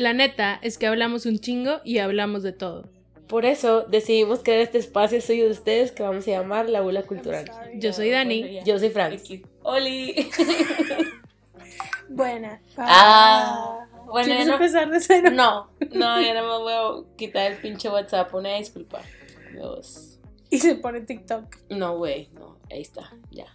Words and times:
La 0.00 0.14
neta 0.14 0.58
es 0.62 0.78
que 0.78 0.86
hablamos 0.86 1.26
un 1.26 1.38
chingo 1.40 1.82
y 1.84 1.98
hablamos 1.98 2.42
de 2.42 2.52
todo. 2.52 2.88
Por 3.28 3.44
eso 3.44 3.82
decidimos 3.82 4.40
crear 4.42 4.60
este 4.60 4.78
espacio 4.78 5.20
suyo 5.20 5.44
de 5.44 5.50
ustedes 5.50 5.92
que 5.92 6.02
vamos 6.02 6.26
a 6.26 6.30
llamar 6.30 6.70
La 6.70 6.80
Bula 6.80 7.02
Cultural. 7.02 7.44
Yo 7.74 7.92
soy 7.92 8.08
Dani. 8.08 8.60
Yo 8.64 8.78
soy 8.78 8.88
Frank. 8.88 9.20
Oli. 9.62 10.30
Buena. 12.08 12.62
Ah, 12.78 13.86
bueno, 14.06 14.24
¿Quieres 14.26 14.46
no- 14.46 14.54
empezar 14.54 14.88
de 14.90 15.00
cero? 15.00 15.30
No, 15.32 15.70
no, 15.92 16.20
ya 16.22 16.32
no 16.32 16.44
me 16.44 16.64
voy 16.64 16.72
a 16.72 17.16
quitar 17.18 17.52
el 17.52 17.58
pinche 17.58 17.90
WhatsApp. 17.90 18.34
Una 18.34 18.54
disculpa. 18.54 19.02
Dios. 19.52 20.18
Y 20.48 20.60
se 20.60 20.76
pone 20.76 21.02
TikTok. 21.02 21.56
No, 21.68 21.98
güey, 21.98 22.30
no, 22.32 22.56
ahí 22.70 22.80
está, 22.80 23.12
ya. 23.30 23.46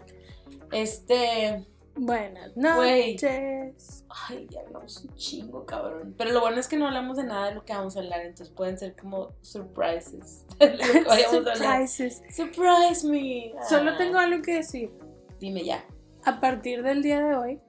Este. 0.72 1.66
Buenas 1.98 2.56
noches. 2.58 4.04
Ay, 4.10 4.48
ya 4.50 4.62
hablamos 4.62 5.04
un 5.06 5.16
chingo, 5.16 5.66
cabrón. 5.66 6.14
Pero 6.18 6.32
lo 6.32 6.42
bueno 6.42 6.60
es 6.60 6.68
que 6.68 6.76
no 6.78 6.88
hablamos 6.88 7.18
de 7.18 7.24
nada 7.24 7.48
de 7.50 7.56
lo 7.56 7.64
que 7.64 7.74
vamos 7.74 7.96
a 7.96 8.00
hablar, 8.00 8.22
entonces 8.22 8.54
pueden 8.54 8.78
ser 8.78 8.96
como 8.96 9.32
surprises. 9.42 10.46
Surprises. 11.30 12.22
Surprise 12.36 13.08
me. 13.08 13.54
Solo 13.70 13.92
Ah. 13.92 13.98
tengo 13.98 14.18
algo 14.18 14.42
que 14.42 14.56
decir. 14.56 14.92
Dime 15.40 15.64
ya. 15.64 15.86
A 16.26 16.40
partir 16.40 16.84
del 16.84 17.02
día 17.02 17.22
de 17.22 17.36
hoy. 17.36 17.60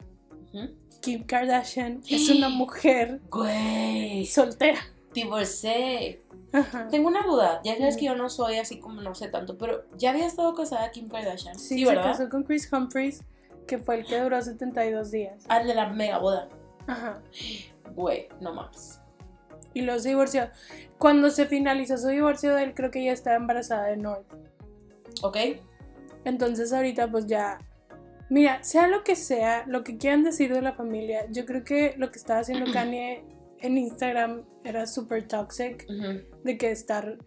Kim 1.01 1.25
Kardashian 1.25 2.01
es 2.11 2.29
una 2.31 2.49
mujer 2.49 3.21
Güey. 3.31 4.27
soltera. 4.27 4.81
Divorcé. 5.15 6.23
Ajá. 6.53 6.89
Tengo 6.89 7.09
una 7.09 7.23
duda. 7.23 7.61
Ya 7.65 7.77
sabes 7.77 7.97
que 7.97 8.07
yo 8.07 8.17
no 8.17 8.29
soy 8.29 8.57
así 8.57 8.81
como 8.81 9.01
no 9.03 9.15
sé 9.15 9.29
tanto, 9.29 9.57
pero 9.59 9.85
ya 9.97 10.11
había 10.11 10.27
estado 10.27 10.55
casada 10.55 10.91
Kim 10.91 11.09
Kardashian. 11.09 11.59
Sí, 11.59 11.77
Sí, 11.77 11.85
se 11.85 11.87
¿verdad? 11.91 12.05
casó 12.13 12.29
con 12.29 12.43
Chris 12.45 12.71
Humphries, 12.73 13.23
que 13.67 13.79
fue 13.79 13.97
el 13.97 14.07
que 14.07 14.21
duró 14.21 14.41
72 14.41 15.11
días. 15.11 15.45
Al 15.49 15.67
de 15.67 15.75
la 15.75 15.89
mega 15.89 16.19
boda. 16.19 16.49
Ajá. 16.87 17.21
Güey, 17.95 18.29
no 18.41 18.55
mames. 18.55 19.01
Y 19.75 19.83
luego 19.83 20.01
se 20.01 20.09
divorció. 20.11 20.49
Cuando 20.99 21.31
se 21.31 21.47
finalizó 21.47 21.99
su 21.99 22.09
divorcio 22.09 22.55
de 22.55 22.65
él, 22.65 22.75
creo 22.75 22.91
que 22.91 23.05
ya 23.05 23.13
estaba 23.13 23.37
embarazada 23.37 23.87
de 23.87 23.97
North. 23.97 24.27
¿Ok? 25.23 25.37
Entonces 26.25 26.73
ahorita 26.73 27.11
pues 27.11 27.27
ya... 27.27 27.59
Mira, 28.29 28.63
sea 28.65 28.89
lo 28.89 29.05
que 29.05 29.15
sea, 29.15 29.65
lo 29.67 29.85
que 29.85 29.99
quieran 29.99 30.25
decir 30.25 30.53
de 30.53 30.61
la 30.61 30.73
familia, 30.73 31.27
yo 31.31 31.47
creo 31.47 31.63
que 31.63 31.95
lo 31.97 32.11
que 32.11 32.19
estaba 32.19 32.41
haciendo 32.41 32.73
Kanye 32.73 33.23
en 33.61 33.79
Instagram 33.79 34.43
era 34.65 34.87
súper 34.87 35.29
toxic, 35.29 35.87
de 35.87 36.59
que 36.59 36.73
estar 36.73 37.19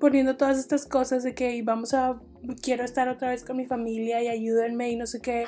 poniendo 0.00 0.36
todas 0.38 0.58
estas 0.58 0.86
cosas 0.86 1.22
de 1.24 1.34
que 1.34 1.54
"Y 1.54 1.60
vamos 1.60 1.92
a, 1.92 2.18
quiero 2.62 2.84
estar 2.84 3.08
otra 3.10 3.30
vez 3.30 3.44
con 3.44 3.58
mi 3.58 3.66
familia 3.66 4.22
y 4.22 4.28
ayúdenme 4.28 4.90
y 4.90 4.96
no 4.96 5.06
sé 5.06 5.20
qué, 5.20 5.44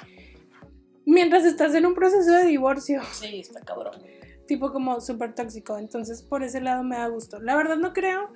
mientras 1.09 1.45
estás 1.45 1.75
en 1.75 1.87
un 1.87 1.95
proceso 1.95 2.31
de 2.33 2.45
divorcio, 2.45 3.01
Sí, 3.12 3.41
está 3.41 3.61
cabrón. 3.61 3.95
tipo 4.47 4.73
como 4.73 5.01
súper 5.01 5.34
tóxico, 5.34 5.78
entonces 5.78 6.23
por 6.23 6.42
ese 6.42 6.61
lado 6.61 6.83
me 6.84 6.97
da 6.97 7.09
gusto. 7.09 7.41
La 7.41 7.56
verdad 7.56 7.77
no 7.77 7.92
creo 7.92 8.31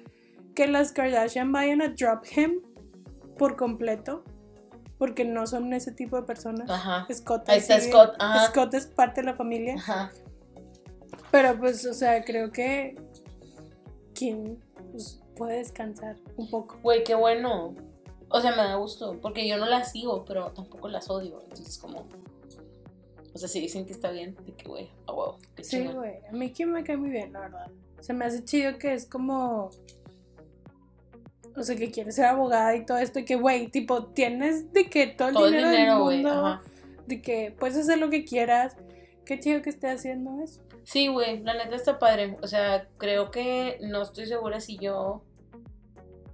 que 0.55 0.67
las 0.67 0.93
Kardashian 0.93 1.53
vayan 1.53 1.81
a 1.83 1.89
drop 1.89 2.25
him 2.37 2.61
por 3.39 3.57
completo, 3.57 4.25
porque 4.99 5.25
no 5.25 5.47
son 5.47 5.73
ese 5.73 5.93
tipo 5.93 6.17
de 6.17 6.23
personas. 6.23 6.69
Ajá. 6.71 7.07
Scott, 7.13 7.49
Ahí 7.49 7.59
está 7.59 7.81
Scott, 7.81 8.15
ajá. 8.19 8.47
Scott 8.49 8.75
es 8.75 8.87
parte 8.87 9.21
de 9.23 9.27
la 9.27 9.35
familia, 9.35 9.75
Ajá. 9.77 10.13
pero 11.31 11.59
pues, 11.59 11.85
o 11.87 11.95
sea, 11.95 12.25
creo 12.25 12.53
que 12.53 12.95
Kim 14.15 14.57
pues, 14.91 15.21
puede 15.37 15.57
descansar 15.59 16.17
un 16.37 16.49
poco. 16.51 16.79
Güey, 16.83 17.05
qué 17.05 17.15
bueno. 17.15 17.75
O 18.29 18.41
sea, 18.41 18.51
me 18.53 18.59
da 18.59 18.77
gusto, 18.77 19.19
porque 19.21 19.47
yo 19.49 19.57
no 19.59 19.67
las 19.67 19.93
sigo, 19.93 20.25
pero 20.25 20.53
tampoco 20.53 20.89
las 20.89 21.11
odio. 21.11 21.41
Entonces, 21.43 21.79
como. 21.79 22.07
O 23.35 23.39
sea, 23.39 23.49
si 23.49 23.61
dicen 23.61 23.87
que 23.87 23.93
está 23.93 24.11
bien, 24.11 24.37
de 24.45 24.53
que, 24.53 24.69
güey, 24.69 24.91
a 25.07 25.13
huevo. 25.13 25.39
qué 25.57 25.65
Sí, 25.65 25.87
güey. 25.87 26.17
A 26.29 26.33
mí 26.33 26.53
Kim 26.53 26.71
me 26.71 26.85
cae 26.85 26.97
muy 26.97 27.11
bien, 27.11 27.33
la 27.33 27.41
verdad. 27.41 27.71
Se 28.01 28.13
me 28.13 28.25
hace 28.25 28.45
chido 28.45 28.79
que 28.79 28.93
es 28.93 29.07
como. 29.07 29.71
O 31.55 31.63
sea, 31.63 31.77
que 31.77 31.91
quiere 31.91 32.13
ser 32.13 32.27
abogada 32.27 32.75
y 32.77 32.85
todo 32.85 32.99
esto. 32.99 33.19
Y 33.19 33.25
que, 33.25 33.37
güey, 33.37 33.69
tipo, 33.69 34.07
tienes 34.07 34.73
de 34.73 34.89
que 34.89 35.07
todo 35.07 35.29
el 35.29 35.35
Todo 35.35 35.47
el 35.47 35.55
dinero, 35.55 36.09
del 36.09 36.23
mundo. 36.23 36.31
Ajá. 36.31 36.63
De 37.07 37.23
que 37.23 37.55
puedes 37.59 37.77
hacer 37.77 37.99
lo 37.99 38.11
que 38.11 38.25
quieras. 38.25 38.77
Qué 39.25 39.39
chido 39.39 39.63
que 39.63 39.71
esté 39.71 39.89
haciendo 39.89 40.43
eso. 40.43 40.61
Sí, 40.85 41.09
güey, 41.09 41.43
la 41.43 41.55
neta 41.55 41.77
está 41.77 41.99
padre. 41.99 42.37
O 42.43 42.47
sea, 42.47 42.89
creo 42.99 43.31
que 43.31 43.79
no 43.83 44.03
estoy 44.03 44.27
segura 44.27 44.61
si 44.61 44.79
yo 44.79 45.23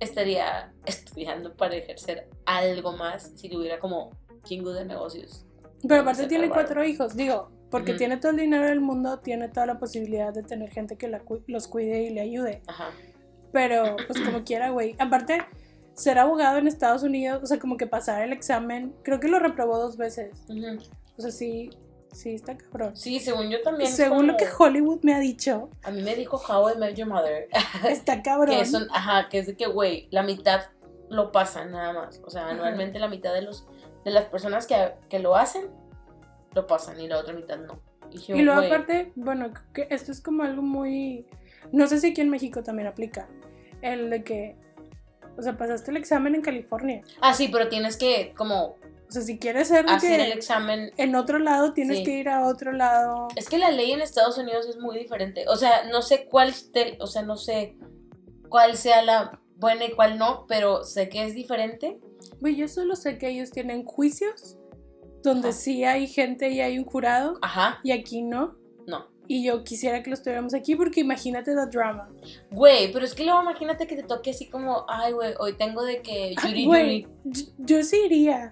estaría 0.01 0.73
estudiando 0.87 1.55
para 1.55 1.77
ejercer 1.77 2.29
algo 2.45 2.93
más 2.93 3.33
si 3.37 3.49
tuviera 3.49 3.79
como 3.79 4.11
chingo 4.45 4.73
de 4.73 4.85
negocios. 4.85 5.45
Pero 5.87 6.03
aparte 6.03 6.27
tiene 6.27 6.49
cuatro 6.49 6.83
hijos, 6.85 7.15
digo. 7.17 7.51
Porque 7.71 7.93
tiene 7.95 8.17
todo 8.17 8.31
el 8.33 8.39
dinero 8.39 8.65
del 8.65 8.81
mundo, 8.81 9.19
tiene 9.19 9.49
toda 9.49 9.67
la 9.67 9.79
posibilidad 9.79 10.33
de 10.33 10.43
tener 10.43 10.71
gente 10.71 10.97
que 10.97 11.07
la 11.07 11.21
cu- 11.21 11.43
los 11.47 11.69
cuide 11.69 12.03
y 12.05 12.11
le 12.11 12.23
ayude. 12.23 12.63
Ajá. 12.67 12.91
Pero, 13.53 13.97
pues 14.07 14.21
como 14.21 14.43
quiera, 14.45 14.71
güey. 14.71 14.97
Aparte, 14.99 15.45
ser 15.95 16.19
abogado 16.19 16.57
en 16.59 16.67
Estados 16.67 17.03
Unidos, 17.03 17.43
o 17.43 17.47
sea, 17.47 17.59
como 17.59 17.77
que 17.77 17.87
pasar 17.87 18.23
el 18.23 18.33
examen, 18.33 18.95
creo 19.03 19.21
que 19.21 19.29
lo 19.29 19.39
reprobó 19.39 19.79
dos 19.79 19.97
veces. 19.99 20.45
Ujú. 20.49 20.79
O 21.19 21.21
sea, 21.23 21.31
sí, 21.31 21.71
sí 22.13 22.35
está 22.35 22.57
cabrón. 22.57 22.97
Sí, 22.97 23.21
según 23.21 23.51
yo 23.51 23.61
también. 23.63 23.91
Según 23.93 24.27
lo 24.29 24.37
que 24.39 24.47
Hollywood 24.59 25.01
me 25.03 25.13
ha 25.15 25.19
dicho, 25.19 25.69
A 25.83 25.91
mí 25.91 26.03
me 26.03 26.15
dijo 26.15 26.37
How 26.49 26.71
I 26.75 26.79
Met 26.79 26.95
Your 26.97 27.09
Mother. 27.09 27.49
está 27.89 28.23
cabrón. 28.23 28.57
que 28.59 28.65
son, 28.65 28.87
ajá, 28.93 29.29
que 29.29 29.41
es 29.41 29.47
de 29.47 29.57
que, 29.57 29.67
güey, 29.67 30.09
la 30.11 30.23
mitad 30.23 30.63
lo 31.11 31.33
pasan 31.33 31.73
nada 31.73 31.93
más. 31.93 32.21
O 32.25 32.31
sea, 32.31 32.49
anualmente 32.49 32.99
la 32.99 33.09
mitad 33.09 33.35
de 33.35 33.43
los 33.43 33.67
de 34.05 34.11
las 34.11 34.25
personas 34.27 34.67
que, 34.67 34.93
que 35.09 35.19
lo 35.19 35.37
hacen, 35.37 35.67
lo 36.55 36.67
pasan 36.67 37.01
y 37.01 37.09
la 37.09 37.19
otra 37.19 37.35
mitad 37.35 37.59
no. 37.59 37.81
Y, 38.11 38.19
yo, 38.19 38.37
Y 38.37 38.43
luego 38.43 38.61
aparte, 38.63 39.13
bueno, 39.17 39.53
que 39.75 39.87
esto 39.91 40.13
es 40.13 40.21
como 40.21 40.43
algo 40.43 40.63
muy... 40.63 41.27
No 41.73 41.87
sé 41.87 41.99
si 42.01 42.11
aquí 42.13 42.21
en 42.23 42.31
México 42.31 42.63
también 42.63 42.89
aplica. 42.89 43.29
El 43.83 44.09
de 44.09 44.25
que, 44.25 44.57
o 45.37 45.43
sea, 45.43 45.57
pasaste 45.59 45.91
el 45.91 45.99
examen 45.99 46.35
en 46.35 46.41
California. 46.43 47.03
Ah, 47.21 47.35
sí, 47.35 47.49
pero 47.53 47.69
tienes 47.69 47.97
que 47.99 48.33
como 48.37 48.77
O 49.09 49.11
sea, 49.11 49.21
si 49.23 49.39
quieres 49.39 49.71
hacer 49.71 49.85
que 50.01 50.15
el 50.15 50.33
examen. 50.33 50.91
en 50.97 51.15
otro 51.15 51.39
lado, 51.39 51.75
tienes 51.75 51.99
Sí. 51.99 52.05
que 52.05 52.13
ir 52.19 52.29
a 52.31 52.47
otro 52.47 52.73
lado. 52.73 53.29
Es 53.37 53.49
que 53.49 53.59
la 53.59 53.71
ley 53.71 53.93
en 53.93 54.01
Estados 54.01 54.39
Unidos 54.39 54.67
es 54.67 54.79
muy 54.79 54.97
diferente. 54.99 55.45
O 55.49 55.57
sea, 55.57 55.85
no 55.93 56.01
sé 56.03 56.27
cuál, 56.31 56.49
esté- 56.49 56.97
o 57.01 57.07
sea, 57.07 57.23
no 57.23 57.37
sé 57.37 57.77
cuál 58.49 58.77
sea 58.77 59.03
la 59.03 59.39
buena 59.59 59.85
y 59.85 59.93
cuál 59.93 60.19
no, 60.19 60.47
pero 60.49 60.85
sé 60.85 61.09
que 61.09 61.25
es 61.25 61.35
diferente. 61.35 61.99
Güey, 62.41 62.57
yo 62.57 62.69
solo 62.69 62.97
sé 62.97 63.19
que 63.19 63.29
ellos 63.29 63.51
tienen 63.51 63.85
juicios 63.85 64.57
donde 65.23 65.49
Ajá. 65.49 65.59
sí 65.59 65.85
hay 65.85 66.07
gente 66.07 66.49
y 66.51 66.61
hay 66.61 66.79
un 66.79 66.85
jurado 66.85 67.35
Ajá, 67.43 67.81
y 67.83 67.91
aquí 67.93 68.23
no. 68.23 68.57
no. 68.87 69.07
Y 69.27 69.45
yo 69.45 69.63
quisiera 69.65 70.03
que 70.03 70.09
los 70.11 70.23
tuviéramos 70.23 70.55
aquí 70.55 70.75
porque 70.77 71.01
imagínate 71.01 71.55
the 71.55 71.67
drama. 71.71 72.09
Güey, 72.51 72.93
pero 72.93 73.05
es 73.05 73.15
que 73.15 73.25
luego 73.25 73.43
imagínate 73.43 73.87
que 73.87 73.97
te 73.97 74.03
toque 74.05 74.31
así 74.31 74.49
como, 74.49 74.87
ay, 74.89 75.13
güey, 75.13 75.35
hoy 75.39 75.53
tengo 75.55 75.83
de 75.85 76.01
que 76.03 76.35
Ah, 76.39 76.49
Yuri 76.49 76.65
Güey, 76.67 77.03
Yuri. 77.25 77.49
yo, 77.59 77.83
sí 77.83 77.97
iría. 78.07 78.51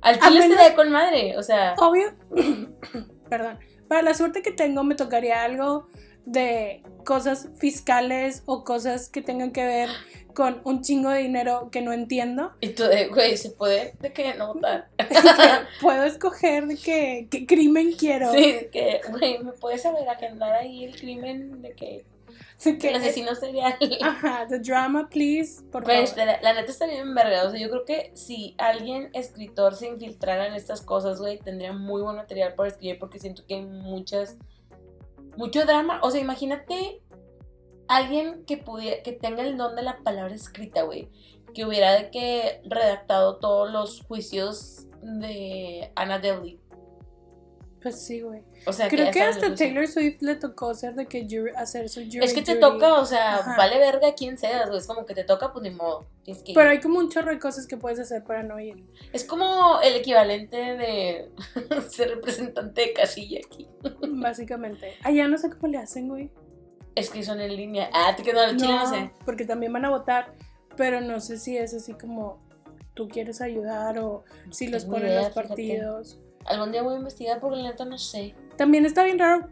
Al 0.00 0.18
chile 0.18 0.40
menos- 0.40 0.50
estaría 0.52 0.74
con 0.74 0.90
madre, 0.90 1.36
o 1.38 1.42
sea. 1.42 1.74
Obvio, 1.78 2.06
perdón, 3.28 3.58
para 3.88 4.02
la 4.02 4.14
suerte 4.14 4.42
que 4.42 4.50
tengo 4.52 4.82
me 4.84 4.94
tocaría 4.94 5.42
algo 5.42 5.86
de 6.24 6.82
cosas 7.04 7.48
fiscales 7.56 8.42
o 8.46 8.64
cosas 8.64 9.08
que 9.08 9.22
tengan 9.22 9.52
que 9.52 9.64
ver 9.64 9.88
con 10.34 10.60
un 10.64 10.82
chingo 10.82 11.10
de 11.10 11.18
dinero 11.20 11.68
que 11.70 11.80
no 11.82 11.92
entiendo. 11.92 12.52
Y 12.60 12.70
tú 12.70 12.84
güey, 13.12 13.36
se 13.36 13.50
puede 13.50 13.94
de 14.00 14.12
que 14.12 14.34
no 14.34 14.54
votar. 14.54 14.88
Puedo 15.80 16.04
escoger 16.04 16.66
de 16.66 16.76
qué, 16.76 17.28
qué 17.30 17.46
crimen 17.46 17.92
quiero. 17.98 18.32
Sí, 18.32 18.68
que, 18.72 19.00
güey, 19.10 19.38
¿me 19.42 19.52
puedes 19.52 19.82
saber 19.82 20.08
agendar 20.08 20.52
ahí 20.54 20.84
el 20.84 20.96
crimen 20.98 21.62
de 21.62 21.72
que 21.72 22.04
que- 22.78 22.88
el 22.90 22.96
asesino 22.96 23.34
serial? 23.34 23.74
Ajá, 24.02 24.46
the 24.48 24.58
drama, 24.58 25.08
please, 25.08 25.62
por 25.72 25.82
Pero 25.82 25.94
favor. 25.94 26.04
espera, 26.04 26.40
la 26.42 26.52
neta 26.52 26.70
estaría 26.70 26.96
bien 26.96 27.14
verga. 27.14 27.44
O 27.46 27.50
sea, 27.50 27.58
yo 27.58 27.70
creo 27.70 27.84
que 27.86 28.10
si 28.14 28.54
alguien 28.58 29.08
escritor 29.14 29.74
se 29.74 29.86
infiltrara 29.88 30.46
en 30.46 30.52
estas 30.54 30.82
cosas, 30.82 31.20
güey, 31.20 31.38
tendría 31.38 31.72
muy 31.72 32.02
buen 32.02 32.16
material 32.16 32.54
para 32.54 32.68
escribir 32.68 32.98
porque 32.98 33.18
siento 33.18 33.44
que 33.46 33.54
hay 33.54 33.64
muchas. 33.64 34.36
Mucho 35.36 35.64
drama. 35.64 36.00
O 36.02 36.10
sea, 36.10 36.20
imagínate 36.20 37.00
alguien 37.96 38.44
que 38.46 38.56
pudiera, 38.56 39.02
que 39.02 39.12
tenga 39.12 39.42
el 39.42 39.56
don 39.56 39.76
de 39.76 39.82
la 39.82 39.98
palabra 40.02 40.34
escrita, 40.34 40.82
güey. 40.82 41.08
Que 41.54 41.64
hubiera 41.64 41.92
de 41.94 42.10
que 42.10 42.60
redactado 42.64 43.36
todos 43.38 43.70
los 43.72 44.02
juicios 44.02 44.86
de 45.02 45.90
Anna 45.96 46.18
Devlin. 46.18 46.60
Pues 47.82 47.98
sí, 48.04 48.20
güey. 48.20 48.42
O 48.66 48.74
sea, 48.74 48.88
Creo 48.88 49.10
que 49.10 49.22
hasta. 49.22 49.54
Taylor 49.54 49.88
Swift 49.88 50.20
le 50.20 50.34
tocó 50.34 50.74
ser 50.74 50.94
de 50.94 51.06
que 51.06 51.26
jury- 51.26 51.54
hacer 51.56 51.88
su 51.88 52.00
jury 52.04 52.18
Es 52.22 52.34
que 52.34 52.42
te 52.42 52.56
toca, 52.56 53.00
o 53.00 53.06
sea, 53.06 53.36
Ajá. 53.36 53.56
vale 53.56 53.78
verga 53.78 54.12
quién 54.14 54.36
seas, 54.36 54.66
güey. 54.66 54.78
Es 54.78 54.86
como 54.86 55.06
que 55.06 55.14
te 55.14 55.24
toca, 55.24 55.50
pues 55.50 55.62
ni 55.62 55.70
modo. 55.70 56.06
Que. 56.22 56.34
Pero 56.54 56.68
hay 56.68 56.78
como 56.78 56.98
un 56.98 57.08
chorro 57.08 57.30
de 57.30 57.38
cosas 57.38 57.66
que 57.66 57.78
puedes 57.78 57.98
hacer 57.98 58.22
para 58.22 58.42
no 58.42 58.60
ir. 58.60 58.84
Es 59.14 59.24
como 59.24 59.80
el 59.80 59.96
equivalente 59.96 60.56
de 60.58 61.30
ser 61.88 62.10
representante 62.10 62.82
de 62.82 62.92
casilla 62.92 63.40
aquí. 63.46 63.66
Básicamente. 64.10 64.92
Allá 65.02 65.26
no 65.26 65.38
sé 65.38 65.48
cómo 65.48 65.68
le 65.68 65.78
hacen, 65.78 66.08
güey. 66.08 66.30
Es 66.94 67.10
que 67.10 67.22
son 67.22 67.40
en 67.40 67.56
línea. 67.56 67.88
Ah, 67.92 68.14
te 68.16 68.22
quedó 68.22 68.42
el 68.44 68.56
chile, 68.56 68.72
no 68.72 68.86
sé. 68.88 69.10
porque 69.24 69.44
también 69.44 69.72
van 69.72 69.84
a 69.84 69.90
votar, 69.90 70.32
pero 70.76 71.00
no 71.00 71.20
sé 71.20 71.38
si 71.38 71.56
es 71.56 71.74
así 71.74 71.94
como 71.94 72.38
tú 72.94 73.08
quieres 73.08 73.40
ayudar 73.40 73.98
o 73.98 74.24
si 74.50 74.66
los 74.66 74.84
ponen 74.84 75.08
idea, 75.08 75.20
los 75.20 75.28
fíjate. 75.28 75.48
partidos. 75.48 76.20
Algún 76.46 76.72
día 76.72 76.82
voy 76.82 76.94
a 76.94 76.98
investigar 76.98 77.40
porque 77.40 77.56
la 77.56 77.70
neta 77.70 77.84
no 77.84 77.98
sé. 77.98 78.34
También 78.56 78.84
está 78.84 79.04
bien 79.04 79.18
raro, 79.18 79.48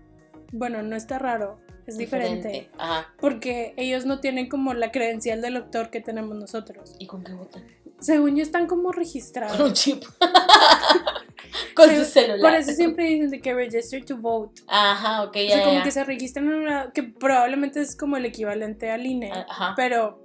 bueno, 0.52 0.82
no 0.82 0.96
está 0.96 1.18
raro, 1.18 1.58
es 1.86 1.96
diferente. 1.96 2.70
Ajá. 2.78 3.14
Porque 3.20 3.74
ellos 3.76 4.04
no 4.04 4.20
tienen 4.20 4.48
como 4.48 4.74
la 4.74 4.90
credencial 4.90 5.40
del 5.40 5.54
doctor 5.54 5.90
que 5.90 6.00
tenemos 6.00 6.36
nosotros. 6.36 6.96
¿Y 6.98 7.06
con 7.06 7.24
qué 7.24 7.32
votan? 7.32 7.64
Según 8.00 8.36
yo, 8.36 8.42
están 8.42 8.66
como 8.66 8.82
Con 8.84 8.90
un 8.90 8.94
registrados. 8.94 9.72
chip. 9.74 10.04
con 11.74 11.88
su 11.94 12.04
celular. 12.04 12.40
Por 12.40 12.54
eso 12.54 12.72
siempre 12.72 13.04
dicen 13.06 13.30
de 13.30 13.40
que 13.40 13.54
register 13.54 14.04
to 14.04 14.16
vote. 14.16 14.62
Ajá, 14.68 15.22
ok, 15.24 15.36
O 15.36 15.40
ya, 15.40 15.54
sea, 15.54 15.64
como 15.64 15.78
ya. 15.78 15.82
que 15.84 15.90
se 15.90 16.04
registran 16.04 16.46
en 16.48 16.54
una. 16.54 16.92
que 16.92 17.02
probablemente 17.02 17.80
es 17.80 17.96
como 17.96 18.16
el 18.16 18.24
equivalente 18.24 18.90
al 18.90 19.06
INE. 19.06 19.32
Ajá. 19.32 19.74
Pero 19.76 20.24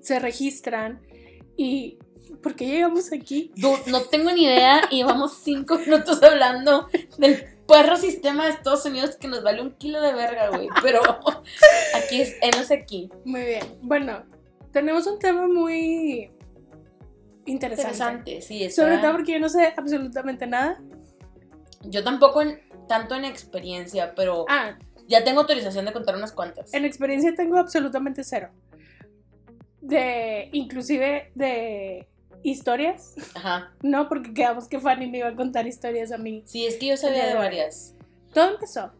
se 0.00 0.18
registran 0.18 1.00
y. 1.56 1.98
¿Por 2.42 2.54
qué 2.54 2.66
llegamos 2.66 3.12
aquí? 3.12 3.50
No 3.86 4.02
tengo 4.02 4.30
ni 4.30 4.44
idea 4.44 4.82
y 4.90 4.98
llevamos 4.98 5.38
cinco 5.42 5.78
minutos 5.78 6.22
hablando 6.22 6.88
del 7.18 7.44
perro 7.66 7.96
sistema 7.96 8.44
de 8.46 8.52
Estados 8.52 8.84
Unidos 8.86 9.16
que 9.16 9.26
nos 9.26 9.42
vale 9.42 9.60
un 9.60 9.72
kilo 9.72 10.00
de 10.00 10.12
verga, 10.12 10.48
güey. 10.50 10.68
Pero 10.80 11.00
aquí 11.96 12.20
es, 12.20 12.36
enos 12.40 12.70
aquí. 12.70 13.10
Muy 13.24 13.42
bien. 13.42 13.64
Bueno, 13.82 14.22
tenemos 14.72 15.06
un 15.08 15.18
tema 15.18 15.48
muy 15.48 16.30
interesante. 17.46 17.90
Interesante, 17.90 18.40
sí. 18.42 18.64
está- 18.64 18.82
Sobre 18.82 18.98
todo 18.98 19.12
porque 19.12 19.32
yo 19.32 19.38
no 19.40 19.48
sé 19.48 19.72
absolutamente 19.76 20.46
nada. 20.46 20.80
Yo 21.82 22.04
tampoco 22.04 22.42
en- 22.42 22.60
tanto 22.88 23.14
en 23.14 23.24
experiencia, 23.24 24.14
pero 24.14 24.44
Ah, 24.48 24.78
ya 25.08 25.24
tengo 25.24 25.40
autorización 25.40 25.84
de 25.86 25.92
contar 25.92 26.16
unas 26.16 26.32
cuantas. 26.32 26.72
en 26.74 26.84
experiencia 26.84 27.34
tengo 27.34 27.56
absolutamente 27.58 28.22
cero. 28.24 28.50
De, 29.80 30.50
inclusive 30.52 31.32
de 31.34 32.06
historias, 32.42 33.14
Ajá. 33.34 33.72
no, 33.82 34.08
porque 34.08 34.32
quedamos 34.34 34.68
que 34.68 34.78
Fanny 34.78 35.10
me 35.10 35.18
iba 35.18 35.28
a 35.28 35.34
contar 35.36 35.66
historias 35.66 36.12
a 36.12 36.18
mí. 36.18 36.42
Sí, 36.46 36.66
es 36.66 36.76
que 36.76 36.86
yo 36.88 36.96
sabía 36.96 37.26
de 37.26 37.34
varias. 37.34 37.94
Todo 38.32 38.50
empezó. 38.54 38.92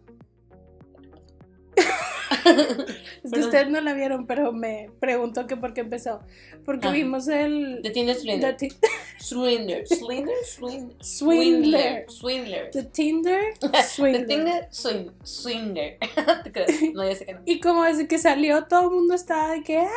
Es 3.25 3.33
que 3.33 3.41
ustedes 3.41 3.69
no 3.69 3.81
la 3.81 3.93
vieron, 3.95 4.27
pero 4.27 4.53
me 4.53 4.91
preguntó 5.01 5.47
que 5.47 5.57
por 5.57 5.75
qué 5.75 5.81
empezó. 5.83 6.21
Porque 6.65 6.87
Ajá. 6.89 6.97
vimos 6.97 7.29
el... 7.29 7.83
De 7.83 7.91
Tinder 7.91 8.17
The, 8.17 8.21
Swindler. 8.23 8.57
ti- 8.57 8.69
Swindler. 9.19 9.87
Swindler. 9.87 10.37
Swindler. 10.47 10.97
Swindler. 11.01 12.05
Swindler. 12.11 12.71
the 12.71 12.83
Tinder 12.85 13.41
The 13.61 13.83
Swindler. 13.83 14.27
Tinder 14.27 14.69
Swin- 14.71 15.13
Swinger. 15.23 15.99
¿Te 16.45 16.53
crees? 16.53 16.95
No, 16.95 17.09
ya 17.09 17.15
sé 17.17 17.27
que 17.27 17.35
no. 17.35 17.41
Y 17.45 17.61
como 17.61 17.85
desde 17.85 18.09
que 18.09 18.19
salió, 18.19 18.65
todo 18.65 18.85
el 18.89 18.91
mundo 18.97 19.15
estaba 19.15 19.51
de 19.53 19.63
que... 19.63 19.79
"Ah". 19.79 19.89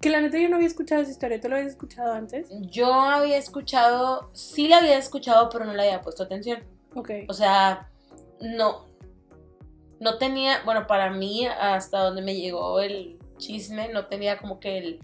Que 0.00 0.08
la 0.08 0.22
neta 0.22 0.38
yo 0.38 0.48
no 0.48 0.56
había 0.56 0.68
escuchado 0.68 1.02
esa 1.02 1.10
historia. 1.10 1.38
¿Tú 1.42 1.48
lo 1.50 1.56
habías 1.56 1.72
escuchado 1.72 2.14
antes? 2.14 2.48
Yo 2.70 2.90
había 2.90 3.36
escuchado, 3.36 4.30
sí 4.32 4.66
la 4.66 4.78
había 4.78 4.96
escuchado, 4.96 5.50
pero 5.50 5.66
no 5.66 5.74
le 5.74 5.82
había 5.82 6.00
puesto 6.00 6.22
atención. 6.22 6.64
Ok. 6.94 7.10
O 7.28 7.34
sea, 7.34 7.90
no. 8.40 8.86
No 10.00 10.18
tenía, 10.18 10.62
bueno, 10.64 10.86
para 10.86 11.10
mí, 11.10 11.46
hasta 11.46 12.00
donde 12.00 12.22
me 12.22 12.34
llegó 12.34 12.80
el 12.80 13.18
chisme, 13.38 13.88
no 13.92 14.06
tenía 14.06 14.38
como 14.38 14.58
que 14.58 14.78
el 14.78 15.00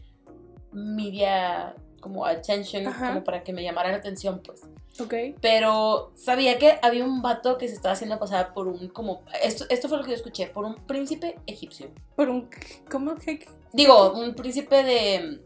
media, 0.72 1.74
como 2.00 2.24
attention, 2.26 2.86
Ajá. 2.86 3.08
como 3.08 3.24
para 3.24 3.44
que 3.44 3.52
me 3.52 3.62
llamara 3.62 3.90
la 3.90 3.96
atención, 3.98 4.42
pues. 4.44 4.62
Ok. 4.98 5.38
Pero 5.40 6.12
sabía 6.16 6.58
que 6.58 6.78
había 6.82 7.04
un 7.04 7.20
vato 7.20 7.58
que 7.58 7.68
se 7.68 7.74
estaba 7.74 7.92
haciendo 7.92 8.18
pasar 8.18 8.54
por 8.54 8.66
un, 8.68 8.88
como, 8.88 9.22
esto, 9.42 9.66
esto 9.68 9.88
fue 9.88 9.98
lo 9.98 10.04
que 10.04 10.10
yo 10.10 10.16
escuché, 10.16 10.46
por 10.46 10.64
un 10.64 10.74
príncipe 10.86 11.38
egipcio. 11.46 11.90
Por 12.14 12.30
un... 12.30 12.48
¿Cómo 12.90 13.14
que? 13.16 13.46
Digo, 13.72 14.12
un 14.12 14.34
príncipe 14.34 14.82
de, 14.82 15.40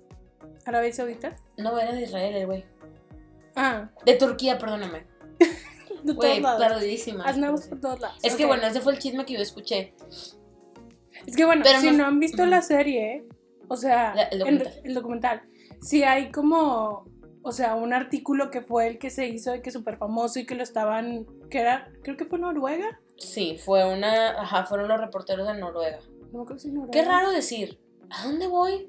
¿Arabia 0.64 0.92
Saudita? 0.92 1.36
no 1.56 1.76
era 1.78 1.92
de 1.92 2.02
Israel, 2.02 2.36
el 2.36 2.46
güey. 2.46 2.64
Ah, 3.56 3.90
De 4.04 4.14
Turquía, 4.14 4.58
perdóname. 4.58 5.04
de 6.04 6.12
Güey, 6.12 6.40
todos 6.42 6.58
lados. 6.60 6.66
perdidísima. 6.78 7.24
Andamos 7.24 7.66
por 7.68 7.80
todos 7.80 8.00
lados. 8.00 8.18
Es 8.22 8.34
que 8.36 8.44
Ok. 8.44 8.48
bueno, 8.48 8.66
ese 8.66 8.80
fue 8.80 8.92
el 8.94 8.98
chisme 8.98 9.24
que 9.24 9.34
yo 9.34 9.40
escuché. 9.40 9.94
Es 11.26 11.36
que 11.36 11.44
bueno, 11.44 11.62
Pero 11.64 11.80
si 11.80 11.90
no- 11.90 11.98
no, 11.98 12.06
han 12.06 12.18
visto 12.20 12.44
la 12.46 12.62
serie, 12.62 13.24
o 13.68 13.76
sea, 13.76 14.14
La- 14.14 14.22
el 14.24 14.40
en- 14.42 14.58
documental. 14.58 14.80
el 14.84 14.94
documental, 14.94 15.42
sí 15.82 16.02
hay 16.02 16.30
como, 16.30 17.04
o 17.42 17.52
sea, 17.52 17.74
un 17.74 17.92
artículo 17.92 18.50
que 18.50 18.62
fue 18.62 18.86
el 18.86 18.98
que 18.98 19.10
se 19.10 19.28
hizo 19.28 19.50
de 19.52 19.60
que 19.62 19.70
súper 19.70 19.96
famoso 19.98 20.38
y 20.38 20.46
que 20.46 20.54
lo 20.54 20.62
estaban, 20.62 21.26
que 21.50 21.58
era, 21.60 21.90
creo 22.02 22.16
que 22.16 22.24
fue 22.24 22.38
Noruega. 22.38 23.00
Sí, 23.18 23.58
fue 23.62 23.84
una. 23.84 24.40
Ajá, 24.40 24.64
fueron 24.64 24.88
los 24.88 24.98
reporteros 24.98 25.46
de 25.46 25.54
Noruega. 25.58 25.98
No 26.32 26.44
creo 26.46 26.56
que 26.56 26.62
sí 26.62 26.68
Noruega. 26.70 26.90
Qué 26.92 27.02
raro 27.04 27.30
decir, 27.32 27.78
¿a 28.08 28.24
dónde 28.24 28.46
voy? 28.46 28.88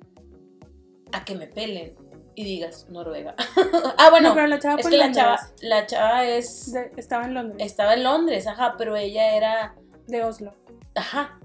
A 1.11 1.25
que 1.25 1.35
me 1.35 1.47
pelen 1.47 1.95
y 2.35 2.43
digas 2.43 2.87
Noruega. 2.89 3.35
ah, 3.97 4.09
bueno, 4.09 4.29
No, 4.29 4.35
pero 4.35 4.47
la 4.47 4.59
chava 4.59 4.79
es 4.79 4.87
que 4.87 4.97
la 4.97 5.11
chava, 5.11 5.39
la 5.61 5.85
chava 5.85 6.25
es. 6.25 6.71
De- 6.73 6.91
estaba 6.97 7.25
en 7.25 7.33
Londres, 7.33 7.65
Estaba 7.65 7.93
en 7.93 8.03
Londres, 8.03 8.47
ajá, 8.47 8.75
pero 8.77 8.95
ella 8.95 9.35
era. 9.35 9.75
de 10.07 10.23
Oslo. 10.23 10.53
Ajá. 10.95 11.39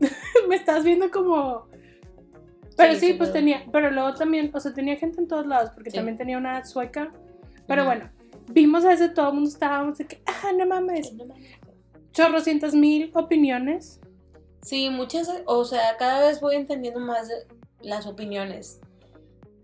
Me 0.48 0.56
estás 0.56 0.82
viendo 0.84 1.10
como... 1.10 1.68
Pero 2.76 2.94
Sí, 2.98 3.12
pues 3.14 3.32
tenía, 3.32 3.64
pero 3.70 3.90
luego 3.90 4.14
también, 4.14 4.50
o 4.54 4.58
sea, 4.60 4.72
tenía 4.72 4.96
gente 4.96 5.20
en 5.20 5.28
todos 5.28 5.46
lados, 5.46 5.70
porque 5.74 5.90
Sí. 5.90 5.96
también 5.96 6.16
tenía 6.18 6.38
una 6.38 6.64
sueca. 6.64 7.12
Pero 7.66 7.84
bueno, 7.84 8.10
vimos 8.48 8.84
a 8.84 8.92
ese, 8.94 9.08
todo 9.10 9.28
el 9.28 9.34
mundo 9.34 9.48
estábamos 9.50 9.98
de 9.98 10.06
que, 10.06 10.22
ah, 10.26 10.50
no 10.56 10.66
mames, 10.66 11.12
chorrocientas 12.12 12.74
mil 12.74 13.10
opiniones. 13.14 14.00
Sí, 14.62 14.90
muchas, 14.90 15.30
o 15.46 15.64
sea, 15.64 15.96
cada 15.98 16.26
vez 16.26 16.40
voy 16.40 16.56
entendiendo 16.56 17.00
más 17.00 17.28
las 17.80 18.06
opiniones. 18.06 18.80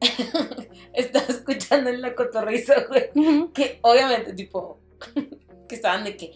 Estaba 0.92 1.26
escuchando 1.28 1.90
en 1.90 2.00
la 2.02 2.14
cotorriza, 2.14 2.74
güey. 2.88 3.10
Que 3.52 3.78
obviamente, 3.82 4.32
tipo, 4.32 4.78
que 5.68 5.74
estaban 5.74 6.04
de 6.04 6.16
que, 6.16 6.32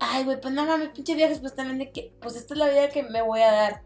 ay, 0.00 0.24
güey, 0.24 0.40
pues 0.40 0.52
no 0.54 0.64
mames, 0.66 0.90
pinche 0.90 1.14
viajes, 1.14 1.40
pues 1.40 1.54
también 1.54 1.78
de 1.78 1.90
que, 1.90 2.12
pues 2.20 2.36
esta 2.36 2.54
es 2.54 2.58
la 2.58 2.68
vida 2.68 2.88
que 2.88 3.02
me 3.02 3.22
voy 3.22 3.40
a 3.40 3.52
dar. 3.52 3.82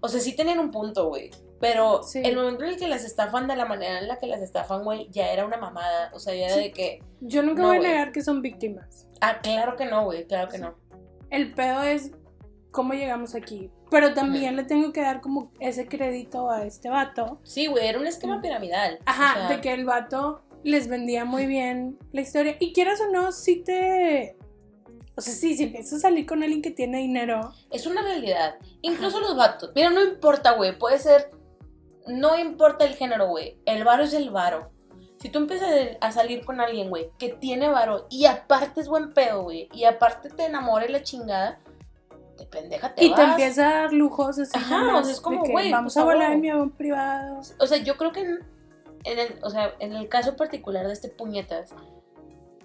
O 0.00 0.08
sea, 0.08 0.20
sí 0.20 0.34
tenían 0.36 0.58
un 0.60 0.70
punto, 0.70 1.08
güey. 1.08 1.30
Pero 1.60 2.02
Sí. 2.04 2.22
el 2.24 2.36
momento 2.36 2.64
en 2.64 2.70
el 2.70 2.76
que 2.78 2.88
las 2.88 3.04
estafan 3.04 3.46
de 3.48 3.56
la 3.56 3.66
manera 3.66 3.98
en 3.98 4.08
la 4.08 4.18
que 4.18 4.26
las 4.26 4.40
estafan, 4.40 4.82
güey, 4.84 5.08
ya 5.10 5.30
era 5.32 5.44
una 5.44 5.56
mamada. 5.58 6.10
O 6.14 6.18
sea, 6.20 6.34
ya 6.34 6.46
era 6.46 6.54
Sí. 6.54 6.62
de 6.62 6.72
que, 6.72 7.02
Yo 7.20 7.42
nunca 7.42 7.62
No, 7.62 7.68
voy 7.68 7.76
a 7.78 7.80
negar 7.80 8.12
que 8.12 8.22
son 8.22 8.40
víctimas. 8.40 9.08
ah, 9.20 9.40
claro 9.42 9.76
que 9.76 9.84
no, 9.84 10.04
güey, 10.04 10.26
claro 10.26 10.50
que 10.50 10.58
no. 10.58 10.74
El 11.30 11.52
pedo 11.52 11.82
es 11.82 12.12
cómo 12.70 12.94
llegamos 12.94 13.34
aquí. 13.34 13.70
Pero 13.90 14.14
también 14.14 14.56
le 14.56 14.64
tengo 14.64 14.92
que 14.92 15.00
dar 15.00 15.20
como 15.20 15.52
ese 15.60 15.86
crédito 15.86 16.50
a 16.50 16.64
este 16.64 16.88
vato. 16.88 17.40
Sí, 17.44 17.66
güey, 17.66 17.86
era 17.86 17.98
un 17.98 18.06
esquema 18.06 18.40
piramidal. 18.40 18.98
Ajá, 19.06 19.32
o 19.32 19.48
sea, 19.48 19.56
de 19.56 19.60
que 19.60 19.72
el 19.72 19.84
vato 19.84 20.42
les 20.62 20.88
vendía 20.88 21.24
muy 21.24 21.46
bien 21.46 21.98
la 22.12 22.20
historia. 22.20 22.56
Y 22.60 22.72
quieras 22.72 23.00
o 23.00 23.10
no, 23.10 23.32
si 23.32 23.62
te... 23.62 24.36
O 25.16 25.20
sea, 25.20 25.34
sí, 25.34 25.56
si 25.56 25.64
empiezas 25.64 25.94
a 25.94 25.98
salir 26.00 26.24
con 26.24 26.42
alguien 26.42 26.62
que 26.62 26.70
tiene 26.70 26.98
dinero. 26.98 27.52
Es 27.70 27.86
una 27.86 28.02
realidad. 28.02 28.56
Incluso 28.80 29.20
los 29.20 29.36
vatos. 29.36 29.72
Mira, 29.74 29.90
no 29.90 30.02
importa, 30.02 30.52
güey. 30.52 30.78
Puede 30.78 30.98
ser. 30.98 31.30
No 32.06 32.38
importa 32.38 32.84
el 32.86 32.94
género, 32.94 33.28
güey. 33.28 33.58
El 33.66 33.84
varo 33.84 34.04
es 34.04 34.14
el 34.14 34.30
varo. 34.30 34.70
Si 35.20 35.28
tú 35.28 35.38
empiezas 35.38 35.68
a 36.00 36.12
salir 36.12 36.46
con 36.46 36.62
alguien, 36.62 36.88
güey, 36.88 37.10
que 37.18 37.28
tiene 37.28 37.68
varo 37.68 38.06
y 38.08 38.24
aparte 38.24 38.80
es 38.80 38.88
buen 38.88 39.12
pedo, 39.12 39.42
güey, 39.42 39.68
y 39.74 39.84
aparte 39.84 40.30
te 40.30 40.46
enamora 40.46 40.86
y 40.86 40.92
la 40.92 41.02
chingada, 41.02 41.60
de 42.40 42.46
pendeja 42.46 42.94
te 42.94 43.04
y 43.04 43.14
te 43.14 43.22
empieza 43.22 43.68
a 43.68 43.82
dar 43.82 43.92
lujos 43.92 44.38
así. 44.38 44.50
Ajá, 44.54 44.96
o 44.98 45.04
sea, 45.04 45.12
es 45.12 45.20
como, 45.20 45.44
de 45.44 45.52
güey, 45.52 45.70
Vamos 45.70 45.96
a 45.96 46.04
volar 46.04 46.32
en 46.32 46.40
mi 46.40 46.48
avión 46.50 46.70
privado. 46.70 47.40
O 47.58 47.66
sea, 47.66 47.78
yo 47.78 47.96
creo 47.96 48.12
que 48.12 48.20
en, 48.20 48.38
en 49.04 49.18
el, 49.18 49.38
o 49.42 49.50
sea, 49.50 49.74
en 49.78 49.92
el 49.92 50.08
caso 50.08 50.36
particular 50.36 50.86
de 50.86 50.92
este 50.92 51.08
puñetas, 51.08 51.70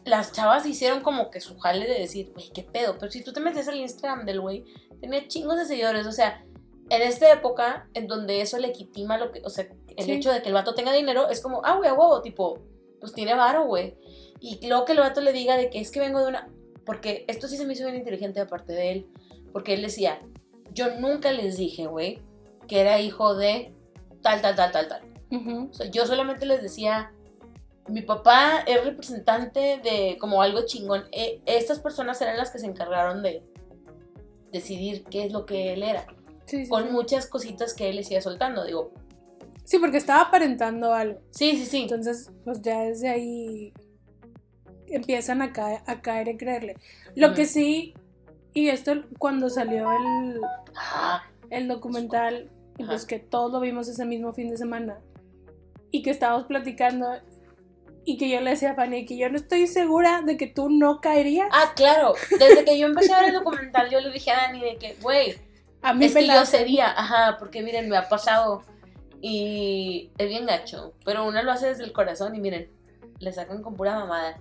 las 0.06 0.32
chavas 0.32 0.66
hicieron 0.66 1.02
como 1.02 1.30
que 1.32 1.42
su 1.42 1.58
jale 1.58 1.88
de 1.88 2.00
decir, 2.00 2.32
güey, 2.34 2.50
qué 2.54 2.64
pedo. 2.64 2.98
Pero 3.00 3.12
si 3.12 3.24
tú 3.24 3.34
te 3.34 3.40
metes 3.40 3.68
al 3.68 3.76
Instagram 3.78 4.26
del 4.26 4.40
güey, 4.42 4.64
tenía 5.02 5.28
chingos 5.28 5.58
de 5.58 5.66
seguidores. 5.66 6.06
O 6.08 6.12
sea, 6.12 6.44
en 6.90 7.02
esta 7.02 7.32
época, 7.32 7.88
en 7.94 8.08
donde 8.08 8.42
eso 8.42 8.58
legitima 8.60 9.18
lo 9.18 9.32
que, 9.32 9.42
o 9.44 9.50
sea, 9.50 9.68
el 9.98 10.06
Sí. 10.06 10.12
hecho 10.12 10.32
de 10.32 10.42
que 10.42 10.50
el 10.50 10.54
vato 10.54 10.76
tenga 10.76 10.92
dinero, 10.94 11.30
es 11.30 11.42
como, 11.42 11.62
ah, 11.64 11.76
güey, 11.78 11.90
a 11.90 11.94
huevo, 11.94 12.22
tipo, 12.22 12.60
pues 13.00 13.14
tiene 13.14 13.34
varo, 13.34 13.66
güey. 13.66 13.98
Y 14.40 14.60
luego 14.68 14.86
que 14.86 14.92
el 14.92 15.00
vato 15.00 15.22
le 15.22 15.34
diga 15.34 15.58
de 15.58 15.70
que 15.70 15.80
es 15.80 15.90
que 15.90 16.00
vengo 16.00 16.20
de 16.20 16.28
una. 16.28 16.50
Porque 16.86 17.26
esto 17.28 17.48
sí 17.48 17.58
se 17.58 17.66
me 17.66 17.74
hizo 17.74 17.84
bien 17.86 17.96
inteligente 17.96 18.40
aparte 18.40 18.74
de 18.74 18.92
él. 18.92 19.08
Porque 19.56 19.74
él 19.74 19.82
decía, 19.84 20.20
yo 20.74 21.00
nunca 21.00 21.32
les 21.32 21.56
dije, 21.56 21.88
güey, 21.88 22.20
que 22.68 22.82
era 22.82 23.00
hijo 23.00 23.36
de 23.36 23.74
tal, 24.22 24.42
tal, 24.42 24.54
tal, 24.54 24.70
tal, 24.74 24.88
tal. 24.90 25.02
Ujú. 25.32 25.70
O 25.70 25.74
sea, 25.74 25.90
yo 25.90 26.06
solamente 26.06 26.46
les 26.46 26.62
decía, 26.62 27.14
mi 27.88 28.02
papá 28.02 28.66
es 28.68 28.84
representante 28.84 29.80
de 29.82 30.18
como 30.20 30.42
algo 30.42 30.66
chingón. 30.66 31.06
E- 31.14 31.40
estas 31.46 31.80
personas 31.80 32.20
eran 32.22 32.36
las 32.36 32.52
que 32.52 32.60
se 32.60 32.66
encargaron 32.66 33.24
de 33.24 33.44
decidir 34.52 35.06
qué 35.06 35.24
es 35.24 35.32
lo 35.32 35.46
que 35.46 35.72
él 35.72 35.84
era. 35.84 36.06
Sí, 36.48 36.66
sí, 36.66 36.70
Con 36.70 36.88
sí. 36.88 36.90
muchas 36.92 37.26
cositas 37.26 37.74
que 37.74 37.88
él 37.88 37.96
les 37.96 38.12
iba 38.12 38.20
soltando. 38.20 38.66
Digo, 38.66 38.92
Sí, 39.64 39.80
porque 39.80 39.96
estaba 40.00 40.24
aparentando 40.24 40.94
algo. 40.94 41.22
sí, 41.32 41.56
sí, 41.56 41.66
sí. 41.66 41.82
Entonces, 41.84 42.30
pues 42.44 42.62
ya 42.62 42.82
desde 42.82 43.08
ahí 43.08 43.72
empiezan 44.88 45.42
a 45.42 45.54
caer, 45.54 45.80
a 45.88 46.02
caer 46.02 46.28
en 46.28 46.38
creerle. 46.38 46.76
Lo 47.16 47.34
que 47.34 47.46
sí, 47.46 47.94
y 48.56 48.70
esto 48.70 48.94
cuando 49.20 49.52
salió 49.52 49.92
el, 49.92 50.42
el 51.52 51.68
documental, 51.68 52.50
y 52.80 52.86
pues 52.86 53.06
que 53.06 53.20
todos 53.20 53.52
lo 53.52 53.60
vimos 53.60 53.88
ese 53.88 54.06
mismo 54.06 54.34
fin 54.34 54.50
de 54.50 54.58
semana, 54.58 54.98
y 55.92 56.02
que 56.02 56.10
estábamos 56.10 56.46
platicando, 56.48 57.08
Y 58.08 58.18
que 58.18 58.30
yo 58.30 58.40
le 58.40 58.52
decía 58.52 58.72
a 58.72 58.76
Fanny 58.76 59.06
que 59.06 59.18
yo 59.18 59.30
no 59.30 59.36
estoy 59.36 59.66
segura 59.66 60.22
de 60.22 60.38
que 60.38 60.48
tú 60.48 60.70
no 60.70 61.02
caerías. 61.02 61.50
Ah, 61.52 61.74
claro. 61.76 62.14
Desde 62.40 62.64
que 62.64 62.78
yo 62.78 62.86
empecé 62.86 63.12
a 63.14 63.20
ver 63.22 63.30
el 63.30 63.36
documental, 63.36 63.90
yo 63.90 64.00
le 64.00 64.12
dije 64.12 64.32
a 64.32 64.38
Dani 64.38 64.62
de 64.62 64.78
que, 64.78 64.96
güey, 65.02 65.36
a 65.82 65.94
mí 65.94 66.06
es 66.06 66.14
me 66.14 66.22
que 66.22 66.28
la 66.28 66.36
yo 66.36 66.46
sería, 66.46 66.92
ajá, 66.92 67.38
porque 67.40 67.64
miren, 67.64 67.90
me 67.90 67.98
ha 67.98 68.08
pasado 68.08 68.64
y 69.22 70.12
es 70.20 70.30
bien 70.30 70.46
gacho, 70.46 70.94
pero 71.04 71.26
uno 71.26 71.42
lo 71.42 71.52
hace 71.52 71.68
desde 71.68 71.84
el 71.84 71.94
corazón 71.94 72.36
y 72.36 72.40
miren, 72.40 72.70
le 73.20 73.34
sacan 73.34 73.64
con 73.64 73.76
pura 73.76 73.96
mamada. 73.96 74.40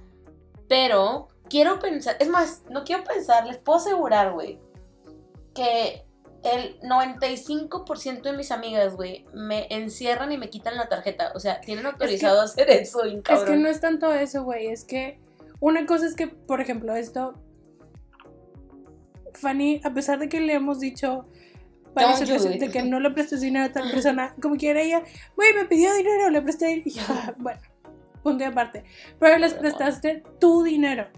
Pero 0.69 1.29
quiero 1.49 1.79
pensar, 1.79 2.17
es 2.21 2.29
más, 2.29 2.63
no 2.71 2.85
quiero 2.85 3.05
pensar, 3.05 3.47
les 3.47 3.59
puedo 3.59 3.79
asegurar, 3.79 4.33
güey, 4.33 4.61
que 5.55 6.05
el 6.45 6.79
95% 6.81 8.23
de 8.23 8.37
mis 8.37 8.51
amigas, 8.51 8.97
güey, 8.97 9.25
me 9.33 9.67
encierran 9.71 10.31
y 10.31 10.39
me 10.39 10.51
quitan 10.51 10.77
la 10.77 10.89
tarjeta. 10.89 11.33
O 11.35 11.41
sea, 11.41 11.61
tienen 11.61 11.87
autorizado 11.87 12.41
a 12.41 12.45
hacer 12.45 12.71
eso, 12.71 13.03
bien 13.03 13.23
Es 13.29 13.41
que 13.45 13.57
no 13.57 13.69
es 13.69 13.81
tanto 13.81 14.13
eso, 14.13 14.45
güey. 14.45 14.67
Es 14.67 14.85
que 14.85 15.19
una 15.61 15.87
cosa 15.87 16.07
es 16.07 16.15
que, 16.15 16.27
por 16.27 16.61
ejemplo, 16.61 16.95
esto. 16.95 17.35
Fanny, 19.33 19.81
a 19.85 19.93
pesar 19.93 20.19
de 20.19 20.29
que 20.29 20.41
le 20.41 20.53
hemos 20.53 20.79
dicho 20.81 21.27
it. 21.97 22.61
de 22.61 22.71
que 22.71 22.83
no 22.83 23.01
le 23.01 23.11
prestes 23.11 23.41
dinero 23.41 23.65
a 23.65 23.73
tal 23.73 23.91
persona, 23.91 24.35
como 24.41 24.57
quiera 24.57 24.81
ella, 24.81 25.03
güey, 25.37 25.55
me 25.55 25.65
pidió 25.65 25.95
dinero, 25.95 26.31
le 26.31 26.43
presté. 26.43 26.83
Y 26.85 26.91
yo, 26.91 27.03
"Ah, 27.09 27.35
bueno, 27.39 27.61
punto 28.23 28.45
y 28.45 28.47
aparte. 28.47 28.85
Pero 29.19 29.39
les 29.39 29.55
prestaste 29.55 30.23
tu 30.39 30.63
dinero. 30.63 31.09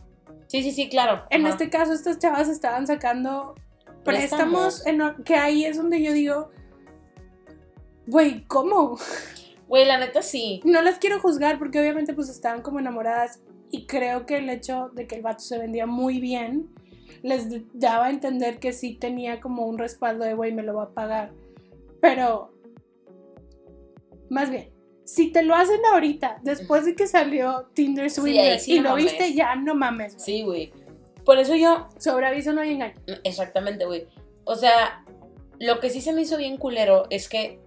Sí, 0.48 0.62
sí, 0.62 0.70
sí, 0.72 0.88
claro. 0.88 1.24
En 1.30 1.42
Ajá. 1.42 1.50
este 1.50 1.70
caso, 1.70 1.92
estas 1.92 2.18
chavas 2.18 2.48
estaban 2.48 2.86
sacando 2.86 3.54
préstamos, 4.04 4.80
Préstamos. 4.82 4.86
en- 5.18 5.24
que 5.24 5.34
ahí 5.34 5.64
es 5.64 5.76
donde 5.76 6.00
yo 6.02 6.12
digo, 6.12 6.50
güey, 8.06 8.44
¿cómo? 8.46 8.96
Güey, 9.68 9.84
la 9.84 9.98
neta 9.98 10.22
sí. 10.22 10.60
No 10.64 10.80
las 10.80 10.98
quiero 11.00 11.18
juzgar 11.18 11.58
porque 11.58 11.80
obviamente 11.80 12.14
pues 12.14 12.28
estaban 12.28 12.62
como 12.62 12.78
enamoradas 12.78 13.40
y 13.72 13.86
creo 13.86 14.24
que 14.24 14.36
el 14.36 14.48
hecho 14.48 14.90
de 14.94 15.08
que 15.08 15.16
el 15.16 15.22
vato 15.22 15.40
se 15.40 15.58
vendía 15.58 15.86
muy 15.86 16.20
bien 16.20 16.68
les 17.22 17.48
daba 17.72 18.06
a 18.06 18.10
entender 18.10 18.60
que 18.60 18.72
sí 18.72 18.94
tenía 18.94 19.40
como 19.40 19.66
un 19.66 19.76
respaldo 19.76 20.24
de 20.24 20.34
güey 20.34 20.52
me 20.52 20.62
lo 20.62 20.74
va 20.76 20.84
a 20.84 20.90
pagar. 20.90 21.32
Pero 22.00 22.52
más 24.30 24.50
bien, 24.50 24.70
si 25.06 25.30
te 25.30 25.44
lo 25.44 25.54
hacen 25.54 25.80
ahorita, 25.92 26.40
después 26.42 26.84
de 26.84 26.96
que 26.96 27.06
salió 27.06 27.70
Tinder 27.74 28.10
Swindler 28.10 28.58
sí 28.58 28.74
y 28.74 28.76
no 28.78 28.82
lo 28.82 28.88
mames. 28.90 29.04
viste, 29.04 29.34
ya 29.34 29.54
no 29.54 29.74
mames. 29.76 30.14
Sí, 30.18 30.42
güey. 30.42 30.72
Por 31.24 31.38
eso 31.38 31.54
yo, 31.54 31.88
Sobre 31.98 32.26
aviso 32.26 32.52
no 32.52 32.60
hay 32.60 32.72
engaño. 32.72 32.94
exactamente, 33.22 33.84
güey. 33.84 34.08
O 34.44 34.56
sea, 34.56 35.04
lo 35.60 35.78
que 35.78 35.90
sí 35.90 36.00
se 36.00 36.12
me 36.12 36.22
hizo 36.22 36.36
bien 36.36 36.56
culero 36.56 37.04
es 37.08 37.28
que. 37.28 37.60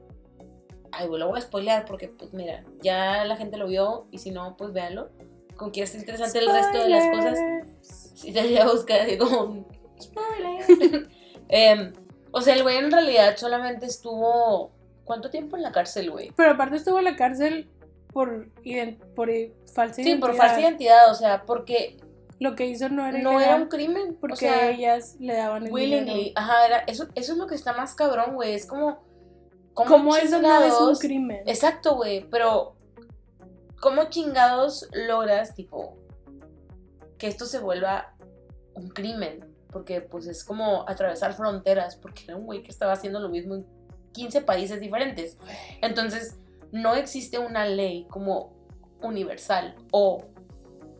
Ay, 0.92 1.08
güey, 1.08 1.20
lo 1.20 1.30
voy 1.30 1.40
a 1.40 1.42
spoilear 1.42 1.86
porque, 1.86 2.10
pues 2.10 2.34
mira, 2.34 2.66
ya 2.82 3.24
la 3.24 3.38
gente 3.38 3.58
lo 3.58 3.68
vio 3.68 4.08
y 4.12 4.18
si 4.18 4.32
no, 4.32 4.58
pues 4.58 4.74
véanlo. 4.74 5.10
Con 5.56 5.72
que 5.72 5.82
está 5.82 5.98
interesante 5.98 6.40
el 6.40 6.52
resto 6.52 6.78
de 6.78 6.90
las 6.90 7.08
cosas. 7.16 7.40
Si 7.82 8.34
te 8.34 8.42
voy 8.42 8.58
a 8.58 8.70
buscar 8.70 9.02
así 9.02 9.18
como 9.18 9.66
spoiler. 10.02 11.10
Em, 11.52 11.94
o 12.32 12.42
sea, 12.42 12.54
el 12.54 12.64
güey 12.64 12.78
en 12.78 12.92
realidad 12.92 13.38
solamente 13.38 13.86
estuvo. 13.86 14.72
¿Cuánto 15.10 15.32
tiempo 15.32 15.58
en 15.58 15.64
la 15.64 15.72
cárcel, 15.72 16.12
güey? 16.12 16.32
Pero 16.36 16.52
aparte 16.52 16.76
estuvo 16.76 17.00
en 17.00 17.06
la 17.06 17.16
cárcel 17.16 17.68
por, 18.14 18.48
por 19.16 19.28
falsa 19.74 19.96
Sí, 19.96 20.02
identidad. 20.04 20.20
por 20.20 20.36
falsa 20.36 20.62
identidad, 20.62 21.10
o 21.10 21.16
sea, 21.16 21.46
porque 21.48 21.98
Lo 22.40 22.56
que 22.56 22.68
hizo 22.68 22.90
no 22.90 23.08
era 23.08 23.18
no 23.18 23.32
ilegal, 23.34 23.56
era 23.56 23.56
un 23.64 23.70
crimen. 23.70 24.18
porque 24.22 24.34
o 24.34 24.38
sea, 24.38 24.70
ellas 24.70 25.16
le 25.20 25.34
daban 25.36 25.66
el 25.66 25.74
willingly. 25.74 26.14
dinero. 26.14 26.32
Ajá, 26.36 26.68
era, 26.68 26.78
eso, 26.82 27.08
eso 27.16 27.32
es 27.32 27.38
lo 27.40 27.48
que 27.48 27.56
está 27.56 27.74
más 27.74 27.96
cabrón, 27.96 28.36
güey. 28.36 28.54
Es 28.54 28.68
como. 28.68 29.04
¿Cómo 29.74 30.16
eso 30.16 30.40
no 30.40 30.64
es 30.64 30.74
un 30.80 30.96
crimen? 30.98 31.42
Exacto, 31.48 31.96
güey, 31.96 32.30
pero 32.30 32.76
¿cómo 33.82 34.04
chingados 34.12 34.88
logras, 34.94 35.56
tipo, 35.56 35.98
que 37.18 37.26
esto 37.26 37.46
se 37.48 37.58
vuelva 37.58 38.14
un 38.76 38.90
crimen? 38.90 39.44
Porque, 39.72 40.02
pues, 40.02 40.28
es 40.28 40.44
como 40.44 40.88
atravesar 40.88 41.34
fronteras, 41.34 41.96
porque 41.96 42.26
era 42.28 42.36
un 42.36 42.46
güey 42.46 42.62
que 42.62 42.70
estaba 42.70 42.92
haciendo 42.94 43.20
lo 43.20 43.30
mismo 43.30 43.56
en 43.56 43.79
15 44.14 44.42
países 44.42 44.80
diferentes. 44.80 45.38
Entonces, 45.82 46.38
no 46.72 46.96
existe 46.96 47.40
una 47.40 47.66
ley 47.66 48.06
como 48.10 48.54
universal 49.02 49.76
o 49.92 50.26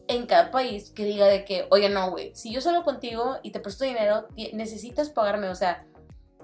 en 0.08 0.26
cada 0.26 0.50
país 0.52 0.90
que 0.90 1.06
diga 1.06 1.28
de 1.28 1.46
que, 1.46 1.68
oye, 1.70 1.90
no, 1.90 2.10
güey, 2.12 2.32
si 2.34 2.52
yo 2.52 2.62
salgo 2.62 2.84
contigo 2.84 3.38
y 3.44 3.52
te 3.52 3.60
presto 3.60 3.84
dinero, 3.84 4.28
necesitas 4.54 5.10
pagarme, 5.10 5.50
o 5.50 5.56
sea, 5.56 5.86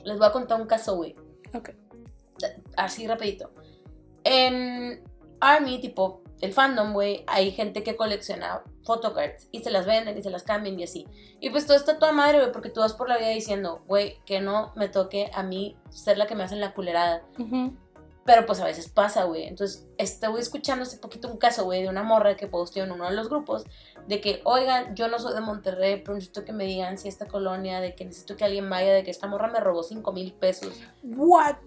les 0.04 0.18
voy 0.20 0.28
a 0.28 0.32
contar 0.32 0.62
un 0.62 0.68
caso, 0.68 0.96
güey 0.96 1.16
Ok. 1.54 1.72
así 2.78 3.08
rapidito. 3.08 3.52
En 4.24 5.04
Army, 5.40 5.80
tipo, 5.80 6.22
el 6.42 6.54
fandom, 6.54 6.94
güey, 6.94 7.24
hay 7.28 7.52
gente 7.52 7.84
que 7.84 7.96
colecciona 7.96 8.62
photocards 8.84 9.48
y 9.52 9.62
se 9.62 9.72
las 9.72 9.86
venden 9.86 10.18
y 10.18 10.22
se 10.22 10.30
las 10.30 10.44
cambian 10.44 10.80
y 10.80 10.84
así. 10.84 11.08
Y 11.40 11.50
pues 11.50 11.66
todo 11.66 11.78
está 11.78 11.98
toda 11.98 12.12
madre, 12.12 12.40
güey, 12.40 12.52
porque 12.52 12.70
tú 12.70 12.82
vas 12.82 12.94
por 12.94 13.10
la 13.10 13.18
vida 13.18 13.30
diciendo, 13.30 13.84
güey, 13.88 14.20
que 14.26 14.42
no 14.42 14.74
me 14.76 14.90
toque 14.90 15.32
a 15.34 15.44
mí 15.44 15.78
ser 15.90 16.18
la 16.18 16.28
que 16.28 16.36
me 16.36 16.44
hacen 16.44 16.60
la 16.60 16.74
culerada. 16.74 17.24
Pero 18.26 18.48
pues 18.48 18.60
a 18.60 18.66
veces 18.66 18.90
pasa, 18.90 19.26
güey. 19.26 19.44
Entonces, 19.44 19.88
estoy 20.00 20.42
escuchando 20.42 20.82
hace 20.84 20.98
poquito 20.98 21.28
un 21.28 21.38
caso, 21.38 21.64
güey, 21.64 21.84
de 21.84 21.90
una 21.90 22.02
morra 22.02 22.36
que 22.36 22.48
posteó 22.48 22.84
en 22.84 22.92
uno 22.92 23.08
de 23.08 23.16
los 23.16 23.30
grupos 23.30 23.66
de 24.08 24.20
que, 24.20 24.42
oigan, 24.46 24.96
yo 24.96 25.08
no 25.08 25.20
soy 25.20 25.36
de 25.36 25.42
Monterrey, 25.42 26.02
pero 26.04 26.16
necesito 26.16 26.44
que 26.44 26.52
me 26.52 26.66
digan 26.66 26.98
si 26.98 27.08
esta 27.08 27.28
colonia, 27.28 27.82
de 27.82 27.94
que 27.96 28.04
necesito 28.04 28.36
que 28.36 28.44
alguien 28.44 28.68
vaya, 28.68 28.94
de 28.94 29.04
que 29.04 29.12
esta 29.12 29.28
morra 29.28 29.48
me 29.48 29.60
robó 29.60 29.84
5 29.84 30.12
mil 30.12 30.34
pesos. 30.34 30.74
What? 31.04 31.58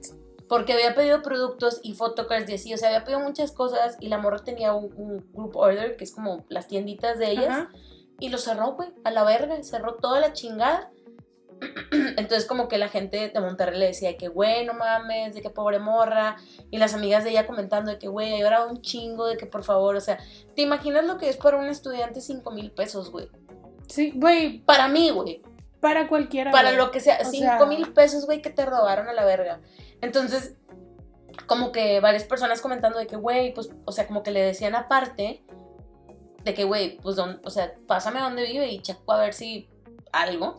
Porque 0.49 0.73
había 0.73 0.95
pedido 0.95 1.23
productos 1.23 1.81
y 1.83 1.95
photocards 1.95 2.49
y 2.51 2.55
así, 2.55 2.73
o 2.75 2.79
sea, 2.79 2.89
había 2.89 3.05
pedido 3.05 3.21
muchas 3.21 3.53
cosas 3.53 3.97
y 4.01 4.09
la 4.09 4.19
morra 4.19 4.39
tenía 4.39 4.73
un, 4.73 4.93
un 4.97 5.31
group 5.33 5.57
order, 5.57 5.97
que 5.97 6.05
es 6.05 6.13
como 6.13 6.45
las 6.49 6.67
tienditas 6.69 7.19
de 7.19 7.31
ellas, 7.33 7.49
Ajá. 7.51 7.71
y 8.19 8.31
lo 8.31 8.39
cerró, 8.39 8.73
güey, 8.73 8.89
a 9.05 9.11
la 9.11 9.25
verga, 9.25 9.63
cerró 9.63 9.95
toda 9.97 10.21
la 10.21 10.33
chingada. 10.33 10.91
Entonces 11.91 12.45
como 12.47 12.69
que 12.69 12.79
la 12.79 12.89
gente 12.89 13.31
de 13.35 13.41
Monterrey 13.41 13.79
le 13.79 13.87
decía 13.87 14.17
que, 14.17 14.29
güey, 14.29 14.65
no 14.65 14.75
mames, 14.75 15.35
de 15.35 15.43
que 15.43 15.51
pobre 15.51 15.79
morra, 15.81 16.37
y 16.71 16.79
las 16.79 16.95
amigas 16.95 17.25
de 17.25 17.31
ella 17.31 17.47
comentando 17.47 17.91
de 17.91 17.99
que, 17.99 18.09
güey, 18.09 18.39
llorado 18.41 18.71
un 18.71 18.81
chingo, 18.81 19.27
de 19.27 19.37
que 19.37 19.47
por 19.47 19.65
favor, 19.65 19.97
o 19.97 20.01
sea, 20.01 20.19
¿te 20.55 20.63
imaginas 20.63 21.05
lo 21.05 21.19
que 21.19 21.29
es 21.29 21.37
para 21.37 21.57
un 21.59 21.67
estudiante 21.67 22.21
5 22.21 22.51
mil 22.53 22.71
pesos, 22.71 23.11
güey? 23.11 23.29
Sí, 23.89 24.13
güey, 24.15 24.61
Para 24.61 24.87
mí, 24.89 25.11
güey. 25.11 25.43
para 25.81 26.09
cualquiera. 26.09 26.51
Para 26.53 26.73
lo 26.73 26.91
que 26.91 27.01
sea, 27.01 27.19
O 27.23 27.25
5 27.25 27.33
sea- 27.59 27.67
mil 27.67 27.93
pesos, 27.93 28.25
güey, 28.27 28.41
que 28.41 28.51
te 28.51 28.65
robaron 28.65 29.09
a 29.09 29.13
la 29.13 29.25
verga. 29.25 29.61
Entonces, 30.01 30.57
como 31.47 31.73
que 31.73 32.01
varias 32.01 32.25
personas 32.25 32.61
comentando 32.61 32.99
de 32.99 33.07
que, 33.07 33.17
güey, 33.17 33.55
pues, 33.55 33.71
o 33.85 33.93
sea, 33.93 34.07
como 34.07 34.23
que 34.23 34.31
le 34.31 34.41
decían 34.43 34.75
aparte 34.75 35.45
de 36.45 36.55
que, 36.55 36.65
güey, 36.65 36.99
pues, 36.99 37.17
don- 37.17 37.41
o 37.45 37.51
sea, 37.51 37.75
pásame 37.87 38.21
dónde 38.21 38.45
vive 38.45 38.69
y 38.69 38.81
checo 38.81 39.13
a 39.13 39.21
ver 39.21 39.35
si 39.35 39.69
algo. 40.13 40.57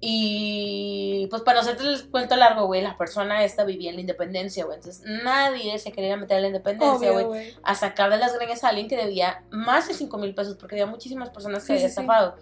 Y 0.00 1.26
pues 1.30 1.40
para 1.42 1.56
no 1.56 1.60
hacerte 1.62 1.82
el 1.84 2.10
cuento 2.10 2.36
largo, 2.36 2.66
güey, 2.66 2.82
la 2.82 2.98
persona 2.98 3.42
esta 3.42 3.64
vivía 3.64 3.88
en 3.88 3.96
la 3.96 4.02
independencia, 4.02 4.64
güey. 4.66 4.76
Entonces 4.76 5.02
nadie 5.24 5.78
se 5.78 5.92
quería 5.92 6.16
meter 6.18 6.36
a 6.36 6.40
la 6.40 6.46
independencia, 6.48 7.10
güey 7.10 7.54
a 7.62 7.74
sacar 7.74 8.10
de 8.10 8.18
las 8.18 8.34
greñas 8.36 8.64
a 8.64 8.68
alguien 8.68 8.86
que 8.86 8.96
debía 8.98 9.44
más 9.50 9.88
de 9.88 9.94
5 9.94 10.18
mil 10.18 10.34
pesos, 10.34 10.56
porque 10.56 10.74
había 10.74 10.86
muchísimas 10.86 11.30
personas 11.30 11.62
que 11.62 11.68
Sí, 11.68 11.72
había 11.72 11.88
sí, 11.88 11.94
sí. 11.94 12.00
estafado. 12.00 12.36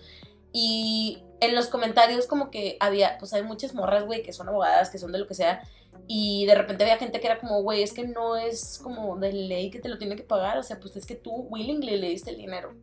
Y 0.52 1.22
en 1.42 1.56
los 1.56 1.66
comentarios 1.66 2.28
como 2.28 2.50
que 2.50 2.76
había, 2.78 3.18
pues 3.18 3.34
hay 3.34 3.42
muchas 3.42 3.74
morras, 3.74 4.04
güey, 4.06 4.22
que 4.22 4.32
son 4.32 4.48
abogadas, 4.48 4.90
que 4.90 4.98
son 4.98 5.10
de 5.10 5.18
lo 5.18 5.26
que 5.26 5.34
sea, 5.34 5.60
y 6.06 6.46
de 6.46 6.54
repente 6.54 6.84
había 6.84 6.98
gente 6.98 7.18
que 7.18 7.26
era 7.26 7.40
como, 7.40 7.62
güey, 7.62 7.82
es 7.82 7.92
que 7.92 8.06
no 8.06 8.36
es 8.36 8.78
como 8.80 9.16
de 9.16 9.32
ley 9.32 9.68
que 9.70 9.80
te 9.80 9.88
lo 9.88 9.98
tiene 9.98 10.14
que 10.14 10.22
pagar, 10.22 10.56
o 10.56 10.62
sea, 10.62 10.78
pues 10.78 10.96
es 10.96 11.04
que 11.04 11.16
tú 11.16 11.48
willingly 11.50 11.96
le 11.96 12.10
diste 12.10 12.30
el 12.30 12.36
dinero. 12.36 12.74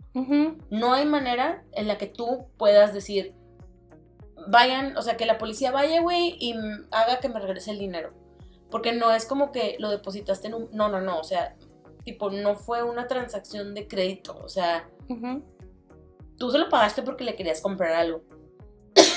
No 0.69 0.93
hay 0.93 1.05
manera 1.05 1.63
en 1.71 1.87
la 1.87 1.97
que 1.97 2.07
tú 2.07 2.47
puedas 2.57 2.93
decir, 2.93 3.33
vayan, 4.49 4.97
o 4.97 5.01
sea, 5.01 5.15
que 5.15 5.25
la 5.25 5.37
policía 5.37 5.71
vaya, 5.71 6.01
güey, 6.01 6.35
y 6.37 6.53
haga 6.91 7.21
que 7.21 7.29
me 7.29 7.39
regrese 7.39 7.71
el 7.71 7.79
dinero. 7.79 8.11
Porque 8.69 8.91
no 8.91 9.13
es 9.13 9.25
como 9.25 9.53
que 9.53 9.77
lo 9.79 9.89
depositaste 9.89 10.47
en 10.47 10.53
un... 10.53 10.69
No, 10.73 10.89
no, 10.89 10.99
no, 10.99 11.17
o 11.17 11.23
sea, 11.23 11.55
tipo, 12.03 12.29
no 12.29 12.55
fue 12.55 12.83
una 12.83 13.07
transacción 13.07 13.73
de 13.73 13.87
crédito, 13.87 14.37
o 14.43 14.49
sea, 14.49 14.89
tú 16.37 16.51
se 16.51 16.57
lo 16.57 16.67
pagaste 16.67 17.03
porque 17.03 17.23
le 17.23 17.35
querías 17.35 17.61
comprar 17.61 17.93
algo. 17.93 18.21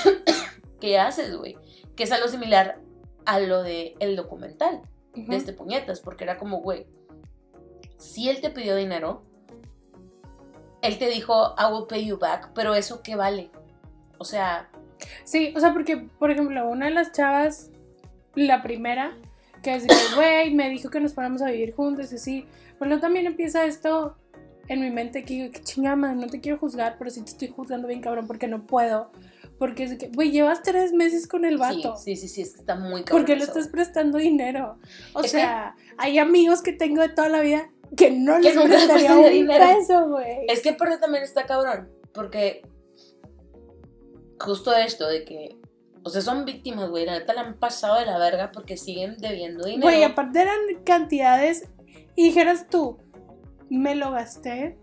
¿Qué 0.79 0.99
haces, 0.99 1.35
güey? 1.35 1.57
Que 1.95 2.03
es 2.03 2.11
algo 2.11 2.27
similar 2.27 2.79
a 3.25 3.39
lo 3.39 3.63
de 3.63 3.95
el 3.99 4.15
documental 4.15 4.81
de 5.15 5.35
este 5.35 5.53
puñetas, 5.53 6.01
porque 6.01 6.23
era 6.23 6.37
como, 6.37 6.61
güey, 6.61 6.87
si 7.97 8.29
él 8.29 8.41
te 8.41 8.49
pidió 8.49 8.75
dinero, 8.75 9.23
él 10.81 10.97
te 10.97 11.07
dijo, 11.07 11.55
I 11.57 11.71
will 11.71 11.85
pay 11.87 12.05
you 12.05 12.17
back, 12.17 12.51
pero 12.53 12.73
eso 12.73 13.01
qué 13.03 13.15
vale? 13.15 13.51
O 14.17 14.25
sea, 14.25 14.69
Sí, 15.23 15.53
o 15.55 15.59
sea, 15.59 15.73
porque, 15.73 15.97
por 15.97 16.31
ejemplo, 16.31 16.67
una 16.67 16.87
de 16.87 16.91
las 16.91 17.11
chavas, 17.11 17.71
la 18.35 18.61
primera, 18.61 19.17
que 19.61 19.75
es 19.75 19.85
güey, 20.15 20.53
me 20.53 20.69
dijo 20.69 20.89
que 20.89 20.99
nos 20.99 21.13
fuéramos 21.13 21.41
a 21.41 21.51
vivir 21.51 21.73
juntos 21.73 22.11
y 22.11 22.15
así. 22.15 22.45
Pero 22.77 22.89
luego 22.89 23.01
también 23.01 23.25
empieza 23.25 23.65
esto 23.65 24.17
en 24.67 24.81
mi 24.81 24.89
mente 24.89 25.23
que 25.23 25.33
digo, 25.33 25.51
que 25.51 25.61
chingada, 25.61 25.95
no 25.95 26.27
te 26.27 26.39
quiero 26.39 26.57
juzgar, 26.57 26.95
pero 26.97 27.09
sí 27.09 27.21
te 27.21 27.31
estoy 27.31 27.47
juzgando 27.49 27.87
bien 27.87 28.01
cabrón 28.01 28.27
porque 28.27 28.47
no 28.47 28.65
puedo. 28.65 29.11
Porque 29.63 29.83
es 29.85 29.97
que, 29.97 30.09
güey, 30.09 30.29
llevas 30.31 30.61
tres 30.61 30.91
meses 30.91 31.25
con 31.25 31.45
el 31.45 31.57
vato. 31.57 31.95
Sí, 31.95 32.17
sí, 32.17 32.27
sí, 32.27 32.35
sí, 32.35 32.41
es 32.41 32.51
que 32.53 32.59
está 32.59 32.75
muy 32.75 33.03
cabrón. 33.05 33.21
¿Por 33.21 33.25
qué 33.25 33.37
le 33.37 33.43
eso, 33.43 33.53
estás 33.53 33.69
prestando 33.69 34.17
dinero? 34.17 34.77
O 35.13 35.19
Es 35.21 35.31
que- 35.31 35.37
sea, 35.37 35.77
hay 35.97 36.19
amigos 36.19 36.61
que 36.61 36.73
tengo 36.73 37.01
de 37.01 37.07
toda 37.07 37.29
la 37.29 37.39
vida 37.39 37.69
que 37.95 38.11
no 38.11 38.39
les 38.39 38.55
les 38.57 38.65
prestaría 38.65 39.13
un 39.15 39.29
dinero. 39.29 39.63
peso, 39.79 40.09
güey. 40.09 40.45
Es 40.49 40.61
que 40.61 40.71
aparte 40.71 40.97
también 40.97 41.23
está 41.23 41.45
cabrón, 41.45 41.89
porque 42.13 42.61
justo 44.37 44.75
esto 44.75 45.07
de 45.07 45.23
que, 45.23 45.55
o 46.03 46.09
sea, 46.09 46.21
son 46.21 46.43
víctimas, 46.43 46.89
güey, 46.89 47.05
la 47.05 47.13
neta 47.19 47.33
la 47.33 47.41
han 47.41 47.57
pasado 47.57 47.97
de 48.01 48.05
la 48.05 48.17
verga 48.17 48.51
porque 48.51 48.75
siguen 48.75 49.15
debiendo 49.17 49.63
dinero. 49.63 49.83
Güey, 49.83 50.03
aparte 50.03 50.41
eran 50.41 50.59
cantidades 50.83 51.69
y 52.17 52.25
dijeras 52.25 52.67
tú, 52.69 52.97
me 53.69 53.95
lo 53.95 54.11
gasté, 54.11 54.77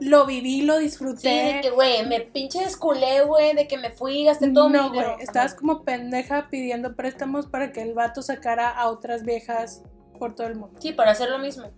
lo 0.00 0.26
viví, 0.26 0.62
lo 0.62 0.76
Sí, 0.78 0.82
disfruté. 0.84 1.28
de 1.54 1.60
que, 1.62 1.70
güey, 1.70 2.06
me 2.06 2.20
pinche 2.20 2.60
desculé, 2.60 3.22
güey, 3.22 3.54
de 3.54 3.66
que 3.68 3.78
me 3.78 3.90
fui 3.90 4.24
gasté 4.24 4.50
todo 4.50 4.68
mi 4.68 4.76
no, 4.78 4.90
dinero. 4.90 5.12
güey, 5.14 5.22
estabas 5.24 5.54
como 5.54 5.84
pendeja 5.84 6.48
pidiendo 6.50 6.96
préstamos 6.96 7.46
para 7.46 7.72
que 7.72 7.82
el 7.82 7.94
vato 7.94 8.20
sacara 8.22 8.70
a 8.70 8.88
otras 8.88 9.24
viejas 9.24 9.82
por 10.18 10.34
todo 10.34 10.46
el 10.48 10.56
mundo. 10.56 10.78
Sí, 10.80 10.92
para 10.92 11.12
hacer 11.12 11.30
lo 11.30 11.38
mismo. 11.38 11.70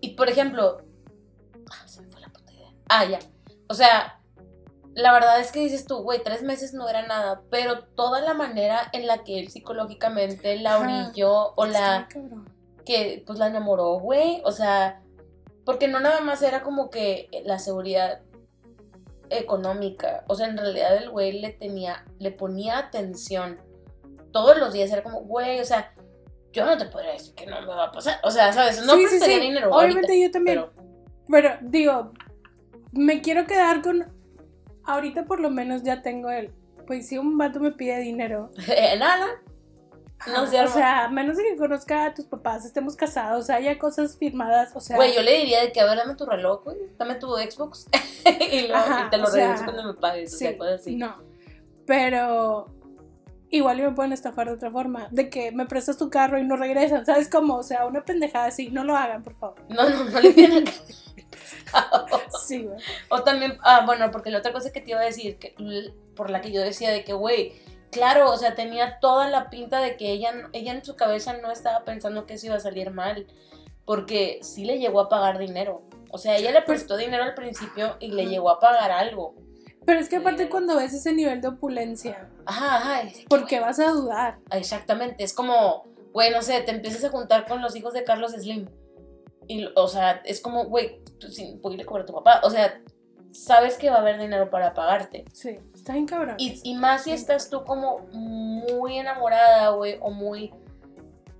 Y 0.00 0.10
por 0.14 0.28
ejemplo. 0.28 0.78
Ah, 1.70 1.86
se 1.88 2.02
me 2.02 2.08
fue 2.10 2.20
la 2.20 2.28
puta 2.28 2.52
idea. 2.52 2.68
Ah, 2.88 3.04
ya. 3.06 3.18
O 3.68 3.74
sea, 3.74 4.20
la 4.94 5.12
verdad 5.12 5.40
es 5.40 5.50
que 5.50 5.60
dices 5.60 5.86
tú, 5.86 5.98
güey, 6.02 6.22
tres 6.22 6.42
meses 6.42 6.72
no 6.74 6.88
era 6.88 7.06
nada, 7.06 7.42
pero 7.50 7.84
toda 7.96 8.20
la 8.20 8.34
manera 8.34 8.88
en 8.92 9.06
la 9.06 9.24
que 9.24 9.38
él 9.40 9.50
psicológicamente 9.50 10.56
la 10.58 10.78
orilló 10.78 11.54
o 11.56 11.66
la 11.66 12.06
cabrón. 12.10 12.48
que 12.84 13.22
pues 13.26 13.38
la 13.38 13.48
enamoró, 13.48 13.98
güey. 13.98 14.40
O 14.44 14.52
sea, 14.52 15.02
porque 15.66 15.88
no 15.88 15.98
nada 15.98 16.20
más 16.20 16.40
era 16.42 16.62
como 16.62 16.88
que 16.88 17.28
la 17.44 17.58
seguridad 17.58 18.20
económica. 19.28 20.24
O 20.28 20.36
sea, 20.36 20.46
en 20.46 20.56
realidad 20.56 20.96
el 20.96 21.10
güey 21.10 21.40
le 21.40 21.50
tenía, 21.50 22.04
le 22.20 22.30
ponía 22.30 22.78
atención. 22.78 23.58
Todos 24.30 24.56
los 24.58 24.72
días 24.72 24.92
era 24.92 25.02
como, 25.02 25.22
güey, 25.22 25.58
o 25.58 25.64
sea, 25.64 25.92
yo 26.52 26.64
no 26.64 26.78
te 26.78 26.86
podría 26.86 27.12
decir 27.12 27.34
que 27.34 27.46
no 27.46 27.60
me 27.62 27.66
va 27.66 27.86
a 27.86 27.92
pasar. 27.92 28.20
O 28.22 28.30
sea, 28.30 28.52
¿sabes? 28.52 28.80
No 28.86 28.94
Sí, 28.94 29.06
sí, 29.08 29.18
sí. 29.20 29.40
dinero. 29.40 29.70
Obviamente 29.74 30.12
ahorita, 30.12 30.26
yo 30.26 30.30
también. 30.30 30.56
Pero, 30.56 30.72
Pero 31.28 31.58
digo, 31.62 32.12
me 32.92 33.20
quiero 33.20 33.46
quedar 33.46 33.82
con. 33.82 34.06
Ahorita 34.84 35.24
por 35.24 35.40
lo 35.40 35.50
menos 35.50 35.82
ya 35.82 36.00
tengo 36.00 36.30
el. 36.30 36.52
Pues 36.86 37.08
si 37.08 37.18
un 37.18 37.36
vato 37.36 37.58
me 37.58 37.72
pide 37.72 37.98
dinero. 37.98 38.52
nada. 38.98 39.26
No 40.26 40.38
ajá, 40.38 40.46
se 40.46 40.60
o 40.60 40.68
sea, 40.68 41.04
a 41.04 41.08
menos 41.08 41.36
de 41.36 41.44
que 41.44 41.56
conozca 41.56 42.06
a 42.06 42.14
tus 42.14 42.24
papás, 42.24 42.64
estemos 42.64 42.96
casados, 42.96 43.50
haya 43.50 43.78
cosas 43.78 44.16
firmadas. 44.16 44.72
O 44.74 44.80
sea, 44.80 44.96
Güey, 44.96 45.14
yo 45.14 45.22
le 45.22 45.38
diría 45.38 45.60
de 45.60 45.72
que, 45.72 45.80
a 45.80 45.84
ver, 45.84 45.98
dame 45.98 46.14
tu 46.14 46.24
reloj, 46.24 46.64
güey. 46.64 46.78
Dame 46.98 47.16
tu 47.16 47.28
Xbox. 47.36 47.86
y, 48.52 48.62
luego, 48.62 48.76
Ajá, 48.76 49.04
y 49.06 49.10
te 49.10 49.18
lo 49.18 49.26
sea, 49.26 49.48
regreso 49.48 49.64
cuando 49.64 49.84
me 49.84 49.94
pagues. 49.94 50.34
o 50.34 50.38
sea, 50.38 50.52
sí, 50.52 50.56
cosas 50.56 50.80
así. 50.80 50.96
no. 50.96 51.16
Pero 51.86 52.66
igual 53.50 53.78
me 53.78 53.92
pueden 53.92 54.12
estafar 54.12 54.48
de 54.48 54.54
otra 54.54 54.70
forma. 54.70 55.08
De 55.10 55.30
que 55.30 55.52
me 55.52 55.66
prestas 55.66 55.96
tu 55.96 56.10
carro 56.10 56.38
y 56.38 56.44
no 56.44 56.56
regresan. 56.56 57.06
¿Sabes 57.06 57.28
cómo? 57.28 57.56
O 57.56 57.62
sea, 57.62 57.86
una 57.86 58.04
pendejada 58.04 58.46
así. 58.46 58.70
No 58.70 58.84
lo 58.84 58.96
hagan, 58.96 59.22
por 59.22 59.36
favor. 59.36 59.62
No, 59.68 59.88
no, 59.88 60.04
no 60.04 60.20
le 60.20 60.34
que. 60.34 60.64
Sí, 62.46 62.64
güey. 62.64 62.78
O 63.10 63.22
también, 63.22 63.58
ah, 63.62 63.82
bueno, 63.84 64.10
porque 64.10 64.30
la 64.30 64.38
otra 64.38 64.52
cosa 64.52 64.72
que 64.72 64.80
te 64.80 64.92
iba 64.92 65.00
a 65.00 65.04
decir, 65.04 65.38
que, 65.38 65.54
por 66.14 66.30
la 66.30 66.40
que 66.40 66.52
yo 66.52 66.60
decía 66.60 66.90
de 66.90 67.04
que, 67.04 67.12
güey, 67.12 67.54
claro, 67.90 68.30
o 68.32 68.36
sea, 68.36 68.54
tenía 68.54 68.98
toda 69.00 69.28
la 69.28 69.50
pinta 69.50 69.80
de 69.80 69.96
que 69.96 70.10
ella, 70.12 70.32
ella 70.52 70.72
en 70.72 70.84
su 70.84 70.96
cabeza 70.96 71.34
no 71.38 71.50
estaba 71.50 71.84
pensando 71.84 72.26
que 72.26 72.34
eso 72.34 72.46
iba 72.46 72.56
a 72.56 72.60
salir 72.60 72.90
mal, 72.90 73.26
porque 73.84 74.38
sí 74.42 74.64
le 74.64 74.78
llegó 74.78 75.00
a 75.00 75.08
pagar 75.08 75.38
dinero. 75.38 75.82
O 76.10 76.18
sea, 76.18 76.36
ella 76.36 76.50
le 76.52 76.62
prestó 76.62 76.96
dinero 76.96 77.22
al 77.24 77.34
principio 77.34 77.96
y 78.00 78.08
le 78.12 78.26
llegó 78.26 78.50
a 78.50 78.58
pagar 78.60 78.90
algo. 78.90 79.34
Pero 79.84 80.00
es 80.00 80.08
que 80.08 80.16
aparte 80.16 80.44
Sí. 80.44 80.48
cuando 80.48 80.76
ves 80.76 80.92
ese 80.94 81.12
nivel 81.12 81.40
de 81.40 81.48
opulencia, 81.48 82.28
Ajá, 82.44 82.76
ajá. 82.76 83.02
es 83.02 83.12
de 83.14 83.20
que, 83.22 83.28
¿por 83.28 83.46
qué 83.46 83.60
vas 83.60 83.78
a 83.78 83.90
dudar? 83.92 84.38
Exactamente, 84.50 85.22
es 85.22 85.32
como, 85.32 85.84
güey, 86.12 86.30
no 86.32 86.42
sé, 86.42 86.60
te 86.62 86.72
empiezas 86.72 87.04
a 87.04 87.10
juntar 87.10 87.46
con 87.46 87.62
los 87.62 87.76
hijos 87.76 87.92
de 87.94 88.02
Carlos 88.02 88.32
Slim. 88.32 88.68
Y, 89.46 89.68
o 89.76 89.86
sea, 89.86 90.22
es 90.24 90.40
como, 90.40 90.64
güey, 90.64 91.00
sin 91.30 91.60
poderle 91.60 91.84
cobrar 91.84 92.02
a 92.02 92.06
tu 92.06 92.12
papá. 92.14 92.40
O 92.42 92.50
sea, 92.50 92.80
sabes 93.30 93.78
que 93.78 93.90
va 93.90 93.96
a 93.96 94.00
haber 94.00 94.18
dinero 94.18 94.50
para 94.50 94.74
pagarte. 94.74 95.24
Sí, 95.32 95.58
está 95.86 95.92
bien 95.92 96.06
cabrón. 96.06 96.34
Y, 96.38 96.60
y 96.64 96.74
más 96.74 97.04
si 97.04 97.12
estás 97.12 97.48
tú 97.48 97.62
como 97.62 98.00
muy 98.12 98.98
enamorada, 98.98 99.68
güey, 99.70 99.98
o 100.00 100.10
muy... 100.10 100.52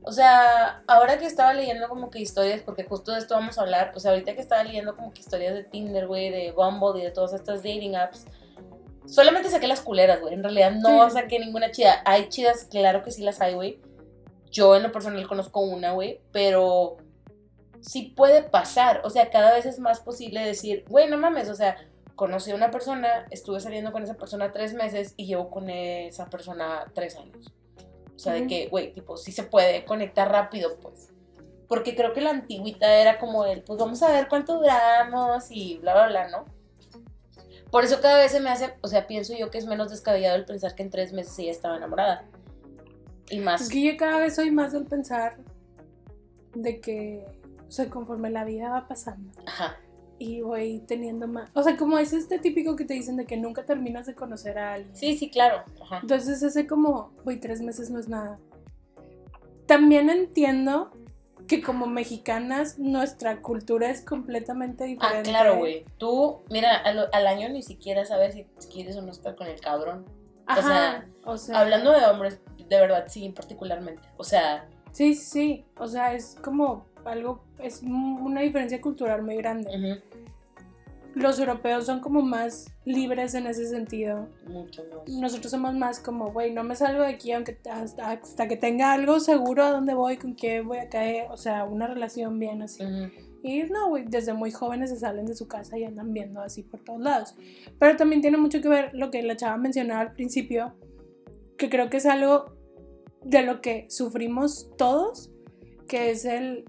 O 0.04 0.12
sea, 0.12 0.84
ahora 0.86 1.18
que 1.18 1.26
estaba 1.26 1.52
leyendo 1.52 1.88
como 1.88 2.10
que 2.10 2.20
historias, 2.20 2.60
porque 2.62 2.84
justo 2.84 3.10
de 3.10 3.18
esto 3.18 3.34
vamos 3.34 3.58
a 3.58 3.62
hablar, 3.62 3.90
o 3.96 3.98
sea, 3.98 4.12
ahorita 4.12 4.36
que 4.36 4.40
estaba 4.40 4.62
leyendo 4.62 4.94
como 4.94 5.12
que 5.12 5.20
historias 5.20 5.52
de 5.54 5.64
Tinder, 5.64 6.06
güey, 6.06 6.30
de 6.30 6.52
Bumble 6.52 7.00
y 7.00 7.04
de 7.04 7.10
todas 7.10 7.32
estas 7.32 7.64
dating 7.64 7.96
apps, 7.96 8.24
solamente 9.04 9.50
saqué 9.50 9.66
las 9.66 9.80
culeras, 9.80 10.20
güey, 10.20 10.34
en 10.34 10.44
realidad 10.44 10.70
no 10.70 11.10
Sí. 11.10 11.16
saqué 11.16 11.40
ninguna 11.40 11.72
chida. 11.72 12.02
Hay 12.04 12.28
chidas, 12.28 12.68
claro 12.70 13.02
que 13.02 13.10
sí 13.10 13.22
las 13.24 13.40
hay, 13.40 13.54
güey. 13.54 13.80
Yo 14.52 14.76
en 14.76 14.84
lo 14.84 14.92
personal 14.92 15.26
conozco 15.26 15.58
una, 15.58 15.90
güey, 15.90 16.20
pero 16.30 16.98
sí 17.80 18.14
puede 18.16 18.44
pasar, 18.44 19.00
o 19.02 19.10
sea, 19.10 19.28
cada 19.28 19.54
vez 19.54 19.66
es 19.66 19.80
más 19.80 19.98
posible 19.98 20.38
decir, 20.38 20.84
güey, 20.88 21.10
no 21.10 21.18
mames, 21.18 21.48
o 21.48 21.56
sea, 21.56 21.78
conocí 22.16 22.50
a 22.50 22.54
una 22.54 22.70
persona, 22.70 23.26
estuve 23.30 23.60
saliendo 23.60 23.92
con 23.92 24.02
esa 24.02 24.14
persona 24.14 24.50
tres 24.50 24.74
meses 24.74 25.14
y 25.16 25.26
llevo 25.26 25.50
con 25.50 25.70
esa 25.70 26.26
persona 26.26 26.90
tres 26.94 27.16
años. 27.16 27.52
O 28.14 28.18
sea, 28.18 28.32
de 28.32 28.40
Ujú. 28.40 28.48
que, 28.48 28.68
güey, 28.68 28.92
tipo, 28.92 29.16
sí 29.16 29.30
se 29.30 29.44
puede 29.44 29.84
conectar 29.84 30.30
rápido, 30.30 30.78
pues. 30.80 31.12
Porque 31.68 31.94
creo 31.94 32.12
que 32.12 32.22
la 32.22 32.30
antigüita 32.30 32.92
era 32.94 33.18
como 33.18 33.44
el, 33.44 33.62
pues 33.62 33.78
vamos 33.78 34.02
a 34.02 34.10
ver 34.10 34.28
cuánto 34.28 34.54
duramos 34.54 35.50
y 35.50 35.78
bla, 35.78 35.92
bla, 35.92 36.08
bla, 36.08 36.28
¿no? 36.28 36.44
Por 37.70 37.84
eso 37.84 38.00
cada 38.00 38.18
vez 38.18 38.32
se 38.32 38.40
me 38.40 38.48
hace, 38.48 38.74
o 38.80 38.88
sea, 38.88 39.06
pienso 39.06 39.34
yo 39.36 39.50
que 39.50 39.58
es 39.58 39.66
menos 39.66 39.90
descabellado 39.90 40.36
el 40.36 40.46
pensar 40.46 40.74
que 40.74 40.82
en 40.82 40.90
tres 40.90 41.12
meses 41.12 41.38
ella 41.38 41.50
estaba 41.50 41.76
enamorada. 41.76 42.24
Y 43.28 43.40
más. 43.40 43.60
Es 43.60 43.68
que 43.68 43.82
yo 43.82 43.96
cada 43.96 44.20
vez 44.20 44.36
soy 44.36 44.50
más 44.50 44.72
del 44.72 44.86
pensar 44.86 45.36
de 46.54 46.80
que, 46.80 47.26
o 47.66 47.70
sea, 47.70 47.90
conforme 47.90 48.30
la 48.30 48.44
vida 48.44 48.70
va 48.70 48.88
pasando 48.88 49.30
Ajá. 49.44 49.76
Y 50.18 50.40
voy 50.40 50.82
teniendo 50.86 51.26
más, 51.28 51.50
o 51.54 51.62
sea, 51.62 51.76
como 51.76 51.98
es 51.98 52.12
este 52.12 52.38
típico 52.38 52.74
que 52.76 52.84
te 52.84 52.94
dicen 52.94 53.16
de 53.16 53.26
que 53.26 53.36
nunca 53.36 53.64
terminas 53.64 54.06
de 54.06 54.14
conocer 54.14 54.58
a 54.58 54.74
alguien. 54.74 54.96
Sí, 54.96 55.16
sí, 55.16 55.30
claro. 55.30 55.62
Ajá. 55.82 55.98
Entonces 56.02 56.42
ese 56.42 56.66
como, 56.66 57.12
güey, 57.24 57.38
tres 57.38 57.60
meses 57.60 57.90
no 57.90 57.98
es 57.98 58.08
nada. 58.08 58.38
También 59.66 60.10
entiendo 60.10 60.90
que 61.48 61.62
como 61.62 61.86
mexicanas 61.86 62.78
nuestra 62.78 63.40
cultura 63.40 63.90
es 63.90 64.00
completamente 64.04 64.84
Ah, 64.84 64.86
diferente. 64.86 65.30
claro, 65.30 65.58
güey. 65.58 65.84
Tú, 65.98 66.40
mira, 66.50 66.76
al, 66.76 67.08
al 67.12 67.26
año 67.26 67.48
ni 67.48 67.62
siquiera 67.62 68.04
sabes 68.04 68.34
si 68.34 68.68
quieres 68.68 68.96
o 68.96 69.02
no 69.02 69.10
estar 69.12 69.36
con 69.36 69.46
el 69.46 69.60
cabrón. 69.60 70.04
Ajá, 70.46 70.62
sea, 70.62 71.08
o 71.24 71.36
sea, 71.36 71.60
Hablando 71.60 71.92
de 71.92 72.04
hombres, 72.06 72.40
de 72.68 72.80
verdad, 72.80 73.04
sí, 73.08 73.28
particularmente. 73.30 74.08
O 74.16 74.24
sea, 74.24 74.68
sí, 74.92 75.14
sí, 75.14 75.64
o 75.78 75.86
sea, 75.88 76.14
es 76.14 76.36
como 76.42 76.86
algo, 77.08 77.44
es 77.62 77.82
una 77.82 78.40
diferencia 78.42 78.80
cultural 78.80 79.22
muy 79.22 79.36
grande. 79.36 79.68
ujú, 79.70 80.18
Los 81.14 81.38
europeos 81.38 81.86
son 81.86 82.00
como 82.00 82.20
más 82.22 82.66
libres 82.84 83.34
en 83.34 83.46
ese 83.46 83.66
sentido. 83.66 84.28
mucho 84.48 84.82
más. 84.90 85.08
Nosotros 85.08 85.50
somos 85.50 85.74
más 85.74 85.98
como, 86.00 86.30
güey, 86.32 86.52
no 86.52 86.62
me 86.62 86.76
salgo 86.76 87.02
de 87.02 87.08
aquí 87.08 87.32
aunque 87.32 87.58
hasta, 87.70 88.10
hasta 88.12 88.48
que 88.48 88.56
tenga 88.56 88.92
algo 88.92 89.18
seguro 89.20 89.64
a 89.64 89.70
dónde 89.70 89.94
voy, 89.94 90.16
con 90.18 90.34
quién 90.34 90.66
voy 90.68 90.78
a 90.78 90.88
caer, 90.88 91.30
o 91.30 91.36
sea, 91.36 91.64
una 91.64 91.86
relación 91.86 92.38
bien 92.38 92.60
así. 92.62 92.84
Ujú. 92.84 93.10
Y 93.42 93.62
no, 93.64 93.88
güey, 93.90 94.04
desde 94.08 94.32
muy 94.34 94.50
jóvenes 94.50 94.90
se 94.90 94.96
salen 94.96 95.24
de 95.26 95.34
su 95.34 95.46
casa 95.46 95.78
y 95.78 95.84
andan 95.84 96.12
viendo 96.12 96.40
así 96.40 96.62
por 96.64 96.80
todos 96.80 97.00
lados. 97.00 97.34
Pero 97.78 97.96
también 97.96 98.20
tiene 98.20 98.38
mucho 98.38 98.60
que 98.60 98.68
ver 98.68 98.90
lo 98.92 99.10
que 99.10 99.22
la 99.22 99.36
chava 99.36 99.56
mencionaba 99.56 100.00
al 100.00 100.12
principio, 100.14 100.74
que 101.56 101.70
creo 101.70 101.88
que 101.88 101.98
es 101.98 102.06
algo 102.06 102.56
de 103.24 103.42
lo 103.42 103.60
que 103.60 103.86
sufrimos 103.88 104.68
todos, 104.76 105.30
que 105.88 106.10
es 106.10 106.24
el 106.24 106.64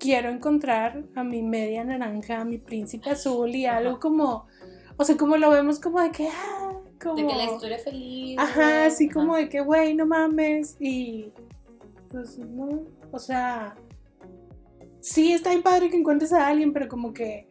quiero 0.00 0.30
encontrar 0.30 1.04
a 1.14 1.22
mi 1.22 1.42
media 1.42 1.84
naranja, 1.84 2.40
a 2.40 2.44
mi 2.44 2.58
príncipe 2.58 3.10
azul 3.10 3.54
y 3.54 3.66
algo 3.66 3.90
Ajá. 3.90 4.00
como, 4.00 4.46
o 4.96 5.04
sea, 5.04 5.16
como 5.16 5.36
lo 5.36 5.50
vemos 5.50 5.78
como 5.78 6.00
de 6.00 6.10
que, 6.10 6.26
ah, 6.28 6.72
como... 7.00 7.16
De 7.16 7.26
que 7.26 7.34
la 7.36 7.44
historia 7.44 7.78
feliz. 7.78 8.36
Ajá, 8.38 8.86
así 8.86 9.08
como 9.08 9.36
de 9.36 9.48
que, 9.48 9.60
güey, 9.60 9.94
no 9.94 10.06
mames. 10.06 10.76
Y 10.80 11.32
pues 12.10 12.38
no, 12.38 12.82
o 13.12 13.18
sea, 13.18 13.76
sí 15.00 15.32
está 15.32 15.50
bien 15.50 15.62
padre 15.62 15.90
que 15.90 15.96
encuentres 15.96 16.32
a 16.32 16.48
alguien, 16.48 16.72
pero 16.72 16.88
como 16.88 17.12
que 17.12 17.46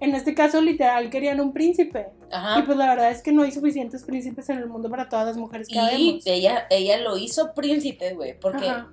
en 0.00 0.14
este 0.14 0.34
caso 0.34 0.60
literal 0.62 1.10
querían 1.10 1.40
un 1.40 1.52
príncipe. 1.52 2.08
Y 2.30 2.34
Ajá. 2.34 2.64
pues 2.64 2.76
la 2.78 2.88
verdad 2.88 3.10
es 3.10 3.22
que 3.22 3.32
no 3.32 3.42
hay 3.42 3.52
suficientes 3.52 4.02
príncipes 4.04 4.48
en 4.48 4.58
el 4.58 4.66
mundo 4.66 4.88
para 4.88 5.08
todas 5.08 5.26
las 5.26 5.36
mujeres 5.36 5.68
que 5.68 5.74
Y 5.74 5.78
habemos. 5.78 6.26
ella, 6.26 6.66
ella 6.70 6.98
lo 6.98 7.16
hizo 7.18 7.52
príncipe, 7.54 8.14
güey, 8.14 8.38
porque 8.40 8.68
Ajá. 8.68 8.90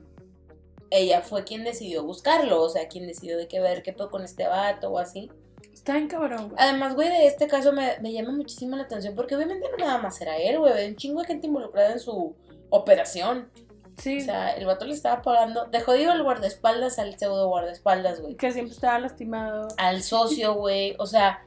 Ella 0.89 1.21
fue 1.21 1.43
quien 1.43 1.63
decidió 1.63 2.03
buscarlo, 2.03 2.61
o 2.61 2.69
sea, 2.69 2.87
quien 2.87 3.07
decidió 3.07 3.37
de 3.37 3.47
qué 3.47 3.59
ver 3.59 3.83
qué 3.83 3.93
pedo 3.93 4.09
con 4.09 4.23
este 4.23 4.47
vato 4.47 4.89
o 4.89 4.99
así. 4.99 5.31
Está 5.73 5.93
bien 5.93 6.07
cabrón, 6.07 6.49
güey. 6.49 6.55
Además, 6.57 6.95
güey, 6.95 7.09
de 7.09 7.27
este 7.27 7.47
caso 7.47 7.71
me, 7.71 7.99
me 7.99 8.11
llama 8.11 8.31
muchísimo 8.31 8.75
la 8.75 8.83
atención 8.83 9.15
porque 9.15 9.35
obviamente 9.35 9.67
no 9.69 9.77
nada 9.77 9.97
más 9.99 10.19
era 10.21 10.37
él, 10.37 10.59
güey, 10.59 10.73
había 10.73 10.87
un 10.87 10.95
chingo 10.95 11.21
de 11.21 11.27
gente 11.27 11.47
involucrada 11.47 11.91
en 11.93 11.99
su 11.99 12.35
operación. 12.69 13.49
Sí, 13.97 14.19
O 14.19 14.21
sea, 14.21 14.51
el 14.51 14.65
vato 14.65 14.85
le 14.85 14.93
estaba 14.93 15.23
pagando, 15.23 15.65
de 15.65 15.81
jodido 15.81 16.13
el 16.13 16.21
guardaespaldas 16.21 16.99
al 16.99 17.17
pseudo 17.17 17.47
guardaespaldas, 17.47 18.21
güey. 18.21 18.35
que 18.35 18.51
siempre 18.51 18.73
estaba 18.75 18.99
lastimado. 18.99 19.69
Al 19.77 20.03
socio, 20.03 20.53
güey, 20.53 20.95
o 20.99 21.07
sea, 21.07 21.43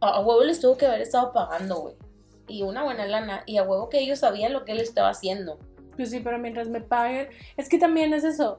a 0.00 0.08
a 0.08 0.20
huevo 0.20 0.42
les 0.44 0.60
tuvo 0.60 0.76
que 0.78 0.86
haber 0.86 1.02
estado 1.02 1.32
pagando, 1.32 1.76
güey. 1.80 1.94
y 2.48 2.62
una 2.62 2.82
buena 2.84 3.06
lana. 3.06 3.42
Y 3.46 3.58
a 3.58 3.64
huevo 3.64 3.88
que 3.90 3.98
ellos 4.00 4.20
sabían 4.20 4.52
lo 4.54 4.64
que 4.64 4.72
él 4.72 4.80
estaba 4.80 5.10
haciendo. 5.10 5.58
Pues 6.00 6.08
sí, 6.12 6.20
pero 6.20 6.38
mientras 6.38 6.66
me 6.70 6.80
paguen. 6.80 7.28
Es 7.58 7.68
que 7.68 7.76
también 7.78 8.14
es 8.14 8.24
eso. 8.24 8.58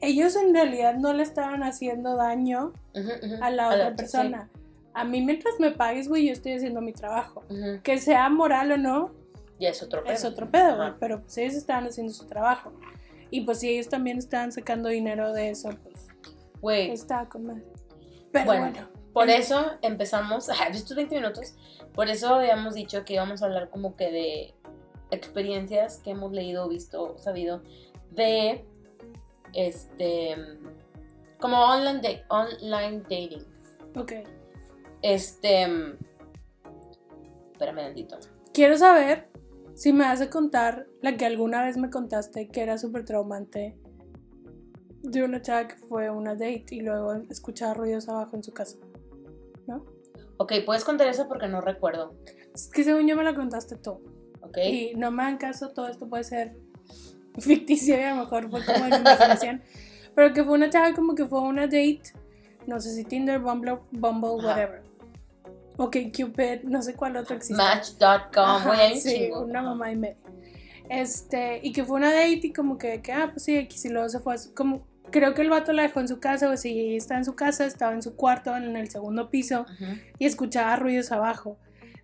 Ellos 0.00 0.36
en 0.36 0.54
realidad 0.54 0.94
no 0.94 1.12
le 1.12 1.24
estaban 1.24 1.64
haciendo 1.64 2.14
daño 2.14 2.72
Ujú, 2.94 3.08
ujú. 3.08 3.42
a 3.42 3.50
la 3.50 3.64
A 3.64 3.74
otra 3.74 3.90
sí. 3.90 3.96
persona. 3.96 4.48
A 4.92 5.02
mí 5.02 5.20
mientras 5.20 5.54
me 5.58 5.72
pagues, 5.72 6.06
güey, 6.08 6.26
yo 6.28 6.32
estoy 6.32 6.52
haciendo 6.52 6.80
mi 6.80 6.92
trabajo. 6.92 7.42
Ujú. 7.50 7.82
Que 7.82 7.98
sea 7.98 8.28
moral 8.28 8.70
o 8.70 8.76
no, 8.76 9.10
Ya 9.58 9.70
es 9.70 9.82
otro 9.82 10.04
pedo. 10.04 10.12
es 10.14 10.24
otro 10.24 10.48
pedo, 10.48 10.76
güey. 10.76 10.92
Pero 11.00 11.22
pues 11.22 11.36
ellos 11.38 11.54
estaban 11.54 11.86
haciendo 11.88 12.12
su 12.12 12.24
trabajo. 12.28 12.72
Y 13.30 13.40
pues 13.40 13.58
si 13.58 13.70
ellos 13.70 13.88
también 13.88 14.18
estaban 14.18 14.52
sacando 14.52 14.90
dinero 14.90 15.32
de 15.32 15.50
eso, 15.50 15.70
pues 15.82 16.06
Güey, 16.60 16.92
estaba 16.92 17.28
con 17.28 17.46
madre. 17.46 17.64
Pero 18.30 18.44
Bueno. 18.46 18.70
bueno. 18.70 18.88
por 19.12 19.28
eso 19.28 19.72
empezamos, 19.82 20.48
estos 20.70 20.96
20 20.96 21.16
minutos, 21.16 21.56
por 21.94 22.08
eso 22.10 22.36
habíamos 22.36 22.74
dicho 22.74 23.04
que 23.04 23.14
íbamos 23.14 23.42
a 23.42 23.46
hablar 23.46 23.70
como 23.70 23.96
que 23.96 24.12
de 24.12 24.54
experiencias 25.14 25.98
que 25.98 26.10
hemos 26.10 26.32
leído, 26.32 26.68
visto, 26.68 27.16
sabido 27.18 27.62
de 28.10 28.64
este 29.52 30.34
como 31.40 31.58
online, 31.58 32.00
da- 32.00 32.36
online 32.36 33.00
dating. 33.02 33.44
Ok. 33.96 34.12
Este 35.02 35.66
espérame 37.52 37.76
tantito. 37.82 38.18
Quiero 38.52 38.76
saber 38.76 39.28
si 39.74 39.92
me 39.92 40.04
vas 40.04 40.20
a 40.20 40.30
contar 40.30 40.86
la 41.02 41.16
que 41.16 41.26
alguna 41.26 41.64
vez 41.64 41.76
me 41.76 41.90
contaste 41.90 42.48
que 42.48 42.60
era 42.62 42.78
súper 42.78 43.04
traumante 43.04 43.76
de 45.02 45.22
una 45.22 45.42
chava 45.42 45.68
que 45.68 45.76
fue 45.76 46.08
una 46.10 46.32
date 46.34 46.66
y 46.70 46.80
luego 46.80 47.12
escuchaba 47.28 47.74
ruidos 47.74 48.08
abajo 48.08 48.36
en 48.36 48.42
su 48.42 48.52
casa. 48.52 48.76
¿No? 49.66 49.84
Ok, 50.38 50.52
puedes 50.64 50.84
contar 50.84 51.08
eso 51.08 51.28
porque 51.28 51.46
no 51.48 51.60
recuerdo. 51.60 52.14
Es 52.54 52.68
que 52.68 52.84
según 52.84 53.06
yo 53.06 53.16
me 53.16 53.24
la 53.24 53.34
contaste 53.34 53.76
tú. 53.76 54.00
Ok. 54.54 54.64
Y 54.64 54.92
no 54.96 55.10
me 55.10 55.22
hagan 55.22 55.38
caso, 55.38 55.70
todo 55.70 55.88
esto 55.88 56.08
puede 56.08 56.24
ser 56.24 56.56
ficticio 57.38 57.98
y 57.98 58.02
a 58.02 58.14
lo 58.14 58.22
mejor 58.22 58.50
fue 58.50 58.64
como 58.64 58.84
en 58.86 58.94
imaginación. 59.00 59.62
Pero 60.14 60.32
que 60.32 60.44
fue 60.44 60.54
una 60.54 60.70
chava 60.70 60.94
como 60.94 61.14
que 61.16 61.26
fue 61.26 61.40
una 61.40 61.62
date, 61.62 62.02
no 62.66 62.80
sé 62.80 62.94
si 62.94 63.04
Tinder, 63.04 63.40
Bumble, 63.40 63.78
Bumble 63.90 64.30
Ajá. 64.38 64.46
whatever. 64.48 64.82
Ok, 65.76 65.96
Cupid, 66.16 66.62
no 66.62 66.80
sé 66.82 66.94
cuál 66.94 67.16
otro 67.16 67.34
existe. 67.34 67.60
Match.com, 67.60 68.62
sí, 68.94 69.28
una 69.32 69.60
mamá 69.60 69.90
y 69.90 69.96
media. 69.96 70.16
Este, 70.88 71.58
y 71.62 71.72
que 71.72 71.82
fue 71.84 71.96
una 71.96 72.12
date 72.12 72.40
y 72.44 72.52
como 72.52 72.78
que, 72.78 73.00
que 73.02 73.10
ah, 73.12 73.30
pues 73.32 73.42
sí, 73.44 73.56
X 73.56 73.86
y 73.86 73.88
luego 73.88 74.08
se 74.08 74.20
fue 74.20 74.34
a 74.34 74.38
su- 74.38 74.54
como, 74.54 74.86
creo 75.10 75.34
que 75.34 75.42
el 75.42 75.50
vato 75.50 75.72
la 75.72 75.82
dejó 75.82 75.98
en 75.98 76.06
su 76.08 76.20
casa, 76.20 76.48
o 76.48 76.56
si 76.56 76.78
ella 76.78 76.96
estaba 76.96 77.18
en 77.18 77.24
su 77.24 77.34
casa, 77.34 77.66
estaba 77.66 77.92
en 77.92 78.02
su 78.02 78.14
cuarto, 78.14 78.56
en 78.56 78.76
el 78.76 78.88
segundo 78.88 79.30
piso, 79.30 79.62
Ujú. 79.62 79.92
y 80.18 80.26
escuchaba 80.26 80.76
ruidos 80.76 81.10
abajo. 81.10 81.58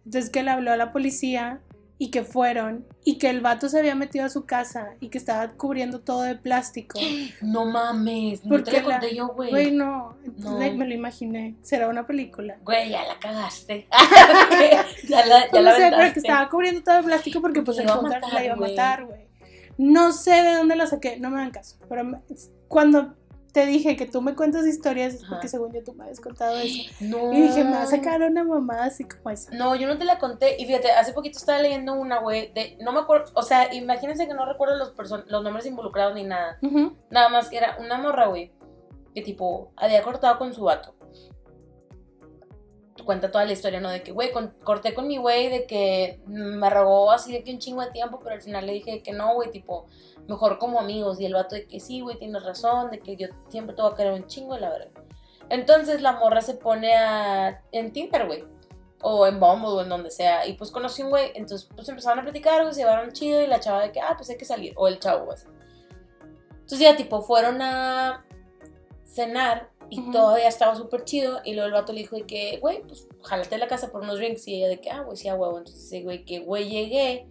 Entonces 0.05 0.31
que 0.31 0.43
le 0.43 0.51
habló 0.51 0.73
a 0.73 0.77
la 0.77 0.93
policía 0.93 1.61
y 2.03 2.11
que 2.11 2.25
fueron, 2.25 2.87
y 3.05 3.19
que 3.19 3.29
el 3.29 3.43
vato 3.43 3.69
se 3.69 3.79
había 3.79 3.95
metido 3.95 4.25
a 4.25 4.31
su 4.31 4.47
casa 4.47 4.95
y 5.01 5.09
que 5.11 5.19
estaba 5.19 5.51
cubriendo 5.53 6.01
todo 6.01 6.23
de 6.23 6.35
plástico. 6.35 6.99
No 7.43 7.67
mames, 7.67 8.43
no 8.43 8.53
Porque 8.57 8.71
te 8.71 8.81
lo 8.81 8.89
la- 8.89 8.99
conté 9.01 9.15
yo, 9.15 9.29
güey. 9.29 9.51
Güey, 9.51 9.71
no, 9.71 10.17
No. 10.39 10.59
like, 10.59 10.77
me 10.79 10.87
lo 10.87 10.95
imaginé, 10.95 11.57
será 11.61 11.89
una 11.89 12.07
película. 12.07 12.57
Güey, 12.65 12.89
ya 12.89 13.05
la 13.05 13.19
cagaste. 13.19 13.87
ya 15.09 15.27
la, 15.27 15.41
ya 15.45 15.51
Pues 15.51 15.63
la 15.63 15.71
no 15.73 15.77
sé, 15.77 15.91
pero 15.95 16.13
que 16.15 16.21
estaba 16.21 16.49
cubriendo 16.49 16.83
todo 16.83 16.97
de 16.97 17.03
plástico 17.03 17.43
porque 17.43 17.61
pues 17.61 17.77
La 17.77 17.83
el 17.83 17.89
la 18.33 18.45
iba 18.45 18.55
a 18.55 18.57
matar, 18.57 19.05
güey. 19.05 19.29
No 19.77 20.13
sé 20.13 20.31
de 20.43 20.55
dónde 20.55 20.77
la 20.77 20.87
saqué, 20.87 21.19
no 21.21 21.29
me 21.29 21.37
dan 21.37 21.51
caso, 21.51 21.77
pero 21.89 22.23
cuando 22.67 23.15
te 23.53 23.67
dije 23.67 23.97
que 23.97 24.07
tú 24.07 24.23
me 24.23 24.35
cuentas 24.35 24.67
historias 24.67 25.15
es 25.15 25.25
porque 25.25 25.49
según 25.49 25.73
yo 25.73 25.83
tú 25.83 25.93
me 25.95 26.05
habías 26.05 26.21
contado 26.21 26.57
eso. 26.59 26.91
No. 27.01 27.33
Y 27.33 27.43
dije, 27.43 27.65
me 27.65 27.73
va 27.73 27.83
a 27.83 27.87
sacar 27.87 28.23
una 28.23 28.45
mamada 28.45 28.85
así 28.85 29.05
como 29.05 29.31
esa. 29.31 29.53
No, 29.53 29.75
yo 29.77 29.87
no 29.89 29.99
te 29.99 30.05
la 30.05 30.19
conté. 30.19 30.57
Y 30.61 30.67
fíjate, 30.67 30.93
hace 30.93 31.13
poquito 31.13 31.39
estaba 31.39 31.61
leyendo 31.61 31.95
una, 31.95 32.19
güey, 32.21 32.53
de. 32.53 32.77
No 32.81 32.93
me 32.93 33.01
acuerdo. 33.01 33.31
O 33.35 33.43
sea, 33.43 33.73
imagínense 33.75 34.27
que 34.29 34.35
no 34.35 34.47
recuerdo 34.47 34.77
los, 34.77 34.95
person- 34.95 35.25
los 35.27 35.43
nombres 35.43 35.67
involucrados 35.67 36.15
ni 36.15 36.25
nada. 36.25 36.59
Nada 37.11 37.29
más 37.29 37.49
que 37.49 37.57
era 37.59 37.77
una 37.81 37.99
morra, 37.99 38.27
güey, 38.27 38.53
que 39.15 39.23
tipo 39.23 39.73
había 39.77 40.03
cortado 40.03 40.39
con 40.39 40.53
su 40.55 40.65
vato. 40.65 40.95
Cuenta 43.05 43.31
toda 43.31 43.45
la 43.45 43.53
historia, 43.53 43.81
¿no? 43.81 43.89
De 43.89 44.03
que, 44.03 44.13
güey, 44.13 44.31
corté 44.65 44.95
con 44.95 45.07
mi 45.07 45.17
güey, 45.17 45.49
de 45.49 45.67
que 45.67 46.21
me 46.27 46.69
rogó 46.71 47.11
así 47.11 47.33
de 47.33 47.43
que 47.43 47.53
un 47.53 47.59
chingo 47.59 47.83
de 47.83 47.91
tiempo, 47.91 48.21
pero 48.23 48.35
al 48.35 48.43
final 48.43 48.67
le 48.67 48.75
dije 48.75 49.03
que 49.03 49.13
no, 49.13 49.35
güey, 49.35 49.51
tipo, 49.51 49.87
mejor 50.29 50.59
como 50.59 50.81
amigos. 50.81 51.21
Y 51.21 51.27
el 51.27 51.35
vato 51.35 51.55
de 51.55 51.67
que 51.67 51.81
sí, 51.81 52.01
güey, 52.01 52.19
tienes 52.19 52.45
razón, 52.45 52.91
de 52.91 53.01
que 53.01 53.17
yo 53.17 53.29
siempre 53.49 53.75
te 53.75 53.83
voy 53.83 53.93
a 53.93 53.95
querer 53.97 54.13
un 54.13 54.27
chingo, 54.27 54.57
la 54.59 54.71
verdad. 54.71 54.91
Entonces 55.51 56.01
la 56.01 56.13
morra 56.13 56.41
se 56.41 56.55
pone 56.55 56.93
en 57.73 57.93
Tinder, 57.93 58.27
güey. 58.27 58.45
O 59.03 59.27
en 59.27 59.41
Bumble 59.41 59.69
o 59.69 59.81
en 59.83 59.89
donde 59.89 60.11
sea. 60.11 60.47
Y 60.47 60.53
pues 60.55 60.71
conocí 60.71 61.03
un 61.03 61.11
güey. 61.11 61.33
Entonces 61.35 61.69
pues 61.75 61.89
empezaron 61.89 62.21
a 62.21 62.23
platicar, 62.23 62.63
güey, 62.63 62.73
se 62.73 62.81
llevaron 62.81 63.13
chido. 63.13 63.43
Y 63.43 63.47
la 63.47 63.59
chava 63.59 63.83
de 63.83 63.93
que, 63.93 64.01
ah, 64.01 64.15
pues 64.17 64.31
hay 64.31 64.37
que 64.37 64.45
salir. 64.45 64.73
O 64.77 64.87
el 64.87 65.01
chavo, 65.01 65.27
güey. 65.27 65.39
Entonces 66.53 66.79
ya 66.79 66.97
tipo 66.97 67.23
fueron 67.23 67.61
a 67.63 68.25
cenar 69.05 69.70
y 69.91 70.01
Ujú. 70.01 70.13
todavía 70.13 70.49
estaba 70.49 70.75
súper 70.77 71.05
chido. 71.05 71.41
Y 71.45 71.55
luego 71.55 71.67
el 71.67 71.73
vato 71.73 71.93
le 71.93 72.01
dijo 72.01 72.17
de 72.17 72.23
que, 72.23 72.59
güey, 72.61 72.83
pues 72.83 73.09
jálate 73.23 73.57
a 73.57 73.59
la 73.59 73.69
casa 73.69 73.91
por 73.91 74.03
unos 74.03 74.19
drinks. 74.19 74.47
Y 74.49 74.57
ella 74.57 74.69
de 74.69 74.81
que, 74.81 74.91
ah, 74.91 75.03
güey, 75.03 75.17
sí, 75.17 75.29
a 75.29 75.35
huevo. 75.35 75.59
Entonces 75.59 75.83
dice, 75.83 76.03
güey, 76.03 76.25
que 76.25 76.41
güey 76.41 76.69
llegué. 76.69 77.27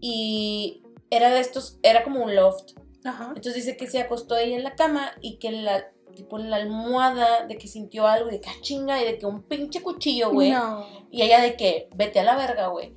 Y 0.00 0.82
era 1.10 1.30
de 1.30 1.40
estos, 1.40 1.78
era 1.82 2.02
como 2.02 2.24
un 2.24 2.34
loft. 2.34 2.72
Ajá. 3.04 3.32
Entonces 3.36 3.54
dice 3.54 3.76
que 3.76 3.86
se 3.86 4.00
acostó 4.00 4.36
ella 4.36 4.56
en 4.56 4.64
la 4.64 4.74
cama 4.74 5.12
y 5.20 5.36
que 5.38 5.52
la, 5.52 5.92
tipo 6.14 6.38
en 6.38 6.50
la 6.50 6.56
almohada, 6.56 7.46
de 7.46 7.56
que 7.56 7.68
sintió 7.68 8.06
algo 8.06 8.28
y 8.28 8.32
de 8.32 8.40
que 8.40 8.48
ah, 8.48 8.56
chinga 8.62 9.00
y 9.00 9.04
de 9.04 9.18
que 9.18 9.26
un 9.26 9.42
pinche 9.42 9.82
cuchillo, 9.82 10.32
güey. 10.32 10.50
No. 10.50 10.84
Y 11.10 11.22
ella 11.22 11.40
de 11.40 11.56
que, 11.56 11.88
vete 11.94 12.20
a 12.20 12.24
la 12.24 12.36
verga, 12.36 12.68
güey. 12.68 12.94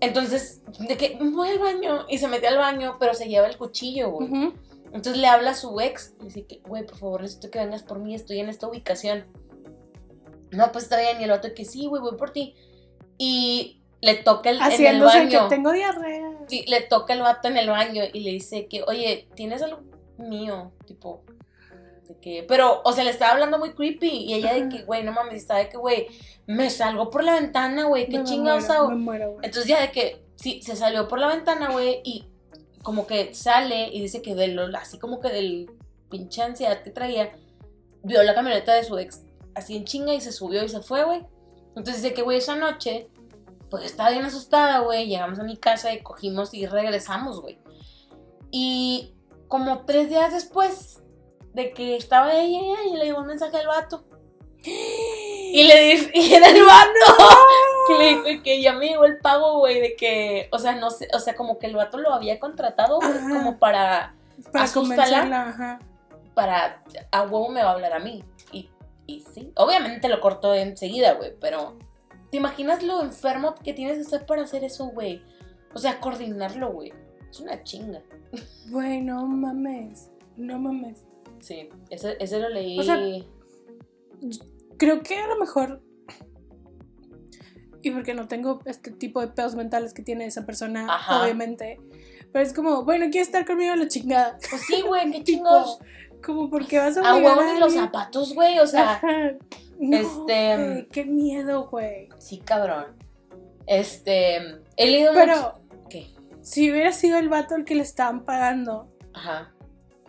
Entonces, 0.00 0.60
de 0.78 0.96
que 0.96 1.16
voy 1.20 1.48
al 1.48 1.58
baño 1.58 2.04
y 2.08 2.18
se 2.18 2.28
mete 2.28 2.48
al 2.48 2.58
baño, 2.58 2.96
pero 2.98 3.14
se 3.14 3.28
lleva 3.28 3.46
el 3.46 3.56
cuchillo, 3.56 4.10
güey. 4.10 4.28
Ujú. 4.28 4.52
Entonces 4.94 5.20
le 5.20 5.26
habla 5.26 5.50
a 5.50 5.54
su 5.54 5.80
ex 5.80 6.14
y 6.20 6.26
dice 6.26 6.46
que, 6.46 6.60
güey, 6.60 6.86
por 6.86 6.96
favor, 6.96 7.22
necesito 7.22 7.50
que 7.50 7.58
vengas 7.58 7.82
por 7.82 7.98
mí, 7.98 8.14
estoy 8.14 8.38
en 8.38 8.48
esta 8.48 8.68
ubicación. 8.68 9.26
No, 10.52 10.70
pues 10.70 10.84
está 10.84 11.00
bien. 11.00 11.20
Y 11.20 11.24
el 11.24 11.32
otro 11.32 11.52
que 11.52 11.64
sí, 11.64 11.86
güey, 11.86 12.00
voy 12.00 12.16
por 12.16 12.30
ti. 12.30 12.54
Y 13.18 13.82
le 14.00 14.14
toca 14.14 14.50
el, 14.50 14.58
en 14.58 14.62
el 14.62 14.70
Haciéndose 14.70 15.28
que 15.28 15.36
baño. 15.36 15.48
tengo 15.48 15.72
diarrea. 15.72 16.30
Sí, 16.46 16.64
le 16.68 16.80
toca 16.82 17.12
el 17.12 17.22
vato 17.22 17.48
en 17.48 17.56
el 17.56 17.68
baño 17.68 18.04
y 18.12 18.20
le 18.20 18.30
dice 18.30 18.68
que, 18.68 18.84
oye, 18.84 19.28
¿tienes 19.34 19.62
algo 19.62 19.80
mío? 20.16 20.72
Tipo, 20.86 21.24
de 22.06 22.16
que, 22.18 22.44
pero, 22.46 22.80
o 22.84 22.92
sea, 22.92 23.02
le 23.02 23.10
estaba 23.10 23.32
hablando 23.32 23.58
muy 23.58 23.74
creepy 23.74 24.08
y 24.08 24.34
ella 24.34 24.54
de 24.54 24.68
que, 24.68 24.84
güey, 24.84 25.02
no 25.02 25.10
mames, 25.10 25.34
estaba 25.34 25.58
de 25.58 25.70
que, 25.70 25.76
güey, 25.76 26.06
me 26.46 26.70
salgo 26.70 27.10
por 27.10 27.24
la 27.24 27.34
ventana, 27.34 27.86
güey, 27.86 28.08
qué 28.08 28.22
chingados 28.22 28.70
hago. 28.70 28.92
Entonces 28.92 29.66
ya 29.66 29.80
de 29.80 29.90
que, 29.90 30.22
sí, 30.36 30.62
se 30.62 30.76
salió 30.76 31.08
por 31.08 31.18
la 31.18 31.26
ventana, 31.26 31.72
güey, 31.72 32.00
y 32.04 32.28
como 32.84 33.08
que 33.08 33.34
sale 33.34 33.88
y 33.88 34.00
dice 34.00 34.22
que 34.22 34.36
de 34.36 34.70
así 34.76 34.98
como 34.98 35.18
que 35.18 35.30
del 35.30 35.70
pinche 36.10 36.42
ansiedad 36.42 36.82
que 36.82 36.90
traía, 36.90 37.34
vio 38.04 38.22
la 38.22 38.34
camioneta 38.34 38.74
de 38.74 38.84
su 38.84 38.96
ex 38.98 39.22
así 39.54 39.76
en 39.76 39.84
chinga 39.84 40.14
y 40.14 40.20
se 40.20 40.30
subió 40.30 40.62
y 40.62 40.68
se 40.68 40.82
fue, 40.82 41.02
güey. 41.04 41.26
Entonces 41.68 42.02
dice 42.02 42.14
que, 42.14 42.22
güey, 42.22 42.38
esa 42.38 42.54
noche, 42.56 43.08
pues 43.70 43.84
estaba 43.84 44.10
bien 44.10 44.24
asustada, 44.24 44.80
güey. 44.80 45.08
Llegamos 45.08 45.38
a 45.38 45.44
mi 45.44 45.56
casa 45.56 45.92
y 45.92 46.02
cogimos 46.02 46.54
y 46.54 46.66
regresamos, 46.66 47.40
güey. 47.40 47.58
Y 48.50 49.14
como 49.48 49.84
tres 49.84 50.08
días 50.08 50.32
después 50.32 51.02
de 51.54 51.72
que 51.72 51.96
estaba 51.96 52.34
ella, 52.34 52.58
y 52.92 52.96
le 52.96 53.04
llegó 53.06 53.20
un 53.20 53.26
mensaje 53.26 53.56
al 53.56 53.66
vato. 53.66 54.04
Y 54.64 55.62
le 55.68 55.80
dije, 55.84 56.10
y 56.14 56.34
era 56.34 56.48
el 56.48 56.64
vato, 56.64 57.26
que 57.86 57.94
le 57.94 58.08
dijo 58.08 58.42
que 58.42 58.60
ya 58.60 58.72
me 58.72 58.88
llegó 58.88 59.04
el 59.04 59.18
pago, 59.18 59.58
güey, 59.58 59.80
de 59.80 59.94
que, 59.94 60.48
o 60.50 60.58
sea, 60.58 60.74
no 60.74 60.90
sé, 60.90 61.08
o 61.14 61.20
sea, 61.20 61.34
como 61.36 61.58
que 61.58 61.66
el 61.66 61.76
vato 61.76 61.98
lo 61.98 62.12
había 62.12 62.40
contratado, 62.40 62.96
güey, 62.96 63.10
Ajá. 63.10 63.28
como 63.28 63.58
para, 63.58 64.14
Para 64.52 64.72
convencerla, 64.72 65.48
ajá. 65.48 65.78
para, 66.34 66.82
a 67.12 67.22
huevo 67.22 67.48
me 67.50 67.62
va 67.62 67.70
a 67.70 67.72
hablar 67.74 67.92
a 67.92 68.00
mí. 68.00 68.24
Y, 68.52 68.70
y 69.06 69.20
sí, 69.20 69.52
obviamente 69.56 70.08
lo 70.08 70.20
cortó 70.20 70.54
enseguida, 70.54 71.12
güey, 71.12 71.34
pero 71.40 71.76
¿te 72.30 72.38
imaginas 72.38 72.82
lo 72.82 73.00
enfermo 73.02 73.54
que 73.54 73.74
tienes 73.74 73.96
que 73.96 74.02
estar 74.02 74.26
para 74.26 74.42
hacer 74.42 74.64
eso, 74.64 74.86
güey? 74.86 75.22
O 75.72 75.78
sea, 75.78 76.00
coordinarlo, 76.00 76.72
güey. 76.72 76.92
Es 77.30 77.40
una 77.40 77.62
chinga. 77.62 78.00
Güey, 78.70 79.00
no 79.02 79.24
mames. 79.26 80.10
No 80.36 80.58
mames. 80.58 81.04
Sí, 81.40 81.68
ese, 81.90 82.16
ese 82.18 82.38
lo 82.40 82.48
leí. 82.48 82.78
O 82.78 82.82
sea, 82.82 82.96
Creo 84.78 85.02
que 85.02 85.16
a 85.18 85.26
lo 85.28 85.38
mejor. 85.38 85.82
Y 87.82 87.90
porque 87.90 88.14
no 88.14 88.28
tengo 88.28 88.60
este 88.64 88.90
tipo 88.90 89.20
de 89.20 89.28
pedos 89.28 89.54
mentales 89.54 89.92
que 89.92 90.02
tiene 90.02 90.24
esa 90.24 90.46
persona, 90.46 90.86
Ajá. 90.88 91.22
obviamente. 91.22 91.78
Pero 92.32 92.44
es 92.44 92.52
como, 92.54 92.82
bueno, 92.84 93.06
¿quieres 93.10 93.28
estar 93.28 93.44
conmigo 93.44 93.74
la 93.76 93.88
chingada? 93.88 94.38
pues 94.50 94.62
sí, 94.66 94.82
güey, 94.82 95.10
qué 95.12 95.22
chingos. 95.22 95.78
Como 96.24 96.48
porque 96.48 96.78
vas 96.78 96.96
a 96.96 97.00
A 97.02 97.14
obligar 97.14 97.36
huevo 97.36 97.52
ni 97.52 97.60
los 97.60 97.74
zapatos, 97.74 98.34
güey, 98.34 98.58
o 98.58 98.66
sea, 98.66 98.92
Ajá. 98.94 99.32
No, 99.78 99.96
este- 99.98 100.88
qué 100.92 101.04
miedo, 101.04 101.68
güey. 101.68 102.08
sí, 102.18 102.38
cabrón. 102.38 102.96
Este, 103.66 104.36
he 104.76 104.86
leído 104.90 105.12
Pero 105.14 105.60
¿Qué? 105.90 106.14
si 106.40 106.70
hubiera 106.70 106.92
sido 106.92 107.18
el 107.18 107.28
vato 107.28 107.54
el 107.56 107.64
que 107.66 107.74
le 107.74 107.82
estaban 107.82 108.24
pagando, 108.24 108.88
Ajá. 109.12 109.52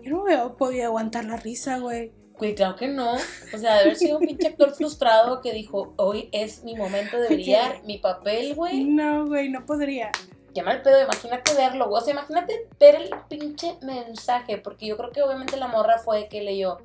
yo 0.01 0.11
no 0.11 0.23
hubiera 0.23 0.53
podido 0.55 0.85
aguantar 0.85 1.25
la 1.25 1.35
risa, 1.35 1.79
güey. 1.79 2.13
Güey, 2.37 2.53
claro 2.53 2.75
que 2.75 2.87
no. 2.87 3.13
O 3.13 3.57
sea, 3.57 3.75
de 3.75 3.81
haber 3.81 3.95
sido 3.95 4.17
un 4.17 4.25
pinche 4.25 4.47
actor 4.47 4.73
frustrado 4.73 5.41
que 5.41 5.53
dijo, 5.53 5.93
hoy 5.97 6.29
es 6.31 6.63
mi 6.63 6.75
momento 6.75 7.17
de 7.19 7.27
brillar, 7.33 7.83
mi 7.83 7.97
papel, 7.97 8.55
güey. 8.55 8.83
No, 8.83 9.25
güey, 9.25 9.49
no 9.49 9.65
podría. 9.65 10.11
Qué 10.53 10.63
mal 10.63 10.81
pedo, 10.81 11.01
imagínate 11.01 11.53
verlo, 11.53 11.87
güey. 11.87 12.01
O 12.01 12.05
sea, 12.05 12.13
imagínate 12.13 12.67
ver 12.79 12.95
el 12.95 13.09
pinche 13.29 13.77
mensaje, 13.81 14.57
porque 14.57 14.87
yo 14.87 14.97
creo 14.97 15.11
que 15.11 15.21
obviamente 15.21 15.57
la 15.57 15.67
morra 15.67 15.97
fue 15.97 16.27
que 16.27 16.41
leyó, 16.41 16.79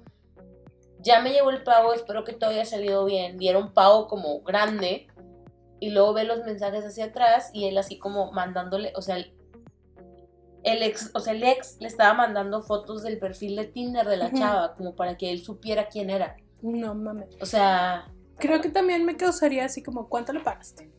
ya 1.02 1.20
me 1.20 1.32
llegó 1.32 1.50
el 1.50 1.62
pago, 1.62 1.92
espero 1.92 2.24
que 2.24 2.32
todo 2.32 2.50
haya 2.50 2.64
salido 2.64 3.04
bien. 3.04 3.38
Un 3.56 3.72
pago 3.72 4.06
como 4.06 4.40
grande. 4.42 5.06
Y 5.80 5.90
luego 5.90 6.12
ve 6.12 6.24
los 6.24 6.44
mensajes 6.44 6.84
hacia 6.84 7.06
atrás 7.06 7.50
y 7.54 7.64
él 7.64 7.78
así 7.78 7.98
como 7.98 8.32
mandándole, 8.32 8.92
o 8.96 9.00
sea, 9.00 9.16
el, 10.64 10.82
ex, 10.82 11.10
o 11.14 11.20
sea, 11.20 11.32
el 11.32 11.42
ex 11.42 11.76
le 11.80 11.88
estaba 11.88 12.14
mandando 12.14 12.62
fotos 12.62 13.02
del 13.02 13.18
perfil 13.18 13.56
de 13.56 13.64
Tinder 13.66 14.06
de 14.06 14.16
la 14.16 14.32
chava, 14.32 14.74
como 14.74 14.94
para 14.94 15.16
que 15.16 15.30
él 15.30 15.42
supiera 15.42 15.88
quién 15.88 16.10
era. 16.10 16.36
No 16.62 16.94
mames. 16.94 17.28
O 17.40 17.46
sea, 17.46 18.06
Creo 18.40 18.60
que 18.60 18.70
también 18.70 19.04
me 19.04 19.16
causaría 19.16 19.66
así 19.66 19.82
como, 19.82 20.08
¿cuánto 20.08 20.32
le 20.32 20.40
pagaste? 20.40 20.90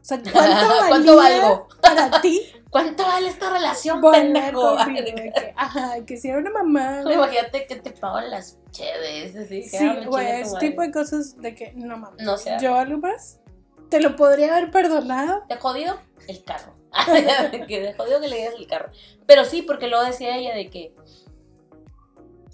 O 0.00 0.04
sea, 0.04 0.20
¿cuánto, 0.32 0.74
¿Cuánto 0.88 1.16
valgo? 1.16 1.68
para 1.80 2.20
ti? 2.20 2.40
¿cuánto 2.70 3.02
vale 3.02 3.28
esta 3.28 3.50
relación, 3.50 4.00
pendejo? 4.00 4.76
que, 4.76 5.52
ajá, 5.56 6.04
que 6.06 6.16
si 6.16 6.28
era 6.28 6.38
una 6.38 6.50
mamá. 6.50 7.02
Imagínate 7.12 7.66
que 7.66 7.76
te 7.76 7.90
pagan 7.90 8.30
las 8.30 8.58
cheves, 8.70 9.34
así 9.34 9.62
Sí, 9.62 9.78
ah, 9.80 10.04
güey, 10.06 10.42
ese 10.42 10.58
tipo 10.58 10.82
de 10.82 10.92
cosas 10.92 11.36
de 11.38 11.54
que 11.54 11.72
no 11.74 11.96
mames. 11.96 12.24
No 12.24 12.36
sé. 12.36 12.56
Yo 12.60 12.76
algo 12.76 12.98
más, 12.98 13.40
te 13.88 14.00
lo 14.00 14.14
podría 14.14 14.56
haber 14.56 14.70
perdonado. 14.70 15.42
¿De 15.48 15.56
jodido? 15.56 15.98
El 16.28 16.44
carro. 16.44 16.74
que 17.68 17.94
jodido 17.96 18.20
que 18.20 18.28
le 18.28 18.36
digas 18.36 18.54
el 18.58 18.66
carro. 18.66 18.90
Pero 19.26 19.44
sí, 19.44 19.62
porque 19.62 19.86
luego 19.88 20.04
decía 20.04 20.36
ella 20.36 20.54
de 20.54 20.68
que 20.70 20.94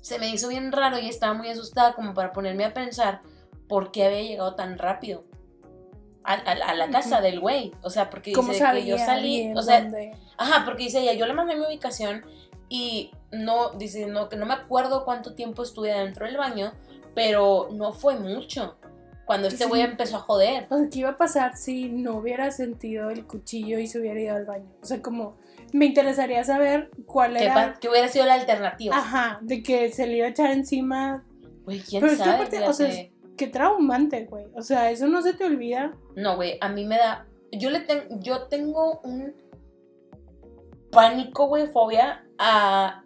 se 0.00 0.18
me 0.18 0.28
hizo 0.30 0.48
bien 0.48 0.72
raro 0.72 0.98
y 0.98 1.08
estaba 1.08 1.32
muy 1.34 1.48
asustada 1.48 1.94
como 1.94 2.14
para 2.14 2.32
ponerme 2.32 2.64
a 2.64 2.74
pensar 2.74 3.22
por 3.68 3.90
qué 3.90 4.04
había 4.04 4.22
llegado 4.22 4.54
tan 4.54 4.78
rápido 4.78 5.24
a, 6.22 6.34
a- 6.34 6.70
a 6.70 6.74
la 6.74 6.90
casa 6.90 7.20
del 7.20 7.40
güey. 7.40 7.72
O 7.82 7.90
sea, 7.90 8.10
porque 8.10 8.32
¿Cómo 8.32 8.48
dice 8.48 8.60
sabía 8.60 8.82
que 8.84 8.90
yo 8.90 8.98
salí, 8.98 9.52
o 9.56 9.62
sea, 9.62 9.80
dónde? 9.82 10.12
ajá, 10.36 10.64
porque 10.64 10.84
dice 10.84 11.00
ella, 11.00 11.14
yo 11.14 11.26
le 11.26 11.32
mandé 11.32 11.56
mi 11.56 11.66
ubicación 11.66 12.24
y 12.68 13.10
no, 13.32 13.70
dice, 13.70 14.06
no, 14.06 14.28
que 14.28 14.36
no 14.36 14.46
me 14.46 14.54
acuerdo 14.54 15.04
cuánto 15.04 15.34
tiempo 15.34 15.62
estuve 15.62 15.92
dentro 15.92 16.26
del 16.26 16.36
baño, 16.36 16.72
pero 17.14 17.68
no 17.72 17.92
fue 17.92 18.16
mucho. 18.16 18.76
Cuando 19.26 19.48
este 19.48 19.64
Sí. 19.64 19.68
güey 19.68 19.82
empezó 19.82 20.16
a 20.16 20.20
joder. 20.20 20.66
O 20.70 20.78
sea, 20.78 20.88
¿qué 20.88 21.00
iba 21.00 21.10
a 21.10 21.16
pasar 21.16 21.56
si 21.56 21.88
no 21.90 22.16
hubiera 22.18 22.50
sentido 22.52 23.10
el 23.10 23.26
cuchillo 23.26 23.78
y 23.78 23.86
se 23.88 23.98
hubiera 24.00 24.20
ido 24.20 24.36
al 24.36 24.46
baño? 24.46 24.70
O 24.80 24.86
sea, 24.86 25.02
como 25.02 25.36
me 25.72 25.86
interesaría 25.86 26.42
saber 26.44 26.90
cuál 27.06 27.36
era. 27.36 27.76
que 27.80 27.88
hubiera 27.88 28.06
sido 28.08 28.24
la 28.24 28.34
alternativa. 28.34 28.96
Ajá, 28.96 29.38
de 29.42 29.62
que 29.64 29.90
se 29.90 30.06
le 30.06 30.18
iba 30.18 30.26
a 30.26 30.30
echar 30.30 30.52
encima. 30.52 31.24
Güey, 31.64 31.80
quién 31.80 32.00
Pero 32.00 32.12
es 32.12 32.18
sabe. 32.18 32.30
aparte, 32.34 32.62
o 32.68 32.72
sea, 32.72 32.86
Fíjate. 32.86 33.12
Qué 33.36 33.48
traumante, 33.48 34.24
güey. 34.26 34.46
O 34.54 34.62
sea, 34.62 34.90
eso 34.90 35.08
no 35.08 35.20
se 35.20 35.34
te 35.34 35.44
olvida. 35.44 35.92
No, 36.14 36.36
güey, 36.36 36.56
a 36.60 36.68
mí 36.68 36.84
me 36.86 36.96
da. 36.96 37.26
Yo 37.52 37.68
le 37.70 37.80
tengo. 37.80 38.04
Yo 38.20 38.44
tengo 38.44 39.00
un 39.02 39.34
pánico, 40.90 41.46
güey, 41.48 41.66
fobia 41.66 42.24
a 42.38 43.02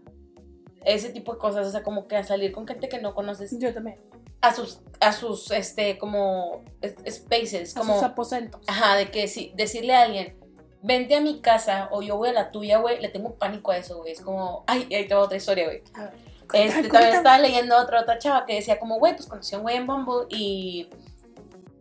ese 0.84 1.08
tipo 1.10 1.32
de 1.32 1.38
cosas. 1.38 1.66
O 1.66 1.70
sea, 1.70 1.82
como 1.82 2.06
que 2.06 2.16
a 2.16 2.22
salir 2.24 2.52
con 2.52 2.66
gente 2.66 2.88
que 2.88 3.00
no 3.00 3.14
conoces. 3.14 3.58
Yo 3.58 3.72
también. 3.74 3.98
A 4.42 4.54
sus, 4.54 4.80
a 5.00 5.12
sus, 5.12 5.50
este, 5.50 5.98
como 5.98 6.62
es- 6.80 6.96
spaces. 7.14 7.76
A 7.76 7.80
Como. 7.80 7.94
sus 7.94 8.02
aposentos. 8.02 8.60
Ajá, 8.66 8.96
de 8.96 9.10
que 9.10 9.28
si 9.28 9.52
decirle 9.54 9.94
a 9.94 10.02
alguien, 10.02 10.36
vente 10.82 11.14
a 11.14 11.20
mi 11.20 11.40
casa 11.40 11.88
o 11.92 12.00
yo 12.02 12.16
voy 12.16 12.30
a 12.30 12.32
la 12.32 12.50
tuya, 12.50 12.78
güey, 12.78 13.00
le 13.00 13.08
tengo 13.08 13.34
pánico 13.34 13.70
a 13.70 13.76
eso, 13.76 13.98
güey. 13.98 14.12
Es 14.12 14.20
como, 14.20 14.64
ay, 14.66 14.88
ahí 14.94 15.06
tengo 15.06 15.20
otra 15.22 15.36
historia, 15.36 15.64
güey. 15.66 15.82
A 15.94 16.04
Este, 16.04 16.72
cuéntame, 16.80 16.88
también 16.88 17.14
estaba 17.16 17.38
leyendo 17.38 17.76
otra, 17.76 18.00
otra 18.00 18.18
chava 18.18 18.46
que 18.46 18.54
decía 18.54 18.78
como, 18.80 18.98
güey, 18.98 19.14
pues 19.14 19.28
conocí 19.28 19.54
a 19.54 19.58
un 19.58 19.62
güey 19.62 19.76
en 19.76 19.86
Bumble 19.86 20.26
y, 20.30 20.88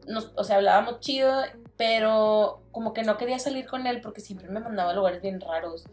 nos, 0.05 0.31
o 0.35 0.43
sea, 0.43 0.57
hablábamos 0.57 0.99
chido, 0.99 1.41
pero 1.77 2.61
como 2.71 2.93
que 2.93 3.03
no 3.03 3.17
quería 3.17 3.39
salir 3.39 3.65
con 3.65 3.87
él 3.87 4.01
porque 4.01 4.19
siempre 4.21 4.49
me 4.49 4.59
mandaba 4.59 4.91
a 4.91 4.93
lugares 4.93 5.21
bien 5.21 5.39
raros. 5.39 5.85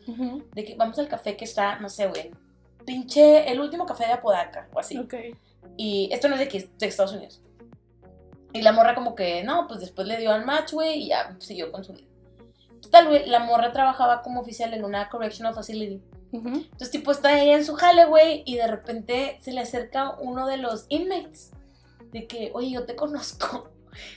De 0.52 0.64
que 0.64 0.74
vamos 0.74 0.98
al 0.98 1.06
café 1.08 1.36
que 1.36 1.44
está, 1.44 1.78
no 1.78 1.88
sé, 1.88 2.08
güey, 2.08 2.32
pinche 2.84 3.50
el 3.50 3.60
último 3.60 3.86
café 3.86 4.06
de 4.06 4.12
Apodaca 4.14 4.68
o 4.74 4.80
así. 4.80 4.98
Ok. 4.98 5.14
Y 5.76 6.08
esto 6.12 6.28
no 6.28 6.34
es 6.34 6.40
de 6.40 6.46
aquí, 6.46 6.58
es 6.58 6.78
de 6.78 6.86
Estados 6.86 7.12
Unidos. 7.12 7.42
Y 8.52 8.62
la 8.62 8.72
morra 8.72 8.94
como 8.94 9.14
que, 9.14 9.42
no, 9.44 9.66
pues 9.66 9.80
después 9.80 10.06
le 10.08 10.16
dio 10.18 10.32
al 10.32 10.46
match, 10.46 10.72
güey, 10.72 11.02
y 11.02 11.08
ya 11.08 11.36
siguió 11.40 11.70
con 11.72 11.84
su 11.84 11.92
vida. 11.92 12.06
Total, 12.80 13.08
güey, 13.08 13.26
la 13.26 13.40
morra 13.40 13.72
trabajaba 13.72 14.22
como 14.22 14.40
oficial 14.40 14.72
en 14.72 14.84
una 14.84 15.08
correctional 15.08 15.54
facility. 15.54 16.02
Entonces, 16.32 16.90
tipo, 16.90 17.12
está 17.12 17.40
ella 17.40 17.56
en 17.56 17.64
su 17.64 17.74
jale, 17.74 18.04
güey, 18.04 18.42
y 18.46 18.56
de 18.56 18.66
repente 18.66 19.38
se 19.40 19.52
le 19.52 19.60
acerca 19.60 20.16
uno 20.20 20.46
de 20.46 20.58
los 20.58 20.86
inmates. 20.88 21.50
De 22.12 22.26
que, 22.26 22.50
oye, 22.54 22.70
yo 22.70 22.84
te 22.84 22.96
conozco. 22.96 23.70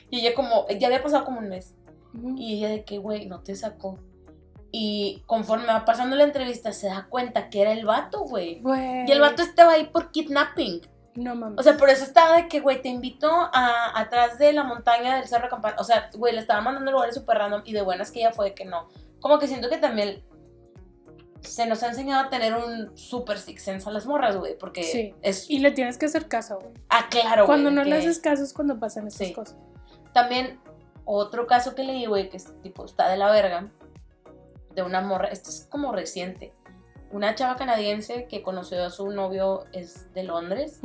Y 0.10 0.20
ella 0.20 0.36
como, 0.36 0.68
ya 0.68 0.88
había 0.88 1.02
pasado 1.02 1.24
como 1.24 1.40
un 1.40 1.48
mes. 1.50 1.76
Ujú. 2.14 2.36
Y 2.38 2.56
ella 2.58 2.70
de 2.70 2.84
que, 2.84 2.98
güey, 2.98 3.28
no 3.28 3.42
te 3.42 3.56
sacó. 3.56 3.98
Y 4.72 5.24
conforme 5.26 5.68
va 5.68 5.86
pasando 5.86 6.16
la 6.16 6.26
entrevista, 6.26 6.74
se 6.74 6.88
da 6.88 7.08
cuenta 7.10 7.50
que 7.50 7.62
era 7.62 7.72
el 7.72 7.86
vato. 7.86 8.22
Güey. 8.22 8.62
Y 9.08 9.12
el 9.12 9.22
vato 9.22 9.42
estaba 9.42 9.74
ahí 9.74 9.86
por 9.86 10.12
kidnapping. 10.12 10.82
No 11.20 11.36
mames. 11.36 11.60
O 11.60 11.64
sea, 11.64 11.76
por 11.76 11.90
eso 11.90 12.04
estaba 12.06 12.38
de 12.38 12.48
que, 12.48 12.60
güey, 12.62 12.82
te 12.82 12.88
invito 12.88 13.30
a 13.32 14.00
atrás 14.00 14.38
de 14.40 14.54
la 14.54 14.64
montaña 14.64 15.18
del 15.18 15.28
Cerro 15.28 15.50
Campana. 15.50 15.76
O 15.80 15.84
sea, 15.84 16.10
güey, 16.16 16.34
le 16.34 16.40
estaba 16.40 16.62
mandando 16.62 16.92
lugares 16.92 17.16
súper 17.16 17.38
random 17.38 17.62
y 17.66 17.74
de 17.74 17.82
buenas 17.82 18.12
que 18.12 18.20
ella 18.20 18.32
fue 18.32 18.46
de 18.50 18.54
que 18.56 18.64
no. 18.66 18.88
Como 19.20 19.38
que 19.38 19.48
siento 19.48 19.70
que 19.70 19.78
también 19.78 20.24
se 21.42 21.66
nos 21.66 21.84
ha 21.84 21.88
enseñado 21.88 22.26
a 22.28 22.30
tener 22.30 22.54
un 22.54 22.98
super 22.98 23.38
six 23.38 23.64
sense 23.64 23.90
a 23.90 23.92
las 23.92 24.06
morras, 24.06 24.38
güey, 24.38 24.58
porque 24.58 24.84
Sí. 24.84 25.16
es... 25.22 25.50
Y 25.50 25.60
le 25.60 25.72
tienes 25.72 25.98
que 25.98 26.06
hacer 26.06 26.28
caso, 26.28 26.60
güey. 26.60 26.74
Ah, 26.90 27.08
claro, 27.10 27.46
güey. 27.46 27.48
Cuando 27.48 27.72
no 27.72 27.84
que- 27.84 27.90
le 27.90 27.98
haces 27.98 28.20
caso 28.20 28.44
es 28.44 28.54
cuando 28.54 28.80
pasan 28.80 29.08
estas 29.08 29.28
Sí. 29.28 29.34
cosas. 29.34 29.58
También 30.14 30.60
otro 31.06 31.48
caso 31.48 31.76
que 31.76 31.84
leí, 31.84 32.06
güey, 32.06 32.30
que 32.30 32.38
es, 32.38 32.62
tipo 32.62 32.86
está 32.86 33.10
de 33.10 33.18
la 33.18 33.32
verga, 33.32 33.72
de 34.76 34.84
una 34.84 35.02
morra, 35.02 35.28
esto 35.30 35.50
es 35.50 35.66
como 35.70 35.92
reciente. 35.92 36.54
Una 37.12 37.34
chava 37.36 37.56
canadiense 37.56 38.28
que 38.28 38.42
conoció 38.44 38.84
a 38.84 38.90
su 38.90 39.10
novio 39.10 39.66
es 39.74 40.14
de 40.14 40.24
Londres, 40.24 40.80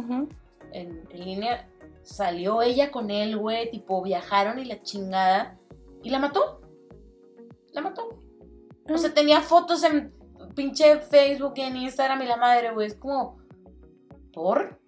en, 0.73 1.07
en 1.11 1.25
línea. 1.25 1.69
Salió 2.03 2.63
ella 2.63 2.91
con 2.91 3.11
él, 3.11 3.37
güey, 3.37 3.71
tipo 3.71 4.03
viajaron 4.03 4.59
y 4.59 4.65
la 4.65 4.83
chingada. 4.83 5.59
Y 6.03 6.11
la 6.11 6.19
mató. 6.19 6.61
La 7.73 7.81
mató. 7.81 8.09
güey. 8.09 8.95
O 8.95 8.99
sea, 8.99 9.13
tenía 9.15 9.41
fotos 9.41 9.83
en 9.85 10.13
pinche 10.55 10.99
Facebook 11.01 11.55
en 11.57 11.77
Instagram 11.77 12.23
y 12.23 12.27
la 12.27 12.37
madre, 12.37 12.73
güey. 12.73 12.87
Es 12.89 12.95
como. 12.95 13.39
¿Por? 14.33 14.79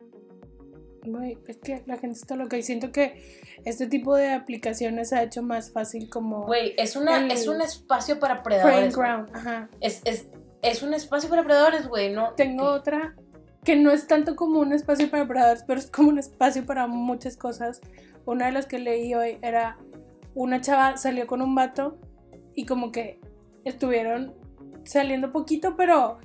Güey, 1.04 1.38
es 1.46 1.58
que 1.58 1.82
la 1.86 1.96
gente 1.98 2.18
está 2.18 2.34
loca 2.34 2.56
y 2.58 2.62
siento 2.62 2.90
que 2.90 3.22
este 3.64 3.86
tipo 3.86 4.16
de 4.16 4.32
aplicaciones 4.32 5.12
ha 5.12 5.22
hecho 5.22 5.40
más 5.40 5.70
fácil 5.70 6.10
como 6.10 6.46
Güey, 6.46 6.74
es, 6.76 6.96
una, 6.96 7.18
El- 7.18 7.30
es 7.30 7.46
un 7.46 7.60
espacio 7.62 8.18
para 8.18 8.42
predadores. 8.42 8.94
ground. 8.96 9.30
Ajá. 9.32 9.70
Es, 9.80 10.02
es, 10.04 10.26
es 10.70 10.82
un 10.82 10.94
espacio 10.94 11.28
para 11.28 11.44
predadores, 11.44 11.88
güey. 11.88 12.12
No, 12.12 12.32
Tengo 12.34 12.64
otra 12.64 13.14
que 13.64 13.76
no 13.76 13.90
es 13.90 14.06
tanto 14.06 14.36
como 14.36 14.60
un 14.60 14.72
espacio 14.72 15.10
para 15.10 15.26
predadores, 15.26 15.64
pero 15.66 15.80
es 15.80 15.90
como 15.90 16.08
un 16.08 16.18
espacio 16.18 16.64
para 16.64 16.86
muchas 16.86 17.36
cosas. 17.36 17.80
Una 18.24 18.46
de 18.46 18.52
las 18.52 18.66
que 18.66 18.78
leí 18.78 19.14
hoy 19.14 19.38
era 19.42 19.78
una 20.34 20.60
chava 20.60 20.96
salió 20.96 21.26
con 21.26 21.42
un 21.42 21.54
vato 21.54 21.98
y 22.54 22.64
como 22.66 22.92
que 22.92 23.20
estuvieron 23.64 24.34
saliendo 24.84 25.32
poquito, 25.32 25.76
pero 25.76 26.18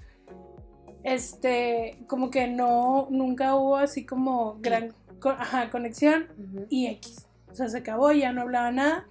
este 1.04 2.04
como 2.08 2.30
que 2.30 2.48
no 2.48 3.08
nunca 3.10 3.56
hubo 3.56 3.78
así 3.78 4.06
como 4.06 4.60
gran 4.60 4.94
ajá, 5.24 5.70
conexión 5.70 6.28
y 6.70 6.88
X. 6.88 7.28
O 7.52 7.56
sea, 7.56 7.68
se 7.70 7.80
acabó, 7.80 8.12
ya 8.12 8.32
no 8.32 8.42
hablaba 8.42 8.72
nada. 8.72 9.08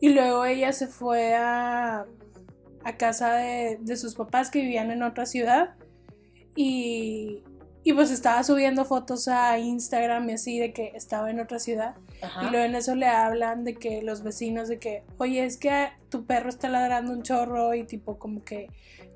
Y 0.00 0.10
luego 0.10 0.44
ella 0.44 0.72
se 0.72 0.86
fue 0.86 1.34
a, 1.34 2.06
a 2.84 2.96
casa 2.96 3.34
de, 3.34 3.78
de 3.80 3.96
sus 3.96 4.14
papás 4.14 4.50
que 4.50 4.60
vivían 4.60 4.90
en 4.90 5.02
otra 5.02 5.26
ciudad. 5.26 5.74
Y, 6.54 7.42
y 7.84 7.92
pues 7.94 8.10
estaba 8.10 8.44
subiendo 8.44 8.84
fotos 8.84 9.26
a 9.26 9.58
Instagram 9.58 10.30
y 10.30 10.32
así 10.34 10.58
de 10.58 10.72
que 10.72 10.92
estaba 10.94 11.30
en 11.30 11.40
otra 11.40 11.58
ciudad. 11.58 11.96
Ajá. 12.20 12.44
Y 12.46 12.50
luego 12.50 12.64
en 12.64 12.74
eso 12.76 12.94
le 12.94 13.08
hablan 13.08 13.64
de 13.64 13.74
que 13.74 14.02
los 14.02 14.22
vecinos 14.22 14.68
de 14.68 14.78
que, 14.78 15.02
oye, 15.18 15.44
es 15.44 15.56
que 15.56 15.88
tu 16.08 16.24
perro 16.24 16.48
está 16.48 16.68
ladrando 16.68 17.12
un 17.12 17.22
chorro 17.22 17.74
y 17.74 17.84
tipo 17.84 18.18
como 18.18 18.44
que, 18.44 18.68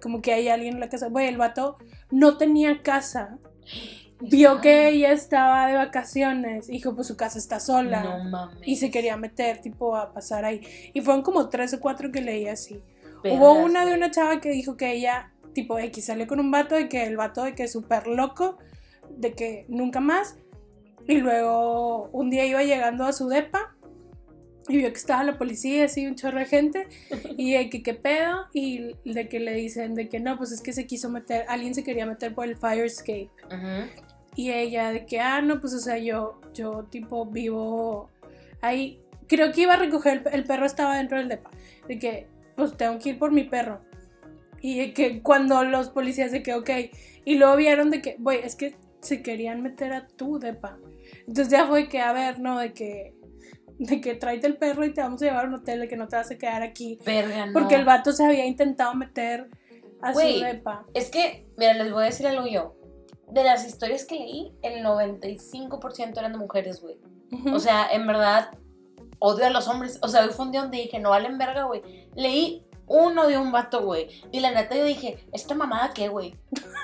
como 0.03 0.21
que 0.21 0.33
hay 0.33 0.49
alguien 0.49 0.75
en 0.75 0.81
la 0.81 0.89
casa. 0.89 1.09
Güey, 1.09 1.29
el 1.29 1.37
vato 1.37 1.77
no 2.11 2.37
tenía 2.39 2.83
casa. 2.83 3.39
Vio 4.19 4.63
que 4.63 4.89
ella 4.89 5.13
estaba 5.13 5.67
de 5.67 5.75
vacaciones. 5.75 6.69
Dijo, 6.69 6.95
pues 6.95 7.07
su 7.07 7.19
casa 7.19 7.39
está 7.39 7.61
sola. 7.61 8.03
No 8.03 8.25
mames. 8.25 8.67
y 8.67 8.77
se 8.77 8.91
quería 8.91 9.17
meter 9.19 9.61
tipo 9.61 9.95
a 9.95 10.13
pasar 10.15 10.47
ahí. 10.47 10.63
Y 10.95 11.03
fueron 11.03 11.23
como 11.23 11.51
tres 11.51 11.75
o 11.75 11.81
cuatro 11.81 12.11
que 12.11 12.23
leí 12.23 12.49
así. 12.49 12.81
Hubo 13.33 13.55
una 13.55 13.85
de 13.85 13.95
una 13.95 14.11
chava 14.11 14.41
que 14.41 14.51
dijo 14.51 14.77
que 14.77 14.93
ella, 14.93 15.33
tipo 15.53 15.79
X, 15.79 16.07
salió 16.07 16.27
con 16.27 16.41
un 16.41 16.51
vato 16.51 16.79
y 16.79 16.89
que 16.89 17.05
el 17.05 17.17
vato 17.17 17.45
de 17.45 17.55
que 17.55 17.65
es 17.65 17.73
súper 17.73 18.07
loco, 18.07 18.59
de 19.11 19.33
que 19.35 19.67
nunca 19.69 20.01
más. 20.01 20.37
Y 21.07 21.19
luego 21.19 22.09
un 22.13 22.31
día 22.31 22.45
iba 22.47 22.63
llegando 22.63 23.05
a 23.05 23.13
su 23.13 23.29
depa 23.29 23.77
y 24.69 24.79
vio 24.79 24.91
que 24.91 24.99
estaba 24.99 25.23
la 25.23 25.39
policía, 25.39 25.85
así 25.85 26.07
un 26.07 26.17
chorro 26.17 26.39
de 26.39 26.47
gente, 26.47 26.89
y 27.37 27.53
de 27.53 27.71
que 27.71 27.83
qué 27.83 27.95
pedo, 27.95 28.47
y 28.53 28.95
de 29.05 29.29
que 29.29 29.41
le 29.41 29.55
dicen 29.55 29.95
de 29.95 30.09
que 30.09 30.21
no, 30.21 30.37
pues 30.37 30.53
es 30.53 30.61
que 30.61 30.73
se 30.73 30.87
quiso 30.87 31.09
meter, 31.09 31.45
alguien 31.49 31.75
se 31.75 31.85
quería 31.85 32.07
meter 32.07 32.35
por 32.35 32.47
el 32.47 32.57
fire 32.57 32.85
escape. 32.85 33.31
Ujú. 33.47 33.91
Y 34.35 34.53
ella 34.53 34.91
de 34.91 35.07
que, 35.07 35.21
ah, 35.21 35.41
no, 35.41 35.61
pues 35.61 35.73
o 35.73 35.79
sea, 35.79 35.97
yo, 35.99 36.41
yo 36.53 36.85
tipo 36.91 37.25
vivo 37.27 38.11
ahí. 38.61 39.01
Creo 39.29 39.51
que 39.51 39.63
iba 39.63 39.75
a 39.75 39.79
recoger, 39.79 40.23
el, 40.27 40.35
el 40.35 40.45
perro 40.45 40.67
estaba 40.67 40.99
dentro 40.99 41.19
del 41.19 41.29
depa. 41.29 41.51
De 41.89 41.99
que, 41.99 42.27
pues 42.57 42.77
tengo 42.77 42.99
que 42.99 43.11
ir 43.11 43.19
por 43.19 43.33
mi 43.33 43.45
perro. 43.45 43.81
Y 44.61 44.93
que 44.93 45.23
cuando 45.23 45.63
los 45.65 45.91
policías 45.91 46.33
de 46.33 46.43
que, 46.43 46.55
ok, 46.55 46.71
y 47.25 47.37
luego 47.37 47.57
vieron 47.57 47.91
de 47.91 48.01
que, 48.01 48.17
güey, 48.19 48.41
es 48.43 48.57
que 48.57 48.77
se 49.01 49.23
querían 49.23 49.63
meter 49.63 49.93
a 49.93 50.07
tu 50.07 50.39
depa. 50.39 50.79
Entonces 51.21 51.49
ya 51.49 51.67
fue 51.67 51.89
que, 51.89 52.01
a 52.01 52.13
ver, 52.13 52.41
no, 52.41 52.59
de 52.59 52.73
que, 52.73 53.15
de 53.79 54.01
que 54.01 54.15
tráete 54.15 54.47
el 54.47 54.57
perro 54.57 54.85
y 54.85 54.93
te 54.93 55.03
vamos 55.03 55.23
a 55.23 55.27
llevar 55.27 55.45
a 55.45 55.49
un 55.49 55.55
hotel, 55.55 55.81
de 55.81 55.89
que 55.89 55.97
no 55.97 56.09
te 56.09 56.17
vas 56.17 56.31
a 56.31 56.39
quedar 56.39 56.63
aquí. 56.63 56.99
Verga, 57.05 57.47
no. 57.47 57.53
Porque 57.53 57.75
el 57.75 57.85
vato 57.85 58.13
se 58.13 58.25
había 58.25 58.47
intentado 58.47 58.95
meter 58.95 59.49
a 60.01 60.13
Güey, 60.13 60.39
su 60.39 60.45
depa. 60.45 60.87
Es 60.95 61.11
que, 61.11 61.47
mira, 61.57 61.75
les 61.75 61.93
voy 61.93 62.03
a 62.03 62.07
decir 62.07 62.27
algo 62.27 62.47
yo. 62.47 62.75
De 63.31 63.45
las 63.45 63.67
historias 63.67 64.05
que 64.05 64.17
leí, 64.17 64.53
el 64.63 64.85
95% 64.85 66.19
eran 66.19 66.33
de 66.33 66.39
mujeres, 66.39 66.81
güey. 66.81 66.97
O 67.53 67.59
sea, 67.59 67.89
en 67.91 68.07
verdad, 68.07 68.51
odio 69.19 69.47
a 69.47 69.51
los 69.51 69.69
hombres. 69.69 69.99
O 70.03 70.09
sea, 70.09 70.25
hoy 70.25 70.31
fue 70.31 70.47
un 70.47 70.53
día 70.53 70.63
donde 70.63 70.79
dije, 70.79 70.99
no 70.99 71.11
valen 71.11 71.39
verga, 71.39 71.65
güey. 71.65 71.83
Leí 72.15 72.67
uno 72.87 73.27
de 73.27 73.39
un 73.39 73.53
vato, 73.53 73.83
güey. 73.85 74.09
Y 74.33 74.41
la 74.41 74.53
neta 74.53 74.77
yo 74.77 74.85
dije, 74.85 75.27
¿esta 75.33 75.55
mamada 75.55 75.93
qué, 75.93 76.09
güey? 76.09 76.37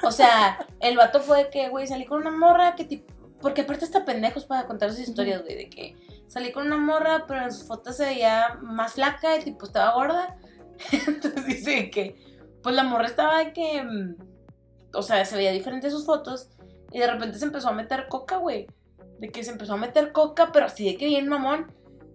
O 0.02 0.10
sea, 0.10 0.66
el 0.80 0.96
vato 0.96 1.20
fue 1.20 1.44
de 1.44 1.50
que, 1.50 1.68
güey, 1.68 1.86
salí 1.86 2.04
con 2.04 2.20
una 2.20 2.30
morra 2.30 2.74
que 2.74 2.84
tipo... 2.84 3.12
Porque 3.40 3.62
aparte 3.62 3.84
está 3.84 4.04
pendejos 4.04 4.44
para 4.44 4.66
contar 4.66 4.90
sus 4.90 5.00
historias, 5.00 5.42
güey, 5.42 5.56
de 5.56 5.68
que 5.68 5.96
salí 6.28 6.52
con 6.52 6.66
una 6.66 6.76
morra, 6.76 7.24
pero 7.26 7.42
en 7.42 7.52
sus 7.52 7.66
fotos 7.66 7.96
se 7.96 8.06
veía 8.06 8.58
más 8.62 8.94
flaca 8.94 9.36
y 9.36 9.42
tipo 9.42 9.66
estaba 9.66 9.94
gorda. 9.94 10.36
Entonces 11.06 11.46
dice 11.46 11.90
que, 11.90 12.16
pues 12.62 12.74
la 12.76 12.84
morra 12.84 13.06
estaba 13.06 13.38
de 13.38 13.52
que, 13.52 13.82
mm, 13.82 14.16
o 14.94 15.02
sea, 15.02 15.24
se 15.24 15.36
veía 15.36 15.50
diferente 15.50 15.90
sus 15.90 16.06
fotos 16.06 16.50
y 16.92 16.98
de 16.98 17.06
repente 17.10 17.38
se 17.38 17.44
empezó 17.44 17.68
a 17.68 17.72
meter 17.72 18.06
coca, 18.08 18.36
güey. 18.36 18.66
De 19.18 19.30
que 19.30 19.42
se 19.42 19.50
empezó 19.50 19.74
a 19.74 19.76
meter 19.76 20.12
coca, 20.12 20.50
pero 20.52 20.66
así 20.66 20.84
de 20.84 20.96
que 20.96 21.06
bien 21.06 21.28
mamón. 21.28 21.72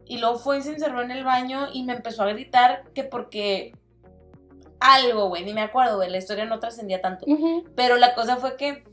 Y 0.08 0.20
luego 0.20 0.38
fue 0.38 0.60
y 0.60 0.62
se 0.62 0.72
encerró 0.72 1.02
en 1.02 1.12
el 1.12 1.24
baño 1.24 1.67
y 1.74 1.84
me 1.84 1.93
empezó 1.93 2.24
a 2.24 2.28
gritar 2.28 2.84
que 2.93 3.04
porque 3.04 3.74
algo, 4.80 5.30
güey, 5.30 5.43
ni 5.43 5.54
me 5.54 5.62
acuerdo, 5.62 5.98
güey, 5.98 6.10
la 6.10 6.17
historia 6.17 6.46
no 6.46 6.60
trascendía 6.60 7.02
tanto. 7.02 7.26
Ujú. 7.28 7.65
Pero 7.76 7.98
la 7.98 8.15
cosa 8.15 8.38
fue 8.38 8.56
que. 8.56 8.84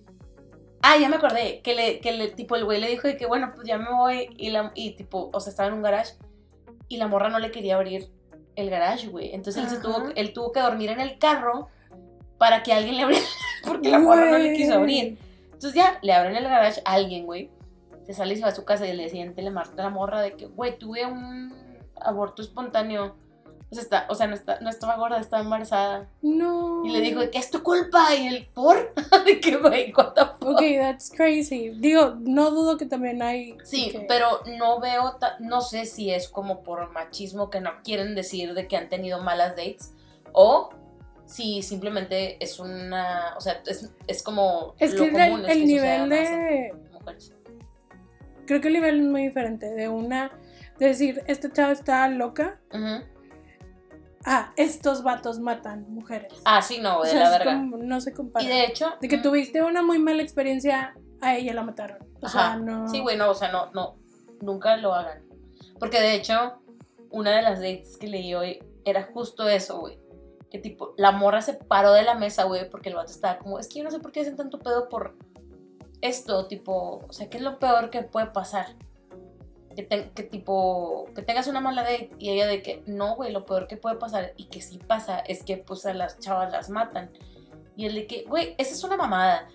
Ah, 0.83 0.97
ya 0.99 1.09
me 1.09 1.17
acordé. 1.17 1.61
Que 1.63 1.75
le, 1.75 2.01
que 2.01 2.13
le, 2.13 2.29
tipo, 2.29 2.57
el 2.57 2.65
güey 2.65 2.81
le 2.81 2.89
dijo 2.89 3.09
de 3.09 3.17
que, 3.17 3.27
bueno, 3.27 3.53
pues 3.55 3.67
ya 3.67 3.79
me 3.79 3.91
voy. 3.91 4.29
Y, 4.37 4.51
la, 4.51 4.73
y 4.75 4.93
tipo, 4.93 5.31
o 5.33 5.41
sea, 5.41 5.51
estaba 5.51 5.69
en 5.69 5.75
un 5.75 5.83
garage. 5.83 6.15
Y 6.89 6.99
la 6.99 7.07
morra 7.07 7.29
no 7.29 7.39
le 7.39 7.51
quería 7.51 7.77
abrir 7.77 8.11
el 8.57 8.71
garage, 8.71 9.09
güey. 9.09 9.35
Entonces 9.35 9.65
él, 9.65 9.71
se 9.71 9.81
tuvo, 9.81 10.11
él 10.15 10.33
tuvo 10.33 10.53
que 10.53 10.61
dormir 10.61 10.91
en 10.91 11.01
el 11.01 11.19
carro 11.19 11.69
para 12.39 12.63
que 12.63 12.73
alguien 12.73 12.97
le 12.97 13.03
abriera. 13.05 13.27
Porque 13.65 13.89
la 13.89 13.99
morra 13.99 14.31
no 14.31 14.39
le 14.39 14.55
quiso 14.55 14.75
abrir. 14.75 15.19
Entonces 15.45 15.75
ya, 15.75 15.99
le 16.03 16.13
abren 16.13 16.37
el 16.37 16.45
garage 16.45 16.83
a 16.85 16.93
alguien, 16.93 17.25
güey. 17.25 17.51
Se 18.05 18.13
sale 18.13 18.35
y 18.35 18.37
se 18.37 18.43
va 18.43 18.49
a 18.49 18.55
su 18.55 18.65
casa 18.65 18.87
y 18.87 18.97
día 18.97 19.09
siguiente 19.09 19.41
le 19.43 19.51
marca 19.51 19.83
la 19.83 19.91
morra 19.91 20.21
de 20.21 20.33
que, 20.35 20.47
güey, 20.47 20.79
tuve 20.79 21.07
un 21.07 21.55
aborto 22.01 22.43
espontáneo. 22.43 23.17
O 23.71 23.75
sea, 23.75 23.83
está, 23.83 24.07
o 24.11 24.15
sea 24.15 24.27
no, 24.27 24.35
está, 24.35 24.61
no 24.61 24.69
estaba 24.71 24.97
gorda, 24.97 25.19
estaba 25.19 25.43
embarazada. 25.43 26.09
No. 26.23 26.85
Y 26.85 26.91
le 26.91 27.01
dijo 27.01 27.21
de 27.21 27.31
que 27.31 27.39
es 27.39 27.51
tu 27.51 27.63
culpa. 27.63 28.15
Y 28.15 28.29
el 28.29 28.47
por. 28.49 28.95
de 29.25 29.41
que, 29.41 29.57
güey, 29.57 29.93
what 29.97 30.13
the 30.13 30.21
fuck? 30.39 30.51
Ok, 30.57 30.63
that's 30.79 31.11
crazy. 31.11 31.71
Digo, 31.71 32.15
no 32.21 32.51
dudo 32.51 32.77
que 32.77 32.87
también 32.87 33.23
hay. 33.23 33.57
Sí, 33.65 33.91
que- 33.91 34.01
pero 34.01 34.43
no 34.59 34.79
veo, 34.81 35.19
no 35.41 35.61
sé 35.63 35.87
si 35.87 36.11
es 36.11 36.29
como 36.29 36.63
por 36.63 36.91
machismo 36.93 37.49
que 37.51 37.61
no 37.61 37.71
quieren 37.83 38.15
decir 38.15 38.55
de 38.55 38.69
que 38.69 38.77
han 38.77 38.89
tenido 38.91 39.23
malas 39.23 39.57
dates 39.57 39.93
o 40.33 40.69
si 41.25 41.63
simplemente 41.63 42.37
es 42.45 42.61
una, 42.61 43.35
o 43.37 43.41
sea, 43.41 43.63
es, 43.67 43.91
es 44.07 44.23
como 44.23 44.75
Es 44.79 44.93
lo 44.95 45.05
que 45.07 45.11
común 45.13 45.41
el, 45.41 45.47
es 45.47 45.53
el 45.53 45.59
que 45.61 45.67
nivel 45.67 46.01
más 46.11 46.19
en 46.19 46.37
de. 46.37 46.75
mujeres. 46.93 47.34
Creo 48.47 48.61
que 48.61 48.69
el 48.69 48.75
nivel 48.75 49.01
es 49.01 49.07
muy 49.07 49.23
diferente. 49.27 49.71
De 49.71 49.89
una. 49.89 50.31
De 50.79 50.87
decir, 50.87 51.23
esta 51.27 51.53
chava 51.53 51.73
está 51.73 52.07
loca. 52.09 52.61
Ujú. 52.73 53.05
Ah, 54.27 54.53
estos 54.57 55.03
vatos 55.03 55.39
matan 55.39 55.85
mujeres. 55.91 56.33
Ah, 56.47 56.63
sí, 56.63 56.79
no, 56.81 57.01
O 57.01 57.03
de 57.05 57.11
sea, 57.11 57.21
la 57.25 57.31
verga. 57.31 57.53
como- 57.55 57.77
no 57.77 58.01
se 58.01 58.13
compara. 58.15 58.45
Y 58.45 58.49
de 58.49 58.65
hecho, 58.65 58.95
De 59.01 59.09
que 59.09 59.19
mm, 59.19 59.23
tuviste 59.23 59.63
una 59.63 59.83
muy 59.83 59.99
mala 59.99 60.23
experiencia, 60.23 60.95
a 61.21 61.37
ella 61.37 61.53
la 61.53 61.63
mataron. 61.63 61.99
O 62.23 62.29
sea, 62.29 62.57
no. 62.57 62.89
Sí, 62.89 63.01
güey, 63.01 63.17
no, 63.19 63.31
o 63.31 63.35
sea, 63.35 63.53
no, 63.53 63.71
no, 63.73 63.97
nunca 64.41 64.77
lo 64.79 64.95
hagan. 64.95 65.23
Porque 65.79 66.01
de 66.01 66.15
hecho, 66.15 66.63
una 67.11 67.33
de 67.33 67.43
las 67.43 67.59
dates 67.61 67.99
que 67.99 68.07
leí 68.07 68.35
hoy 68.35 68.63
era 68.87 69.03
justo 69.03 69.47
eso, 69.47 69.79
güey. 69.81 69.99
Que 70.51 70.59
tipo, 70.59 70.95
la 70.97 71.11
morra 71.13 71.43
se 71.43 71.55
paró 71.55 71.93
de 71.93 72.03
la 72.05 72.15
mesa, 72.15 72.45
güey, 72.45 72.71
porque 72.71 72.89
el 72.89 72.95
vato 72.95 73.11
estaba 73.13 73.39
como, 73.39 73.59
es 73.59 73.69
que 73.69 73.79
yo 73.81 73.85
no 73.85 73.91
sé 73.91 73.99
por 73.99 74.11
qué 74.11 74.21
hacen 74.21 74.37
tanto 74.37 74.59
pedo 74.59 74.89
por 74.89 75.17
esto, 76.05 76.47
tipo, 76.47 77.05
o 77.09 77.13
sea, 77.13 77.29
¿qué 77.31 77.39
es 77.39 77.43
lo 77.43 77.59
peor 77.59 77.91
que 77.91 78.03
puede 78.03 78.27
pasar? 78.27 78.67
Que, 79.75 79.83
te- 79.83 80.11
que 80.15 80.23
tipo, 80.23 81.07
que 81.15 81.23
tengas 81.23 81.49
una 81.49 81.61
mala 81.61 81.83
date 81.83 82.11
y 82.19 82.31
ella 82.31 82.47
de 82.47 82.63
que, 82.63 82.83
no, 82.87 83.17
güey, 83.17 83.33
lo 83.33 83.45
peor 83.45 83.67
que 83.67 83.77
puede 83.77 83.97
pasar 83.97 84.33
y 84.37 84.45
que 84.45 84.61
sí 84.63 84.79
pasa 84.79 85.19
es 85.19 85.43
que 85.43 85.57
pues 85.57 85.85
a 85.87 85.95
las 85.95 86.19
chavas 86.21 86.53
las 86.53 86.71
matan. 86.71 87.11
Y 87.77 87.87
el 87.87 87.95
de 87.95 88.07
que, 88.07 88.23
güey, 88.29 88.55
esa 88.59 88.73
es 88.73 88.85
una 88.85 88.97
mamada. 88.97 89.49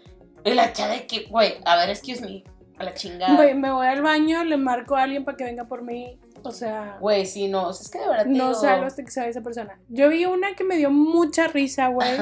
Y 0.43 0.53
la 0.53 0.73
chava 0.73 0.93
de 0.93 1.07
que, 1.07 1.25
güey, 1.29 1.55
a 1.65 1.77
ver, 1.77 1.89
excuse 1.89 2.21
me, 2.21 2.43
a 2.77 2.83
la 2.83 2.93
chingada. 2.93 3.35
Güey, 3.35 3.53
me 3.55 3.71
voy 3.71 3.88
al 3.88 4.01
baño, 4.01 4.43
le 4.43 4.57
marco 4.57 4.95
a 4.97 5.03
alguien 5.03 5.23
para 5.23 5.38
que 5.38 5.45
venga 5.45 5.63
por 5.65 5.83
mí. 5.83 6.19
O 6.43 6.51
sea, 6.51 6.97
Güey, 6.99 7.25
sí, 7.25 7.47
no, 7.47 7.67
o 7.67 7.73
sea, 7.73 7.83
es 7.83 7.89
que 7.91 7.99
de 7.99 8.07
verdad 8.07 8.23
te 8.23 8.29
no 8.29 8.47
digo- 8.49 8.59
salgo 8.59 8.85
hasta 8.85 9.03
que 9.03 9.12
se 9.12 9.19
vaya 9.21 9.29
esa 9.29 9.41
persona. 9.41 9.79
Yo 9.88 10.09
vi 10.09 10.25
una 10.25 10.55
que 10.55 10.63
me 10.65 10.75
dio 10.77 10.89
mucha 10.91 11.47
risa, 11.47 11.88
güey. 11.89 12.17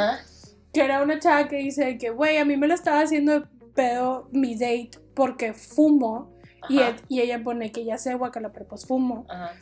Que 0.74 0.82
era 0.82 1.02
una 1.02 1.20
chava 1.20 1.48
que 1.48 1.56
dice 1.58 1.98
que, 1.98 2.10
güey, 2.12 2.38
a 2.38 2.46
mí 2.46 2.58
me 2.58 2.68
lo 2.68 2.74
estaba 2.76 3.02
haciendo 3.02 3.48
pedo 3.78 4.28
mi 4.34 4.56
date 4.56 4.92
porque 5.14 5.54
fumo. 5.54 6.36
Y, 6.68 6.80
ajá, 6.80 6.90
e- 6.90 6.96
y 7.08 7.22
ella 7.22 7.42
pone 7.44 7.72
que 7.72 7.86
ya 7.86 7.98
sé 7.98 8.14
guacala, 8.16 8.52
pero 8.52 8.68
pues 8.68 8.86
fumo. 8.86 9.26
ajá. 9.30 9.54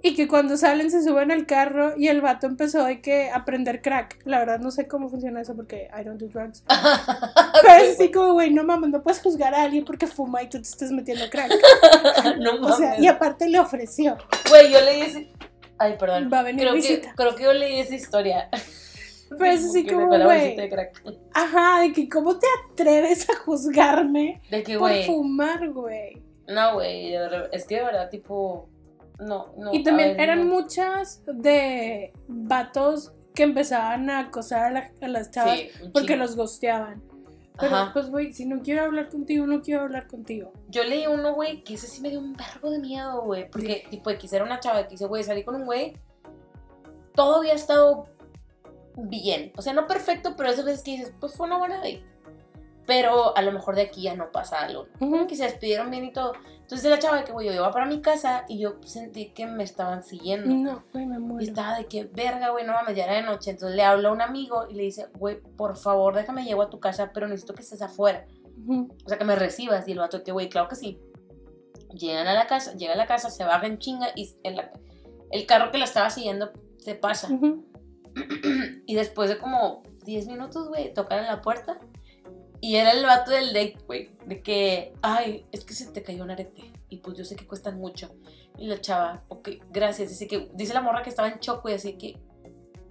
Y 0.00 0.14
que 0.14 0.28
cuando 0.28 0.56
salen 0.56 0.92
se 0.92 1.02
suben 1.02 1.32
al 1.32 1.44
carro 1.44 1.94
y 1.96 2.06
el 2.06 2.20
vato 2.20 2.46
empezó 2.46 2.84
de 2.84 3.00
que 3.00 3.30
a 3.32 3.44
prender 3.44 3.82
crack. 3.82 4.20
La 4.24 4.38
verdad 4.38 4.60
no 4.60 4.70
sé 4.70 4.86
cómo 4.86 5.08
funciona 5.08 5.40
eso 5.40 5.56
porque 5.56 5.88
I 5.92 6.04
don't 6.04 6.20
do 6.20 6.28
drugs. 6.28 6.62
Pero 7.62 7.82
es 7.82 7.94
así 7.96 8.12
como, 8.12 8.34
güey, 8.34 8.52
no 8.52 8.62
mames, 8.62 8.90
no 8.90 9.02
puedes 9.02 9.20
juzgar 9.20 9.52
a 9.56 9.62
alguien 9.64 9.84
porque 9.84 10.06
fuma 10.06 10.40
y 10.44 10.48
tú 10.48 10.58
te 10.58 10.68
estás 10.68 10.92
metiendo 10.92 11.28
crack. 11.30 11.50
no 12.38 12.60
O 12.68 12.76
sea, 12.76 12.90
mames. 12.90 13.00
y 13.02 13.08
aparte 13.08 13.48
le 13.48 13.58
ofreció. 13.58 14.16
Güey, 14.48 14.70
yo 14.72 14.80
leí 14.82 15.00
ese. 15.00 15.32
Ay, 15.78 15.96
perdón. 15.98 16.30
Va 16.32 16.40
a 16.40 16.42
venir 16.44 16.60
creo 16.62 16.74
que, 16.74 16.80
visita. 16.80 17.12
creo 17.16 17.34
que 17.34 17.42
yo 17.42 17.52
leí 17.52 17.80
esa 17.80 17.96
historia. 17.96 18.48
Pero 19.30 19.44
es 19.50 19.64
así 19.64 19.86
como, 19.86 20.06
güey. 20.06 20.56
Ajá, 21.34 21.80
de 21.80 21.92
que 21.92 22.08
cómo 22.08 22.38
te 22.38 22.46
atreves 22.72 23.28
a 23.30 23.36
juzgarme 23.44 24.40
De 24.50 24.62
que, 24.62 24.78
por 24.78 24.90
güey. 24.90 25.04
fumar, 25.06 25.68
güey. 25.70 26.22
No, 26.46 26.74
güey, 26.74 27.14
es 27.52 27.64
que 27.66 27.76
de 27.76 27.84
verdad, 27.84 28.08
tipo. 28.08 28.68
No, 29.18 29.52
no. 29.58 29.74
Y 29.74 29.82
también 29.82 30.10
ver, 30.16 30.20
eran 30.20 30.48
no. 30.48 30.54
muchas 30.54 31.22
de 31.26 32.12
vatos 32.28 33.12
que 33.34 33.42
empezaban 33.42 34.08
a 34.10 34.20
acosar 34.20 34.64
a, 34.64 34.70
la- 34.70 34.92
a 35.00 35.08
las 35.08 35.30
chavas 35.30 35.58
Sí, 35.58 35.70
porque 35.92 36.16
los 36.16 36.36
gosteaban. 36.36 37.02
Pero 37.60 37.74
Ajá. 37.74 37.92
pues, 37.92 38.08
güey, 38.08 38.32
si 38.32 38.46
no 38.46 38.62
quiero 38.62 38.84
hablar 38.84 39.08
contigo, 39.08 39.44
no 39.44 39.60
quiero 39.60 39.82
hablar 39.82 40.06
contigo. 40.06 40.52
Yo 40.68 40.84
leí 40.84 41.08
uno, 41.08 41.34
güey, 41.34 41.64
que 41.64 41.74
ese 41.74 41.88
sí 41.88 42.00
me 42.00 42.10
dio 42.10 42.20
un 42.20 42.34
verbo 42.34 42.70
de 42.70 42.78
miedo, 42.78 43.22
güey. 43.22 43.50
Porque, 43.50 43.84
tipo, 43.90 44.10
de 44.10 44.16
que 44.18 44.28
era 44.32 44.44
una 44.44 44.60
chava 44.60 44.84
que 44.84 44.90
dice, 44.90 45.06
güey, 45.06 45.24
salí 45.24 45.42
con 45.42 45.56
un 45.56 45.66
güey. 45.66 45.96
Todo 47.16 47.38
había 47.40 47.54
estado 47.54 48.06
bien. 49.04 49.52
O 49.56 49.62
sea, 49.62 49.72
no 49.72 49.86
perfecto, 49.86 50.34
pero 50.36 50.50
esas 50.50 50.64
veces 50.64 50.82
que 50.82 50.92
dices, 50.92 51.12
pues 51.20 51.34
fue 51.34 51.46
una 51.46 51.58
buena 51.58 51.76
date. 51.76 52.02
Pero 52.86 53.36
a 53.36 53.42
lo 53.42 53.52
mejor 53.52 53.74
de 53.76 53.82
aquí 53.82 54.00
ya 54.02 54.14
no 54.14 54.32
pasa 54.32 54.60
algo. 54.60 54.86
Que 55.28 55.36
se 55.36 55.44
despidieron 55.44 55.90
bien 55.90 56.04
y 56.04 56.12
todo. 56.12 56.32
Entonces 56.60 56.88
la 56.90 56.98
chava 56.98 57.18
de 57.18 57.24
que, 57.24 57.32
güey, 57.32 57.46
yo 57.46 57.52
iba 57.52 57.70
para 57.70 57.84
mi 57.84 58.00
casa 58.00 58.44
y 58.48 58.58
yo 58.58 58.76
sentí 58.82 59.30
que 59.30 59.46
me 59.46 59.62
estaban 59.62 60.02
siguiendo. 60.02 60.48
No, 60.72 60.84
güey, 60.92 61.04
me 61.06 61.16
Y 61.16 61.18
muero. 61.18 61.44
estaba 61.46 61.76
de 61.76 61.84
que, 61.86 62.04
verga, 62.04 62.48
güey, 62.50 62.64
no 62.66 62.72
mames, 62.72 62.96
ya 62.96 63.04
era 63.04 63.14
de 63.14 63.22
noche. 63.22 63.50
Entonces 63.50 63.76
le 63.76 63.82
hablo 63.84 64.08
a 64.08 64.12
un 64.12 64.22
amigo 64.22 64.66
y 64.70 64.74
le 64.74 64.84
dice, 64.84 65.06
güey, 65.18 65.38
por 65.40 65.76
favor, 65.76 66.14
déjame 66.14 66.44
llego 66.44 66.62
a 66.62 66.70
tu 66.70 66.80
casa, 66.80 67.10
pero 67.12 67.28
necesito 67.28 67.54
que 67.54 67.60
estés 67.62 67.82
afuera. 67.82 68.26
Ujú. 68.66 68.88
O 69.04 69.08
sea, 69.08 69.18
que 69.18 69.24
me 69.26 69.36
recibas. 69.36 69.86
Y 69.86 69.92
el 69.92 69.98
vato 69.98 70.22
que, 70.22 70.32
güey, 70.32 70.48
claro 70.48 70.68
que 70.68 70.76
sí. 70.76 70.98
Llegan 71.92 72.26
a 72.26 72.32
la 72.34 72.46
casa, 72.46 72.72
llega 72.74 72.94
a 72.94 72.96
la 72.96 73.06
casa, 73.06 73.28
se 73.30 73.44
baja 73.44 73.66
en 73.66 73.78
chinga 73.78 74.08
y 74.14 74.30
el 75.30 75.46
carro 75.46 75.70
que 75.70 75.78
la 75.78 75.84
estaba 75.84 76.08
siguiendo 76.10 76.50
se 76.78 76.94
pasa. 76.94 77.28
Ujú. 77.32 77.64
Y 78.86 78.94
después 78.94 79.28
de 79.28 79.38
como 79.38 79.82
10 80.04 80.26
minutos, 80.28 80.68
güey, 80.68 80.94
tocan 80.94 81.20
en 81.20 81.26
la 81.26 81.42
puerta. 81.42 81.78
Y 82.60 82.76
era 82.76 82.92
el 82.92 83.04
vato 83.04 83.30
del 83.30 83.48
date, 83.48 83.76
güey. 83.86 84.10
De 84.26 84.42
que, 84.42 84.94
ay, 85.02 85.46
es 85.52 85.64
que 85.64 85.74
se 85.74 85.90
te 85.92 86.02
cayó 86.02 86.24
un 86.24 86.30
arete. 86.30 86.72
Y 86.88 86.98
pues 86.98 87.16
yo 87.16 87.24
sé 87.24 87.36
que 87.36 87.46
cuestan 87.46 87.78
mucho. 87.78 88.10
Y 88.56 88.66
la 88.66 88.80
chava, 88.80 89.24
ok, 89.28 89.50
gracias. 89.70 90.08
Dice 90.08 90.26
que, 90.26 90.50
dice 90.54 90.74
la 90.74 90.80
morra 90.80 91.02
que 91.02 91.10
estaba 91.10 91.28
en 91.28 91.38
shock, 91.38 91.62
güey, 91.62 91.74
así 91.74 91.96
que, 91.98 92.18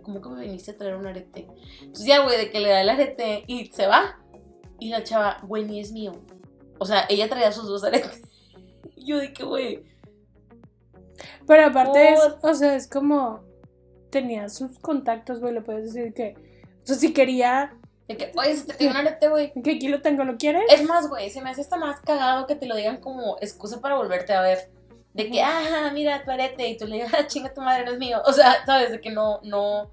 ¿cómo 0.04 0.22
que 0.22 0.30
me 0.30 0.41
viniste 0.41 0.72
a 0.72 0.78
traer 0.78 0.95
un 0.95 1.08
arete? 1.08 1.47
Entonces 1.82 2.06
ya, 2.06 2.24
güey, 2.24 2.38
de 2.38 2.49
que 2.49 2.60
le 2.60 2.70
da 2.70 2.82
el 2.82 2.89
arete 2.89 3.43
y 3.47 3.66
se 3.68 3.88
va. 3.88 4.20
Y 4.80 4.89
la 4.89 5.04
chava, 5.04 5.39
güey, 5.43 5.66
ni 5.66 5.80
es 5.80 5.91
mío. 5.91 6.14
O 6.80 6.86
sea, 6.86 7.06
ella 7.10 7.28
traía 7.28 7.52
sus 7.52 7.68
dos 7.68 7.84
aretes. 7.84 8.22
Y 8.95 9.06
yo 9.06 9.18
de 9.18 9.32
que, 9.32 9.43
güey, 9.43 9.84
Pero 11.45 11.66
aparte 11.66 12.14
es, 12.14 12.20
o 12.41 12.54
sea, 12.54 12.76
es 12.76 12.88
como 12.88 13.47
tenía 14.10 14.49
sus 14.49 14.80
contactos, 14.80 15.39
güey, 15.39 15.53
le 15.53 15.62
puedes 15.62 15.93
decir 15.93 16.14
que, 16.14 16.36
o 16.84 16.88
sea, 16.88 16.95
si 16.95 17.14
quería 17.14 17.74
De 18.08 18.16
que, 18.16 18.32
oye, 18.36 18.55
se 18.55 18.66
te 18.66 18.74
cayó 18.76 18.91
un 18.91 18.97
arete, 18.97 19.28
güey. 19.28 19.51
Que 19.62 19.72
aquí 19.72 19.88
lo 19.89 20.01
tengo, 20.01 20.24
¿lo 20.24 20.38
quieres? 20.38 20.64
Es 20.70 20.84
más, 20.84 21.10
güey, 21.10 21.30
se 21.30 21.41
me 21.41 21.49
hace 21.49 21.62
hasta 21.62 21.78
más 21.78 21.99
cagado 22.01 22.47
que 22.47 22.55
te 22.55 22.66
lo 22.66 22.76
digan 22.76 23.01
como 23.01 23.38
excusa 23.41 23.82
para 23.82 23.95
volverte 23.95 24.34
a 24.34 24.41
ver. 24.41 24.70
De 25.14 25.30
que, 25.30 25.41
ah, 25.41 25.91
mira 25.93 26.24
tu 26.24 26.32
arete, 26.32 26.68
y 26.68 26.78
tú 26.78 26.86
le 26.86 26.95
digas, 26.95 27.12
ah, 27.18 27.28
chinga 27.28 27.53
tu 27.53 27.62
madre, 27.62 27.86
no 27.86 27.91
es 27.91 27.99
mío. 27.99 28.22
O 28.26 28.32
sea, 28.32 28.66
sabes, 28.66 28.91
de 28.91 29.01
que 29.01 29.10
no, 29.10 29.41
no. 29.43 29.91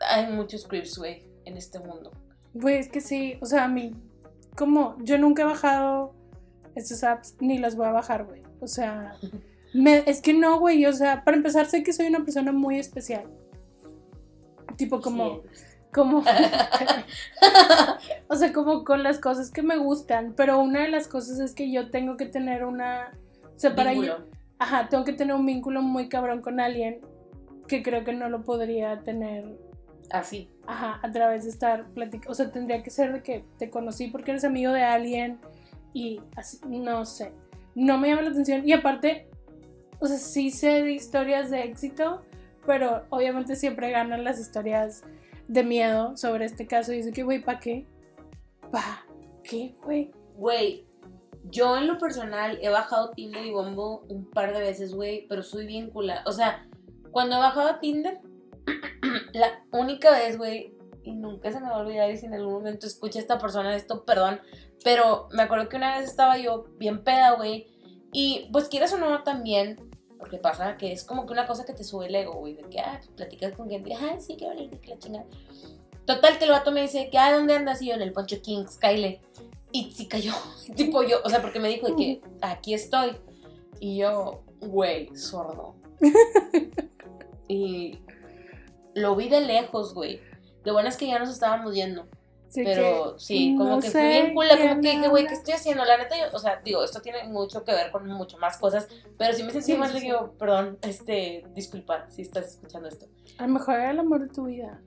Hay 0.00 0.26
muchos 0.28 0.66
creeps, 0.66 0.96
güey, 0.98 1.28
en 1.44 1.56
este 1.56 1.78
mundo. 1.78 2.12
Güey, 2.54 2.78
es 2.78 2.88
que 2.88 3.00
sí, 3.00 3.36
o 3.42 3.46
sea, 3.46 3.64
a 3.64 3.68
mí, 3.68 3.94
como 4.56 4.96
yo 5.00 5.18
nunca 5.18 5.42
he 5.42 5.44
bajado 5.44 6.14
estas 6.74 7.04
apps, 7.04 7.36
ni 7.40 7.58
las 7.58 7.76
voy 7.76 7.86
a 7.86 7.92
bajar, 7.92 8.24
güey. 8.24 8.42
O 8.60 8.66
sea, 8.66 9.16
me- 9.74 10.04
es 10.06 10.20
que 10.20 10.32
no, 10.32 10.58
güey, 10.58 10.86
o 10.86 10.92
sea, 10.92 11.24
para 11.24 11.36
empezar 11.36 11.66
sé 11.66 11.82
que 11.82 11.92
soy 11.92 12.06
una 12.06 12.24
persona 12.24 12.52
muy 12.52 12.78
especial. 12.78 13.24
Tipo 14.76 15.00
como, 15.00 15.42
como, 15.92 16.22
o 18.28 18.36
sea, 18.36 18.52
como 18.52 18.84
con 18.84 19.02
las 19.02 19.18
cosas 19.18 19.50
que 19.50 19.62
me 19.62 19.76
gustan, 19.76 20.34
pero 20.36 20.60
una 20.60 20.82
de 20.82 20.88
las 20.88 21.08
cosas 21.08 21.38
es 21.40 21.54
que 21.54 21.70
yo 21.70 21.90
tengo 21.90 22.16
que 22.16 22.26
tener 22.26 22.64
una, 22.64 23.12
o 23.42 23.58
sea, 23.58 23.74
para 23.74 23.92
yo, 23.94 24.18
ajá, 24.58 24.88
tengo 24.88 25.04
que 25.04 25.12
tener 25.12 25.34
un 25.34 25.46
vínculo 25.46 25.82
muy 25.82 26.08
cabrón 26.08 26.42
con 26.42 26.60
alguien 26.60 27.00
que 27.68 27.82
creo 27.82 28.04
que 28.04 28.12
no 28.12 28.28
lo 28.28 28.42
podría 28.44 29.00
tener 29.02 29.56
Así. 30.10 30.50
Ajá, 30.66 31.00
a 31.02 31.10
través 31.10 31.44
de 31.44 31.50
estar 31.50 31.86
platicando. 31.90 32.30
O 32.32 32.34
sea, 32.34 32.50
tendría 32.50 32.82
que 32.82 32.90
ser 32.90 33.12
de 33.12 33.22
que 33.22 33.44
te 33.58 33.70
conocí 33.70 34.08
porque 34.08 34.32
eres 34.32 34.44
amigo 34.44 34.72
de 34.72 34.82
alguien 34.82 35.38
y 35.92 36.20
así, 36.36 36.58
no 36.66 37.04
sé. 37.04 37.32
No 37.74 37.98
me 37.98 38.08
llama 38.08 38.22
la 38.22 38.30
atención. 38.30 38.66
Y 38.66 38.72
aparte, 38.72 39.28
o 39.98 40.06
sea, 40.06 40.18
sí 40.18 40.50
sé 40.50 40.82
de 40.82 40.92
historias 40.92 41.50
de 41.50 41.62
éxito, 41.62 42.22
pero 42.66 43.04
obviamente 43.10 43.56
siempre 43.56 43.90
ganan 43.90 44.24
las 44.24 44.38
historias 44.40 45.04
de 45.48 45.62
miedo 45.62 46.16
sobre 46.16 46.44
este 46.44 46.66
caso. 46.66 46.92
Y 46.92 46.96
dice 46.96 47.12
que, 47.12 47.22
güey, 47.22 47.42
¿para 47.42 47.60
qué? 47.60 47.86
¿Para 48.70 49.06
qué, 49.42 49.74
güey? 49.82 50.10
Güey, 50.36 50.86
yo 51.44 51.76
en 51.76 51.86
lo 51.86 51.98
personal 51.98 52.58
he 52.60 52.68
bajado 52.68 53.10
Tinder 53.12 53.44
y 53.44 53.52
Bumble 53.52 54.06
un 54.08 54.28
par 54.30 54.52
de 54.52 54.60
veces, 54.60 54.94
güey, 54.94 55.26
pero 55.28 55.42
soy 55.42 55.66
bien 55.66 55.90
culada. 55.90 56.22
O 56.26 56.32
sea, 56.32 56.66
cuando 57.10 57.36
he 57.36 57.38
bajado 57.38 57.78
Tinder, 57.78 58.20
la 59.32 59.64
única 59.72 60.10
vez, 60.10 60.36
güey, 60.36 60.74
y 61.04 61.14
nunca 61.14 61.52
se 61.52 61.60
me 61.60 61.68
va 61.68 61.76
a 61.76 61.78
olvidar 61.78 62.10
y 62.10 62.16
si 62.16 62.26
en 62.26 62.34
algún 62.34 62.54
momento 62.54 62.86
escucha 62.86 63.20
a 63.20 63.22
esta 63.22 63.38
persona 63.38 63.76
esto, 63.76 64.04
perdón, 64.04 64.40
pero 64.82 65.28
me 65.32 65.42
acuerdo 65.42 65.68
que 65.68 65.76
una 65.76 65.98
vez 65.98 66.08
estaba 66.08 66.36
yo 66.36 66.66
bien 66.78 67.04
peda, 67.04 67.32
güey, 67.32 67.68
y 68.12 68.48
pues 68.52 68.68
quieras 68.68 68.92
o 68.92 68.98
no 68.98 69.22
también, 69.22 69.90
porque 70.18 70.38
pasa 70.38 70.76
que 70.76 70.92
es 70.92 71.04
como 71.04 71.26
que 71.26 71.32
una 71.32 71.46
cosa 71.46 71.64
que 71.64 71.72
te 71.72 71.84
sube 71.84 72.06
el 72.06 72.14
ego, 72.14 72.34
güey, 72.34 72.54
de 72.54 72.62
que, 72.64 72.80
ah, 72.80 73.00
platicas 73.16 73.54
con 73.54 73.68
gente, 73.68 73.94
ah, 73.94 74.16
sí, 74.18 74.36
qué 74.36 74.46
bonito, 74.46 74.80
que 74.80 74.90
la 74.90 74.98
chingada. 74.98 75.26
Total, 76.06 76.38
que 76.38 76.44
el 76.44 76.50
vato 76.50 76.70
me 76.70 76.82
dice 76.82 77.10
que, 77.10 77.18
ah, 77.18 77.32
¿dónde 77.32 77.54
andas? 77.54 77.82
Y 77.82 77.88
yo 77.88 77.94
en 77.94 78.02
el 78.02 78.12
Poncho 78.12 78.40
Kings, 78.40 78.78
Kyle. 78.78 79.20
Y 79.72 79.90
sí 79.90 80.06
cayó, 80.06 80.32
tipo 80.76 81.02
yo, 81.02 81.18
o 81.24 81.28
sea, 81.28 81.42
porque 81.42 81.60
me 81.60 81.68
dijo 81.68 81.88
de 81.88 81.96
que 81.96 82.20
aquí 82.40 82.74
estoy. 82.74 83.16
Y 83.80 83.98
yo, 83.98 84.42
güey, 84.60 85.14
sordo. 85.16 85.74
y 87.48 87.98
lo 88.94 89.16
vi 89.16 89.28
de 89.28 89.42
lejos, 89.42 89.92
güey. 89.92 90.20
Lo 90.64 90.72
bueno 90.72 90.88
es 90.88 90.96
que 90.96 91.06
ya 91.06 91.18
nos 91.18 91.28
estábamos 91.28 91.74
yendo. 91.74 92.06
Así 92.56 92.64
Pero 92.64 93.14
que 93.14 93.20
sí, 93.22 93.54
como 93.58 93.70
no 93.70 93.76
que 93.80 93.90
fui 93.90 94.00
sé 94.00 94.08
bien 94.08 94.34
cool, 94.34 94.46
como 94.48 94.80
que 94.80 94.90
dije, 94.92 95.08
güey. 95.08 95.26
¿qué 95.26 95.34
estoy 95.34 95.54
haciendo? 95.54 95.84
La 95.84 95.98
neta, 95.98 96.16
yo, 96.16 96.34
o 96.34 96.38
sea, 96.38 96.60
digo, 96.64 96.82
esto 96.82 97.02
tiene 97.02 97.24
mucho 97.24 97.64
que 97.64 97.72
ver 97.72 97.90
con 97.90 98.06
mucho 98.06 98.38
más 98.38 98.56
cosas, 98.56 98.88
pero 99.18 99.34
sí 99.34 99.42
me 99.42 99.52
sentí 99.52 99.72
Sí, 99.72 99.78
mal, 99.78 99.92
sí, 99.92 100.00
digo, 100.00 100.32
perdón, 100.38 100.78
este, 100.82 101.44
disculpa 101.54 102.08
si 102.08 102.22
estás 102.22 102.46
escuchando 102.46 102.88
esto. 102.88 103.06
A 103.38 103.46
lo 103.46 103.52
mejor 103.52 103.74
era 103.74 103.90
el 103.90 103.98
amor 103.98 104.20
de 104.20 104.28
tu 104.28 104.44
vida. 104.46 104.80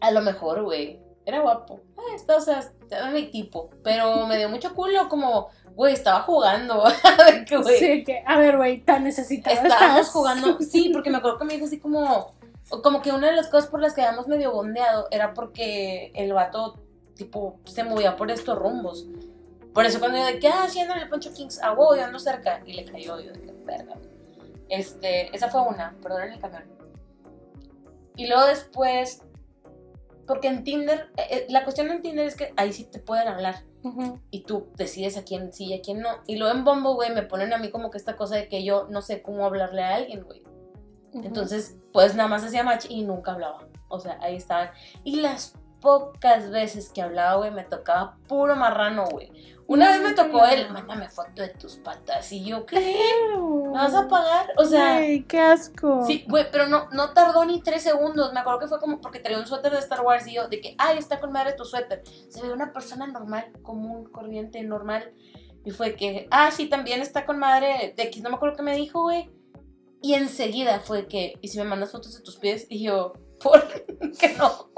A 0.00 0.12
lo 0.12 0.20
mejor, 0.20 0.62
güey, 0.62 1.00
era 1.26 1.40
guapo. 1.40 1.80
Ah, 1.96 2.14
está, 2.14 2.36
o 2.36 2.40
sea, 2.40 2.62
era 2.90 3.10
mi 3.10 3.24
tipo, 3.30 3.70
pero 3.82 4.26
me 4.26 4.36
dio 4.38 4.48
mucho 4.48 4.74
culo, 4.74 5.08
como, 5.08 5.48
güey, 5.74 5.92
estaba 5.94 6.20
jugando, 6.20 6.84
que, 7.48 7.56
güey, 7.56 7.78
Sí, 7.78 8.04
que, 8.04 8.22
a 8.24 8.38
ver, 8.38 8.56
güey, 8.56 8.80
tan 8.80 9.04
necesitada 9.04 9.56
estábamos 9.56 10.08
jugando, 10.08 10.58
sí, 10.60 10.88
porque 10.92 11.10
me 11.10 11.18
acuerdo 11.18 11.38
que 11.38 11.44
me 11.44 11.54
dijo 11.54 11.66
así 11.66 11.80
como, 11.80 12.32
como 12.82 13.02
que 13.02 13.12
una 13.12 13.28
de 13.28 13.36
las 13.36 13.48
cosas 13.48 13.68
por 13.68 13.80
las 13.80 13.94
que 13.94 14.02
habíamos 14.02 14.28
medio 14.28 14.52
bondeado 14.52 15.08
era 15.10 15.34
porque 15.34 16.12
el 16.14 16.32
vato, 16.32 16.78
tipo, 17.18 17.58
se 17.64 17.84
movía 17.84 18.16
por 18.16 18.30
estos 18.30 18.56
rumbos. 18.56 19.06
Por 19.74 19.84
eso 19.84 19.98
cuando 19.98 20.18
yo 20.18 20.24
de 20.24 20.38
que, 20.38 20.48
ah, 20.48 20.66
sí, 20.68 20.80
ando 20.80 20.94
en 20.94 21.00
el 21.02 21.08
Poncho 21.10 21.32
Kings, 21.34 21.60
ah, 21.62 21.74
wow, 21.74 21.94
yo 21.94 22.04
ando 22.04 22.18
cerca, 22.18 22.62
y 22.64 22.72
le 22.72 22.84
cayó, 22.84 23.20
yo 23.20 23.32
de 23.32 23.40
que, 23.42 23.52
verga. 23.64 23.96
Este, 24.68 25.34
esa 25.34 25.48
fue 25.48 25.62
una, 25.62 25.96
perdón, 26.00 26.22
en 26.22 26.32
el 26.32 26.38
camión. 26.40 26.64
Y 28.16 28.26
luego 28.26 28.46
después, 28.46 29.22
porque 30.26 30.48
en 30.48 30.64
Tinder, 30.64 31.10
eh, 31.16 31.26
eh, 31.30 31.46
la 31.50 31.64
cuestión 31.64 31.90
en 31.90 32.02
Tinder 32.02 32.26
es 32.26 32.36
que 32.36 32.52
ahí 32.56 32.72
sí 32.72 32.84
te 32.84 32.98
pueden 32.98 33.28
hablar 33.28 33.64
Ujú. 33.82 34.20
y 34.30 34.42
tú 34.42 34.68
decides 34.76 35.16
a 35.16 35.24
quién 35.24 35.52
sí 35.52 35.66
y 35.66 35.74
a 35.74 35.80
quién 35.80 36.00
no. 36.00 36.08
Y 36.26 36.36
luego 36.36 36.56
en 36.56 36.64
Bombo, 36.64 36.94
güey, 36.94 37.12
me 37.12 37.22
ponen 37.22 37.52
a 37.52 37.58
mí 37.58 37.70
como 37.70 37.90
que 37.90 37.98
esta 37.98 38.16
cosa 38.16 38.36
de 38.36 38.48
que 38.48 38.64
yo 38.64 38.86
no 38.90 39.02
sé 39.02 39.22
cómo 39.22 39.44
hablarle 39.44 39.82
a 39.82 39.94
alguien, 39.94 40.22
güey. 40.24 40.42
Ujú. 41.12 41.26
Entonces, 41.26 41.76
pues 41.92 42.14
nada 42.14 42.28
más 42.28 42.44
hacía 42.44 42.62
match 42.62 42.86
y 42.88 43.02
nunca 43.02 43.32
hablaba. 43.32 43.66
O 43.88 44.00
sea, 44.00 44.18
ahí 44.20 44.36
estaban. 44.36 44.70
Y 45.04 45.20
las 45.20 45.54
pocas 45.80 46.50
veces 46.50 46.90
que 46.90 47.02
hablaba, 47.02 47.36
güey, 47.36 47.50
me 47.50 47.64
tocaba 47.64 48.16
puro 48.28 48.56
marrano, 48.56 49.04
güey. 49.06 49.30
Una 49.66 49.90
vez 49.90 50.00
me 50.00 50.14
tocó 50.14 50.46
él, 50.46 50.70
mándame 50.70 51.10
foto 51.10 51.42
de 51.42 51.48
tus 51.50 51.76
patas. 51.76 52.32
Y 52.32 52.42
yo, 52.42 52.64
¿qué? 52.64 52.96
¿Me 53.36 53.70
vas 53.72 53.94
a 53.94 54.08
pagar? 54.08 54.46
O 54.56 54.64
sea, 54.64 54.96
Güey, 54.96 55.24
qué 55.24 55.38
asco. 55.40 56.04
sí, 56.06 56.24
güey, 56.26 56.46
pero 56.50 56.68
no, 56.68 56.88
no 56.92 57.12
tardó 57.12 57.44
ni 57.44 57.60
tres 57.60 57.82
segundos. 57.82 58.32
Me 58.32 58.40
acuerdo 58.40 58.60
que 58.60 58.66
fue 58.66 58.80
como 58.80 58.98
porque 59.02 59.20
traía 59.20 59.38
un 59.38 59.46
suéter 59.46 59.72
de 59.72 59.78
Star 59.80 60.00
Wars 60.00 60.26
y 60.26 60.34
yo, 60.36 60.48
de 60.48 60.62
que, 60.62 60.74
ay, 60.78 60.96
está 60.96 61.20
con 61.20 61.32
madre 61.32 61.52
tu 61.52 61.66
suéter. 61.66 62.02
Se 62.30 62.40
ve 62.40 62.50
una 62.50 62.72
persona 62.72 63.06
normal, 63.06 63.52
común, 63.62 64.06
corriente, 64.10 64.62
normal. 64.62 65.12
Y 65.66 65.70
fue 65.70 65.96
que, 65.96 66.28
ah, 66.30 66.50
sí, 66.50 66.66
también 66.70 67.02
está 67.02 67.26
con 67.26 67.38
madre 67.38 67.92
de 67.94 68.02
X. 68.04 68.22
No 68.22 68.30
me 68.30 68.36
acuerdo 68.36 68.56
qué 68.56 68.62
me 68.62 68.74
dijo, 68.74 69.02
güey. 69.02 69.30
Y 70.00 70.14
enseguida 70.14 70.80
fue 70.80 71.08
que, 71.08 71.34
¿y 71.42 71.48
si 71.48 71.58
me 71.58 71.64
mandas 71.64 71.92
fotos 71.92 72.16
de 72.16 72.22
tus 72.22 72.36
pies? 72.36 72.66
Y 72.70 72.82
yo, 72.84 73.12
¿por 73.42 73.66
qué 74.18 74.34
no? 74.38 74.68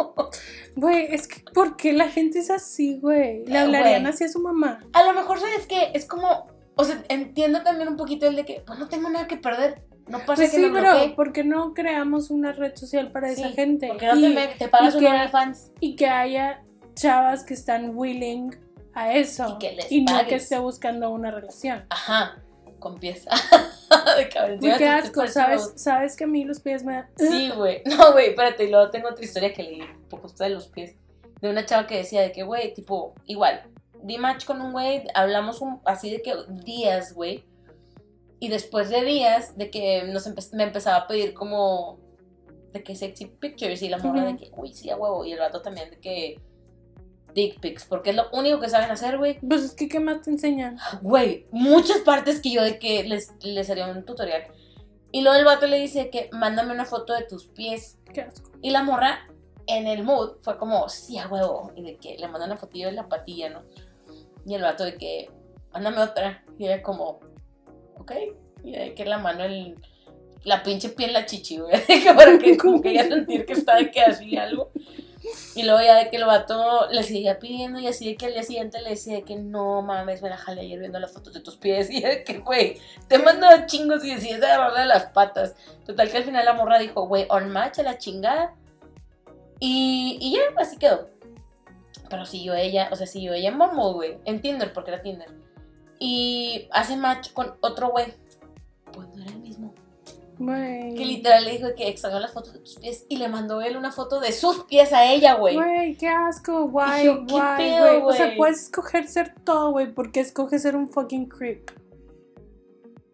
Güey, 0.77 1.07
es 1.15 1.27
que 1.29 1.43
¿por 1.53 1.77
qué 1.77 1.93
la 1.93 2.09
gente 2.09 2.39
es 2.39 2.51
así, 2.51 2.99
güey? 3.01 3.45
Le 3.47 3.59
hablarían 3.59 4.03
güey. 4.03 4.13
así 4.13 4.25
a 4.25 4.29
su 4.29 4.41
mamá. 4.41 4.81
A 4.93 5.03
lo 5.05 5.13
mejor, 5.13 5.39
¿sabes 5.41 5.67
qué? 5.67 5.91
Es 5.95 6.07
como, 6.07 6.47
o 6.77 6.85
sea, 6.85 7.03
entiendo 7.09 7.63
también 7.63 7.89
un 7.89 7.97
poquito 7.97 8.27
el 8.27 8.37
de 8.37 8.45
que, 8.45 8.63
pues 8.67 8.79
no 8.79 8.89
tengo 8.89 9.09
nada 9.11 9.27
que 9.27 9.37
perder. 9.37 9.83
No 10.09 10.19
pasa 10.19 10.35
Pues 10.37 10.51
que 10.51 10.57
sí, 10.57 10.63
me 10.63 10.71
pero 10.81 10.91
bloquee. 10.93 11.15
¿por 11.15 11.33
qué 11.33 11.45
no 11.45 11.73
creamos 11.75 12.31
una 12.31 12.53
red 12.53 12.75
social 12.75 13.13
para 13.13 13.31
esa 13.31 13.49
gente? 13.51 13.89
Porque 13.89 14.07
no 14.07 14.15
te, 14.15 14.21
y, 14.21 14.35
me- 14.35 14.47
te 14.49 14.69
pagas 14.69 14.95
y 14.95 14.99
un 14.99 15.05
que- 15.05 15.09
OnlyFans. 15.11 15.73
y 15.81 15.97
que 15.97 16.07
haya 16.09 16.63
chavas 16.95 17.45
que 17.45 17.55
están 17.55 17.93
willing 17.95 18.51
a 18.95 19.13
eso. 19.15 19.55
Y 19.55 19.59
que 19.59 19.73
les 19.77 19.93
no 19.93 20.05
pagues. 20.07 20.29
que 20.29 20.35
esté 20.37 20.59
buscando 20.59 21.11
una 21.11 21.31
relación. 21.31 21.85
Ajá, 21.91 22.43
con 22.81 22.99
pies. 22.99 23.25
de. 24.17 24.29
Güey, 24.41 24.53
encima 24.55 24.79
qué 24.79 24.89
asco, 24.89 25.27
¿sabes? 25.29 25.73
¿Sabes 25.77 26.17
que 26.17 26.25
a 26.25 26.27
mí 26.27 26.45
los 26.45 26.61
pies 26.61 26.83
me... 26.85 27.05
Sí, 27.17 27.51
güey. 27.57 27.83
No, 27.87 28.13
güey, 28.13 28.31
espérate. 28.31 28.65
Y 28.65 28.71
luego 28.71 28.91
tengo 28.91 29.09
otra 29.09 29.25
historia 29.25 29.53
que 29.53 29.63
leí, 29.63 29.83
poco 30.09 30.29
de 30.29 30.49
los 30.51 30.69
pies. 30.69 30.97
De 31.41 31.49
una 31.51 31.65
chava 31.65 31.87
que 31.87 31.97
decía 31.99 32.21
de 32.23 32.33
que, 32.33 32.43
güey, 32.43 32.75
tipo, 32.75 33.15
igual. 33.27 33.63
Di 34.03 34.19
match 34.19 34.45
con 34.47 34.61
un 34.61 34.73
güey, 34.73 35.05
hablamos 35.15 35.61
un, 35.61 35.81
así 35.85 36.11
de 36.11 36.23
que 36.23 36.35
días, 36.65 37.13
güey. 37.15 37.45
Y 38.39 38.49
después 38.49 38.89
de 38.89 39.03
días, 39.03 39.59
de 39.59 39.71
que 39.71 40.05
nos 40.05 40.27
empe- 40.27 40.55
me 40.55 40.65
empezaba 40.65 40.97
a 40.97 41.07
pedir 41.07 41.35
como. 41.35 41.99
De 42.73 42.83
que 42.83 42.95
sexy 42.97 43.27
pictures. 43.27 43.83
Y 43.83 43.89
la 43.91 43.99
morra 43.99 44.25
de 44.25 44.37
que, 44.37 44.51
uy, 44.57 44.73
sí, 44.73 44.89
a 44.91 44.97
huevo. 44.97 45.25
Y 45.27 45.33
el 45.33 45.39
vato 45.39 45.61
también 45.61 45.91
de 45.91 45.99
que. 45.99 46.41
Dick 47.35 47.61
pics. 47.61 47.85
Porque 47.85 48.11
es 48.11 48.17
lo 48.17 48.31
único 48.33 48.61
que 48.61 48.69
saben 48.69 48.91
hacer, 48.91 49.19
güey. 49.19 49.39
Pues 49.41 49.63
es 49.63 49.75
que, 49.75 49.89
¿qué 49.89 50.01
más 50.01 50.23
te 50.23 50.31
enseñan? 50.31 50.79
Güey, 51.03 51.47
muchas 51.51 51.99
partes 51.99 52.41
que 52.41 52.51
yo 52.51 52.63
de 52.63 52.79
que 52.79 53.05
les, 53.05 53.33
les 53.43 53.69
haría 53.71 53.87
un 53.87 54.05
tutorial. 54.05 54.45
Y 55.13 55.23
luego 55.23 55.39
el 55.39 55.45
vato 55.45 55.67
le 55.67 55.79
dice 55.79 56.11
que 56.11 56.29
mándame 56.33 56.73
una 56.73 56.85
foto 56.85 57.15
de 57.15 57.23
tus 57.23 57.47
pies. 57.47 57.99
Qué 58.13 58.23
asco. 58.23 58.51
Y 58.63 58.71
la 58.71 58.83
morra, 58.83 59.27
en 59.67 59.87
el 59.87 60.05
mood, 60.05 60.37
fue 60.41 60.57
como, 60.59 60.89
sí, 60.89 61.19
a 61.19 61.29
huevo. 61.29 61.73
Y 61.75 61.83
de 61.83 61.97
que 61.97 62.17
le 62.17 62.29
manda 62.29 62.47
una 62.47 62.57
fotillo 62.57 62.87
de 62.87 62.93
la 62.93 63.09
patilla, 63.09 63.51
¿no? 63.51 63.63
Y 64.47 64.55
el 64.55 64.63
vato 64.63 64.85
de 64.85 64.97
que, 64.97 65.31
mándame 65.73 65.99
otra. 65.99 66.45
Y 66.59 66.67
ella 66.67 66.83
como, 66.83 67.21
ok. 67.99 68.13
Y 68.63 68.73
de 68.73 68.95
que 68.95 69.05
la 69.05 69.19
mano, 69.19 69.45
el, 69.45 69.77
la 70.45 70.63
pinche 70.63 70.91
piel, 70.91 71.13
la 71.13 71.27
chichi, 71.27 71.59
güey. 71.59 71.73
De 71.87 72.01
que 72.01 72.15
para 72.15 72.39
que 72.39 72.57
como 72.57 72.81
que 72.81 72.91
ella 72.91 73.09
sentir 73.09 73.47
que 73.47 73.53
está 73.53 73.77
de 73.77 73.91
que 73.91 74.01
así 74.01 74.37
algo. 74.37 74.71
Y 75.55 75.65
luego 75.65 75.81
ya 75.83 75.97
de 75.97 76.11
que 76.11 76.17
el 76.17 76.25
vato 76.25 76.89
le 76.91 77.03
seguía 77.03 77.39
pidiendo 77.39 77.79
y 77.79 77.87
así 77.87 78.07
de 78.07 78.17
que 78.17 78.27
al 78.27 78.33
día 78.33 78.43
siguiente 78.43 78.81
le 78.81 78.91
decía 78.91 79.17
de 79.17 79.23
que 79.23 79.37
no 79.37 79.83
mames, 79.83 80.23
me 80.23 80.31
la 80.31 80.39
jalé 80.39 80.63
ayer 80.63 80.79
viendo 80.79 80.99
las 80.99 81.13
fotos 81.13 81.35
de 81.35 81.41
tus 81.41 81.57
pies. 81.57 81.91
Y 82.01 82.01
de 82.01 82.25
que, 82.25 82.39
güey, 82.39 82.79
te 83.09 83.19
mando 83.19 83.47
chingos 83.67 84.05
y 84.05 84.15
decides 84.15 84.43
agarrarle 84.43 84.87
las 84.87 85.07
patas. 85.07 85.55
Total 85.85 86.11
que 86.11 86.17
al 86.19 86.25
final 86.25 86.45
la 86.45 86.55
morra 86.55 86.79
dijo, 86.79 87.07
güey, 87.07 87.27
on 87.29 87.51
match 87.51 87.79
a 87.81 87.83
la 87.83 87.99
chingada. 87.99 88.55
Y, 89.59 90.19
y 90.21 90.35
ya, 90.35 90.41
así 90.57 90.79
quedó. 90.79 91.11
Pero 92.09 92.25
siguió 92.25 92.55
ella, 92.55 92.89
o 92.91 92.97
sea, 92.97 93.07
siguió 93.07 93.35
ella 93.35 93.51
en 93.51 93.59
Bumble, 93.59 93.93
güey. 93.93 94.19
En 94.25 94.41
Tinder, 94.41 94.73
porque 94.73 94.91
era 94.91 95.03
Tinder. 95.03 95.29
Y 95.99 96.69
hace 96.73 96.97
match 96.97 97.33
con 97.33 97.57
otro 97.61 97.91
güey. 97.91 98.07
Pues 98.93 99.09
no 99.09 99.23
era 99.23 99.33
Güey. 100.41 100.95
Que 100.95 101.05
literal 101.05 101.45
le 101.45 101.53
dijo 101.59 101.69
que 101.77 101.87
extrañó 101.89 102.19
las 102.19 102.33
fotos 102.33 102.55
de 102.55 102.61
tus 102.61 102.77
pies 102.79 103.05
y 103.11 103.19
le 103.19 103.29
mandó 103.29 103.61
él 103.61 103.77
una 103.77 103.93
foto 103.93 104.21
de 104.21 104.33
sus 104.33 104.65
pies 104.65 104.91
a 104.95 105.05
ella, 105.05 105.35
güey. 105.35 105.55
Güey, 105.55 105.97
qué 105.97 106.09
asco, 106.09 106.67
guay, 106.69 107.05
yo, 107.05 107.27
¿qué 107.27 107.33
guay, 107.35 107.57
pedo, 107.71 108.01
güey. 108.01 108.03
O 108.03 108.13
sea, 108.17 108.35
puedes 108.39 108.63
escoger 108.63 109.07
ser 109.07 109.35
todo, 109.45 109.73
güey, 109.73 109.93
porque 109.93 110.21
escoges 110.21 110.63
ser 110.63 110.77
un 110.77 110.89
fucking 110.89 111.29
creep. 111.29 111.71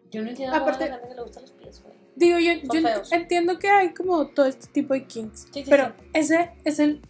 Yo 0.09 0.21
no 0.21 0.29
entiendo 0.29 0.55
Aparte- 0.55 0.85
a 0.85 0.87
la 0.87 0.93
gente 0.95 1.09
que 1.09 1.15
le 1.15 1.21
gustan 1.21 1.41
los 1.43 1.51
pies, 1.51 1.83
güey. 1.83 1.95
Digo, 2.15 2.39
yo, 2.39 2.53
yo 2.73 2.87
entiendo 3.11 3.59
que 3.59 3.67
hay 3.67 3.93
como 3.93 4.27
todo 4.29 4.45
este 4.45 4.67
tipo 4.67 4.93
de 4.93 5.05
kinks, 5.05 5.41
Sí, 5.51 5.63
sí, 5.63 5.65
pero 5.69 5.87
sí. 5.87 6.05
ese 6.13 6.51
es 6.63 6.79
el 6.79 7.01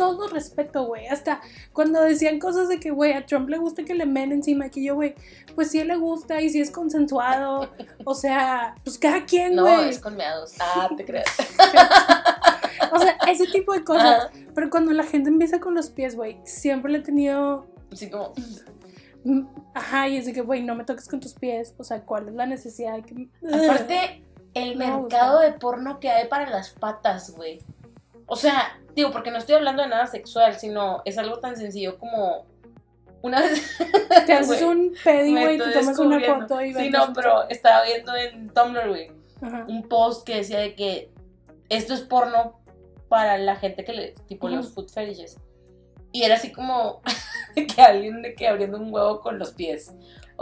todo 0.00 0.28
respeto, 0.28 0.84
güey. 0.86 1.06
Hasta 1.08 1.40
cuando 1.74 2.00
decían 2.00 2.38
cosas 2.38 2.68
de 2.68 2.80
que, 2.80 2.90
güey, 2.90 3.12
a 3.12 3.26
Trump 3.26 3.48
le 3.50 3.58
gusta 3.58 3.84
que 3.84 3.94
le 3.94 4.06
men 4.06 4.32
encima, 4.32 4.70
que 4.70 4.82
yo, 4.82 4.94
güey, 4.94 5.14
pues 5.54 5.70
sí 5.70 5.84
le 5.84 5.96
gusta 5.96 6.40
y 6.40 6.48
sí 6.48 6.58
es 6.60 6.70
consensuado. 6.70 7.70
o 8.04 8.14
sea, 8.14 8.74
pues 8.82 8.98
cada 8.98 9.24
quien, 9.26 9.54
No, 9.56 9.62
güey. 9.62 9.90
es 9.90 9.98
con 9.98 10.16
meados. 10.16 10.54
Ah, 10.58 10.88
te 10.96 11.04
creas. 11.04 11.26
O 12.92 12.98
sea, 12.98 13.16
ese 13.28 13.46
tipo 13.46 13.72
de 13.72 13.84
cosas. 13.84 14.24
Ajá. 14.24 14.30
Pero 14.54 14.68
cuando 14.70 14.92
la 14.92 15.04
gente 15.04 15.28
empieza 15.28 15.60
con 15.60 15.74
los 15.74 15.90
pies, 15.90 16.16
güey, 16.16 16.38
siempre 16.44 16.90
le 16.90 16.98
he 16.98 17.02
tenido. 17.02 17.66
Así 17.92 18.10
como, 18.10 18.32
Ajá, 19.74 20.08
y 20.08 20.16
es 20.16 20.26
de 20.26 20.32
que, 20.32 20.40
güey, 20.40 20.62
no 20.62 20.74
me 20.74 20.84
toques 20.84 21.06
con 21.08 21.20
tus 21.20 21.34
pies. 21.34 21.74
O 21.78 21.84
sea, 21.84 22.00
¿cuál 22.04 22.28
es 22.28 22.34
la 22.34 22.46
necesidad 22.46 22.98
que.? 23.04 23.28
aparte, 23.46 24.24
el 24.54 24.72
No 24.78 24.78
me 24.78 24.86
mercado 25.02 25.34
gusta. 25.38 25.52
de 25.52 25.58
porno 25.58 26.00
que 26.00 26.10
hay 26.10 26.26
para 26.28 26.48
las 26.50 26.70
patas, 26.70 27.30
güey. 27.36 27.60
O 28.32 28.36
sea, 28.36 28.78
digo, 28.94 29.10
porque 29.10 29.32
no 29.32 29.38
estoy 29.38 29.56
hablando 29.56 29.82
de 29.82 29.88
nada 29.88 30.06
sexual, 30.06 30.56
sino 30.56 31.02
es 31.04 31.18
algo 31.18 31.40
tan 31.40 31.56
sencillo 31.56 31.98
como 31.98 32.46
una 33.22 33.40
vez 33.40 33.76
Te 34.26 34.32
haces 34.32 34.62
un 34.62 34.94
pedi, 35.02 35.32
me 35.32 35.42
güey, 35.42 35.58
te 35.58 35.72
tomas 35.72 35.98
una 35.98 36.20
foto 36.20 36.62
y 36.62 36.72
Sí, 36.72 36.90
no, 36.90 37.12
pero 37.12 37.48
estaba 37.48 37.82
viendo 37.84 38.14
en 38.14 38.48
Tumblr, 38.50 38.88
güey, 38.88 39.10
Ajá. 39.42 39.64
un 39.68 39.82
post 39.88 40.24
que 40.24 40.36
decía 40.36 40.60
de 40.60 40.76
que 40.76 41.10
esto 41.68 41.92
es 41.92 42.02
porno 42.02 42.60
para 43.08 43.36
la 43.36 43.56
gente 43.56 43.84
que 43.84 43.92
le, 43.92 44.12
tipo 44.28 44.46
Ujú. 44.46 44.56
los 44.56 44.72
food 44.72 44.88
fetishes. 44.88 45.36
Y 46.12 46.22
era 46.22 46.36
así 46.36 46.52
como 46.52 47.02
que 47.74 47.82
alguien 47.82 48.22
de 48.22 48.34
que 48.34 48.46
abriendo 48.46 48.78
un 48.78 48.94
huevo 48.94 49.20
con 49.20 49.40
los 49.40 49.50
pies. 49.52 49.92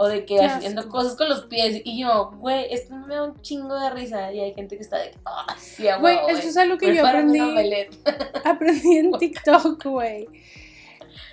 O 0.01 0.07
de 0.07 0.23
que 0.23 0.39
haciendo 0.39 0.87
cosas 0.87 1.17
con 1.17 1.27
los 1.27 1.41
pies. 1.47 1.81
Y 1.83 1.99
yo, 1.99 2.31
güey, 2.39 2.73
esto 2.73 2.95
me 2.95 3.15
da 3.15 3.23
un 3.25 3.41
chingo 3.41 3.77
de 3.77 3.89
risa. 3.89 4.31
Y 4.31 4.39
hay 4.39 4.53
gente 4.53 4.77
que 4.77 4.83
está 4.83 4.97
de 4.97 5.11
ah, 5.25 5.57
sí, 5.59 5.89
a 5.89 5.97
Güey, 5.97 6.17
esto 6.29 6.47
es 6.47 6.55
algo 6.55 6.77
que 6.77 6.95
yo 6.95 7.05
aprendí. 7.05 7.39
aprendí 8.45 8.97
en 8.97 9.11
TikTok, 9.19 9.83
güey. 9.83 10.25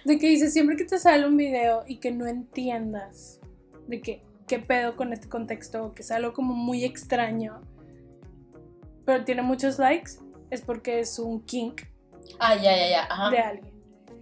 De 0.05 0.19
que 0.19 0.27
dice, 0.27 0.51
siempre 0.51 0.77
que 0.77 0.85
te 0.85 0.99
sale 0.99 1.29
un 1.29 1.37
video 1.37 1.85
y 1.87 1.99
que 1.99 2.11
no 2.11 2.27
entiendas 2.27 3.39
de 3.87 4.01
que 4.01 4.23
qué 4.49 4.59
pedo 4.59 4.97
con 4.97 5.13
este 5.13 5.29
contexto, 5.29 5.95
que 5.95 6.03
es 6.03 6.11
algo 6.11 6.33
como 6.33 6.53
muy 6.53 6.85
extraño, 6.85 7.61
pero 9.05 9.25
tiene 9.25 9.43
muchos 9.43 9.79
likes, 9.79 10.15
es 10.51 10.63
porque 10.63 10.99
es 10.99 11.21
un 11.21 11.41
kink 11.45 11.83
Ah, 12.39 12.55
ya, 12.57 12.77
ya, 12.77 12.89
ya. 12.89 13.03
Ajá. 13.05 13.31
de 13.31 13.39
alguien. 13.39 13.76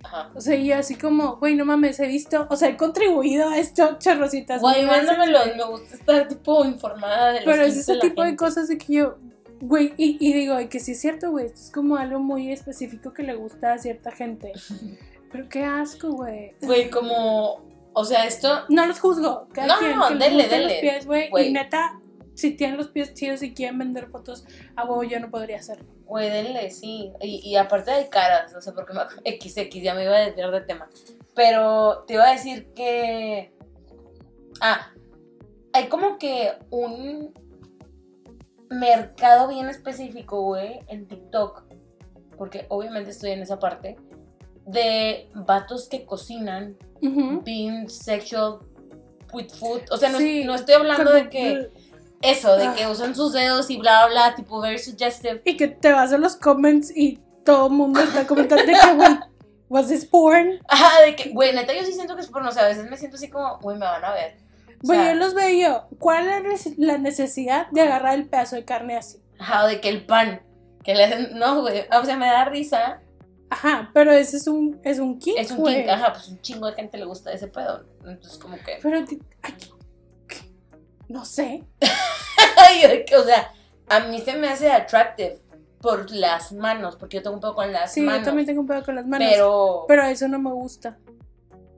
Ajá. 0.05 0.30
O 0.34 0.40
sea, 0.40 0.55
yo 0.57 0.76
así 0.76 0.94
como, 0.96 1.36
güey, 1.36 1.55
no 1.55 1.64
mames, 1.64 1.98
he 2.00 2.07
visto, 2.07 2.46
o 2.50 2.57
sea, 2.57 2.68
he 2.68 2.76
contribuido 2.76 3.48
a 3.48 3.59
esto 3.59 3.96
chorrocitas. 3.98 4.61
Güey, 4.61 4.80
mil 4.82 4.90
veces, 4.90 5.07
mándamelo. 5.07 5.38
güey. 5.44 5.57
Me 5.57 5.64
gusta 5.64 5.96
estar 5.96 6.28
tipo 6.28 6.64
informada 6.64 7.28
de 7.32 7.40
los 7.40 7.44
Pero 7.44 7.62
es 7.64 7.76
ese 7.76 7.94
de 7.94 8.00
tipo 8.00 8.22
de 8.22 8.36
cosas 8.36 8.68
de 8.68 8.78
que 8.78 8.92
yo, 8.92 9.18
güey, 9.61 9.92
y, 9.96 10.16
y 10.20 10.32
digo, 10.32 10.61
y 10.61 10.68
que 10.68 10.78
sí 10.80 10.92
es 10.92 11.00
cierto, 11.00 11.30
güey, 11.30 11.46
esto 11.46 11.61
es 11.61 11.70
como 11.70 11.96
algo 11.96 12.18
muy 12.20 12.52
específico 12.52 13.12
que 13.12 13.22
le 13.22 13.34
gusta 13.34 13.72
a 13.72 13.78
cierta 13.78 14.11
gente. 14.11 14.52
Pero 15.32 15.48
qué 15.48 15.64
asco, 15.64 16.11
güey. 16.12 16.55
Güey, 16.62 16.90
como. 16.90 17.61
O 17.92 18.05
sea, 18.05 18.24
esto. 18.26 18.62
No 18.68 18.86
los 18.86 19.00
juzgo. 19.00 19.48
Cada 19.52 19.66
No, 19.68 19.78
quien 19.78 19.96
no, 19.98 20.09
que 20.09 20.14
denle, 20.16 20.48
denle, 20.48 20.64
los 20.68 20.72
pies, 20.80 21.07
güey. 21.07 21.28
güey. 21.30 21.48
Y 21.48 21.52
neta, 21.52 22.00
si 22.35 22.57
tienen 22.57 22.76
los 22.76 22.89
pies 22.89 23.14
chidos 23.14 23.43
y 23.43 23.55
quieren 23.55 23.78
vender 23.78 24.09
fotos, 24.09 24.45
a 24.76 24.85
huevo 24.85 25.05
yo 25.05 25.20
no 25.20 25.30
podría 25.30 25.59
hacerlo. 25.59 25.87
Güey, 26.05 26.30
denle, 26.30 26.70
sí. 26.70 27.12
Y, 27.20 27.41
y 27.49 27.57
aparte 27.57 27.91
hay 27.91 28.09
caras, 28.09 28.55
o 28.55 28.61
sea, 28.61 28.74
porque 28.74 28.93
me, 28.93 29.39
XX, 29.39 29.82
ya 29.82 29.95
me 29.95 30.05
iba 30.05 30.16
a 30.16 30.20
desviar 30.20 30.51
del 30.51 30.66
tema. 30.66 30.89
Pero 31.35 32.05
te 32.07 32.14
iba 32.14 32.28
a 32.28 32.32
decir 32.32 32.72
que. 32.74 33.53
Ah, 34.61 34.93
hay 35.72 35.89
como 35.89 36.18
que 36.18 36.53
un 36.70 37.32
mercado 38.70 39.49
bien 39.49 39.68
específico, 39.68 40.43
güey, 40.43 40.80
en 40.89 41.07
TikTok. 41.07 41.64
Porque 42.37 42.66
obviamente 42.68 43.11
estoy 43.11 43.30
en 43.30 43.43
esa 43.43 43.59
parte. 43.59 43.97
De 44.66 45.30
vatos 45.35 45.89
que 45.89 46.05
cocinan 46.05 46.76
being 47.45 47.89
sexual 47.89 48.61
with 49.32 49.51
food. 49.51 49.82
O 49.91 49.97
sea, 49.97 50.11
no, 50.11 50.18
Sí, 50.18 50.45
no 50.45 50.55
estoy 50.55 50.74
hablando 50.74 51.12
de 51.12 51.28
que. 51.28 51.70
Eso, 52.25 52.57
de 52.57 52.66
Ah. 52.66 52.75
que 52.75 52.87
usan 52.87 53.14
sus 53.14 53.33
dedos 53.33 53.68
y 53.70 53.77
bla, 53.77 54.07
bla, 54.07 54.29
bla, 54.29 54.35
tipo 54.35 54.61
very 54.61 54.79
suggestive. 54.79 55.43
Y 55.45 55.57
que 55.57 55.68
te 55.68 55.93
vas 55.93 56.12
a 56.12 56.18
los 56.18 56.37
comments 56.37 56.91
y 56.97 57.20
todo 57.45 57.66
el 57.68 57.72
mundo 57.75 58.01
está 58.01 58.27
comentando 58.27 58.64
de 58.64 58.72
que, 58.72 58.93
güey, 58.95 59.18
was 59.68 59.89
this 59.89 60.05
porn? 60.07 60.59
Ajá, 60.68 61.03
de 61.03 61.14
que, 61.16 61.31
güey, 61.31 61.55
neta, 61.55 61.72
yo 61.75 61.85
sí 61.85 61.93
siento 61.93 62.14
que 62.16 62.22
es 62.22 62.29
porno. 62.29 62.49
O 62.49 62.53
sea, 62.53 62.64
a 62.64 62.68
veces 62.68 62.89
me 62.89 62.97
siento 62.97 63.16
así 63.16 63.29
como, 63.29 63.59
güey, 63.59 63.77
me 63.79 63.85
van 63.87 64.05
a 64.05 64.12
ver. 64.12 64.37
O 64.83 64.87
Güey, 64.87 64.99
sea, 64.99 65.12
yo 65.12 65.18
los 65.18 65.35
veo 65.35 65.49
yo. 65.51 65.97
¿Cuál 65.99 66.29
es 66.29 66.43
la 66.43 66.49
nece- 66.51 66.75
la 66.79 66.99
necesidad 66.99 67.68
de 67.70 67.81
agarrar 67.83 68.14
el 68.14 68.29
pedazo 68.29 68.57
de 68.57 68.64
carne 68.64 68.97
así? 68.97 69.18
Ajá, 69.39 69.66
de 69.66 69.81
que 69.81 69.89
el 69.89 70.05
pan. 70.07 70.43
Que 70.83 70.95
le 70.95 71.05
hacen. 71.05 71.39
No, 71.39 71.62
güey. 71.62 71.87
O 71.99 72.05
sea, 72.05 72.16
me 72.16 72.27
da 72.27 72.45
risa. 72.45 73.01
Ajá, 73.51 73.91
pero 73.95 74.12
ese 74.12 74.37
es 74.37 74.47
un, 74.47 74.81
es 74.85 74.99
un 74.99 75.18
kink, 75.18 75.39
Es 75.39 75.51
un 75.53 75.59
güey. 75.59 75.77
kink. 75.83 75.89
Ajá, 75.89 76.12
pues 76.12 76.29
un 76.29 76.41
chingo 76.43 76.66
de 76.66 76.75
gente 76.75 76.99
le 76.99 77.05
gusta 77.05 77.33
ese 77.33 77.47
pedo. 77.49 77.85
Entonces, 78.07 78.37
como 78.39 78.57
que. 78.57 78.79
Pero, 78.83 78.99
ay, 79.43 79.55
no 81.09 81.24
sé. 81.24 81.64
O 83.18 83.24
sea, 83.24 83.52
a 83.88 84.00
mí 84.00 84.20
se 84.20 84.34
me 84.36 84.48
hace 84.48 84.70
attractive 84.70 85.38
por 85.80 86.11
las 86.11 86.52
manos. 86.52 86.96
Porque 86.96 87.16
yo 87.18 87.22
tengo 87.22 87.36
un 87.36 87.40
poco 87.40 87.57
con 87.57 87.72
las 87.72 87.92
Sí, 87.92 88.00
manos. 88.00 88.20
yo 88.20 88.24
también 88.26 88.46
tengo 88.46 88.61
un 88.61 88.66
pedo 88.66 88.84
con 88.84 88.94
las 88.94 89.07
manos. 89.07 89.28
Pero. 89.30 89.84
Pero 89.88 90.05
eso 90.05 90.28
no 90.28 90.38
me 90.38 90.52
gusta. 90.52 90.98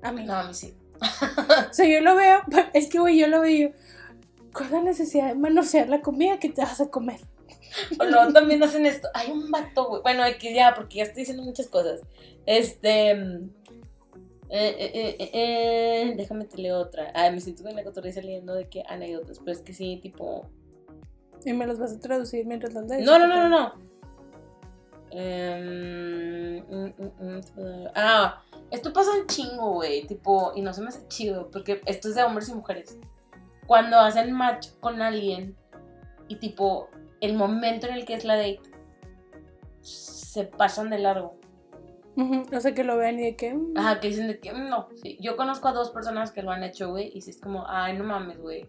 A 0.03 0.13
mí. 0.13 0.25
No, 0.25 0.35
a 0.35 0.45
mí 0.45 0.55
sí. 0.55 0.77
O 1.71 1.73
sea, 1.73 1.87
yo 1.87 2.01
lo 2.01 2.15
veo, 2.17 2.41
es 2.73 2.89
que, 2.89 2.99
güey, 2.99 3.19
yo 3.19 3.27
lo 3.27 3.41
veo 3.43 3.73
¿cuál 4.53 4.67
es 4.67 4.73
la 4.73 4.81
necesidad 4.83 5.29
de 5.29 5.35
manosear 5.35 5.89
la 5.91 6.01
comida 6.01 6.39
que 6.39 6.49
te 6.49 6.63
vas 6.63 6.81
a 6.81 6.89
comer? 6.89 7.21
O 8.01 8.05
luego 8.05 8.33
también 8.33 8.63
hacen 8.63 8.87
esto. 8.87 9.09
Hay 9.13 9.31
un 9.31 9.51
vato, 9.51 9.89
güey. 9.89 10.03
Bueno, 10.03 10.23
que 10.41 10.55
ya, 10.55 10.75
porque 10.75 10.99
ya 10.99 11.03
estoy 11.05 11.23
diciendo 11.23 11.43
muchas 11.43 11.67
cosas. 11.67 12.01
Este. 12.47 13.41
Eh, 14.49 14.77
eh, 14.79 14.91
eh, 14.95 15.17
eh, 15.19 15.31
eh, 15.33 16.15
déjame 16.17 16.45
te 16.45 16.59
leo 16.59 16.79
otra. 16.79 17.11
Ay, 17.15 17.33
me 17.33 17.41
siento 17.41 17.65
que 17.65 17.73
la 17.73 17.85
cotorriza 17.85 18.21
leyendo 18.21 18.55
de 18.55 18.69
que 18.69 18.83
anécdotas. 18.89 19.39
Pero 19.41 19.53
es 19.53 19.61
que 19.61 19.73
sí, 19.73 19.99
tipo. 20.03 20.49
Y 21.45 21.53
me 21.53 21.67
los 21.67 21.79
vas 21.79 21.93
a 21.93 22.01
traducir 22.01 22.47
mientras 22.47 22.75
las 22.75 22.87
lees. 22.87 23.05
No, 23.05 23.19
no, 23.19 23.27
no, 23.27 23.49
no, 23.49 23.49
no. 23.49 23.73
Em, 25.11 26.59
mm, 26.59 26.95
mm, 26.99 27.41
mm, 27.57 27.87
ah, 27.95 28.43
esto 28.71 28.93
pasa 28.93 29.13
un 29.13 29.27
chingo, 29.27 29.75
güey. 29.75 30.07
Tipo, 30.07 30.53
y 30.55 30.63
no 30.63 30.73
se 30.73 30.81
me 30.81 30.89
hace 30.89 31.07
chido. 31.09 31.51
Porque 31.51 31.81
esto 31.87 32.09
es 32.09 32.15
de 32.15 32.23
hombres 32.23 32.49
y 32.49 32.55
mujeres. 32.55 32.99
Cuando 33.67 33.99
hacen 33.99 34.33
match 34.33 34.69
con 34.81 35.03
alguien 35.03 35.57
y 36.29 36.37
tipo, 36.37 36.89
el 37.21 37.35
momento 37.35 37.87
en 37.87 37.95
el 37.95 38.05
que 38.05 38.15
es 38.15 38.25
la 38.25 38.37
date, 38.37 38.61
se 39.81 40.45
pasan 40.45 40.91
de 40.91 40.99
largo. 40.99 41.37
Ujú, 42.17 42.45
O 42.57 42.61
sea, 42.61 42.75
que 42.75 42.83
lo 42.85 42.97
vean 42.97 43.19
y 43.19 43.25
de 43.25 43.37
que... 43.37 43.53
mm, 43.55 43.75
Ajá, 43.77 44.01
que 44.01 44.09
dicen 44.09 44.27
de 44.29 44.39
que 44.41 44.53
"Mm, 44.53 44.69
no. 44.69 44.89
Sí. 45.03 45.19
Yo 45.21 45.37
conozco 45.37 45.69
a 45.69 45.73
dos 45.73 45.91
personas 45.91 46.33
que 46.33 46.43
lo 46.43 46.51
han 46.51 46.63
hecho, 46.63 46.91
güey, 46.91 47.11
y 47.15 47.21
sí 47.21 47.31
es 47.31 47.41
como, 47.41 47.65
ay, 47.69 47.97
no 47.99 48.05
mames, 48.05 48.39
güey. 48.41 48.67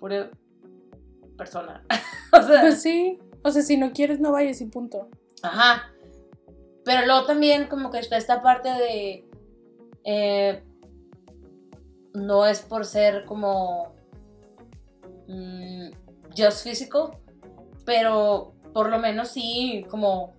Pura 0.00 0.30
persona. 1.38 1.84
o 2.32 2.42
sea, 2.42 2.60
Pues 2.62 2.82
sí. 2.82 3.18
O 3.42 3.50
sea, 3.50 3.62
si 3.62 3.76
no 3.76 3.92
quieres, 3.92 4.18
no 4.20 4.32
vayas 4.32 4.60
y 4.60 4.66
punto. 4.66 5.08
ajá. 5.42 5.90
Pero 6.84 7.04
luego 7.06 7.24
también, 7.26 7.66
como 7.66 7.90
que 7.90 7.98
está 7.98 8.16
esta 8.16 8.42
parte 8.42 8.68
de. 8.68 9.28
eh, 10.04 10.62
no 12.14 12.46
es 12.46 12.60
por 12.62 12.84
ser 12.84 13.24
como. 13.24 13.92
mm, 15.26 15.88
just 16.36 16.62
physical, 16.64 17.10
pero 17.84 18.54
por 18.72 18.88
lo 18.88 18.98
menos 18.98 19.28
sí, 19.28 19.84
como. 19.90 20.35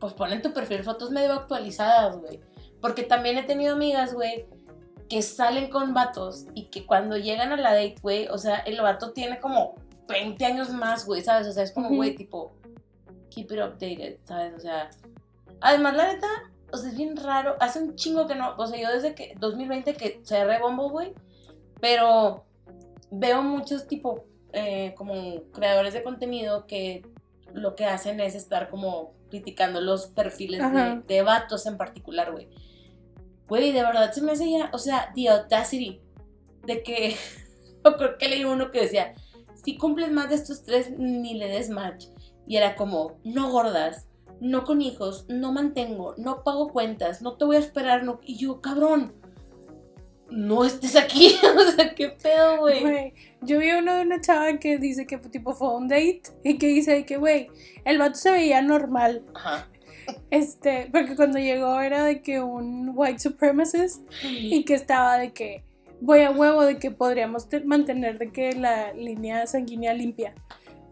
Pues 0.00 0.14
ponen 0.14 0.42
tu 0.42 0.52
perfil 0.52 0.82
fotos 0.82 1.10
medio 1.10 1.34
actualizadas, 1.34 2.18
güey. 2.18 2.40
Porque 2.80 3.02
también 3.04 3.38
he 3.38 3.42
tenido 3.42 3.74
amigas, 3.74 4.14
güey, 4.14 4.46
que 5.08 5.22
salen 5.22 5.70
con 5.70 5.92
vatos 5.92 6.46
y 6.54 6.66
que 6.66 6.86
cuando 6.86 7.16
llegan 7.16 7.52
a 7.52 7.56
la 7.56 7.74
date, 7.74 7.96
güey, 8.00 8.28
o 8.28 8.38
sea, 8.38 8.58
el 8.58 8.80
vato 8.80 9.12
tiene 9.12 9.40
como 9.40 9.74
20 10.08 10.44
años 10.44 10.70
más, 10.70 11.04
güey, 11.04 11.20
¿sabes? 11.22 11.46
O 11.48 11.52
sea, 11.52 11.62
es 11.62 11.72
como, 11.72 11.90
güey, 11.90 12.14
tipo, 12.14 12.52
keep 13.28 13.52
it 13.52 13.58
updated, 13.58 14.18
¿sabes? 14.24 14.54
O 14.56 14.60
sea, 14.60 14.88
además, 15.60 15.96
la 15.96 16.12
neta, 16.12 16.28
o 16.72 16.76
sea, 16.76 16.90
es 16.90 16.96
bien 16.96 17.16
raro. 17.16 17.56
Hace 17.60 17.80
un 17.80 17.96
chingo 17.96 18.26
que 18.26 18.34
no, 18.34 18.54
o 18.56 18.66
sea, 18.66 18.80
yo 18.80 18.88
desde 18.90 19.14
que 19.14 19.34
2020 19.38 19.94
que 19.94 20.20
cerré 20.24 20.60
Bumble, 20.60 20.88
güey, 20.88 21.14
pero 21.80 22.44
veo 23.10 23.42
muchos 23.42 23.86
tipo, 23.86 24.24
eh, 24.52 24.94
como 24.96 25.42
creadores 25.52 25.94
de 25.94 26.02
contenido 26.02 26.66
que 26.66 27.02
lo 27.54 27.74
que 27.74 27.86
hacen 27.86 28.20
es 28.20 28.34
estar 28.34 28.70
como 28.70 29.14
criticando 29.28 29.80
los 29.80 30.08
perfiles 30.08 30.60
de, 30.72 31.02
de 31.06 31.22
vatos 31.22 31.66
en 31.66 31.76
particular, 31.76 32.32
güey. 32.32 32.48
Güey, 33.48 33.72
de 33.72 33.82
verdad 33.82 34.12
se 34.12 34.22
me 34.22 34.32
hace 34.32 34.50
ya, 34.50 34.70
o 34.72 34.78
sea, 34.78 35.12
the 35.14 35.28
audacity 35.28 36.00
de 36.66 36.82
que, 36.82 37.16
o 37.84 37.92
creo 37.96 38.18
que 38.18 38.28
leí 38.28 38.44
uno 38.44 38.70
que 38.70 38.82
decía, 38.82 39.14
si 39.62 39.76
cumples 39.76 40.10
más 40.10 40.28
de 40.28 40.36
estos 40.36 40.62
tres, 40.62 40.90
ni 40.96 41.34
le 41.34 41.48
des 41.48 41.68
match. 41.68 42.06
Y 42.46 42.56
era 42.56 42.74
como, 42.74 43.18
no 43.24 43.50
gordas, 43.50 44.08
no 44.40 44.64
con 44.64 44.82
hijos, 44.82 45.26
no 45.28 45.52
mantengo, 45.52 46.14
no 46.16 46.42
pago 46.42 46.72
cuentas, 46.72 47.22
no 47.22 47.36
te 47.36 47.44
voy 47.44 47.56
a 47.56 47.60
esperar. 47.60 48.04
No... 48.04 48.20
Y 48.22 48.36
yo, 48.36 48.60
cabrón, 48.60 49.14
no 50.30 50.64
estés 50.64 50.96
aquí. 50.96 51.34
o 51.56 51.70
sea, 51.72 51.94
qué 51.94 52.08
pedo, 52.08 52.58
güey. 52.58 53.12
Yo 53.42 53.58
vi 53.58 53.70
uno 53.72 53.94
de 53.94 54.02
una 54.02 54.20
chava 54.20 54.58
que 54.58 54.78
dice 54.78 55.06
que 55.06 55.18
tipo 55.18 55.52
fue 55.54 55.74
un 55.74 55.88
date 55.88 56.22
y 56.44 56.58
que 56.58 56.66
dice 56.68 57.04
que, 57.04 57.16
güey, 57.16 57.48
el 57.84 57.98
vato 57.98 58.14
se 58.16 58.30
veía 58.30 58.62
normal. 58.62 59.24
Ajá. 59.34 59.68
Este, 60.30 60.88
porque 60.92 61.14
cuando 61.14 61.38
llegó 61.38 61.80
era 61.80 62.04
de 62.04 62.20
que 62.22 62.40
un 62.40 62.92
white 62.94 63.20
supremacist 63.20 64.02
y 64.24 64.64
que 64.64 64.74
estaba 64.74 65.18
de 65.18 65.32
que 65.32 65.62
voy 66.00 66.20
a 66.20 66.30
huevo 66.30 66.62
de 66.64 66.78
que 66.78 66.90
podríamos 66.90 67.48
te- 67.48 67.60
mantener 67.64 68.18
de 68.18 68.32
que 68.32 68.52
la 68.54 68.92
línea 68.92 69.46
sanguínea 69.46 69.94
limpia. 69.94 70.34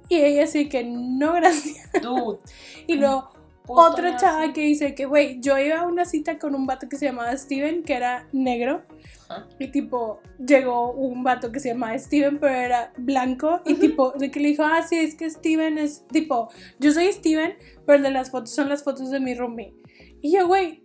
Y 0.09 0.17
ella 0.21 0.47
sí 0.47 0.69
que 0.69 0.85
no, 0.85 1.33
gracias. 1.35 1.91
Dude. 2.03 2.39
Y 2.87 2.95
luego 2.95 3.31
otra 3.69 4.13
nazi. 4.13 4.25
chava 4.25 4.53
que 4.53 4.63
dice 4.63 4.95
que, 4.95 5.07
güey, 5.07 5.41
yo 5.41 5.59
iba 5.59 5.81
a 5.81 5.87
una 5.87 6.05
cita 6.05 6.39
con 6.39 6.55
un 6.55 6.67
vato 6.67 6.89
que 6.89 6.97
se 6.97 7.07
llamaba 7.07 7.37
Steven, 7.37 7.83
que 7.83 7.95
era 7.95 8.29
negro. 8.33 8.83
Ajá. 9.29 9.47
Y 9.59 9.69
tipo, 9.69 10.21
llegó 10.39 10.93
un 10.93 11.23
vato 11.23 11.53
que 11.53 11.61
se 11.61 11.69
llamaba 11.69 11.99
Steven, 11.99 12.39
pero 12.39 12.55
era 12.55 12.93
blanco. 12.97 13.61
Y 13.65 13.75
tipo, 13.75 14.13
de 14.13 14.31
que 14.31 14.41
le 14.41 14.49
dijo, 14.49 14.65
ah, 14.65 14.83
sí, 14.83 14.97
es 14.97 15.15
que 15.15 15.29
Steven 15.29 15.79
es 15.79 16.07
tipo, 16.09 16.49
yo 16.79 16.93
soy 16.93 17.13
Steven, 17.13 17.55
pero 17.87 18.03
de 18.03 18.11
las 18.11 18.31
fotos 18.31 18.51
son 18.51 18.69
las 18.69 18.83
fotos 18.83 19.11
de 19.11 19.21
mi 19.21 19.35
roomie. 19.35 19.75
Y 20.21 20.33
yo, 20.33 20.47
güey, 20.47 20.83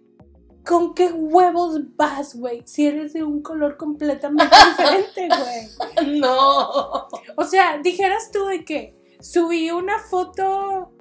¿con 0.65 0.93
qué 0.93 1.07
huevos 1.11 1.95
vas, 1.95 2.35
güey? 2.35 2.63
Si 2.65 2.85
eres 2.85 3.13
de 3.13 3.23
un 3.23 3.41
color 3.41 3.77
completamente 3.77 4.55
diferente, 4.69 5.27
güey. 5.27 6.19
No. 6.19 7.07
O 7.35 7.43
sea, 7.45 7.79
dijeras 7.83 8.31
tú 8.31 8.45
de 8.45 8.63
que 8.63 9.17
subí 9.19 9.71
una 9.71 9.99
foto 9.99 10.93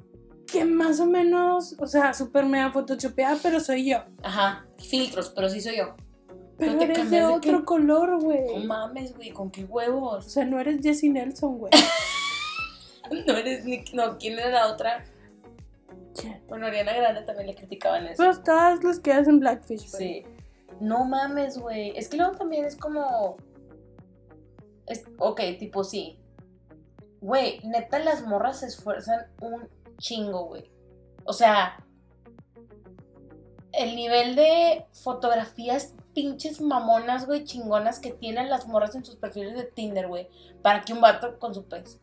que 0.53 0.65
más 0.65 1.01
o 1.01 1.07
menos, 1.07 1.75
o 1.79 1.87
sea, 1.87 2.13
súper 2.15 2.45
mega 2.47 2.71
photoshopeada, 2.73 3.39
pero 3.43 3.59
soy 3.61 3.91
yo. 3.91 3.99
Ajá. 4.23 4.67
Filtros, 4.79 5.31
pero 5.35 5.49
sí 5.49 5.61
soy 5.61 5.79
yo. 5.79 5.95
Pero 6.59 6.73
Pero 6.79 6.79
te 6.79 6.85
eres 6.85 7.11
de 7.11 7.25
otro 7.25 7.65
color, 7.65 8.11
No 8.11 8.21
güey. 8.21 8.67
mames, 8.67 9.17
güey, 9.17 9.31
con 9.31 9.51
qué 9.51 9.65
O 9.65 9.69
huevos. 9.69 10.31
sea, 10.31 10.45
no 10.45 10.61
eres 10.61 10.81
Jessie 10.83 11.11
Nelson, 11.11 11.59
güey. 11.59 11.73
No 13.27 13.35
eres 13.37 13.65
ni. 13.67 13.85
No, 13.93 14.17
¿quién 14.17 14.39
era 14.39 14.51
la 14.51 14.73
otra? 14.73 15.05
Bueno, 16.49 16.67
Ariana 16.67 16.93
Grande 16.95 17.23
también 17.23 17.49
le 17.49 17.55
criticaban 17.55 18.07
eso. 18.07 18.23
Pues 18.23 18.43
todas 18.43 18.83
las 18.85 19.01
que 19.01 19.13
hacen 19.13 19.39
Blackfish, 19.41 19.91
güey. 19.91 20.23
Sí. 20.23 20.25
No 20.81 21.05
mames, 21.05 21.59
güey. 21.59 21.93
Es 21.97 22.09
que 22.09 22.17
luego 22.17 22.33
también 22.37 22.65
es 22.65 22.77
como. 22.77 23.37
Es, 24.87 25.05
ok, 25.19 25.41
tipo 25.59 25.85
sí. 25.85 26.19
Güey, 27.21 27.61
neta, 27.65 27.99
las 27.99 28.27
morras 28.27 28.61
se 28.61 28.67
esfuerzan 28.67 29.27
un 29.41 29.69
chingo, 30.03 30.45
güey. 30.47 30.71
O 31.25 31.33
sea. 31.33 31.79
El 33.73 33.97
nivel 33.97 34.37
de 34.37 34.85
fotografías 34.93 35.95
pinches 36.13 36.61
mamonas, 36.61 37.25
güey, 37.25 37.45
chingonas 37.45 38.01
que 38.01 38.13
tienen 38.13 38.51
las 38.51 38.67
morras 38.67 38.95
en 38.95 39.03
sus 39.03 39.17
perfiles 39.17 39.57
de 39.57 39.65
Tinder, 39.65 40.09
güey. 40.09 40.29
Para 40.61 40.83
que 40.83 40.93
un 40.93 41.01
vato 41.01 41.39
con 41.39 41.55
su 41.55 41.65
pez. 41.65 41.99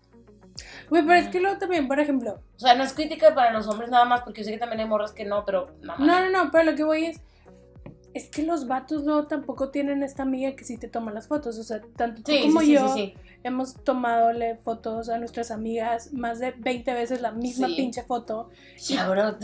Güey, 0.90 1.06
pero 1.06 1.20
es 1.20 1.28
que 1.30 1.40
luego 1.40 1.60
también, 1.60 1.88
por 1.88 2.00
ejemplo, 2.00 2.42
O 2.56 2.60
sea, 2.60 2.74
no 2.74 2.84
es 2.84 2.94
crítica 2.94 3.36
para 3.36 3.52
los 3.52 3.68
hombres 3.68 3.90
nada 3.90 4.06
más, 4.06 4.22
porque 4.22 4.42
yo 4.42 4.46
sé 4.46 4.52
que 4.52 4.58
también 4.58 4.80
hay 4.80 4.88
morras 4.88 5.12
que 5.12 5.26
no, 5.26 5.46
pero 5.46 5.70
mames. 5.84 6.08
no, 6.08 6.20
no, 6.20 6.30
no, 6.30 6.52
pero 6.52 6.72
lo 6.72 6.76
que 6.76 6.84
voy 6.84 7.06
es, 7.06 7.22
es 8.14 8.28
que 8.30 8.44
los 8.44 8.68
vatos 8.68 9.04
luego 9.04 9.28
tampoco 9.28 9.70
tienen 9.70 10.02
esta 10.04 10.24
amiga 10.24 10.56
que 10.56 10.64
sí 10.64 10.78
te 10.78 10.88
toma 10.88 11.12
las 11.12 11.28
fotos, 11.28 11.58
o 11.60 11.64
sea, 11.64 11.82
tanto 11.96 12.24
tú 12.24 12.32
Sí, 12.32 12.42
como 12.42 12.62
sí, 12.62 12.74
yo 12.74 12.94
sí, 12.94 13.14
hemos 13.44 13.76
tomadole 13.84 14.56
fotos 14.58 15.10
a 15.10 15.20
nuestras 15.20 15.52
amigas 15.52 16.12
más 16.14 16.40
de 16.40 16.52
20 16.52 16.94
veces 16.94 17.22
la 17.22 17.32
misma 17.32 17.68
pinche 17.68 18.02
foto. 18.04 18.50
Ya, 18.88 19.08
bro, 19.10 19.36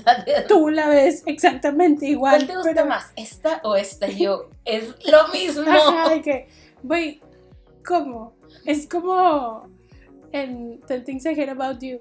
Tú 0.47 0.69
la 0.69 0.89
ves 0.89 1.21
exactamente 1.27 2.07
igual. 2.07 2.37
¿Cuál 2.37 2.47
te 2.47 2.55
gusta 2.55 2.71
pero- 2.73 2.85
más? 2.87 3.11
¿Esta 3.15 3.61
o 3.63 3.75
esta? 3.75 4.07
Yo, 4.07 4.49
es 4.65 4.95
lo 5.05 5.27
mismo. 5.31 5.63
Ajá, 5.69 6.09
de 6.09 6.21
que, 6.21 6.47
güey, 6.81 7.21
¿cómo? 7.85 8.33
Es 8.65 8.87
como 8.87 9.67
en 10.31 10.81
Ten 10.87 11.03
Things 11.03 11.25
I 11.25 11.29
Hate 11.39 11.51
About 11.51 11.79
You, 11.81 11.99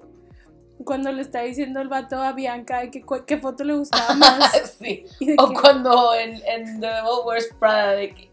cuando 0.85 1.11
le 1.12 1.22
está 1.22 1.43
diciendo 1.43 1.80
el 1.80 1.89
vato 1.89 2.16
a 2.20 2.32
Bianca 2.32 2.80
de 2.80 2.91
que 2.91 3.05
qué 3.26 3.39
foto 3.39 3.64
le 3.64 3.74
gustaba 3.76 4.14
más. 4.14 4.76
sí. 4.78 5.05
O 5.39 5.49
que 5.49 5.55
cuando 5.61 6.14
en, 6.14 6.35
en 6.47 6.80
The 6.80 6.87
Devil 6.87 7.11
Wears 7.26 7.49
Prada, 7.59 7.93
de 7.93 8.14
que 8.14 8.30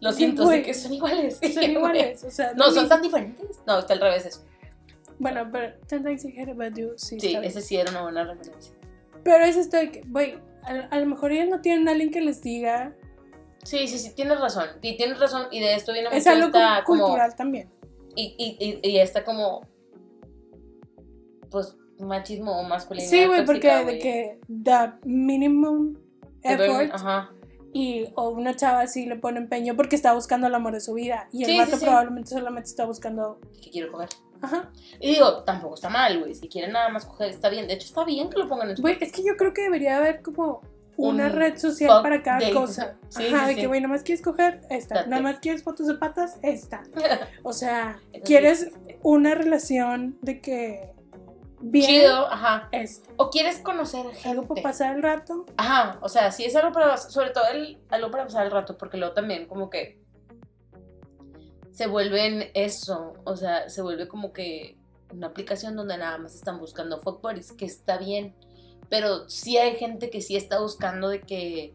lo 0.00 0.12
Sí, 0.12 0.18
siento, 0.18 0.44
güey. 0.44 0.58
sé 0.60 0.62
que 0.66 0.74
son 0.74 0.92
iguales. 0.94 1.40
son 1.54 1.62
iguales, 1.64 2.24
o 2.24 2.30
sea, 2.30 2.52
No, 2.54 2.64
son 2.66 2.74
mismo. 2.74 2.88
tan 2.88 3.02
diferentes. 3.02 3.60
No, 3.66 3.78
está 3.78 3.94
al 3.94 4.00
revés 4.00 4.26
eso. 4.26 4.44
Bueno, 5.18 5.48
pero 5.50 5.74
Things 5.88 6.24
I 6.26 6.38
Hate 6.38 6.50
About 6.52 6.76
You, 6.76 6.92
sí, 6.96 7.18
Sí, 7.18 7.34
ese 7.42 7.62
sí 7.62 7.76
era 7.76 7.90
una 7.90 8.02
buena 8.02 8.24
referencia. 8.24 8.74
Pero 9.24 9.44
es 9.44 9.56
esto 9.56 9.78
de 9.78 9.90
que, 9.90 10.02
güey, 10.06 10.38
a, 10.62 10.88
a 10.94 11.00
lo 11.00 11.06
mejor 11.06 11.32
ellos 11.32 11.48
no 11.48 11.60
tienen 11.62 11.88
a 11.88 11.92
alguien 11.92 12.10
que 12.10 12.20
les 12.20 12.42
diga, 12.42 12.94
Sí, 13.64 13.88
sí, 13.88 13.98
sí, 13.98 14.14
tienes 14.14 14.38
razón. 14.38 14.66
Y 14.82 14.96
tienes 14.96 15.18
razón. 15.18 15.46
Y 15.50 15.58
de 15.58 15.74
esto 15.74 15.92
viene 15.92 16.08
es 16.12 16.14
mucho 16.24 16.30
algo 16.30 16.46
esta 16.48 16.78
cu- 16.84 16.92
como. 16.92 17.04
cultural 17.06 17.34
también. 17.34 17.68
Y, 18.14 18.36
y, 18.38 18.80
y, 18.84 18.90
y 18.90 18.98
esta 19.00 19.24
como. 19.24 19.66
Pues 21.50 21.76
machismo 22.00 22.58
o 22.60 22.62
masculinidad. 22.64 23.10
Sí, 23.10 23.26
güey, 23.26 23.44
porque 23.44 23.68
tóxica, 23.68 23.84
de 23.84 23.98
que 23.98 24.38
the 24.48 24.92
minimum 25.08 25.94
effort 26.42 26.90
Ajá. 26.94 27.30
y 27.72 28.04
o 28.14 28.28
una 28.30 28.54
chava 28.54 28.86
sí 28.86 29.06
le 29.06 29.16
pone 29.16 29.38
empeño 29.38 29.74
porque 29.76 29.96
está 29.96 30.12
buscando 30.12 30.46
el 30.46 30.54
amor 30.54 30.72
de 30.74 30.80
su 30.80 30.94
vida 30.94 31.28
y 31.32 31.42
el 31.42 31.46
Sí, 31.46 31.52
sí, 31.54 31.58
vato 31.58 31.76
sí. 31.78 31.84
probablemente 31.84 32.30
solamente 32.30 32.68
está 32.70 32.84
buscando 32.86 33.40
Que 33.62 33.70
quiero 33.70 33.90
coger. 33.92 34.08
ajá 34.40 34.70
Y 35.00 35.14
digo, 35.14 35.42
tampoco 35.44 35.74
está 35.74 35.88
mal, 35.88 36.20
güey. 36.20 36.34
Si 36.34 36.48
quieren 36.48 36.72
nada 36.72 36.88
más 36.90 37.04
coger, 37.06 37.30
está 37.30 37.48
bien. 37.48 37.66
De 37.66 37.74
hecho, 37.74 37.86
está 37.86 38.04
bien 38.04 38.28
que 38.30 38.38
lo 38.38 38.48
pongan 38.48 38.70
en 38.70 38.76
su 38.76 38.82
güey 38.82 38.96
es 39.00 39.10
que 39.12 39.22
yo 39.24 39.36
creo 39.36 39.52
que 39.52 39.62
debería 39.62 39.96
haber 39.98 40.22
como 40.22 40.60
una 40.98 41.26
Un 41.26 41.32
red 41.32 41.58
social 41.58 42.00
para 42.02 42.22
cada 42.22 42.40
date. 42.40 42.54
cosa 42.54 42.96
Sí, 43.10 43.26
ajá 43.26 43.40
sí, 43.40 43.46
de 43.48 43.54
sí. 43.54 43.60
que 43.60 43.66
güey 43.66 43.80
nada 43.82 43.92
más 43.92 44.02
quieres 44.02 44.22
coger 44.24 44.60
esta 44.70 44.94
Date. 44.94 45.10
nada 45.10 45.20
más 45.22 45.40
quieres 45.40 45.62
fotos 45.62 45.88
de 45.88 45.94
patas 45.94 46.38
esta 46.42 46.84
o 47.42 47.52
sea 47.52 48.00
quieres 48.24 48.70
una 49.02 49.34
relación 49.34 50.16
de 50.22 50.40
que 50.40 50.95
bien 51.60 52.02
Chido, 52.02 52.26
ajá. 52.30 52.68
esta 52.72 53.10
O 53.16 53.30
quieres 53.30 53.60
conocer 53.60 54.06
gente. 54.06 54.28
algo 54.28 54.46
para 54.46 54.62
pasar 54.62 54.96
el 54.96 55.02
rato 55.02 55.46
Ajá, 55.56 55.98
o 56.02 56.08
sea, 56.08 56.30
sí 56.32 56.44
es 56.44 56.54
algo 56.56 56.72
para, 56.72 56.96
sobre 56.96 57.30
todo 57.30 57.44
el, 57.52 57.78
algo 57.88 58.10
para 58.10 58.24
pasar 58.24 58.46
el 58.46 58.52
rato, 58.52 58.76
porque 58.76 58.96
luego 58.96 59.14
también 59.14 59.46
como 59.46 59.70
que 59.70 59.98
se 61.72 61.86
vuelven 61.86 62.50
eso, 62.54 63.12
o 63.24 63.36
sea, 63.36 63.68
se 63.68 63.82
vuelve 63.82 64.08
como 64.08 64.32
que 64.32 64.78
una 65.12 65.26
aplicación 65.26 65.76
donde 65.76 65.98
nada 65.98 66.18
más 66.18 66.34
están 66.34 66.58
buscando 66.58 67.00
fuck 67.00 67.20
buddies, 67.20 67.52
que 67.52 67.66
está 67.66 67.98
bien, 67.98 68.34
pero 68.88 69.28
sí 69.28 69.58
hay 69.58 69.76
gente 69.76 70.08
que 70.10 70.20
sí 70.20 70.36
está 70.36 70.60
buscando 70.60 71.08
de 71.08 71.20
que 71.20 71.74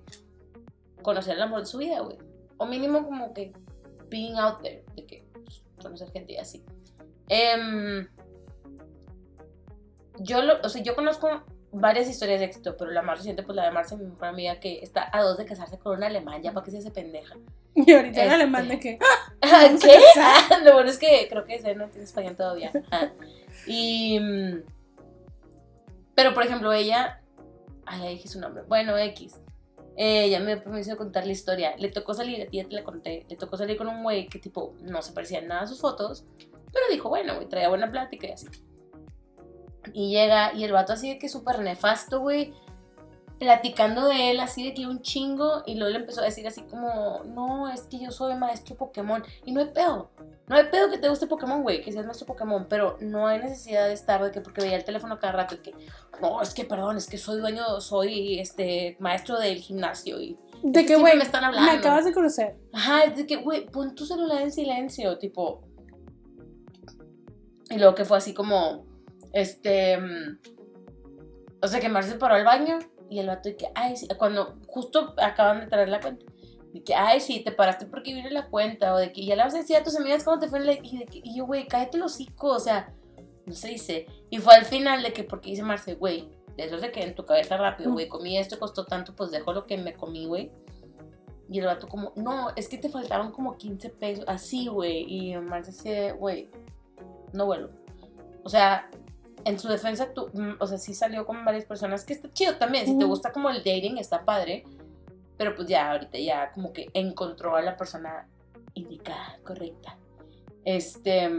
conocer 1.04 1.36
el 1.36 1.44
amor 1.44 1.60
de 1.60 1.66
su 1.68 1.78
vida, 1.78 2.00
güey, 2.00 2.18
o 2.58 2.66
mínimo 2.66 3.04
como 3.06 3.34
que 3.34 3.54
being 4.10 4.36
out 4.38 4.62
there, 4.62 4.84
de 4.96 5.06
que 5.06 5.24
pues, 5.34 5.62
conocer 5.82 6.12
gente 6.12 6.34
y 6.34 6.38
así. 6.38 6.64
Em, 7.28 8.08
yo, 10.24 10.42
lo, 10.42 10.60
o 10.64 10.70
sea, 10.70 10.82
yo 10.82 10.96
conozco 10.96 11.30
varias 11.74 12.10
historias 12.10 12.40
de 12.40 12.46
éxito, 12.48 12.76
pero 12.78 12.92
la 12.92 13.02
más 13.02 13.18
reciente, 13.20 13.44
pues 13.44 13.56
la 13.56 13.64
de 13.66 13.72
Marcia, 13.72 13.96
mi 13.98 14.06
mejor 14.06 14.26
amiga, 14.26 14.60
que 14.60 14.80
está 14.82 15.10
a 15.14 15.22
dos 15.22 15.38
de 15.38 15.46
casarse 15.46 15.80
con 15.80 15.98
un 15.98 16.04
alemán, 16.04 16.42
ya 16.42 16.52
para 16.52 16.64
que 16.66 16.72
se 16.72 16.80
hace 16.80 16.92
pendeja. 16.92 17.36
y 17.76 17.92
ahorita 17.94 18.20
en 18.24 18.30
Este. 18.30 18.36
alemán 18.36 18.68
de 18.68 18.80
que 18.80 18.98
¿Qué? 19.82 19.98
Ah, 20.20 20.60
Lo 20.64 20.74
bueno 20.74 20.90
es 20.90 20.98
que 20.98 21.28
creo 21.30 21.46
que 21.46 21.56
ese 21.56 21.74
no 21.76 21.88
tiene 21.90 22.04
español 22.04 22.36
todavía. 22.36 22.72
Ah. 22.92 23.10
Y. 23.68 24.20
mm, 24.20 24.64
Pero 26.16 26.34
por 26.34 26.44
ejemplo, 26.44 26.72
ella. 26.74 27.22
Ay, 27.86 28.02
ya 28.04 28.10
dije 28.10 28.28
su 28.28 28.40
nombre. 28.40 28.64
Bueno, 28.68 28.98
X. 28.98 29.40
Ella 29.98 30.40
me 30.40 30.56
dio 30.56 30.64
permiso 30.64 30.92
de 30.92 30.98
contar 30.98 31.26
la 31.26 31.32
historia. 31.32 31.76
Le 31.78 31.90
tocó 31.90 32.14
salir, 32.14 32.50
ya 32.52 32.64
te 32.68 32.74
la 32.76 32.84
conté. 32.84 33.26
Le 33.30 33.36
tocó 33.36 33.58
salir 33.58 33.78
con 33.78 33.88
un 33.88 34.04
güey 34.04 34.28
que, 34.28 34.40
tipo, 34.40 34.74
no 34.82 35.02
se 35.02 35.12
parecía 35.14 35.40
en 35.40 35.48
nada 35.48 35.62
a 35.62 35.68
sus 35.68 35.82
fotos. 35.82 36.26
Pero 36.38 36.86
dijo, 36.90 37.10
bueno, 37.10 37.36
güey, 37.36 37.48
traía 37.50 37.68
buena 37.70 37.92
plática 37.92 38.28
y 38.28 38.32
así. 38.32 38.48
Y 39.94 40.12
llega, 40.12 40.54
y 40.54 40.64
el 40.64 40.72
vato 40.72 40.94
así 40.94 41.10
de 41.10 41.20
que 41.20 41.30
súper 41.30 41.60
nefasto, 41.60 42.20
güey. 42.20 42.54
Platicando 43.40 44.08
de 44.08 44.30
él 44.30 44.40
así 44.40 44.64
de 44.64 44.74
que 44.74 44.86
un 44.86 45.02
chingo. 45.02 45.64
Y 45.66 45.76
luego 45.76 45.92
le 45.94 46.00
empezó 46.00 46.22
a 46.22 46.26
decir 46.26 46.46
así 46.48 46.62
como, 46.62 47.24
no, 47.26 47.70
es 47.70 47.82
que 47.84 48.00
yo 48.00 48.12
soy 48.12 48.36
maestro 48.36 48.76
Pokémon. 48.76 49.24
Y 49.46 49.52
no 49.52 49.62
hay 49.62 49.68
pedo. 49.68 50.12
No 50.48 50.56
hay 50.56 50.66
pedo 50.66 50.92
que 50.92 51.00
te 51.00 51.10
guste 51.10 51.26
Pokémon, 51.26 51.64
güey, 51.64 51.82
que 51.82 51.92
seas 51.92 52.06
maestro 52.06 52.28
Pokémon. 52.28 52.68
Pero 52.70 52.98
no 53.02 53.26
hay 53.26 53.40
necesidad 53.40 53.88
de 53.88 53.94
estar 53.94 54.24
de 54.24 54.32
que 54.32 54.42
porque 54.42 54.62
veía 54.62 54.78
el 54.78 54.84
teléfono 54.84 55.20
cada 55.20 55.34
rato. 55.34 55.56
Y 55.56 55.58
que, 55.60 55.74
no, 56.22 56.42
es 56.42 56.54
que 56.54 56.66
perdón, 56.66 56.98
es 56.98 57.08
que 57.08 57.18
soy 57.18 57.40
dueño, 57.40 57.82
soy 57.82 58.40
este 58.40 58.96
maestro 59.00 59.40
del 59.40 59.58
gimnasio. 59.58 60.22
Y 60.22 60.38
de 60.64 60.86
que 60.86 60.96
güey 60.96 61.18
me 61.18 61.24
están 61.24 61.42
me 61.42 61.48
hablando. 61.48 61.72
acabas 61.72 62.06
de 62.06 62.14
conocer 62.14 62.56
Ajá, 62.72 63.06
es 63.06 63.18
de 63.18 63.26
que, 63.26 63.38
güey, 63.38 63.66
pon 63.66 63.96
tu 63.96 64.06
celular 64.06 64.42
en 64.42 64.52
silencio, 64.52 65.18
tipo. 65.18 65.64
Y 67.72 67.78
luego 67.78 67.96
que 67.96 68.06
fue 68.06 68.18
así 68.18 68.34
como, 68.34 68.86
este, 69.34 69.98
mm, 69.98 70.40
o 71.62 71.68
sea, 71.68 71.80
que 71.80 71.90
Marce 71.90 72.16
paró 72.16 72.36
al 72.36 72.46
baño 72.46 72.80
y 73.10 73.20
el 73.20 73.28
vato 73.28 73.50
y 73.50 73.56
que, 73.56 73.68
ay, 73.76 73.96
sí, 73.96 74.08
cuando 74.18 74.58
justo 74.68 75.14
acaban 75.18 75.62
de 75.62 75.68
traer 75.68 75.90
la 75.90 76.00
cuenta. 76.00 76.26
De 76.74 76.82
que, 76.82 76.96
ay, 76.96 77.20
sí, 77.20 77.42
te 77.44 77.52
paraste 77.52 77.86
porque 77.86 78.14
viene 78.14 78.32
la 78.32 78.48
cuenta. 78.48 78.96
O 78.96 78.98
de 78.98 79.12
que 79.12 79.26
ya 79.26 79.36
le 79.36 79.44
vas 79.44 79.54
a 79.54 79.58
decir 79.58 79.76
a 79.76 79.84
tus 79.84 79.98
amigas 79.98 80.24
cómo 80.24 80.40
te 80.40 80.48
fue. 80.48 80.62
Y, 80.82 80.98
de 80.98 81.06
que, 81.06 81.20
y 81.22 81.36
yo, 81.36 81.46
güey, 81.46 81.68
cállate 81.68 81.98
los 81.98 82.14
hocico. 82.14 82.48
O 82.48 82.60
sea, 82.60 82.94
no 83.46 83.54
se 83.54 83.70
dice. 83.70 84.08
Y 84.30 84.38
fue 84.38 84.56
al 84.56 84.66
final 84.66 85.04
de 85.04 85.12
que, 85.12 85.24
porque 85.24 85.50
dice 85.50 85.64
Marce, 85.64 85.96
güey, 85.96 86.30
de 86.56 86.64
eso 86.64 86.78
de 86.78 86.92
que 86.92 87.04
en 87.04 87.14
tu 87.14 87.26
cabeza 87.26 87.58
rápido, 87.58 87.92
güey, 87.92 88.08
comí 88.08 88.38
esto, 88.38 88.58
costó 88.58 88.86
tanto, 88.86 89.14
pues 89.16 89.32
dejo 89.32 89.54
lo 89.54 89.66
que 89.68 89.78
me 89.78 89.94
comí, 89.94 90.26
güey. 90.26 90.52
Y 91.50 91.60
el 91.60 91.66
vato 91.66 91.90
como, 91.90 92.14
no, 92.16 92.52
es 92.56 92.70
que 92.70 92.78
te 92.78 92.88
faltaron 92.88 93.34
como 93.34 93.58
15 93.58 93.90
pesos, 93.90 94.26
así, 94.28 94.68
güey. 94.68 95.06
Y 95.08 95.36
Marce 95.38 95.72
dice, 95.72 96.14
güey, 96.14 96.50
no 97.34 97.46
vuelvo. 97.46 97.72
O 98.44 98.50
sea, 98.50 98.90
en 99.46 99.60
su 99.60 99.68
defensa, 99.68 100.14
tú, 100.14 100.30
mm, 100.34 100.54
o 100.60 100.68
sea, 100.68 100.78
sí 100.78 100.94
salió 100.94 101.26
con 101.26 101.44
varias 101.46 101.66
personas, 101.66 102.06
que 102.06 102.14
está 102.14 102.32
chido 102.34 102.58
también. 102.58 102.86
Si 102.86 102.98
te 102.98 103.06
gusta 103.06 103.32
como 103.32 103.50
el 103.50 103.58
dating, 103.58 103.98
está 103.98 104.24
padre. 104.26 104.64
Pero 105.38 105.56
pues 105.56 105.68
ya, 105.68 105.92
ahorita 105.92 106.20
ya 106.20 106.52
como 106.52 106.72
que 106.72 106.90
encontró 106.94 107.56
a 107.56 107.62
la 107.62 107.76
persona 107.76 108.28
indicada, 108.74 109.40
correcta. 109.44 109.98
Este. 110.66 111.30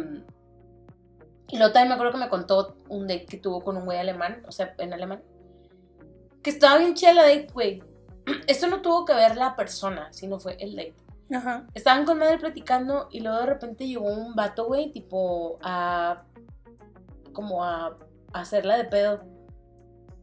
Y 1.48 1.58
luego 1.58 1.72
también 1.72 1.88
me 1.88 1.94
acuerdo 1.94 2.12
que 2.12 2.18
me 2.18 2.28
contó 2.28 2.76
un 2.88 3.06
date 3.06 3.26
que 3.26 3.36
tuvo 3.36 3.62
con 3.62 3.76
un 3.76 3.84
güey 3.84 3.98
alemán, 3.98 4.42
o 4.48 4.52
sea, 4.52 4.74
en 4.78 4.92
alemán. 4.92 5.22
Que 6.42 6.50
estaba 6.50 6.78
bien 6.78 6.94
chida 6.94 7.12
la 7.12 7.22
date, 7.22 7.48
güey. 7.52 7.82
Esto 8.46 8.66
no 8.66 8.80
tuvo 8.80 9.04
que 9.04 9.14
ver 9.14 9.36
la 9.36 9.54
persona, 9.54 10.12
sino 10.12 10.40
fue 10.40 10.56
el 10.58 10.74
date. 10.74 10.94
Ajá. 11.32 11.66
Estaban 11.74 12.04
con 12.04 12.18
madre 12.18 12.38
platicando 12.38 13.08
y 13.10 13.20
luego 13.20 13.38
de 13.38 13.46
repente 13.46 13.86
llegó 13.86 14.06
un 14.06 14.34
vato, 14.34 14.66
güey, 14.66 14.90
tipo 14.90 15.58
a. 15.62 16.24
como 17.32 17.64
a, 17.64 17.86
a 18.32 18.40
hacerla 18.40 18.76
de 18.76 18.84
pedo. 18.84 19.20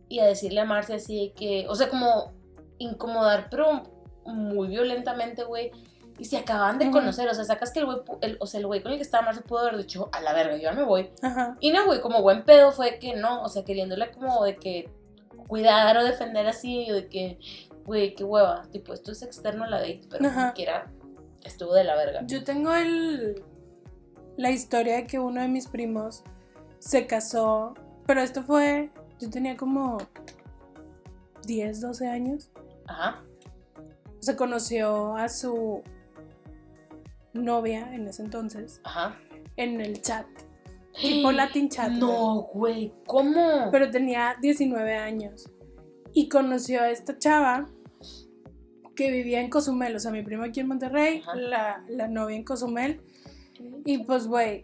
Y 0.08 0.20
a 0.20 0.26
decirle 0.26 0.62
a 0.62 0.66
Marcia 0.66 0.96
así 0.96 1.34
que. 1.36 1.66
O 1.70 1.76
sea, 1.76 1.90
como 1.90 2.34
incomodar, 2.80 3.48
pero 3.52 3.84
muy 4.26 4.68
violentamente, 4.68 5.44
güey. 5.44 5.72
Y 6.18 6.26
se 6.26 6.38
acaban 6.38 6.78
de 6.80 6.86
Ujú. 6.86 6.94
conocer. 6.96 7.30
O 7.30 7.34
sea, 7.34 7.44
sacas 7.46 7.72
que 7.72 7.80
el 7.80 7.86
güey. 7.86 7.98
el- 8.22 8.38
o 8.40 8.46
sea, 8.48 8.60
el 8.60 8.68
güey 8.68 8.82
con 8.82 8.92
el 8.92 8.98
que 8.98 9.04
estaba 9.04 9.24
Marcia 9.24 9.44
pudo 9.44 9.60
haber 9.60 9.78
dicho, 9.78 10.10
a 10.12 10.20
la 10.22 10.34
verga, 10.34 10.56
yo 10.58 10.64
ya 10.64 10.72
me 10.74 10.84
voy. 10.84 11.12
Ajá. 11.22 11.56
Y 11.60 11.72
no, 11.72 11.86
güey, 11.86 12.02
como 12.02 12.22
buen 12.22 12.44
pedo 12.44 12.72
fue 12.72 13.00
que 13.00 13.16
no. 13.16 13.44
O 13.44 13.50
sea, 13.50 13.64
queriéndole 13.64 14.12
como 14.12 14.44
de 14.44 14.56
que 14.56 14.90
cuidar 15.48 15.96
o 15.98 16.04
defender 16.04 16.48
así. 16.48 16.92
O 16.92 16.96
de 16.96 17.08
que, 17.08 17.40
güey, 17.86 18.16
qué 18.16 18.24
hueva. 18.24 18.64
Tipo, 18.72 18.94
esto 18.94 19.12
es 19.12 19.22
externo 19.22 19.64
a 19.64 19.70
la 19.70 19.78
date, 19.80 20.02
pero 20.10 20.26
Ajá. 20.28 20.42
como 20.42 20.54
quiera 20.54 20.92
estuvo 21.44 21.74
de 21.74 21.84
la 21.86 21.96
verga. 21.96 22.22
Yo 22.26 22.44
tengo 22.44 22.74
el 22.74 23.44
la 24.38 24.52
historia 24.52 24.96
de 24.96 25.08
que 25.08 25.20
uno 25.20 25.42
de 25.42 25.48
mis 25.50 25.68
primos 25.68 26.24
se 26.80 27.06
casó, 27.06 27.74
pero 28.06 28.22
esto 28.22 28.44
fue, 28.44 28.90
yo 29.20 29.30
tenía 29.30 29.56
como 29.56 29.98
10, 31.46 31.82
12 31.82 32.08
años. 32.08 32.50
Ajá. 32.88 33.24
Se 34.20 34.36
conoció 34.36 35.16
a 35.16 35.30
su 35.30 35.84
novia 37.34 37.94
en 37.94 38.08
ese 38.08 38.24
entonces 38.24 38.82
Ajá. 38.84 39.18
en 39.56 39.80
el 39.80 40.02
chat, 40.02 40.26
tipo 41.02 41.32
Latin 41.32 41.70
chat. 41.70 41.92
No, 41.92 42.50
güey, 42.54 42.94
¿cómo? 43.06 43.70
pero 43.72 43.92
tenía 43.92 44.36
19 44.42 44.96
años. 44.96 45.50
Y 46.12 46.28
conoció 46.28 46.82
a 46.82 46.90
esta 46.90 47.18
chava 47.20 47.70
que 48.96 49.12
vivía 49.12 49.40
en 49.40 49.50
Cozumel, 49.50 49.96
o 49.96 50.00
sea, 50.00 50.12
mi 50.12 50.24
primo 50.24 50.44
aquí 50.44 50.60
en 50.60 50.68
Monterrey, 50.68 51.22
la, 51.36 51.84
la 51.88 52.08
novia 52.08 52.36
en 52.36 52.44
Cozumel. 52.44 53.02
Y 53.86 54.00
pues, 54.00 54.28
güey, 54.28 54.64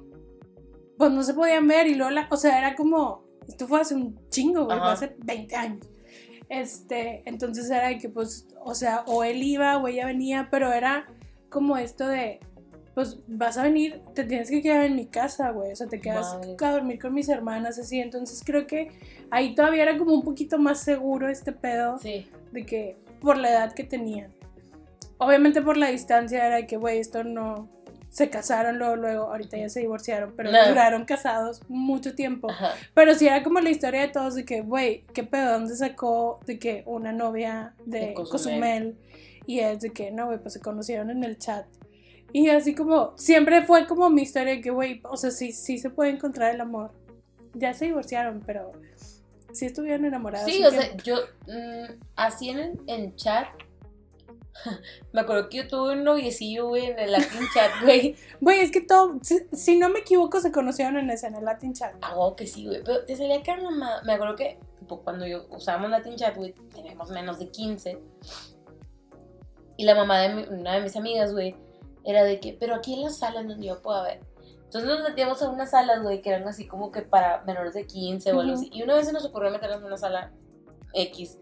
pues 0.97 1.11
no 1.11 1.23
se 1.23 1.33
podían 1.33 1.67
ver 1.67 1.87
y 1.87 1.95
luego, 1.95 2.11
la- 2.11 2.27
o 2.31 2.37
sea, 2.37 2.57
era 2.57 2.75
como, 2.75 3.23
esto 3.47 3.67
fue 3.67 3.81
hace 3.81 3.95
un 3.95 4.17
chingo, 4.29 4.65
güey, 4.65 4.77
fue 4.79 4.91
hace 4.91 5.15
20 5.19 5.55
años. 5.55 5.89
Este, 6.49 7.23
entonces 7.25 7.69
era 7.69 7.87
de 7.87 7.97
que, 7.97 8.09
pues, 8.09 8.47
o 8.63 8.75
sea, 8.75 9.03
o 9.07 9.23
él 9.23 9.41
iba 9.43 9.77
o 9.77 9.87
ella 9.87 10.05
venía, 10.05 10.47
pero 10.51 10.71
era 10.71 11.07
como 11.49 11.77
esto 11.77 12.07
de, 12.07 12.39
pues 12.93 13.17
vas 13.27 13.57
a 13.57 13.63
venir, 13.63 14.01
te 14.13 14.23
tienes 14.23 14.49
que 14.49 14.61
quedar 14.61 14.85
en 14.85 14.95
mi 14.95 15.07
casa, 15.07 15.49
güey, 15.51 15.71
o 15.71 15.75
sea, 15.75 15.87
te 15.87 15.99
quedas 15.99 16.35
Madre. 16.35 16.55
a 16.63 16.71
dormir 16.71 16.99
con 16.99 17.13
mis 17.13 17.29
hermanas, 17.29 17.77
así, 17.79 17.99
entonces 17.99 18.41
creo 18.45 18.67
que 18.67 18.89
ahí 19.31 19.55
todavía 19.55 19.83
era 19.83 19.97
como 19.97 20.13
un 20.13 20.23
poquito 20.23 20.57
más 20.59 20.79
seguro 20.81 21.27
este 21.29 21.51
pedo 21.51 21.97
Sí. 21.99 22.27
de 22.51 22.65
que 22.65 22.97
por 23.21 23.37
la 23.37 23.49
edad 23.49 23.73
que 23.73 23.83
tenían. 23.83 24.33
Obviamente 25.17 25.61
por 25.61 25.77
la 25.77 25.87
distancia 25.87 26.45
era 26.45 26.57
de 26.57 26.67
que, 26.67 26.77
güey, 26.77 26.99
esto 26.99 27.23
no... 27.23 27.69
Se 28.15 28.29
casaron 28.29 28.77
luego, 28.79 28.95
luego, 28.95 29.23
ahorita 29.25 29.57
ya 29.57 29.67
se 29.67 29.81
divorciaron, 29.81 30.33
pero 30.37 30.49
No. 30.49 30.65
duraron 30.69 31.03
casados 31.03 31.59
mucho 31.67 32.15
tiempo. 32.15 32.49
Ajá. 32.49 32.71
Pero 32.93 33.13
sí 33.13 33.27
era 33.27 33.43
como 33.43 33.59
la 33.59 33.69
historia 33.69 33.99
de 33.99 34.07
todos 34.07 34.35
de 34.35 34.45
que, 34.45 34.61
güey, 34.61 35.03
¿qué 35.13 35.23
pedo? 35.25 35.51
¿Dónde 35.51 35.75
sacó 35.75 36.39
de 36.45 36.57
que 36.57 36.83
una 36.85 37.11
novia 37.11 37.73
de 37.85 37.99
De 37.99 38.13
Cozumel. 38.13 38.31
Cozumel? 38.31 38.95
Y 39.45 39.59
es 39.59 39.81
de 39.81 39.89
que, 39.91 40.11
no, 40.11 40.27
güey, 40.27 40.37
pues 40.37 40.53
se 40.53 40.61
conocieron 40.61 41.09
en 41.09 41.25
el 41.25 41.37
chat. 41.37 41.65
Y 42.31 42.47
así 42.47 42.73
como, 42.73 43.17
siempre 43.17 43.63
fue 43.63 43.85
como 43.85 44.09
mi 44.09 44.21
historia 44.21 44.53
de 44.53 44.61
que, 44.61 44.69
güey, 44.69 45.01
o 45.03 45.17
sea, 45.17 45.29
sí, 45.31 45.51
sí 45.51 45.77
se 45.77 45.89
puede 45.89 46.11
encontrar 46.11 46.55
el 46.55 46.61
amor. 46.61 46.91
Ya 47.53 47.73
se 47.73 47.83
divorciaron, 47.85 48.41
pero 48.45 48.71
sí 49.51 49.65
estuvieron 49.65 50.05
enamorados. 50.05 50.49
Sí, 50.49 50.63
o 50.63 50.71
sea, 50.71 50.95
yo 51.03 51.15
mm, 51.47 51.99
así 52.15 52.49
en, 52.49 52.59
el- 52.59 52.79
en 52.87 53.15
chat. 53.17 53.47
Me 55.11 55.21
acuerdo 55.21 55.49
que 55.49 55.57
yo 55.57 55.67
tuve 55.67 55.93
un 55.93 56.03
noviecillo, 56.03 56.67
güey, 56.67 56.85
en 56.85 56.99
el 56.99 57.11
Latin 57.11 57.41
chat, 57.53 57.71
güey. 57.83 58.15
Güey, 58.41 58.59
es 58.61 58.71
que 58.71 58.81
todo, 58.81 59.19
si, 59.21 59.39
si 59.51 59.77
no 59.77 59.89
me 59.89 59.99
equivoco, 59.99 60.39
se 60.39 60.51
conocieron 60.51 60.97
en 60.97 61.09
ese, 61.09 61.27
en 61.27 61.35
el 61.35 61.45
Latin 61.45 61.73
chat. 61.73 61.93
Ah, 62.01 62.15
wow, 62.15 62.35
que 62.35 62.47
sí, 62.47 62.65
güey. 62.65 62.83
Pero 62.83 63.05
te 63.05 63.15
salía 63.15 63.41
que 63.43 63.55
mamá. 63.57 64.01
Me 64.05 64.13
acuerdo 64.13 64.35
que 64.35 64.57
tipo, 64.79 65.01
cuando 65.01 65.25
yo 65.27 65.45
usábamos 65.49 65.89
Latin 65.89 66.15
chat, 66.15 66.35
güey, 66.35 66.53
teníamos 66.73 67.09
menos 67.09 67.39
de 67.39 67.49
15. 67.49 67.99
Y 69.77 69.83
la 69.85 69.95
mamá 69.95 70.19
de 70.19 70.29
mi- 70.29 70.43
una 70.59 70.73
de 70.75 70.81
mis 70.81 70.95
amigas, 70.95 71.33
güey, 71.33 71.55
era 72.03 72.23
de 72.23 72.39
que, 72.39 72.53
pero 72.59 72.75
aquí 72.75 72.93
en 72.93 73.03
la 73.03 73.09
sala 73.09 73.43
donde 73.43 73.65
yo 73.67 73.81
puedo 73.81 74.03
ver. 74.03 74.19
Entonces 74.63 74.89
nos 74.89 75.03
metíamos 75.07 75.41
a 75.41 75.49
unas 75.49 75.71
salas, 75.71 76.01
güey, 76.01 76.21
que 76.21 76.29
eran 76.29 76.47
así 76.47 76.67
como 76.67 76.91
que 76.91 77.01
para 77.01 77.43
menores 77.43 77.73
de 77.73 77.85
15 77.85 78.31
o 78.33 78.39
algo 78.41 78.53
así. 78.53 78.69
Y 78.71 78.83
una 78.83 78.95
vez 78.95 79.05
se 79.07 79.13
nos 79.13 79.25
ocurrió 79.25 79.51
meternos 79.51 79.79
en 79.79 79.85
una 79.85 79.97
sala 79.97 80.31
X. 80.93 81.39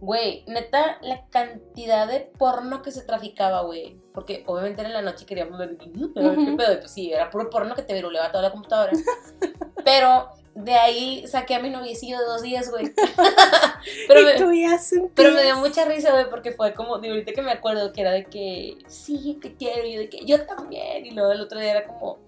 Güey, 0.00 0.44
neta, 0.46 0.98
la 1.02 1.26
cantidad 1.28 2.06
de 2.06 2.20
porno 2.38 2.82
que 2.82 2.92
se 2.92 3.02
traficaba, 3.02 3.62
güey. 3.62 4.00
Porque 4.14 4.44
obviamente 4.46 4.80
era 4.80 4.90
en 4.90 4.94
la 4.94 5.02
noche 5.02 5.26
queríamos 5.26 5.58
ver, 5.58 5.72
"Mm, 5.72 6.18
a 6.18 6.20
ver 6.22 6.38
qué 6.38 6.52
pedo. 6.56 6.72
Y 6.74 6.76
pues 6.76 6.90
sí, 6.90 7.12
era 7.12 7.30
puro 7.30 7.50
porno 7.50 7.74
que 7.74 7.82
te 7.82 7.94
viruleaba 7.94 8.30
toda 8.30 8.44
la 8.44 8.52
computadora. 8.52 8.92
Pero 9.84 10.28
de 10.54 10.74
ahí 10.74 11.26
saqué 11.26 11.54
a 11.54 11.60
mi 11.60 11.70
noviecillo 11.70 12.18
de 12.18 12.24
dos 12.24 12.42
días, 12.42 12.70
güey. 12.70 12.92
pero, 14.08 14.20
pero 15.14 15.32
me 15.32 15.42
dio 15.44 15.56
mucha 15.56 15.84
risa, 15.84 16.12
güey, 16.12 16.28
porque 16.28 16.52
fue 16.52 16.74
como, 16.74 16.98
de 16.98 17.10
ahorita 17.10 17.32
que 17.32 17.42
me 17.42 17.52
acuerdo, 17.52 17.92
que 17.92 18.00
era 18.00 18.10
de 18.12 18.24
que, 18.24 18.76
sí, 18.88 19.38
te 19.40 19.54
quiero, 19.54 19.86
y 19.86 19.94
yo 19.94 20.00
de 20.00 20.08
que, 20.08 20.24
yo 20.24 20.46
también. 20.46 21.06
Y 21.06 21.10
luego 21.12 21.32
el 21.32 21.40
otro 21.40 21.60
día 21.60 21.70
era 21.70 21.86
como, 21.86 22.18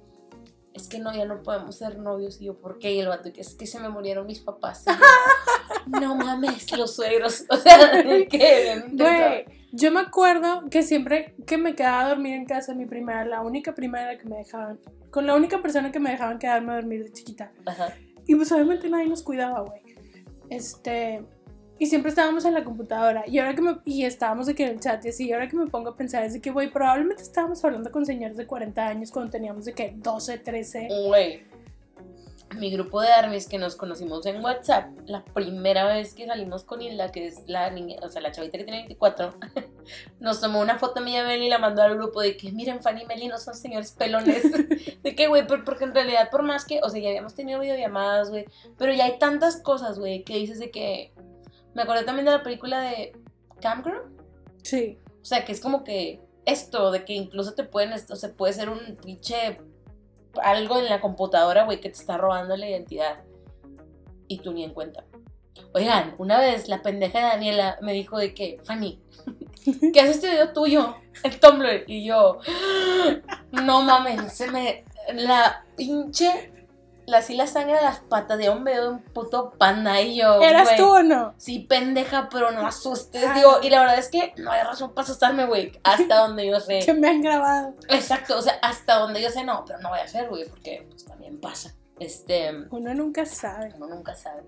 es 0.74 0.88
que 0.88 0.98
no, 1.00 1.12
ya 1.14 1.24
no 1.24 1.42
podemos 1.42 1.76
ser 1.76 1.98
novios. 1.98 2.40
Y 2.40 2.46
yo, 2.46 2.54
¿por 2.54 2.78
qué? 2.78 2.92
Y 2.92 3.00
el 3.00 3.08
vato, 3.08 3.32
que 3.32 3.40
es 3.40 3.54
que 3.54 3.66
se 3.66 3.80
me 3.80 3.88
murieron 3.88 4.26
mis 4.26 4.40
papás. 4.40 4.84
Y 4.86 4.90
yo, 4.90 4.96
no 5.86 6.14
mames, 6.14 6.70
los 6.76 6.94
suegros. 6.96 7.44
O 7.50 7.56
sea, 7.56 8.02
¿qué? 8.28 8.82
Güey, 8.92 9.44
yo 9.72 9.92
me 9.92 10.00
acuerdo 10.00 10.68
que 10.70 10.82
siempre 10.82 11.34
que 11.46 11.58
me 11.58 11.74
quedaba 11.74 12.06
a 12.06 12.08
dormir 12.08 12.34
en 12.34 12.44
casa 12.44 12.74
mi 12.74 12.86
primera, 12.86 13.24
la 13.24 13.40
única 13.40 13.74
primera 13.74 14.18
que 14.18 14.28
me 14.28 14.36
dejaban, 14.36 14.78
con 15.10 15.26
la 15.26 15.34
única 15.34 15.60
persona 15.62 15.92
que 15.92 16.00
me 16.00 16.10
dejaban 16.10 16.38
quedarme 16.38 16.72
a 16.72 16.76
dormir 16.76 17.04
de 17.04 17.12
chiquita. 17.12 17.52
Ajá. 17.66 17.94
Y 18.26 18.34
pues 18.34 18.50
obviamente 18.52 18.88
nadie 18.88 19.06
nos 19.06 19.22
cuidaba, 19.22 19.60
güey. 19.60 19.80
Este, 20.48 21.22
y 21.80 21.86
siempre 21.86 22.10
estábamos 22.10 22.44
en 22.44 22.52
la 22.52 22.62
computadora. 22.62 23.24
Y 23.26 23.38
ahora 23.38 23.54
que 23.54 23.62
me, 23.62 23.78
y 23.86 24.04
estábamos 24.04 24.46
que 24.48 24.64
en 24.64 24.68
el 24.68 24.80
chat 24.80 25.04
y 25.04 25.08
así, 25.08 25.28
y 25.28 25.32
ahora 25.32 25.48
que 25.48 25.56
me 25.56 25.66
pongo 25.66 25.88
a 25.88 25.96
pensar 25.96 26.22
es 26.24 26.34
de 26.34 26.40
que, 26.40 26.50
güey, 26.50 26.70
probablemente 26.70 27.22
estábamos 27.22 27.64
hablando 27.64 27.90
con 27.90 28.04
señores 28.04 28.36
de 28.36 28.46
40 28.46 28.86
años 28.86 29.10
cuando 29.10 29.30
teníamos 29.30 29.64
de 29.64 29.72
que 29.72 29.94
12, 29.96 30.38
13. 30.38 30.88
Güey, 31.08 31.42
mi 32.58 32.70
grupo 32.70 33.00
de 33.00 33.08
armies 33.12 33.46
que 33.48 33.58
nos 33.58 33.76
conocimos 33.76 34.26
en 34.26 34.44
WhatsApp, 34.44 34.88
la 35.06 35.24
primera 35.24 35.86
vez 35.86 36.14
que 36.14 36.26
salimos 36.26 36.64
con 36.64 36.82
Hilda, 36.82 37.12
que 37.12 37.26
es 37.28 37.42
la 37.46 37.70
niña, 37.70 37.96
o 38.02 38.08
sea, 38.08 38.20
la 38.20 38.32
chavita 38.32 38.58
que 38.58 38.64
tiene 38.64 38.80
24, 38.80 39.34
nos 40.20 40.40
tomó 40.40 40.60
una 40.60 40.78
foto 40.78 41.00
mía 41.00 41.24
Meli 41.24 41.46
y 41.46 41.48
la 41.48 41.58
mandó 41.58 41.82
al 41.82 41.96
grupo 41.96 42.20
de 42.20 42.36
que, 42.36 42.50
miren, 42.52 42.82
Fanny 42.82 43.02
y 43.02 43.06
Meli 43.06 43.28
no 43.28 43.38
son 43.38 43.54
señores 43.54 43.92
pelones. 43.92 44.42
de 45.02 45.14
que, 45.14 45.28
güey, 45.28 45.46
por- 45.46 45.64
porque 45.64 45.84
en 45.84 45.94
realidad, 45.94 46.28
por 46.30 46.42
más 46.42 46.64
que, 46.64 46.80
o 46.82 46.88
sea, 46.88 47.00
ya 47.00 47.08
habíamos 47.08 47.34
tenido 47.34 47.60
videollamadas, 47.60 48.30
güey, 48.30 48.46
pero 48.76 48.92
ya 48.92 49.04
hay 49.04 49.18
tantas 49.18 49.60
cosas, 49.62 49.98
güey, 49.98 50.24
que 50.24 50.36
dices 50.36 50.58
de 50.58 50.70
que. 50.70 51.12
Me 51.72 51.82
acordé 51.82 52.02
también 52.02 52.24
de 52.26 52.32
la 52.32 52.42
película 52.42 52.80
de 52.80 53.12
Camgirl. 53.60 54.02
Sí. 54.64 54.98
O 55.22 55.24
sea, 55.24 55.44
que 55.44 55.52
es 55.52 55.60
como 55.60 55.84
que 55.84 56.20
esto, 56.44 56.90
de 56.90 57.04
que 57.04 57.12
incluso 57.12 57.54
te 57.54 57.62
pueden, 57.62 57.92
o 57.92 58.16
sea, 58.16 58.32
puede 58.32 58.52
ser 58.54 58.68
un 58.70 58.96
pinche 58.96 59.60
algo 60.42 60.78
en 60.78 60.88
la 60.88 61.00
computadora, 61.00 61.64
güey, 61.64 61.80
que 61.80 61.90
te 61.90 61.96
está 61.96 62.16
robando 62.16 62.56
la 62.56 62.68
identidad. 62.68 63.22
Y 64.28 64.38
tú 64.38 64.52
ni 64.52 64.64
en 64.64 64.72
cuenta. 64.72 65.04
Oigan, 65.72 66.14
una 66.18 66.38
vez 66.38 66.68
la 66.68 66.82
pendeja 66.82 67.18
de 67.18 67.24
Daniela 67.24 67.78
me 67.80 67.92
dijo 67.92 68.18
de 68.18 68.34
que, 68.34 68.58
Fanny, 68.64 69.00
¿qué 69.92 70.00
haces 70.00 70.16
este 70.16 70.30
video 70.30 70.52
tuyo? 70.52 70.96
El 71.22 71.38
Tumblr. 71.38 71.84
Y 71.86 72.04
yo, 72.04 72.38
no 73.50 73.82
mames, 73.82 74.32
se 74.32 74.50
me. 74.50 74.84
La 75.14 75.64
pinche. 75.76 76.52
La, 77.10 77.18
así 77.18 77.34
la 77.36 77.46
sangre 77.46 77.76
a 77.78 77.82
las 77.82 78.00
patas 78.00 78.38
de 78.38 78.48
un 78.48 78.64
veo 78.64 78.90
un 78.90 79.02
puto 79.02 79.50
panda 79.58 80.00
y 80.00 80.16
yo. 80.16 80.40
¿Eras 80.40 80.76
tú 80.76 80.86
o 80.96 81.02
no? 81.02 81.34
Sí, 81.36 81.58
pendeja, 81.60 82.28
pero 82.30 82.50
no 82.52 82.66
asustes. 82.66 83.34
Digo, 83.34 83.58
y 83.62 83.68
la 83.70 83.80
verdad 83.80 83.98
es 83.98 84.08
que 84.08 84.32
no 84.38 84.50
hay 84.50 84.62
razón 84.62 84.94
para 84.94 85.04
asustarme, 85.04 85.44
güey. 85.46 85.72
Hasta 85.84 86.16
donde 86.26 86.46
yo 86.46 86.58
sé. 86.60 86.78
Que 86.84 86.94
me 86.94 87.08
han 87.08 87.20
grabado. 87.20 87.74
Exacto, 87.88 88.38
o 88.38 88.42
sea, 88.42 88.54
hasta 88.62 88.98
donde 88.98 89.20
yo 89.20 89.28
sé, 89.30 89.44
no, 89.44 89.64
pero 89.66 89.78
no 89.80 89.90
voy 89.90 89.98
a 89.98 90.04
hacer, 90.04 90.28
güey, 90.28 90.48
porque 90.48 90.86
pues 90.88 91.04
también 91.04 91.40
pasa. 91.40 91.74
Este, 91.98 92.50
Uno 92.70 92.94
nunca 92.94 93.26
sabe. 93.26 93.74
uno 93.76 93.86
nunca 93.88 94.14
sabe. 94.14 94.42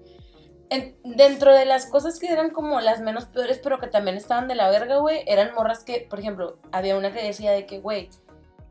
En- 0.71 0.97
dentro 1.05 1.53
de 1.53 1.67
las 1.67 1.85
cosas 1.85 2.19
que 2.19 2.33
eran 2.33 2.49
como 2.49 2.81
las 2.81 3.01
menos 3.01 3.27
peores, 3.27 3.59
pero 3.63 3.79
que 3.79 3.89
también 3.89 4.17
estaban 4.17 4.49
de 4.49 4.55
la 4.55 4.71
verga, 4.71 4.97
güey, 4.97 5.23
eran 5.27 5.53
morras 5.55 5.85
que, 5.85 6.07
por 6.09 6.19
ejemplo, 6.19 6.59
había 6.73 6.97
una 6.97 7.13
que 7.13 7.23
decía 7.23 7.53
de 7.53 7.67
que, 7.67 7.79
güey, 7.81 8.09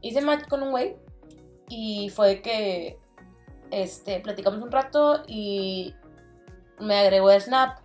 hice 0.02 0.22
match 0.22 0.48
con 0.48 0.64
un 0.64 0.72
güey 0.72 0.96
y 1.70 2.10
fue 2.10 2.28
de 2.30 2.42
que, 2.42 2.98
este, 3.72 4.20
platicamos 4.20 4.62
un 4.62 4.72
rato 4.72 5.24
y 5.28 5.96
me 6.80 7.00
agregó 7.00 7.30
a 7.30 7.40
Snap 7.40 7.80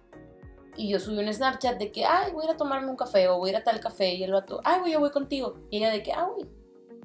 y 0.77 0.91
yo 0.91 1.01
subí 1.01 1.19
un 1.19 1.33
Snapchat 1.33 1.79
de 1.79 1.91
que, 1.91 2.05
ay, 2.05 2.33
voy 2.33 2.43
a 2.45 2.49
ir 2.49 2.55
a 2.55 2.57
tomarme 2.57 2.91
un 2.91 2.97
café 2.97 3.29
o 3.29 3.39
voy 3.39 3.51
a 3.51 3.53
ir 3.53 3.57
a 3.57 3.65
tal 3.65 3.81
café 3.81 4.15
y 4.15 4.23
el 4.23 4.33
vato, 4.33 4.61
ay, 4.65 4.81
güey, 4.81 4.93
yo 4.93 5.01
voy 5.01 5.11
contigo. 5.11 5.55
Y 5.71 5.79
ella 5.79 5.91
de 5.91 6.03
que, 6.03 6.13
ah, 6.13 6.29
güey, 6.35 6.47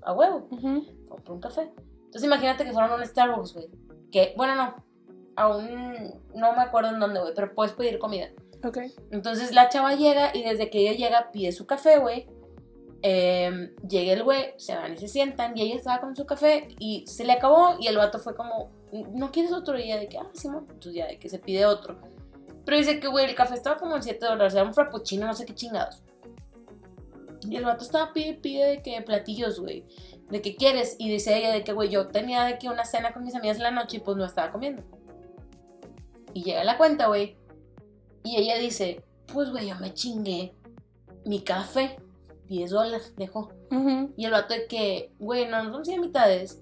a 0.04 0.14
huevo 0.14 0.48
vamos 0.52 1.22
por 1.24 1.36
un 1.36 1.42
café. 1.42 1.72
Entonces 2.06 2.24
imagínate 2.24 2.66
que 2.66 2.74
fueron 2.74 2.92
a 2.92 2.96
un 2.96 3.06
Starbucks, 3.06 3.54
güey. 3.54 3.70
Que, 4.12 4.34
bueno, 4.36 4.56
no. 4.56 4.76
Aún 5.38 6.20
no 6.36 6.54
me 6.54 6.62
acuerdo 6.62 6.90
en 6.90 7.00
dónde, 7.00 7.22
güey, 7.22 7.34
pero 7.34 7.54
puedes 7.56 7.74
pedir 7.74 8.00
comida. 8.00 8.30
Ok. 8.64 8.80
Entonces 9.12 9.54
la 9.54 9.70
chava 9.70 9.96
llega 9.96 10.36
y 10.36 10.44
desde 10.44 10.70
que 10.70 10.80
ella 10.80 10.94
llega 10.94 11.32
pide 11.32 11.52
su 11.52 11.66
café, 11.66 11.98
güey. 12.00 12.28
Em, 13.04 13.76
llega 13.88 14.14
el 14.14 14.24
güey, 14.24 14.54
se 14.58 14.76
van 14.76 14.94
y 14.94 14.98
se 14.98 15.08
sientan 15.08 15.58
y 15.58 15.64
ella 15.64 15.76
estaba 15.76 16.02
con 16.02 16.16
su 16.16 16.26
café 16.26 16.68
y 16.78 17.04
se 17.08 17.24
le 17.24 17.34
acabó 17.34 17.76
y 17.80 17.88
el 17.88 17.98
vato 17.98 18.20
fue 18.20 18.36
como, 18.36 18.70
¿no 19.14 19.32
quieres 19.32 19.52
otro? 19.54 19.78
Y 19.80 19.84
ella 19.84 19.98
de 19.98 20.08
que, 20.08 20.20
ah, 20.20 20.30
sí, 20.34 20.48
mo". 20.48 20.60
Entonces 20.60 20.94
ya 20.94 21.08
de 21.08 21.18
que 21.18 21.28
se 21.28 21.40
pide 21.40 21.66
otro. 21.66 22.00
Pero 22.64 22.78
dice 22.78 23.00
que, 23.00 23.08
güey, 23.08 23.26
el 23.26 23.36
café 23.36 23.56
estaba 23.56 23.78
como 23.78 23.96
en 23.96 24.04
7 24.04 24.24
dólares, 24.24 24.54
era 24.54 24.64
un 24.64 24.74
frappuccino, 24.74 25.26
no 25.26 25.34
sé 25.34 25.46
qué 25.46 25.56
chingados. 25.56 26.04
Y 27.50 27.56
el 27.56 27.66
vato 27.66 27.84
estaba 27.84 28.14
pide, 28.14 28.36
pide 28.36 28.68
de 28.68 28.82
que 28.82 29.02
platillos, 29.02 29.60
güey. 29.60 29.86
De 30.30 30.42
que 30.42 30.56
quieres. 30.56 30.96
Y 31.00 31.10
dice 31.10 31.36
ella 31.36 31.52
de 31.52 31.64
que, 31.64 31.74
güey, 31.74 31.90
yo 31.90 32.08
tenía 32.08 32.44
de 32.44 32.58
que 32.58 32.70
una 32.70 32.86
cena 32.86 33.14
con 33.14 33.24
mis 33.24 33.36
amigas 33.36 33.58
en 33.58 33.64
la 33.64 33.72
noche 33.72 33.98
y 33.98 34.00
pues 34.00 34.16
no 34.16 34.26
estaba 34.26 34.52
comiendo. 34.52 34.84
Y 36.34 36.44
llega 36.44 36.64
la 36.64 36.78
cuenta, 36.78 37.08
güey. 37.08 37.38
Y 38.24 38.38
ella 38.38 38.58
dice, 38.58 39.04
pues, 39.34 39.50
güey, 39.50 39.68
yo 39.68 39.76
me 39.78 39.94
chingué 39.94 40.54
mi 41.26 41.42
café. 41.42 41.98
10 42.52 42.70
dólares, 42.72 43.14
dejó. 43.18 43.52
Y 44.18 44.26
el 44.26 44.32
vato 44.32 44.54
de 44.54 44.68
que, 44.68 45.12
güey, 45.20 45.48
no, 45.48 45.64
no 45.64 45.72
son 45.72 45.86
100 45.86 46.02
mitades. 46.02 46.62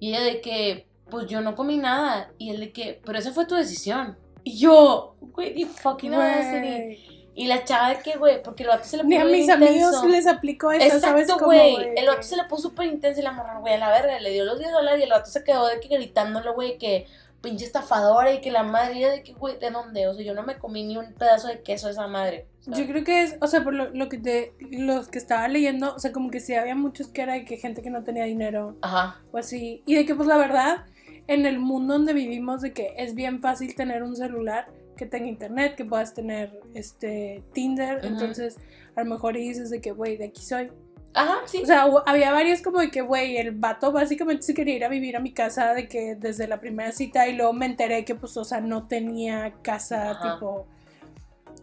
Y 0.00 0.10
ella 0.10 0.22
de 0.22 0.40
que, 0.40 0.86
pues 1.08 1.26
yo 1.26 1.40
no 1.40 1.54
comí 1.54 1.76
nada. 1.76 2.32
Y 2.38 2.50
él 2.50 2.60
de 2.60 2.72
que, 2.72 3.00
pero 3.04 3.18
esa 3.18 3.32
fue 3.32 3.46
tu 3.46 3.54
decisión. 3.54 4.18
Y 4.44 4.58
yo, 4.58 5.14
güey, 5.20 5.54
the 5.54 5.66
fucking. 5.66 6.12
Güey. 6.14 6.98
Y 7.34 7.46
la 7.46 7.64
chava 7.64 7.90
de 7.90 8.00
que, 8.00 8.18
güey, 8.18 8.42
porque 8.42 8.64
el 8.64 8.70
vato 8.70 8.84
se 8.84 8.96
le 8.96 9.04
Ni 9.04 9.14
puso 9.16 9.22
a 9.22 9.26
bien 9.26 9.38
mis 9.38 9.48
intenso. 9.48 9.98
amigos 10.00 10.10
les 10.10 10.26
aplicó 10.26 10.72
eso, 10.72 10.98
¿sabes 10.98 11.30
cómo, 11.30 11.46
güey. 11.46 11.74
güey? 11.74 11.88
El 11.96 12.06
vato 12.06 12.22
se 12.22 12.36
le 12.36 12.44
puso 12.44 12.62
súper 12.70 12.86
intenso 12.88 13.20
y 13.20 13.22
la 13.24 13.32
morra, 13.32 13.60
güey, 13.60 13.74
a 13.74 13.78
la 13.78 13.88
verga. 13.88 14.18
Le 14.18 14.30
dio 14.30 14.44
los 14.44 14.58
10 14.58 14.72
dólares 14.72 15.00
y 15.00 15.04
el 15.04 15.10
vato 15.10 15.30
se 15.30 15.44
quedó 15.44 15.66
de 15.68 15.78
que 15.80 15.88
gritándole, 15.88 16.50
güey, 16.50 16.76
que 16.76 17.06
pinche 17.40 17.64
estafadora 17.64 18.32
y 18.32 18.40
que 18.40 18.50
la 18.50 18.62
madre 18.62 19.10
de 19.10 19.22
que, 19.22 19.32
güey, 19.32 19.58
¿de 19.58 19.70
dónde? 19.70 20.06
O 20.08 20.14
sea, 20.14 20.24
yo 20.24 20.34
no 20.34 20.42
me 20.42 20.58
comí 20.58 20.84
ni 20.84 20.96
un 20.96 21.12
pedazo 21.14 21.48
de 21.48 21.62
queso 21.62 21.86
de 21.86 21.92
esa 21.92 22.06
madre. 22.06 22.46
Yo 22.66 22.86
creo 22.86 23.04
que 23.04 23.22
es, 23.22 23.36
o 23.40 23.46
sea, 23.46 23.64
por 23.64 23.74
lo, 23.74 23.88
lo 23.90 24.08
que 24.08 24.18
te, 24.18 24.52
los 24.70 25.08
que 25.08 25.18
estaba 25.18 25.48
leyendo, 25.48 25.94
o 25.94 25.98
sea, 25.98 26.12
como 26.12 26.30
que 26.30 26.40
sí 26.40 26.54
había 26.54 26.74
muchos 26.74 27.08
que 27.08 27.22
era 27.22 27.34
de 27.34 27.44
que 27.44 27.56
gente 27.56 27.82
que 27.82 27.90
no 27.90 28.04
tenía 28.04 28.24
dinero 28.24 28.76
Ajá. 28.82 29.20
o 29.32 29.38
así. 29.38 29.82
Y 29.86 29.94
de 29.94 30.04
que, 30.04 30.14
pues, 30.14 30.28
la 30.28 30.36
verdad, 30.36 30.84
en 31.26 31.46
el 31.46 31.58
mundo 31.58 31.94
donde 31.94 32.12
vivimos, 32.12 32.60
de 32.60 32.72
que 32.72 32.94
es 32.98 33.14
bien 33.14 33.40
fácil 33.40 33.74
tener 33.74 34.02
un 34.02 34.16
celular 34.16 34.66
que 34.96 35.06
tenga 35.06 35.26
internet, 35.26 35.76
que 35.76 35.86
puedas 35.86 36.12
tener, 36.12 36.60
este, 36.74 37.42
Tinder. 37.54 38.04
Entonces, 38.04 38.58
a 38.94 39.02
lo 39.02 39.10
mejor 39.10 39.34
dices 39.34 39.70
de 39.70 39.80
que, 39.80 39.92
güey, 39.92 40.18
de 40.18 40.26
aquí 40.26 40.42
soy. 40.42 40.70
Ajá, 41.14 41.38
sí. 41.46 41.62
O 41.62 41.66
sea, 41.66 41.86
había 42.06 42.30
varios 42.32 42.62
como 42.62 42.78
de 42.78 42.90
que, 42.90 43.00
güey, 43.00 43.36
el 43.36 43.52
vato 43.52 43.90
básicamente 43.92 44.44
se 44.44 44.54
quería 44.54 44.76
ir 44.76 44.84
a 44.84 44.88
vivir 44.88 45.16
a 45.16 45.20
mi 45.20 45.32
casa 45.32 45.74
de 45.74 45.88
que 45.88 46.14
desde 46.14 46.46
la 46.46 46.60
primera 46.60 46.92
cita 46.92 47.26
y 47.28 47.34
luego 47.34 47.52
me 47.52 47.66
enteré 47.66 48.04
que, 48.04 48.14
pues, 48.14 48.36
o 48.36 48.44
sea, 48.44 48.60
no 48.60 48.86
tenía 48.86 49.54
casa, 49.62 50.12
Ajá. 50.12 50.34
tipo... 50.34 50.66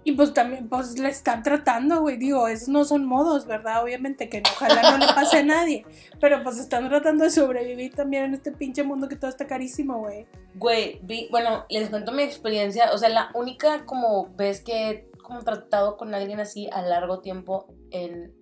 Y 0.04 0.14
pues 0.14 0.34
también, 0.34 0.70
pues, 0.70 0.98
le 0.98 1.10
están 1.10 1.44
tratando, 1.44 2.00
güey, 2.00 2.16
digo, 2.16 2.48
esos 2.48 2.70
no 2.70 2.86
son 2.86 3.06
modos, 3.06 3.46
¿verdad? 3.46 3.84
Obviamente 3.84 4.30
que 4.30 4.42
ojalá 4.56 4.92
no 4.92 4.98
le 5.06 5.14
pase 5.14 5.40
a 5.40 5.44
nadie, 5.44 5.86
pero 6.22 6.44
pues 6.44 6.58
están 6.60 6.88
tratando 6.88 7.26
de 7.26 7.30
sobrevivir 7.30 7.94
también 7.94 8.24
en 8.24 8.34
este 8.34 8.54
pinche 8.54 8.84
mundo 8.84 9.10
que 9.10 9.18
todo 9.18 9.30
está 9.30 9.48
carísimo, 9.48 10.00
güey. 10.00 10.26
Güey, 10.56 11.00
vi, 11.04 11.28
bueno, 11.30 11.66
les 11.70 11.90
cuento 11.90 12.14
mi 12.14 12.24
experiencia. 12.24 12.94
O 12.94 12.98
sea, 12.98 13.10
la 13.10 13.32
única 13.34 13.86
como 13.86 14.34
vez 14.36 14.62
que 14.62 14.90
he 14.90 15.12
como 15.22 15.42
tratado 15.44 15.98
con 15.98 16.16
alguien 16.16 16.40
así 16.40 16.70
a 16.72 16.82
largo 16.82 17.20
tiempo 17.20 17.68
en 17.92 18.34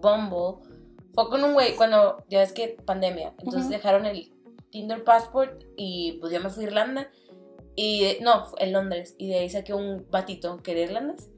Bumble 0.00 0.66
fue 1.14 1.28
con 1.28 1.44
un 1.44 1.52
güey 1.52 1.76
cuando 1.76 2.24
ya 2.28 2.40
ves 2.40 2.52
que 2.52 2.76
pandemia. 2.84 3.34
Entonces 3.38 3.68
dejaron 3.68 4.06
el 4.06 4.32
Tinder 4.70 5.04
Passport 5.04 5.62
y 5.76 6.18
pues 6.20 6.32
yo 6.32 6.40
me 6.40 6.50
fui 6.50 6.64
a 6.64 6.66
Irlanda. 6.68 7.10
Y 7.74 8.18
no, 8.20 8.46
en 8.58 8.72
Londres. 8.72 9.14
Y 9.18 9.28
de 9.28 9.38
ahí 9.38 9.50
saqué 9.50 9.74
un 9.74 10.06
batito 10.10 10.58
que 10.62 10.72
era 10.72 10.80
irlandés. 10.80 11.30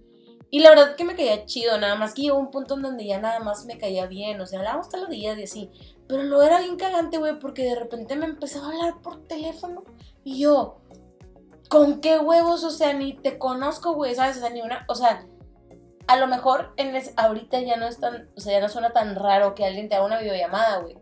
Y 0.51 0.61
la 0.61 0.71
verdad 0.71 0.95
que 0.95 1.05
me 1.05 1.17
caía 1.17 1.47
chido, 1.47 1.79
nada 1.79 1.97
más 1.97 2.15
que 2.15 2.23
llegó 2.23 2.39
un 2.39 2.51
punto 2.51 2.75
en 2.75 2.83
donde 2.83 3.05
ya 3.07 3.21
nada 3.21 3.41
más 3.41 3.67
me 3.67 3.79
caía 3.79 4.07
bien. 4.07 4.41
O 4.41 4.47
sea, 4.47 4.61
hablábamos 4.61 4.89
todos 4.89 5.03
los 5.03 5.11
días 5.11 5.39
y 5.39 5.45
así. 5.45 5.71
Pero 6.07 6.23
lo 6.23 6.43
era 6.43 6.61
bien 6.61 6.77
cagante, 6.77 7.19
güey, 7.19 7.39
porque 7.39 7.65
de 7.65 7.75
repente 7.75 8.15
me 8.15 8.27
empezaba 8.27 8.67
a 8.67 8.71
hablar 8.71 9.03
por 9.03 9.27
teléfono. 9.27 9.85
Y 10.23 10.39
yo, 10.39 10.81
¿con 11.69 12.01
qué 12.01 12.19
huevos? 12.19 12.63
O 12.63 12.71
sea, 12.71 12.93
ni 12.93 13.15
te 13.15 13.39
conozco, 13.39 13.95
güey, 13.95 14.15
¿sabes? 14.15 14.37
O 14.37 14.41
sea, 14.41 14.51
ni 14.51 14.61
una. 14.61 14.85
O 14.89 14.95
sea, 14.95 15.27
a 16.07 16.17
lo 16.17 16.27
mejor 16.27 16.73
en 16.77 16.95
ese- 16.97 17.15
ahorita 17.17 17.61
ya 17.61 17.77
no 17.77 17.87
es 17.87 17.99
tan. 18.01 18.29
O 18.37 18.41
sea, 18.41 18.53
ya 18.55 18.61
no 18.61 18.69
suena 18.69 18.91
tan 18.93 19.15
raro 19.17 19.55
que 19.55 19.65
alguien 19.65 19.89
te 19.89 19.95
haga 19.95 20.05
una 20.05 20.19
videollamada, 20.21 20.79
güey. 20.79 20.97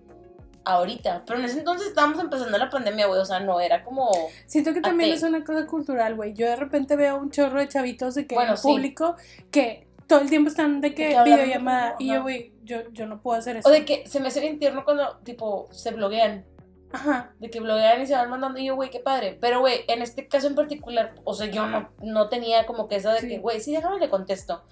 Ahorita. 0.64 1.24
Pero 1.26 1.40
en 1.40 1.44
ese 1.46 1.58
entonces 1.58 1.88
estábamos 1.88 2.20
empezando 2.20 2.56
la 2.56 2.70
pandemia, 2.70 3.06
güey. 3.06 3.20
O 3.20 3.24
sea, 3.24 3.40
no, 3.40 3.60
era 3.60 3.82
como. 3.82 4.10
Siento 4.46 4.72
que 4.72 4.80
también 4.80 5.12
es 5.12 5.22
una 5.24 5.42
cosa 5.44 5.66
cultural, 5.66 6.14
güey. 6.14 6.34
Yo 6.34 6.46
de 6.46 6.54
repente 6.56 6.94
veo 6.94 7.16
un 7.16 7.30
chorro 7.30 7.58
de 7.58 7.66
chavitos 7.68 8.14
de 8.14 8.26
que 8.28 8.34
Bueno, 8.36 8.52
en 8.52 8.56
sí. 8.58 8.68
público 8.68 9.16
que 9.50 9.88
todo 10.06 10.20
el 10.20 10.28
tiempo 10.30 10.50
están 10.50 10.80
de 10.80 10.94
que 10.94 11.08
videollamada 11.24 11.96
y 11.98 12.12
yo, 12.12 12.22
güey, 12.22 12.52
yo, 12.62 12.88
yo 12.92 13.06
no 13.06 13.20
puedo 13.20 13.38
hacer 13.38 13.56
eso. 13.56 13.68
O 13.68 13.72
de 13.72 13.84
que 13.84 14.06
se 14.06 14.20
me 14.20 14.28
hace 14.28 14.40
bien 14.40 14.58
tierno 14.60 14.84
cuando, 14.84 15.16
tipo, 15.24 15.66
se 15.72 15.90
bloguean. 15.90 16.44
Ajá. 16.92 17.32
De 17.38 17.50
que 17.50 17.60
bloguean 17.60 18.02
y 18.02 18.06
se 18.06 18.14
van 18.14 18.28
mandando 18.30 18.58
y 18.60 18.66
yo, 18.66 18.74
güey, 18.76 18.90
qué 18.90 19.00
padre. 19.00 19.38
Pero, 19.40 19.60
güey, 19.60 19.84
en 19.88 20.02
este 20.02 20.28
caso 20.28 20.46
en 20.46 20.54
particular, 20.54 21.14
o 21.24 21.34
sea, 21.34 21.46
yo 21.46 21.66
no, 21.66 21.90
no 22.00 22.28
tenía 22.28 22.66
como 22.66 22.88
que 22.88 22.96
eso 22.96 23.10
de 23.10 23.20
Sí. 23.20 23.28
que, 23.28 23.38
güey, 23.38 23.60
sí, 23.60 23.72
déjame 23.74 23.98
le 23.98 24.10
contesto. 24.10 24.62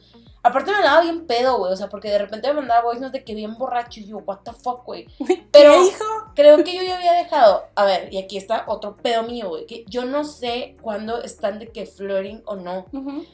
Aparte 0.42 0.72
me 0.72 0.82
daba 0.82 1.02
bien 1.02 1.26
pedo, 1.26 1.58
güey, 1.58 1.72
o 1.72 1.76
sea, 1.76 1.88
porque 1.90 2.08
de 2.10 2.18
repente 2.18 2.48
me 2.48 2.54
mandaba 2.54 2.82
voice 2.82 3.00
notes 3.00 3.12
de 3.12 3.24
que 3.24 3.34
bien 3.34 3.58
borracho 3.58 4.00
y 4.00 4.06
yo, 4.06 4.18
what 4.18 4.38
the 4.44 4.52
fuck, 4.52 4.84
güey. 4.86 5.06
Pero 5.52 5.72
¿Qué 5.72 5.84
hijo? 5.86 6.04
creo 6.34 6.64
que 6.64 6.74
yo 6.76 6.82
ya 6.82 6.96
había 6.96 7.12
dejado, 7.12 7.64
a 7.74 7.84
ver, 7.84 8.12
y 8.12 8.16
aquí 8.18 8.38
está 8.38 8.64
otro 8.66 8.96
pedo 8.96 9.22
mío, 9.24 9.50
güey, 9.50 9.66
que 9.66 9.84
yo 9.86 10.04
no 10.06 10.24
sé 10.24 10.76
cuándo 10.80 11.22
están 11.22 11.58
de 11.58 11.68
que 11.68 11.84
flirting 11.84 12.42
o 12.46 12.56
no. 12.56 12.86
Ujú. 12.92 13.24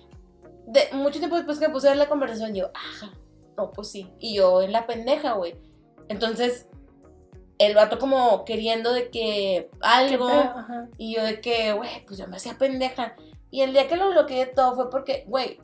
De, 0.66 0.89
mucho 0.95 1.20
tiempo 1.20 1.37
después 1.37 1.61
que 1.61 1.68
me 1.68 1.72
puse 1.72 1.87
a 1.87 1.91
ver 1.91 1.99
la 1.99 2.09
conversación, 2.09 2.55
yo, 2.55 2.70
ajá, 2.74 3.12
no, 3.57 3.70
pues 3.70 3.89
sí. 3.89 4.11
Y 4.18 4.34
yo 4.34 4.62
en 4.62 4.72
la 4.72 4.87
pendeja, 4.89 5.32
güey. 5.34 5.55
Entonces, 6.09 6.66
el 7.59 7.75
vato 7.75 7.99
como 7.99 8.45
queriendo 8.45 8.93
de 8.93 9.11
que 9.11 9.11
¿Qué 9.11 9.71
algo. 9.81 10.29
Ajá. 10.29 10.89
Y 10.99 11.15
yo 11.15 11.25
de 11.25 11.41
que, 11.41 11.73
güey, 11.73 12.05
pues 12.07 12.19
yo 12.19 12.27
me 12.29 12.37
hacía 12.37 12.59
pendeja. 12.59 13.17
Y 13.51 13.63
el 13.63 13.73
día 13.73 13.89
que 13.89 13.97
lo 13.97 14.11
bloqueé 14.11 14.47
todo 14.47 14.75
fue 14.75 14.91
porque, 14.91 15.25
güey, 15.27 15.59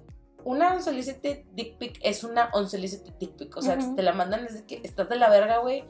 una 0.45 0.74
unsolicited 0.74 1.45
dick 1.53 1.76
pic 1.78 1.99
es 2.03 2.24
una 2.24 2.51
unsolicited 2.55 3.12
dick 3.18 3.32
pic. 3.36 3.57
O 3.57 3.62
sea, 3.62 3.74
Ujú. 3.74 3.82
si 3.82 3.95
te 3.95 4.03
la 4.03 4.12
mandan 4.12 4.45
desde 4.45 4.64
que 4.64 4.80
estás 4.82 5.09
de 5.09 5.16
la 5.16 5.28
verga, 5.28 5.59
güey, 5.59 5.84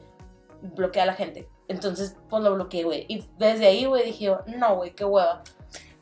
bloquea 0.61 1.03
a 1.03 1.07
la 1.07 1.13
gente. 1.13 1.47
Entonces, 1.67 2.17
pues 2.29 2.43
lo 2.43 2.53
bloqueé, 2.55 2.83
güey. 2.83 3.05
Y 3.07 3.25
desde 3.37 3.67
ahí, 3.67 3.85
güey, 3.85 4.05
dije 4.05 4.25
yo, 4.25 4.39
no, 4.47 4.75
güey, 4.75 4.93
qué 4.93 5.05
hueva. 5.05 5.43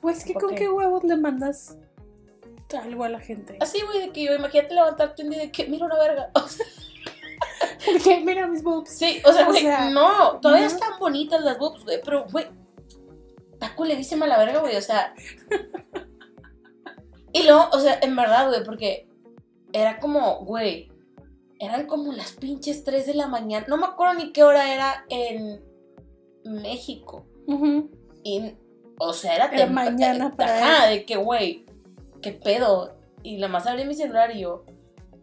Güey, 0.01 0.15
es 0.15 0.25
que 0.25 0.33
¿Por 0.33 0.43
con 0.43 0.55
qué 0.55 0.69
huevos 0.69 1.03
le 1.03 1.15
mandas 1.15 1.77
algo 2.77 3.03
a 3.03 3.09
la 3.09 3.19
gente. 3.19 3.57
Así, 3.59 3.81
güey, 3.81 4.07
de 4.07 4.11
que 4.11 4.23
yo, 4.23 4.33
imagínate 4.33 4.73
levantarte 4.73 5.23
un 5.23 5.29
día 5.29 5.39
de 5.39 5.51
que, 5.51 5.65
mira 5.67 5.85
una 5.85 5.97
verga. 5.97 6.31
O 6.35 6.47
sea, 6.47 6.65
Porque 7.85 8.19
mira 8.25 8.47
mis 8.47 8.63
boobs. 8.63 8.89
sí, 8.89 9.21
o 9.25 9.31
sea, 9.33 9.43
O 9.47 9.49
güey, 9.51 9.61
sea, 9.61 9.89
no, 9.89 10.39
todavía 10.39 10.67
están 10.67 10.99
bonitas 10.99 11.41
las 11.43 11.57
boobs, 11.57 11.83
güey, 11.83 11.99
pero, 12.03 12.25
güey, 12.31 12.45
está 13.53 13.75
culerísima 13.75 14.27
la 14.27 14.37
verga, 14.37 14.59
güey, 14.59 14.75
o 14.75 14.81
sea. 14.81 15.13
Y 17.33 17.43
luego, 17.43 17.69
o 17.71 17.79
sea, 17.79 17.97
en 18.01 18.13
verdad, 18.15 18.49
güey, 18.49 18.63
porque 18.65 19.07
era 19.71 19.99
como, 19.99 20.39
güey, 20.43 20.91
eran 21.59 21.85
como 21.87 22.11
las 22.11 22.33
pinches 22.33 22.83
3 22.83 23.05
de 23.05 23.13
la 23.13 23.27
mañana. 23.27 23.65
No 23.69 23.77
me 23.77 23.85
acuerdo 23.85 24.15
ni 24.15 24.33
qué 24.33 24.43
hora 24.43 24.73
era 24.73 25.05
en 25.07 25.63
México. 26.43 27.25
Y, 28.23 28.53
o 28.99 29.13
sea, 29.13 29.33
era, 29.35 29.49
tem- 29.49 29.69
mañana 29.69 30.27
eh, 30.27 30.33
para 30.35 30.57
Ajá, 30.57 30.87
de 30.87 31.05
que, 31.05 31.15
güey, 31.15 31.65
qué 32.21 32.33
pedo. 32.33 32.97
Y 33.23 33.37
la 33.37 33.47
más 33.47 33.65
abrí 33.65 33.85
mi 33.85 33.93
celular 33.93 34.35
y 34.35 34.41
yo, 34.41 34.65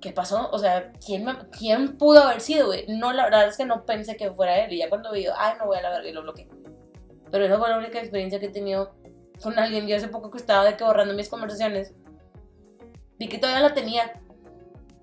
¿qué 0.00 0.12
pasó? 0.12 0.48
O 0.52 0.58
sea, 0.58 0.92
¿quién, 1.04 1.24
me- 1.24 1.48
quién 1.50 1.96
pudo 1.98 2.22
haber 2.22 2.40
sido, 2.40 2.66
güey? 2.68 2.86
No, 2.88 3.12
la 3.12 3.24
verdad 3.24 3.46
es 3.48 3.56
que 3.56 3.64
no 3.64 3.84
pensé 3.84 4.16
que 4.16 4.30
fuera 4.32 4.64
él. 4.64 4.72
Y 4.72 4.78
ya 4.78 4.88
cuando 4.88 5.12
vi, 5.12 5.26
ay, 5.36 5.54
no 5.58 5.66
voy 5.66 5.78
a 5.78 5.82
la 5.82 5.90
verga 5.90 6.08
y 6.08 6.12
lo 6.12 6.22
bloqueé. 6.22 6.48
Pero 7.30 7.44
esa 7.44 7.58
fue 7.58 7.68
la 7.68 7.78
única 7.78 7.98
experiencia 7.98 8.40
que 8.40 8.46
he 8.46 8.50
tenido 8.50 8.94
con 9.42 9.58
alguien. 9.58 9.86
Yo 9.86 9.96
hace 9.96 10.08
poco 10.08 10.30
que 10.30 10.38
estaba 10.38 10.64
de 10.64 10.76
que 10.76 10.84
borrando 10.84 11.14
mis 11.14 11.28
conversaciones, 11.28 11.94
vi 13.18 13.28
que 13.28 13.38
todavía 13.38 13.60
la 13.68 13.74
tenía. 13.74 14.20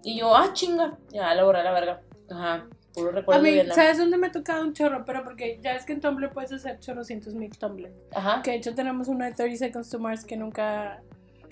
Y 0.03 0.17
yo, 0.19 0.35
ah, 0.35 0.51
chinga, 0.53 0.97
ya 1.09 1.33
la 1.35 1.43
borré 1.43 1.59
a 1.59 1.63
la 1.63 1.71
verga. 1.71 2.01
Ajá, 2.31 2.67
puro 2.93 3.09
A 3.09 3.13
recuerdo 3.13 3.41
mí, 3.41 3.49
de 3.49 3.55
Vietnam. 3.55 3.75
¿sabes 3.75 3.97
dónde 3.97 4.17
me 4.17 4.27
ha 4.27 4.31
tocado 4.31 4.63
un 4.63 4.73
chorro? 4.73 5.03
Pero 5.05 5.23
porque 5.23 5.59
ya 5.61 5.73
es 5.75 5.85
que 5.85 5.93
en 5.93 6.01
Tumblr 6.01 6.31
puedes 6.31 6.51
hacer 6.51 6.79
chorrocientos 6.79 7.33
mil 7.35 7.55
Tumblr. 7.57 7.91
Ajá. 8.15 8.41
Que 8.41 8.51
de 8.51 8.57
hecho 8.57 8.73
tenemos 8.73 9.07
uno 9.07 9.25
de 9.25 9.31
30 9.33 9.57
Seconds 9.57 9.89
to 9.89 9.99
Mars 9.99 10.23
que 10.25 10.37
nunca 10.37 11.01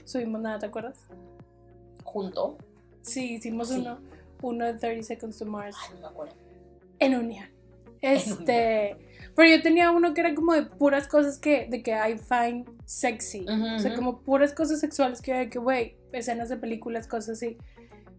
subimos 0.05 0.41
nada, 0.41 0.59
¿te 0.59 0.65
acuerdas? 0.67 1.07
Junto. 2.03 2.57
Sí, 3.03 3.35
hicimos 3.35 3.69
Sí. 3.69 3.75
uno. 3.79 3.99
Uno 4.41 4.65
de 4.65 4.73
30 4.73 5.03
Seconds 5.03 5.37
to 5.37 5.45
Mars. 5.45 5.75
Ay, 5.81 5.93
no 5.95 6.01
me 6.01 6.07
acuerdo. 6.07 6.33
En 6.99 7.15
unión. 7.15 7.47
Este. 8.01 8.97
Pero 9.35 9.49
yo 9.49 9.61
tenía 9.61 9.91
uno 9.91 10.13
que 10.13 10.21
era 10.21 10.35
como 10.35 10.53
de 10.53 10.63
puras 10.63 11.07
cosas 11.07 11.39
que, 11.39 11.67
de 11.69 11.81
que 11.81 11.91
I 11.91 12.17
find 12.17 12.67
sexy. 12.85 13.45
Ujú, 13.45 13.75
O 13.75 13.79
sea, 13.79 13.95
como 13.95 14.19
puras 14.21 14.53
cosas 14.53 14.79
sexuales 14.79 15.21
que, 15.21 15.33
de 15.33 15.49
que, 15.49 15.59
güey, 15.59 15.95
escenas 16.11 16.49
de 16.49 16.57
películas, 16.57 17.07
cosas 17.07 17.37
así. 17.37 17.57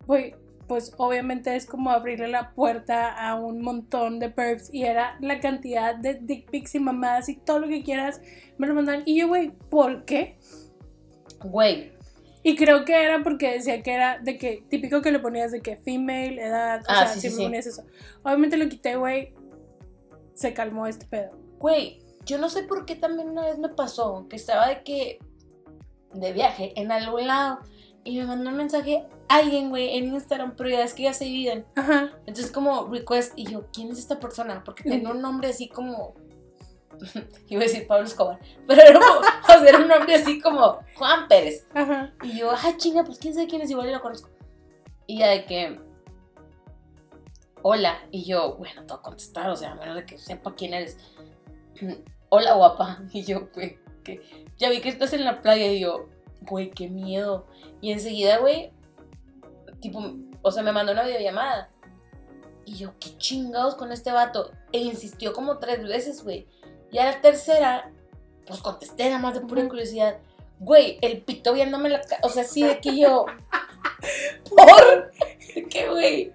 Güey, 0.07 0.35
pues 0.67 0.95
obviamente 0.97 1.55
es 1.55 1.67
como 1.67 1.91
abrirle 1.91 2.29
la 2.29 2.53
puerta 2.55 3.13
a 3.13 3.35
un 3.35 3.61
montón 3.61 4.19
de 4.19 4.31
pervs 4.31 4.73
y 4.73 4.85
era 4.85 5.19
la 5.21 5.39
cantidad 5.41 5.95
de 5.95 6.15
dick 6.15 6.51
pics 6.51 6.75
y 6.75 6.81
mamadas 6.81 7.29
y 7.29 7.37
todo 7.37 7.59
lo 7.61 7.69
que 7.69 7.83
quieras 7.83 8.23
me 8.57 8.67
lo 8.67 8.75
mandan. 8.75 9.03
Y 9.05 9.19
yo, 9.21 9.29
güey, 9.29 9.51
¿por 9.69 10.07
qué? 10.07 10.39
Güey, 11.45 11.93
Y 12.45 12.55
creo 12.57 12.85
que 12.85 12.95
era 13.03 13.23
porque 13.25 13.53
decía 13.55 13.83
que 13.83 13.93
era 13.93 14.19
de 14.19 14.39
que 14.39 14.65
típico 14.69 15.01
que 15.03 15.11
le 15.11 15.19
ponías 15.19 15.51
de 15.51 15.61
que 15.63 15.77
female, 15.79 16.41
edad, 16.41 16.83
o 16.83 16.85
Ah, 16.89 17.07
sea, 17.07 17.09
sí, 17.09 17.21
siempre 17.21 17.39
sí, 17.39 17.45
ponías 17.45 17.67
eso. 17.67 17.85
Obviamente 18.23 18.57
lo 18.59 18.69
quité, 18.69 18.95
güey. 18.97 19.33
Se 20.35 20.53
calmó 20.55 20.87
este 20.87 21.07
pedo. 21.07 21.31
güey, 21.59 22.01
yo 22.27 22.39
no 22.39 22.49
sé 22.51 22.63
por 22.65 22.85
qué 22.87 22.97
también 22.97 23.31
una 23.31 23.47
vez 23.47 23.59
me 23.59 23.69
pasó 23.71 24.27
que 24.29 24.37
estaba 24.37 24.69
de 24.69 24.83
que 24.83 25.19
de 26.13 26.33
viaje 26.33 26.73
en 26.77 26.93
algún 26.93 27.27
lado 27.27 27.59
y 28.05 28.19
me 28.19 28.27
mandó 28.27 28.51
un 28.51 28.57
mensaje 28.57 29.05
alguien, 29.29 29.71
güey, 29.71 29.97
en 29.97 30.13
Instagram, 30.13 30.55
pero 30.57 30.69
ya 30.69 30.85
es 30.85 30.93
que 30.95 31.05
ya 31.05 31.13
se 31.15 31.25
dividen. 31.25 31.65
Ajá. 31.75 32.13
Entonces 32.27 32.51
como 32.53 32.87
request 32.93 33.33
y 33.37 33.47
yo, 33.51 33.67
¿quién 33.73 33.91
es 33.91 33.99
esta 33.99 34.21
persona? 34.21 34.63
Porque 34.65 34.83
tenía 34.85 35.11
un 35.11 35.23
nombre 35.23 35.49
así 35.49 35.69
como 35.69 36.15
iba 37.49 37.61
a 37.61 37.65
decir 37.65 37.87
Pablo 37.87 38.07
Escobar, 38.07 38.39
pero 38.67 38.81
era, 38.83 38.99
o 39.01 39.47
sea, 39.47 39.69
era 39.69 39.79
un 39.79 39.89
nombre 39.89 40.15
así 40.15 40.41
como 40.41 40.81
Juan 40.97 41.29
Pérez. 41.29 41.67
Ajá. 41.75 42.13
Y 42.23 42.39
yo, 42.39 42.51
ah, 42.51 42.75
chinga, 42.77 43.05
pues 43.05 43.19
quién 43.19 43.35
sabe 43.35 43.47
quién 43.47 43.63
es, 43.63 43.71
igual 43.71 43.89
y 43.89 43.93
lo 43.93 44.01
conozco. 44.01 44.31
Y 45.07 45.19
ya 45.19 45.29
de 45.29 45.45
que, 45.45 45.81
hola. 47.63 47.99
Y 48.11 48.25
yo, 48.25 48.57
bueno, 48.57 48.83
te 48.83 48.93
voy 48.93 48.99
a 48.99 49.03
contestar, 49.03 49.51
o 49.51 49.57
sea, 49.57 49.73
a 49.73 49.75
menos 49.75 49.97
de 49.97 50.05
que 50.05 50.19
sepa 50.19 50.55
quién 50.55 50.75
eres. 50.75 50.99
Hola, 52.29 52.55
guapa. 52.55 53.01
Y 53.13 53.25
yo, 53.25 53.49
güey, 53.55 53.79
que 54.05 54.23
ya 54.57 54.71
vi 54.71 54.81
que 54.81 54.89
estás 54.89 55.13
en 55.13 55.25
la 55.25 55.41
playa. 55.41 55.67
Y 55.73 55.81
yo, 55.81 56.09
güey, 56.43 56.71
qué 56.71 56.89
miedo. 56.89 57.47
Y 57.81 57.93
enseguida, 57.93 58.39
güey, 58.39 58.73
tipo, 59.81 60.01
o 60.43 60.51
sea, 60.51 60.63
me 60.63 60.73
mandó 60.73 60.93
una 60.93 61.05
videollamada. 61.05 61.71
Y 62.67 62.77
yo, 62.77 62.95
qué 62.99 63.17
chingados 63.19 63.75
con 63.75 63.93
este 63.93 64.13
vato. 64.13 64.51
E 64.73 64.79
insistió 64.79 65.33
como 65.33 65.59
tres 65.59 65.83
veces, 65.87 66.23
güey. 66.23 66.47
Y 66.95 66.99
a 67.01 67.07
la 67.07 67.21
tercera, 67.21 67.91
pues 68.47 68.61
contesté 68.61 69.07
nada 69.07 69.19
más 69.19 69.35
de 69.35 69.41
pura 69.41 69.67
curiosidad. 69.67 70.19
Güey, 70.61 70.97
el 71.03 71.23
pito 71.23 71.53
viéndome 71.53 71.89
la 71.89 72.01
cara. 72.01 72.21
O 72.23 72.29
sea, 72.29 72.45
sí, 72.45 72.63
de 72.63 72.79
que 72.79 72.97
yo. 72.97 73.27
¿Por? 74.49 75.11
¿De 75.57 75.65
qué, 75.69 75.89
güey? 75.89 76.33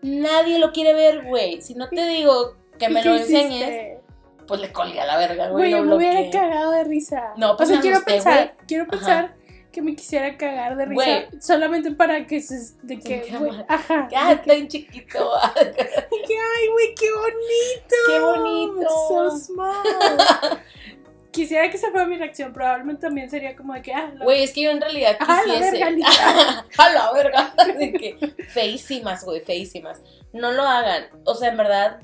Nadie 0.00 0.60
lo 0.60 0.70
quiere 0.70 0.94
ver, 0.94 1.24
güey. 1.24 1.60
Si 1.62 1.74
no 1.74 1.88
te 1.88 2.06
digo 2.06 2.54
que 2.78 2.88
me 2.88 3.00
¿Y 3.00 3.02
qué 3.02 3.08
lo 3.08 3.16
enseñes, 3.16 3.52
hiciste? 3.68 4.00
pues 4.46 4.60
le 4.60 4.72
colgué 4.72 5.00
a 5.00 5.06
la 5.06 5.16
verga, 5.18 5.48
Güey, 5.48 5.72
güey. 5.72 5.82
me 5.82 5.96
hubiera 5.96 6.30
cagado 6.30 6.70
de 6.70 6.84
risa. 6.84 7.32
No, 7.36 7.56
pues 7.56 7.68
o 7.68 7.72
sea, 7.72 7.80
quiero 7.80 7.96
asusté, 7.96 8.12
pensar, 8.12 8.54
quiero 8.68 8.86
Ajá. 8.92 9.34
Que 9.78 9.82
me 9.82 9.94
quisiera 9.94 10.36
cagar 10.36 10.76
de 10.76 10.86
risa 10.86 11.26
solamente 11.40 11.92
para 11.92 12.26
que 12.26 12.40
se 12.40 12.74
de 12.82 12.98
que, 12.98 13.22
cámara. 13.30 13.64
ajá, 13.68 14.08
Ah, 14.16 14.28
de 14.30 14.34
está 14.34 14.54
bien 14.54 14.66
chiquito. 14.66 15.30
que, 15.54 16.34
ay, 16.34 16.68
güey, 16.72 16.94
qué 16.96 17.06
bonito. 17.12 17.96
Qué 18.08 18.18
bonito. 18.20 18.88
So 19.08 19.30
small. 19.38 19.86
Quisiera 21.30 21.70
que 21.70 21.76
esa 21.76 21.90
fuera 21.92 22.06
mi 22.06 22.16
reacción, 22.16 22.52
probablemente 22.52 23.02
también 23.02 23.30
sería 23.30 23.54
como 23.54 23.72
de 23.74 23.82
que, 23.82 23.92
ah, 23.94 24.10
la- 24.16 24.24
Güey, 24.24 24.42
es 24.42 24.52
que 24.52 24.62
yo 24.62 24.70
en 24.70 24.80
realidad 24.80 25.16
Ajá, 25.20 25.42
la 25.46 25.54
quisiese. 25.54 25.70
verga, 25.70 25.90
literal. 25.92 26.66
a 26.78 26.88
la 26.92 27.12
verga. 27.12 27.54
De 27.78 27.92
que 27.92 28.44
feísimas, 28.48 29.24
güey, 29.24 29.40
feísimas. 29.42 30.02
No 30.32 30.50
lo 30.50 30.62
hagan. 30.64 31.04
O 31.24 31.34
sea, 31.36 31.50
en 31.50 31.56
verdad, 31.56 32.00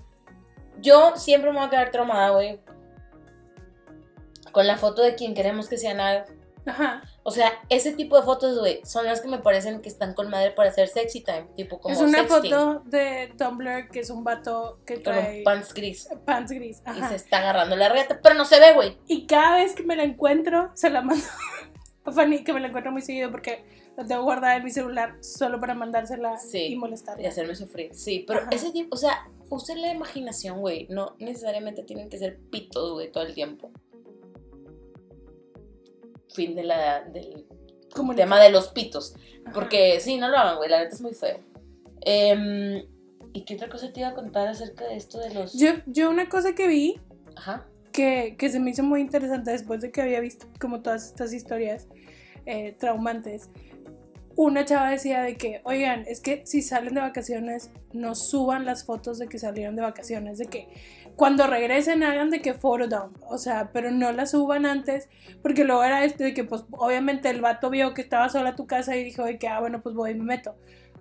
yo 0.81 1.15
siempre 1.17 1.51
me 1.51 1.57
voy 1.59 1.67
a 1.67 1.71
quedar 1.71 1.91
traumada, 1.91 2.31
güey. 2.31 2.61
Con 4.53 4.69
la 4.69 4.77
foto 4.77 5.03
de 5.03 5.17
quien 5.17 5.35
queremos 5.35 5.69
que 5.69 5.79
sea 5.79 5.95
nada. 5.95 6.27
ajá. 6.67 7.03
O 7.27 7.31
sea, 7.31 7.51
ese 7.71 7.93
tipo 7.95 8.19
de 8.19 8.23
fotos, 8.23 8.59
güey, 8.59 8.81
son 8.85 9.07
las 9.07 9.23
que 9.23 9.29
me 9.29 9.39
parecen 9.39 9.81
que 9.81 9.89
están 9.89 10.13
con 10.13 10.29
madre 10.29 10.51
para 10.51 10.69
hacer 10.69 10.89
sexy 10.89 11.23
time. 11.23 11.47
Tipo 11.57 11.81
como 11.81 11.95
es 11.95 12.01
una 12.01 12.19
sexting, 12.19 12.51
foto 12.53 12.83
de 12.85 13.33
Tumblr 13.39 13.89
que 13.91 14.01
es 14.01 14.11
un 14.11 14.25
vato 14.25 14.79
que 14.85 14.97
Con 14.97 15.03
trae 15.05 15.39
un 15.39 15.45
pants 15.45 15.73
gris. 15.73 16.09
pants 16.27 16.53
gris. 16.53 16.83
Y 16.87 16.91
Ajá. 16.91 17.09
se 17.09 17.17
está 17.17 17.39
agarrando 17.39 17.77
la 17.77 17.89
regata, 17.89 18.21
pero 18.23 18.35
no 18.35 18.45
se 18.45 18.61
ve, 18.61 18.75
güey. 18.75 18.99
Y 19.09 19.27
cada 19.27 19.57
vez 19.57 19.75
que 19.75 19.83
me 19.85 19.97
la 19.97 20.03
encuentro, 20.05 20.71
se 20.75 20.91
la 20.91 21.01
mando 21.01 21.25
a 22.05 22.13
Fanny, 22.13 22.45
que 22.45 22.53
me 22.53 22.61
la 22.61 22.69
encuentro 22.69 22.93
muy 22.93 23.01
seguido 23.01 23.31
porque 23.31 23.65
la 23.97 24.05
tengo 24.05 24.23
guardada 24.25 24.57
en 24.57 24.65
mi 24.65 24.71
celular 24.71 25.17
solo 25.23 25.59
para 25.61 25.73
mandársela 25.75 26.37
Sí, 26.37 26.67
y 26.67 26.77
molestarla. 26.77 27.23
Y 27.23 27.27
hacerme 27.27 27.55
sufrir. 27.55 27.95
Sí, 27.95 28.23
pero 28.27 28.41
Ajá. 28.41 28.51
ese 28.53 28.71
tipo, 28.71 28.95
o 28.95 28.99
sea, 28.99 29.31
usen 29.49 29.81
la 29.81 29.93
imaginación, 29.93 30.61
güey. 30.61 30.89
No 30.91 31.17
necesariamente 31.21 31.85
tienen 31.85 32.11
que 32.11 32.19
ser 32.19 32.39
pitos, 32.51 32.93
güey, 32.93 33.11
todo 33.11 33.25
el 33.25 33.33
tiempo. 33.33 33.71
Fin 36.35 36.55
de 36.55 36.65
la, 36.65 37.03
del 37.05 37.47
Como 37.95 38.15
tema 38.15 38.41
de 38.41 38.51
los 38.51 38.69
pitos. 38.69 39.15
Porque 39.53 40.01
sí, 40.01 40.19
no 40.19 40.29
lo 40.29 40.37
hagan, 40.37 40.57
güey, 40.57 40.69
la 40.69 40.81
neta 40.81 40.95
es 40.95 41.01
muy 41.01 41.15
feo. 41.15 41.39
Em, 42.03 42.85
¿Y 43.33 43.45
qué 43.45 43.55
otra 43.55 43.69
cosa 43.69 43.93
te 43.93 44.01
iba 44.01 44.11
a 44.11 44.15
contar 44.15 44.47
acerca 44.47 44.87
de 44.87 44.97
esto 44.97 45.19
de 45.19 45.33
los... 45.33 45.55
Yo, 45.55 45.71
yo 45.87 46.11
una 46.11 46.29
cosa 46.29 46.55
que 46.55 46.69
vi 46.69 47.01
Ajá. 47.37 47.67
que, 47.93 48.37
que 48.39 48.49
se 48.49 48.61
me 48.61 48.71
hizo 48.71 48.83
muy 48.83 49.01
interesante 49.01 49.51
después 49.51 49.81
de 49.81 49.91
que 49.91 50.03
había 50.03 50.21
visto 50.21 50.47
como 50.61 50.83
todas 50.83 51.07
estas 51.07 51.33
historias 51.33 51.89
eh, 52.47 52.77
traumantes. 52.79 53.49
Una 54.37 54.65
chava 54.65 54.91
decía 54.91 55.23
de 55.23 55.37
que, 55.37 55.61
oigan, 55.65 56.05
es 56.09 56.21
que 56.21 56.45
si 56.45 56.61
salen 56.61 56.95
de 56.95 57.01
vacaciones, 57.01 57.71
no 57.93 58.15
suban 58.15 58.65
las 58.65 58.85
fotos 58.85 59.19
de 59.19 59.29
que 59.29 59.39
salieron 59.39 59.77
de 59.77 59.83
vacaciones, 59.83 60.39
de 60.39 60.47
que 60.47 60.69
cuando 61.17 61.47
regresen 61.47 62.03
hagan 62.03 62.31
de 62.31 62.41
que 62.41 62.55
photodump, 62.55 63.17
o 63.29 63.39
sea, 63.39 63.71
pero 63.73 63.91
no 63.91 64.11
las 64.13 64.33
suban 64.33 64.67
antes, 64.67 65.09
porque 65.43 65.65
luego 65.65 65.85
era 65.85 66.05
esto 66.05 66.25
de 66.25 66.35
que, 66.35 66.45
pues, 66.45 66.65
obviamente 66.73 67.31
el 67.31 67.41
vato 67.41 67.71
vio 67.71 67.95
que 67.95 68.03
estaba 68.03 68.29
sola 68.29 68.57
tu 68.57 68.67
casa 68.67 68.97
y 68.97 69.05
dijo 69.05 69.25
de 69.25 69.39
que, 69.39 69.47
ah, 69.49 69.61
bueno, 69.61 69.81
pues 69.83 69.95
voy 69.95 70.11
y 70.11 70.15
me 70.15 70.25
meto. 70.25 70.57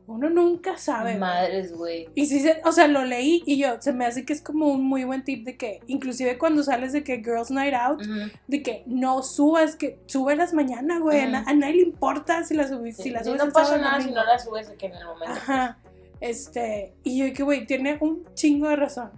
Uno 0.05 0.29
nunca 0.29 0.77
sabe. 0.77 1.15
Madres, 1.15 1.71
güey. 1.73 2.09
Y 2.13 2.25
sí, 2.25 2.41
se- 2.41 2.59
o 2.65 2.73
sea, 2.73 2.87
lo 2.87 3.05
leí 3.05 3.41
y 3.45 3.57
yo, 3.57 3.81
se 3.81 3.93
me 3.93 4.05
hace 4.05 4.25
que 4.25 4.33
es 4.33 4.41
como 4.41 4.67
un 4.67 4.83
muy 4.83 5.05
buen 5.05 5.23
tip 5.23 5.45
de 5.45 5.55
que, 5.55 5.79
inclusive 5.87 6.37
cuando 6.37 6.61
sales 6.61 6.91
de 6.91 7.05
que 7.05 7.19
Girls 7.23 7.51
Night 7.51 7.73
Out, 7.73 8.01
Ujú. 8.01 8.29
de 8.47 8.61
que 8.61 8.83
no 8.85 9.23
subas, 9.23 9.77
que 9.77 9.97
súbelas 10.07 10.53
mañana, 10.53 10.99
güey, 10.99 11.21
a, 11.21 11.27
na- 11.27 11.41
Ujú. 11.43 11.49
a 11.49 11.53
nadie 11.53 11.75
le 11.75 11.81
importa 11.83 12.43
si 12.43 12.53
las 12.53 12.67
subes, 12.69 12.97
si 12.97 13.03
Sí, 13.03 13.09
las 13.11 13.21
sí, 13.23 13.27
subes 13.29 13.39
no 13.39 13.45
el 13.47 13.51
pasa 13.53 13.77
nada 13.77 14.01
si 14.01 14.11
no 14.11 14.25
la 14.25 14.37
subes 14.37 14.69
que 14.71 14.87
en 14.87 14.93
el 14.93 15.05
momento. 15.05 15.33
Ajá, 15.35 15.77
este, 16.19 16.93
y 17.03 17.17
yo 17.25 17.33
que, 17.33 17.43
güey, 17.43 17.65
tiene 17.65 17.97
un 18.01 18.25
chingo 18.33 18.67
de 18.67 18.75
razón. 18.75 19.09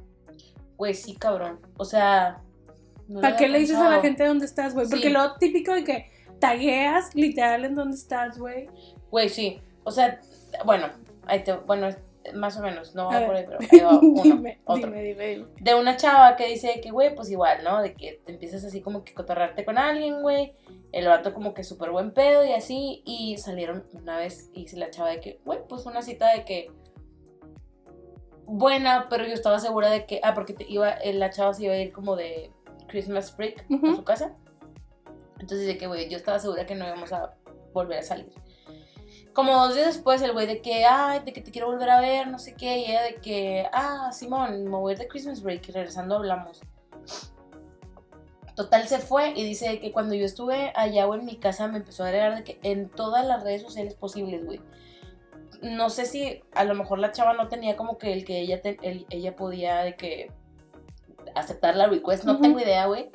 Güey, 0.78 0.94
sí, 0.94 1.16
cabrón. 1.16 1.60
O 1.78 1.86
sea... 1.86 2.42
no 3.08 3.22
¿Para 3.22 3.36
qué 3.36 3.48
le 3.48 3.60
dices 3.60 3.78
a 3.78 3.90
la 3.90 4.02
gente 4.02 4.26
dónde 4.26 4.46
estás, 4.46 4.74
güey? 4.74 4.88
Porque 4.90 5.08
Sí. 5.08 5.10
lo 5.14 5.36
típico 5.36 5.74
de 5.74 5.84
que 5.84 6.12
tagueas 6.40 7.14
literal 7.16 7.66
en 7.66 7.76
dónde 7.76 7.96
estás, 7.98 8.38
güey. 8.38 8.68
Güey, 9.12 9.30
sí. 9.30 9.62
O 9.84 9.92
sea, 9.92 10.20
bueno, 10.66 10.88
ahí 11.28 11.44
te, 11.44 11.54
bueno, 11.54 11.88
más 12.34 12.58
o 12.58 12.62
menos, 12.62 12.96
no 12.96 13.10
A 13.12 13.20
va 13.20 13.26
por 13.28 13.36
ver. 13.36 13.48
ahí, 13.52 13.58
pero 13.70 13.90
ahí 13.92 13.96
va 13.96 14.00
uno, 14.02 14.24
dime, 14.24 14.60
otro. 14.66 14.88
dime, 14.90 15.04
dime, 15.04 15.28
dime. 15.28 15.46
De 15.62 15.76
una 15.76 15.96
chava 15.96 16.36
que 16.36 16.48
dice 16.48 16.82
que, 16.82 16.90
güey, 16.92 17.16
pues 17.16 17.30
igual, 17.30 17.64
¿no? 17.64 17.82
De 17.82 17.94
que 17.94 18.20
te 18.26 18.32
empiezas 18.34 18.64
así 18.66 18.82
como 18.82 19.04
que 19.04 19.14
cotorrarte 19.14 19.64
con 19.64 19.78
alguien, 19.78 20.22
güey. 20.22 20.54
El 20.92 21.08
vato 21.08 21.34
como 21.34 21.54
que 21.54 21.64
súper 21.64 21.92
buen 21.92 22.12
pedo 22.12 22.44
y 22.44 22.52
así. 22.54 23.02
Y 23.06 23.38
salieron 23.38 23.86
una 23.94 24.18
vez 24.18 24.50
y 24.54 24.62
dice 24.64 24.78
la 24.78 24.90
chava 24.90 25.10
de 25.10 25.20
que, 25.20 25.40
güey, 25.46 25.60
pues 25.70 25.86
una 25.86 26.02
cita 26.02 26.34
de 26.34 26.46
que 26.46 26.72
buena, 28.46 29.08
pero 29.10 29.26
yo 29.26 29.34
estaba 29.34 29.60
segura 29.60 29.90
de 29.90 30.06
que, 30.06 30.20
ah, 30.24 30.34
porque 30.34 30.54
te 30.54 30.66
iba, 30.70 30.92
eh, 30.92 31.14
la 31.14 31.30
chava 31.30 31.54
se 31.54 31.66
iba 31.66 31.74
a 31.74 31.78
ir 31.78 31.92
como 31.92 32.16
de 32.16 32.52
Christmas 32.88 33.36
break 33.36 33.66
a 33.70 33.74
Ujú. 33.76 33.96
su 33.96 34.04
casa. 34.04 34.36
Entonces 35.40 35.68
de 35.68 35.78
que, 35.78 35.88
güey, 35.88 36.10
yo 36.10 36.18
estaba 36.18 36.40
segura 36.40 36.66
que 36.66 36.76
no 36.76 36.86
íbamos 36.88 37.12
a 37.12 37.36
volver 37.74 38.00
a 38.00 38.04
salir. 38.04 38.32
Como 39.34 39.54
dos 39.54 39.76
días 39.76 39.88
después, 39.88 40.22
el 40.22 40.32
güey 40.32 40.48
de 40.48 40.62
que, 40.62 40.86
ay, 40.86 41.20
de 41.26 41.34
que 41.34 41.42
te 41.42 41.52
quiero 41.52 41.68
volver 41.68 41.90
a 41.90 42.00
ver, 42.00 42.28
no 42.28 42.40
sé 42.40 42.54
qué, 42.56 42.78
y 42.78 42.86
ella 42.86 43.02
de 43.04 43.16
que, 43.16 43.68
ah, 43.74 44.10
Simón, 44.14 44.64
me 44.64 44.78
voy 44.78 44.92
a 44.92 44.94
ir 44.94 45.00
de 45.00 45.08
Christmas 45.10 45.42
break 45.42 45.68
y 45.68 45.72
regresando 45.74 46.16
hablamos. 46.16 46.62
Total 48.56 48.88
se 48.88 49.00
fue 49.00 49.32
y 49.36 49.44
dice 49.44 49.80
que 49.82 49.92
cuando 49.92 50.16
yo 50.16 50.26
estuve 50.26 50.72
allá 50.76 51.06
o 51.08 51.16
en 51.16 51.26
mi 51.26 51.36
casa 51.36 51.68
me 51.68 51.80
empezó 51.80 52.04
a 52.04 52.08
agregar 52.08 52.38
de 52.38 52.44
que 52.46 52.60
en 52.64 52.88
todas 52.90 53.26
las 53.26 53.44
redes 53.44 53.62
sociales 53.62 53.96
posibles, 53.96 54.46
güey. 54.46 54.62
No 55.66 55.90
sé 55.90 56.06
si 56.06 56.44
a 56.54 56.64
lo 56.64 56.76
mejor 56.76 57.00
la 57.00 57.12
chava 57.12 57.34
no 57.34 57.48
tenía 57.48 57.76
como 57.76 57.98
que 57.98 58.14
el 58.14 58.24
que 58.24 58.40
ella, 58.40 58.62
te- 58.62 58.78
el- 58.84 59.08
ella 59.10 59.36
podía 59.36 59.78
de 59.80 59.96
que 59.96 60.32
aceptar 61.34 61.76
la 61.76 61.88
request, 61.88 62.24
no 62.24 62.40
tengo 62.40 62.60
idea, 62.60 62.86
güey. 62.86 63.10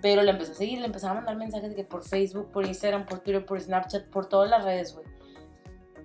Pero 0.00 0.22
le 0.22 0.32
empezó 0.32 0.50
a 0.50 0.54
seguir, 0.56 0.80
le 0.80 0.86
empezaba 0.86 1.12
a 1.12 1.16
mandar 1.16 1.36
mensajes 1.36 1.70
de 1.70 1.76
que 1.76 1.84
por 1.84 2.02
Facebook, 2.02 2.50
por 2.50 2.66
Instagram, 2.66 3.06
por 3.06 3.20
Twitter, 3.20 3.46
por 3.46 3.60
Snapchat, 3.60 4.06
por 4.08 4.26
todas 4.26 4.50
las 4.50 4.64
redes, 4.64 4.94
güey. 4.94 5.06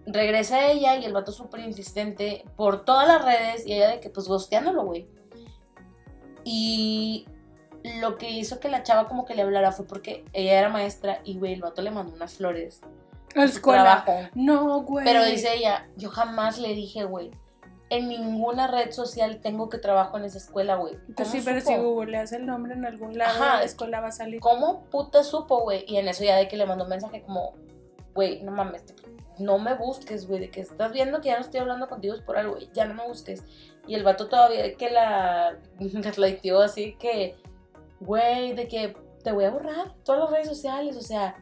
Regresa 0.05 0.67
ella 0.69 0.95
y 0.97 1.05
el 1.05 1.13
vato 1.13 1.31
súper 1.31 1.61
insistente 1.61 2.45
por 2.55 2.85
todas 2.85 3.07
las 3.07 3.25
redes 3.25 3.65
y 3.65 3.73
ella 3.73 3.89
de 3.89 3.99
que 3.99 4.09
pues 4.11 4.27
gosteándolo, 4.27 4.83
güey. 4.85 5.07
Y 6.43 7.25
lo 8.01 8.17
que 8.17 8.29
hizo 8.29 8.59
que 8.59 8.69
la 8.69 8.83
chava 8.83 9.07
como 9.07 9.25
que 9.25 9.35
le 9.35 9.41
hablara 9.41 9.71
fue 9.71 9.85
porque 9.87 10.23
ella 10.33 10.59
era 10.59 10.69
maestra 10.69 11.21
y, 11.23 11.37
güey, 11.37 11.53
el 11.53 11.61
vato 11.61 11.81
le 11.81 11.91
mandó 11.91 12.13
unas 12.13 12.35
flores. 12.35 12.81
A 13.37 13.41
la 13.41 13.47
su 13.47 13.53
escuela. 13.57 14.03
trabajo. 14.03 14.29
No, 14.35 14.81
güey. 14.83 15.05
Pero 15.05 15.23
dice 15.25 15.53
ella, 15.55 15.87
yo 15.95 16.09
jamás 16.09 16.57
le 16.59 16.73
dije, 16.73 17.03
güey, 17.05 17.31
en 17.89 18.09
ninguna 18.09 18.67
red 18.67 18.91
social 18.91 19.39
tengo 19.41 19.69
que 19.69 19.77
trabajo 19.77 20.17
en 20.17 20.25
esa 20.25 20.37
escuela, 20.39 20.75
güey. 20.75 20.95
Pues 21.15 21.15
¿Cómo 21.15 21.29
sí, 21.31 21.41
pero 21.45 21.59
supo? 21.61 21.71
si 21.71 21.77
googleas 21.79 22.31
el 22.33 22.45
nombre 22.45 22.73
en 22.73 22.85
algún 22.85 23.17
lado, 23.17 23.41
Ajá. 23.43 23.57
la 23.59 23.63
escuela 23.63 24.01
va 24.01 24.07
a 24.07 24.11
salir. 24.11 24.39
¿Cómo 24.41 24.83
puta 24.89 25.23
supo, 25.23 25.61
güey? 25.61 25.85
Y 25.87 25.97
en 25.97 26.07
eso 26.07 26.23
ya 26.23 26.35
de 26.35 26.47
que 26.47 26.57
le 26.57 26.65
mandó 26.65 26.83
un 26.83 26.89
mensaje 26.89 27.21
como, 27.21 27.53
güey, 28.13 28.41
no 28.43 28.51
mames, 28.51 28.83
no 29.37 29.57
me 29.59 29.73
busques, 29.75 30.27
güey, 30.27 30.41
de 30.41 30.49
que 30.49 30.59
estás 30.61 30.91
viendo 30.91 31.21
que 31.21 31.29
ya 31.29 31.35
no 31.35 31.41
estoy 31.41 31.59
hablando 31.61 31.87
contigo 31.87 32.13
es 32.15 32.21
por 32.21 32.37
algo, 32.37 32.55
güey, 32.55 32.69
ya 32.73 32.85
no 32.85 32.93
me 32.93 33.07
busques. 33.07 33.43
Y 33.87 33.95
el 33.95 34.03
vato 34.03 34.27
todavía 34.27 34.63
de 34.63 34.73
que 34.73 34.89
la 34.89 35.57
gaslightó 35.79 36.61
así 36.61 36.97
que, 36.99 37.37
güey, 38.01 38.53
de 38.53 38.67
que 38.67 38.97
te 39.23 39.31
voy 39.31 39.45
a 39.45 39.49
borrar 39.51 39.93
todas 40.03 40.21
las 40.21 40.31
redes 40.31 40.47
sociales, 40.49 40.97
o 40.97 41.01
sea, 41.01 41.35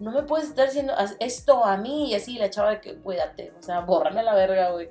no 0.00 0.10
me 0.12 0.22
puedes 0.22 0.48
estar 0.48 0.66
diciendo 0.66 0.92
haz 0.96 1.16
esto 1.20 1.64
a 1.64 1.76
mí 1.76 2.10
y 2.10 2.14
así, 2.14 2.38
la 2.38 2.50
chava 2.50 2.70
de 2.70 2.80
que, 2.80 2.96
cuídate, 2.96 3.52
o 3.58 3.62
sea, 3.62 3.80
bórrame 3.80 4.22
la 4.22 4.34
verga, 4.34 4.70
güey. 4.72 4.88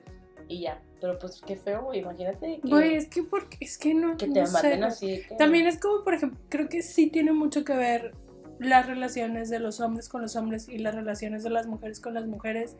Y 0.47 0.61
ya, 0.61 0.81
pero 1.01 1.17
pues 1.19 1.41
qué 1.45 1.55
feo, 1.55 1.83
güey, 1.83 1.99
imagínate 1.99 2.59
que, 2.61 2.69
Güey, 2.69 2.95
es 2.95 3.07
que 3.07 3.23
porque 3.23 3.57
es 3.61 3.77
que 3.77 3.93
no, 3.93 4.17
que 4.17 4.27
te 4.27 4.39
no 4.39 4.45
sé, 4.47 4.53
maten 4.53 4.77
güey. 4.79 4.83
así. 4.89 5.21
que- 5.27 5.35
También 5.35 5.67
es 5.67 5.79
como, 5.79 6.03
por 6.03 6.13
ejemplo, 6.13 6.39
creo 6.49 6.69
que 6.69 6.81
sí 6.81 7.09
tiene 7.09 7.31
mucho 7.33 7.63
que 7.63 7.73
ver 7.75 8.13
las 8.59 8.87
relaciones 8.87 9.49
de 9.49 9.59
los 9.59 9.79
hombres 9.79 10.09
con 10.09 10.21
los 10.21 10.35
hombres 10.35 10.67
y 10.67 10.79
las 10.79 10.93
relaciones 10.95 11.43
de 11.43 11.49
las 11.49 11.67
mujeres 11.67 11.99
con 11.99 12.13
las 12.13 12.25
mujeres. 12.27 12.75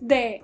De, 0.00 0.42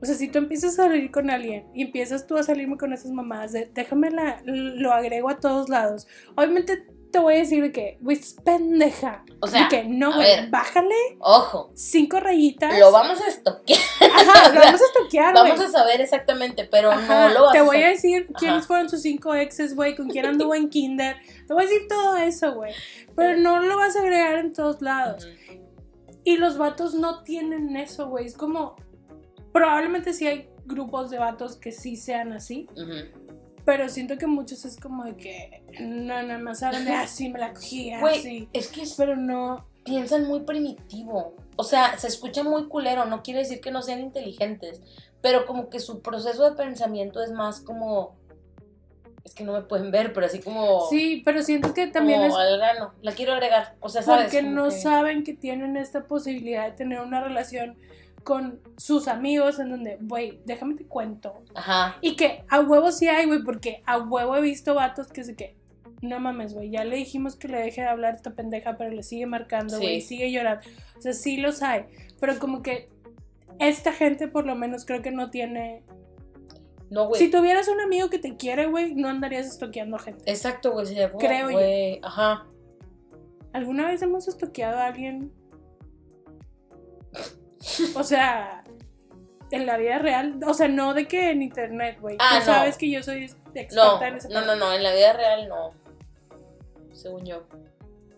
o 0.00 0.06
sea, 0.06 0.14
si 0.14 0.28
tú 0.28 0.38
empiezas 0.38 0.72
a 0.78 0.84
salir 0.84 1.10
con 1.10 1.28
alguien 1.30 1.66
y 1.74 1.82
empiezas 1.82 2.26
tú 2.26 2.36
a 2.36 2.42
salirme 2.42 2.78
con 2.78 2.92
esas 2.92 3.10
mamadas 3.12 3.52
de, 3.52 3.70
déjame 3.74 4.10
la, 4.10 4.40
lo 4.44 4.92
agrego 4.92 5.28
a 5.30 5.38
todos 5.40 5.68
lados. 5.68 6.06
Obviamente 6.36 6.86
te 7.12 7.18
voy 7.18 7.34
a 7.34 7.38
decir 7.38 7.62
de 7.62 7.70
que, 7.70 7.98
güey, 8.00 8.18
pendeja. 8.42 9.24
O 9.40 9.46
sea, 9.46 9.64
de 9.64 9.68
que 9.68 9.84
no, 9.84 10.14
güey, 10.14 10.48
bájale 10.48 10.94
Ojo, 11.20 11.70
cinco 11.74 12.18
rayitas. 12.18 12.76
lo 12.78 12.90
vamos 12.90 13.20
a 13.20 13.28
estoquear. 13.28 13.80
Ajá, 14.00 14.52
lo 14.52 14.60
vamos 14.64 14.80
a 14.80 14.84
estoquear, 14.84 15.32
güey. 15.34 15.50
Vamos 15.50 15.64
a 15.64 15.68
saber 15.68 16.00
exactamente, 16.00 16.64
pero 16.64 16.90
Ajá, 16.90 17.28
no 17.28 17.34
lo 17.34 17.42
vas 17.44 17.52
Te 17.52 17.60
voy 17.60 17.82
a 17.82 17.88
decir 17.88 18.28
quiénes 18.38 18.66
fueron 18.66 18.88
sus 18.88 19.02
cinco 19.02 19.34
exes, 19.34 19.76
güey, 19.76 19.94
con 19.94 20.08
quién 20.08 20.26
anduvo 20.32 20.54
en 20.54 20.70
kinder. 20.70 21.16
Te 21.46 21.52
voy 21.52 21.64
a 21.64 21.66
decir 21.66 21.86
todo 21.86 22.16
eso, 22.16 22.54
güey. 22.54 22.72
Pero 23.14 23.36
no 23.36 23.60
lo 23.60 23.76
vas 23.76 23.94
a 23.94 24.00
agregar 24.00 24.38
en 24.38 24.52
todos 24.54 24.80
lados. 24.80 25.28
Y 26.24 26.38
los 26.38 26.56
vatos 26.56 26.94
no 26.94 27.22
tienen 27.22 27.76
eso, 27.76 28.08
güey. 28.08 28.26
Es 28.26 28.36
como. 28.36 28.76
Probablemente 29.52 30.14
sí 30.14 30.26
hay 30.26 30.48
grupos 30.64 31.10
de 31.10 31.18
vatos 31.18 31.56
que 31.56 31.72
sí 31.72 31.96
sean 31.96 32.32
así. 32.32 32.68
Ujú. 32.74 33.21
Pero 33.64 33.88
siento 33.88 34.18
que 34.18 34.26
muchos 34.26 34.64
es 34.64 34.76
como 34.76 35.04
de 35.04 35.16
que. 35.16 35.62
No, 35.80 36.22
nada 36.22 36.38
más 36.38 36.62
hablan 36.62 36.84
de 36.84 36.92
así, 36.94 37.28
me 37.28 37.38
la 37.38 37.52
cogí, 37.54 37.92
Güey, 38.00 38.18
así. 38.18 38.48
es 38.52 38.68
que 38.68 38.82
es- 38.82 38.94
Pero 38.96 39.16
no. 39.16 39.66
piensan 39.84 40.26
muy 40.26 40.40
primitivo. 40.40 41.34
O 41.56 41.64
sea, 41.64 41.98
se 41.98 42.06
escucha 42.08 42.42
muy 42.44 42.66
culero, 42.68 43.04
no 43.04 43.22
quiere 43.22 43.40
decir 43.40 43.60
que 43.60 43.70
no 43.72 43.82
sean 43.82 44.00
inteligentes, 44.00 44.80
pero 45.20 45.44
como 45.44 45.68
que 45.70 45.80
su 45.80 46.00
proceso 46.02 46.48
de 46.48 46.56
pensamiento 46.56 47.22
es 47.22 47.30
más 47.32 47.60
como... 47.60 48.16
Es 49.24 49.34
que 49.34 49.44
no 49.44 49.52
me 49.52 49.62
pueden 49.62 49.90
ver, 49.92 50.12
pero 50.12 50.26
así 50.26 50.40
como... 50.40 50.88
Sí, 50.88 51.22
pero 51.24 51.42
siento 51.42 51.74
que 51.74 51.86
también 51.86 52.20
como 52.22 52.30
es 52.40 52.46
al 52.46 52.58
grano. 52.58 52.92
La 53.02 53.12
quiero 53.12 53.32
agregar. 53.34 53.76
O 53.80 53.88
sea, 53.88 54.02
¿sabes? 54.02 54.24
porque 54.26 54.42
no 54.42 54.64
que- 54.64 54.70
saben 54.72 55.22
que 55.24 55.34
tienen 55.34 55.76
esta 55.76 56.04
posibilidad 56.06 56.64
de 56.64 56.72
tener 56.72 57.00
una 57.00 57.20
relación 57.22 57.76
con 58.24 58.60
sus 58.76 59.08
amigos 59.08 59.58
en 59.58 59.70
donde, 59.70 59.98
güey, 60.00 60.40
déjame 60.44 60.74
te 60.74 60.84
cuento. 60.84 61.42
Ajá. 61.54 61.96
Y 62.00 62.16
que 62.16 62.44
a 62.48 62.60
huevo 62.60 62.92
sí 62.92 63.08
hay, 63.08 63.26
güey, 63.26 63.42
porque 63.42 63.82
a 63.86 63.98
huevo 63.98 64.36
he 64.36 64.40
visto 64.40 64.74
vatos 64.74 65.08
que 65.08 65.24
se 65.24 65.34
que, 65.34 65.56
no 66.00 66.18
mames, 66.20 66.54
güey, 66.54 66.70
ya 66.70 66.84
le 66.84 66.96
dijimos 66.96 67.36
que 67.36 67.48
le 67.48 67.58
deje 67.58 67.80
de 67.82 67.88
hablar 67.88 68.12
a 68.14 68.16
esta 68.16 68.30
pendeja, 68.32 68.76
pero 68.76 68.90
le 68.90 69.02
sigue 69.02 69.26
marcando, 69.26 69.76
Sí. 69.76 69.82
güey, 69.82 70.00
sigue 70.00 70.30
llorando. 70.32 70.64
O 70.98 71.00
sea, 71.02 71.12
sí 71.12 71.36
los 71.36 71.62
hay, 71.62 71.84
pero 72.20 72.38
como 72.38 72.62
que 72.62 72.88
esta 73.58 73.92
gente 73.92 74.28
por 74.28 74.46
lo 74.46 74.54
menos 74.54 74.84
creo 74.84 75.02
que 75.02 75.10
no 75.10 75.30
tiene... 75.30 75.82
No, 76.90 77.08
güey. 77.08 77.18
Si 77.20 77.30
tuvieras 77.30 77.68
un 77.68 77.80
amigo 77.80 78.10
que 78.10 78.18
te 78.18 78.36
quiere, 78.36 78.66
güey, 78.66 78.94
no 78.94 79.08
andarías 79.08 79.46
estoqueando 79.46 79.98
gente. 79.98 80.30
Exacto, 80.30 80.72
güey. 80.72 80.86
Creo 81.18 81.48
yo. 81.50 81.56
güey, 81.56 82.00
Ajá. 82.02 82.46
¿Alguna 83.54 83.86
vez 83.86 84.02
hemos 84.02 84.28
estoqueado 84.28 84.78
a 84.78 84.86
alguien? 84.86 85.32
O 87.94 88.02
sea, 88.04 88.64
en 89.50 89.66
la 89.66 89.76
vida 89.76 89.98
real, 89.98 90.40
o 90.46 90.54
sea, 90.54 90.68
no 90.68 90.94
de 90.94 91.06
que 91.06 91.30
en 91.30 91.42
internet, 91.42 91.98
güey. 92.00 92.16
Ah, 92.18 92.40
Tú 92.40 92.50
no. 92.50 92.54
sabes 92.56 92.78
que 92.78 92.90
yo 92.90 93.02
soy 93.02 93.24
experta 93.24 93.74
No, 93.74 94.02
en 94.02 94.16
ese 94.16 94.28
no, 94.30 94.44
no, 94.44 94.56
no. 94.56 94.72
En 94.72 94.82
la 94.82 94.92
vida 94.92 95.12
real 95.12 95.48
no. 95.48 95.70
Según 96.92 97.24
yo. 97.24 97.46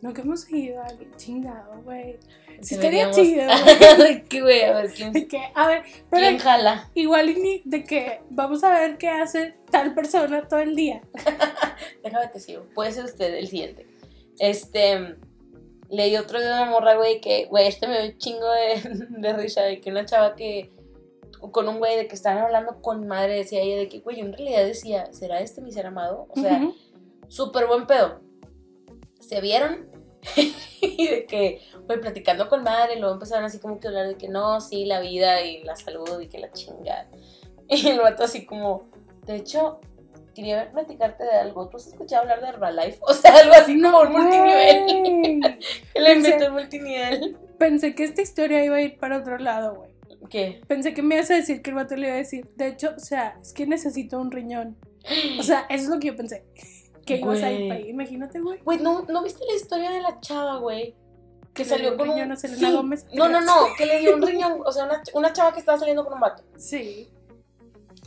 Nunca 0.01 0.23
hemos 0.23 0.43
seguido 0.43 0.83
a 0.83 0.87
alguien 0.87 1.11
chingado, 1.17 1.81
güey. 1.83 2.19
Sí, 2.61 2.75
estaría 2.75 3.11
chido, 3.11 3.47
De 3.99 4.23
que, 4.23 4.43
güey, 4.43 4.63
a 4.63 4.75
ver, 4.75 4.93
¿quién, 4.93 5.13
De 5.15 5.27
que, 5.27 5.41
a 5.55 5.67
ver, 5.67 5.83
pero 6.11 6.27
¿quién 6.29 6.39
jala? 6.39 6.91
igual 6.95 7.31
y 7.31 7.35
ni 7.41 7.63
de 7.65 7.85
que 7.85 8.21
vamos 8.31 8.63
a 8.63 8.71
ver 8.71 8.97
qué 8.97 9.09
hace 9.09 9.55
tal 9.71 9.95
persona 9.95 10.47
todo 10.47 10.61
el 10.61 10.77
día. 10.77 11.03
Déjame 12.03 12.29
te 12.29 12.39
sigo. 12.39 12.67
Puede 12.75 12.93
ser 12.93 13.07
usted 13.07 13.35
el 13.35 13.49
siguiente. 13.49 13.87
Este. 14.39 15.17
Leí 15.95 16.17
otro 16.17 16.41
de 16.41 16.47
una 16.47 16.65
morra, 16.67 16.97
güey, 16.97 17.21
que, 17.21 17.47
güey, 17.47 17.67
este 17.67 17.87
me 17.87 18.01
dio 18.01 18.13
un 18.13 18.19
chingo 18.19 18.51
de, 18.51 19.07
de 19.09 19.33
risa, 19.33 19.63
de 19.63 19.81
que 19.81 19.91
una 19.91 20.05
chava 20.05 20.35
que, 20.35 20.73
con 21.51 21.69
un 21.69 21.79
güey 21.79 21.97
de 21.97 22.09
que 22.09 22.15
estaban 22.15 22.43
hablando 22.43 22.81
con 22.81 23.07
madre, 23.07 23.37
decía 23.37 23.61
ella, 23.61 23.77
de 23.77 23.89
que, 23.89 24.01
güey, 24.01 24.19
yo 24.19 24.25
en 24.25 24.33
realidad 24.33 24.65
decía, 24.65 25.13
¿será 25.13 25.41
este 25.41 25.61
mi 25.61 25.73
ser 25.73 25.87
amado? 25.87 26.27
O 26.31 26.41
sea, 26.41 26.71
súper 27.29 27.67
buen 27.67 27.87
pedo. 27.87 28.21
Se 29.21 29.41
vieron 29.41 29.89
y 30.81 31.09
de 31.09 31.27
que, 31.27 31.61
güey, 31.87 32.01
platicando 32.01 32.49
con 32.49 32.63
madre, 32.63 32.97
luego 32.99 33.15
empezaron 33.15 33.45
así 33.45 33.59
como 33.59 33.79
que 33.79 33.89
a 33.89 33.91
hablar 33.91 34.09
de 34.09 34.17
que 34.17 34.29
no, 34.29 34.61
sí, 34.61 34.85
la 34.85 35.01
vida 35.01 35.43
y 35.43 35.63
la 35.65 35.77
salud 35.77 36.21
y 36.21 36.29
que 36.29 36.39
la 36.39 36.53
chingada. 36.53 37.09
Y 37.67 37.89
el 37.89 37.99
vato 37.99 38.25
así 38.25 38.45
como, 38.45 38.91
de 39.25 39.37
hecho, 39.37 39.81
quería 40.35 40.71
platicarte 40.71 41.25
de 41.25 41.33
algo. 41.37 41.69
¿Tú 41.69 41.77
has 41.77 41.87
escuchado 41.87 42.23
hablar 42.23 42.41
de 42.41 42.49
Herbalife? 42.49 42.99
O 43.03 43.15
sea, 43.15 43.37
algo 43.37 43.55
así 43.55 43.81
como 43.81 44.01
un 44.01 44.13
multinivel. 44.13 45.59
Le 45.95 46.13
inventó 46.13 46.45
el 46.45 46.53
multinivel. 46.53 47.37
Pensé 47.59 47.95
que 47.95 48.05
esta 48.05 48.23
historia 48.23 48.65
iba 48.65 48.77
a 48.77 48.83
ir 48.83 48.99
para 48.99 49.19
otro 49.19 49.39
lado, 49.39 49.75
güey. 49.77 49.91
¿Qué? 50.29 50.61
Pensé 50.67 50.95
que 50.95 51.03
me 51.03 51.17
ibas 51.17 51.31
a 51.31 51.35
decir 51.35 51.63
que 51.63 51.71
el 51.71 51.77
vato 51.77 51.97
le 51.97 52.09
iba 52.09 52.15
a 52.15 52.19
decir. 52.19 52.49
De 52.57 52.69
hecho, 52.69 52.95
o 52.97 53.01
sea, 53.01 53.39
es 53.41 53.53
que 53.53 53.67
necesito 53.67 54.19
un 54.19 54.31
riñón. 54.31 54.77
O 55.39 55.43
sea, 55.43 55.67
eso 55.69 55.85
es 55.85 55.89
lo 55.89 56.01
que 56.01 56.09
yo 56.09 56.17
pensé. 56.17 56.45
Que 57.07 57.17
ibas 57.17 57.43
a 57.43 57.53
ir 57.53 57.69
para 57.69 57.81
ahí. 57.81 57.91
Imagínate, 57.91 58.41
güey. 58.41 58.61
Güey, 58.61 58.79
¿no, 58.79 59.03
¿no 59.03 59.23
viste 59.23 59.45
la 59.47 59.55
historia 59.55 59.91
de 59.91 60.01
la 60.01 60.21
chava, 60.21 60.59
güey? 60.59 60.95
Que 61.53 61.63
Que 61.63 61.69
salió 61.69 61.93
un 61.93 61.99
con 61.99 62.09
riñón 62.09 62.27
un... 62.27 62.33
a 62.33 62.37
Selena 62.37 62.73
Gómez. 62.73 63.07
No, 63.13 63.29
no, 63.29 63.41
no, 63.41 63.67
que 63.79 63.87
le 63.87 64.01
dio 64.01 64.15
un 64.15 64.23
riñón. 64.23 64.61
O 64.65 64.73
sea, 64.73 64.85
una, 64.87 65.03
una 65.13 65.33
chava 65.33 65.53
que 65.53 65.61
estaba 65.61 65.79
saliendo 65.79 66.05
con 66.05 66.15
un 66.15 66.21
vato. 66.21 66.43
Sí. 66.57 67.11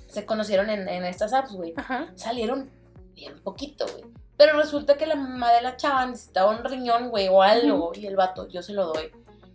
Se 0.08 0.26
conocieron 0.26 0.70
en, 0.70 0.88
en 0.88 1.06
estas 1.06 1.34
apps, 1.34 1.54
güey. 1.54 1.74
Salieron 2.16 2.70
bien 3.14 3.40
poquito, 3.44 3.86
güey. 3.92 4.06
Pero 4.38 4.56
resulta 4.56 4.98
que 4.98 5.08
la 5.08 5.16
mamá 5.16 5.52
de 5.52 5.62
la 5.64 5.78
chava 5.78 6.06
necesitaba 6.06 6.52
un 6.52 6.64
riñón, 6.64 7.10
güey, 7.10 7.28
o 7.28 7.42
algo. 7.42 7.92
Y 7.96 8.06
el 8.06 8.16
vato, 8.16 8.48
yo 8.48 8.62
se 8.62 8.74
lo 8.74 8.88
doy. 8.94 9.12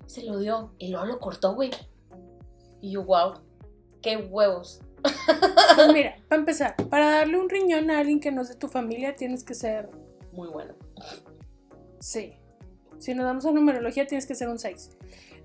Se 0.06 0.24
lo 0.24 0.38
dio. 0.38 0.74
Y 0.78 0.88
luego 0.88 1.06
lo 1.06 1.20
cortó, 1.20 1.54
güey. 1.54 1.70
Y 2.80 2.90
yo, 2.90 3.04
wow. 3.04 3.34
Qué 4.02 4.16
huevos. 4.16 4.80
Pues 5.76 5.92
mira, 5.92 6.16
para 6.28 6.40
empezar, 6.40 6.76
para 6.90 7.10
darle 7.10 7.38
un 7.38 7.48
riñón 7.48 7.90
a 7.90 8.00
alguien 8.00 8.20
que 8.20 8.32
no 8.32 8.42
es 8.42 8.48
de 8.48 8.56
tu 8.56 8.68
familia, 8.68 9.14
tienes 9.14 9.44
que 9.44 9.54
ser. 9.54 9.88
Muy 10.32 10.48
bueno. 10.48 10.74
Sí. 12.00 12.34
Si 12.98 13.14
nos 13.14 13.24
damos 13.24 13.46
a 13.46 13.52
numerología, 13.52 14.06
tienes 14.06 14.26
que 14.26 14.34
ser 14.34 14.48
un 14.48 14.58
6. 14.58 14.90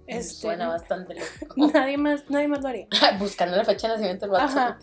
Este, 0.07 0.33
Suena 0.33 0.67
bastante 0.69 1.15
loco. 1.15 1.67
nadie 1.73 1.97
más, 1.97 2.29
nadie 2.29 2.47
más 2.47 2.61
lo 2.61 2.69
haría. 2.69 2.87
Buscando 3.19 3.55
la 3.55 3.65
fecha 3.65 3.87
de 3.87 3.93
nacimiento 3.93 4.25
del 4.25 4.31
vato. 4.31 4.45
Ajá. 4.45 4.79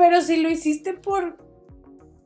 Pero 0.00 0.22
si 0.22 0.38
lo 0.42 0.48
hiciste 0.48 0.94
por 0.94 1.36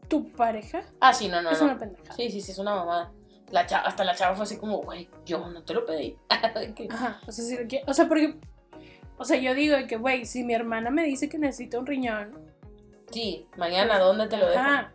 tu 0.09 0.30
pareja, 0.32 0.82
Ah, 1.01 1.12
sí, 1.12 1.28
no, 1.28 1.42
no, 1.42 1.51
es 1.51 1.59
no. 1.60 1.64
una 1.66 1.78
pendeja. 1.78 2.12
Sí, 2.14 2.30
sí, 2.30 2.40
sí, 2.40 2.52
es 2.52 2.59
una 2.59 2.74
mamada. 2.74 3.12
La 3.51 3.66
chava, 3.66 3.84
hasta 3.88 4.05
la 4.05 4.14
chava 4.14 4.34
fue 4.36 4.44
así 4.44 4.56
como, 4.59 4.78
güey, 4.82 5.09
yo 5.26 5.38
no 5.48 5.62
te 5.64 5.74
lo 5.74 5.84
pedí. 5.84 6.16
Ajá. 6.90 7.20
O 7.26 7.32
sea, 7.32 7.44
si 7.44 7.56
lo 7.56 7.66
quiere- 7.68 7.84
o 7.88 7.92
sea, 7.94 8.06
porque. 8.09 8.36
O 9.18 9.24
sea, 9.24 9.36
yo 9.38 9.55
digo 9.55 9.76
que, 9.88 9.96
güey, 9.96 10.24
si 10.24 10.44
mi 10.44 10.55
hermana 10.55 10.90
me 10.90 11.05
dice 11.05 11.28
que 11.28 11.38
necesita 11.38 11.78
un 11.78 11.86
riñón. 11.86 12.32
sí, 13.10 13.46
mañana, 13.56 13.98
¿dónde 13.98 14.26
te 14.28 14.36
lo 14.36 14.46
dejo? 14.48 14.60
Ajá. 14.60 14.92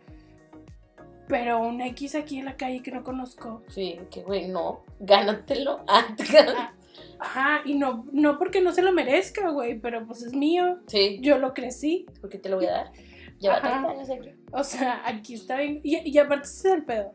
Pero 1.27 1.59
un 1.59 1.79
X 1.81 2.15
aquí 2.15 2.39
en 2.39 2.45
la 2.45 2.55
calle 2.57 2.81
que 2.81 2.91
no 2.91 3.03
conozco. 3.03 3.61
Sí, 3.69 3.99
que 4.09 4.23
güey, 4.23 4.47
no, 4.47 4.83
gánatelo. 4.99 5.85
Ajá, 7.19 7.61
y 7.65 7.75
no, 7.75 8.05
no 8.11 8.37
porque 8.39 8.61
no 8.61 8.71
se 8.71 8.81
lo 8.81 8.91
merezca, 8.93 9.49
güey, 9.49 9.79
pero 9.79 10.05
pues 10.07 10.23
es 10.23 10.33
mío. 10.33 10.79
sí, 10.87 11.19
Yo 11.21 11.37
lo 11.37 11.53
crecí. 11.53 12.05
porque 12.21 12.37
te 12.37 12.49
lo 12.49 12.57
voy 12.57 12.65
a 12.67 12.71
dar. 12.71 12.91
Lleva 13.39 13.55
Ajá. 13.57 13.69
30 13.69 13.89
años 13.91 14.09
aquí. 14.09 14.29
O 14.51 14.63
sea, 14.63 15.01
aquí 15.05 15.33
está 15.33 15.57
bien. 15.57 15.79
Y, 15.83 15.97
y 16.09 16.17
aparte 16.17 16.45
ese 16.45 16.67
es 16.69 16.73
el 16.75 16.85
pedo. 16.85 17.13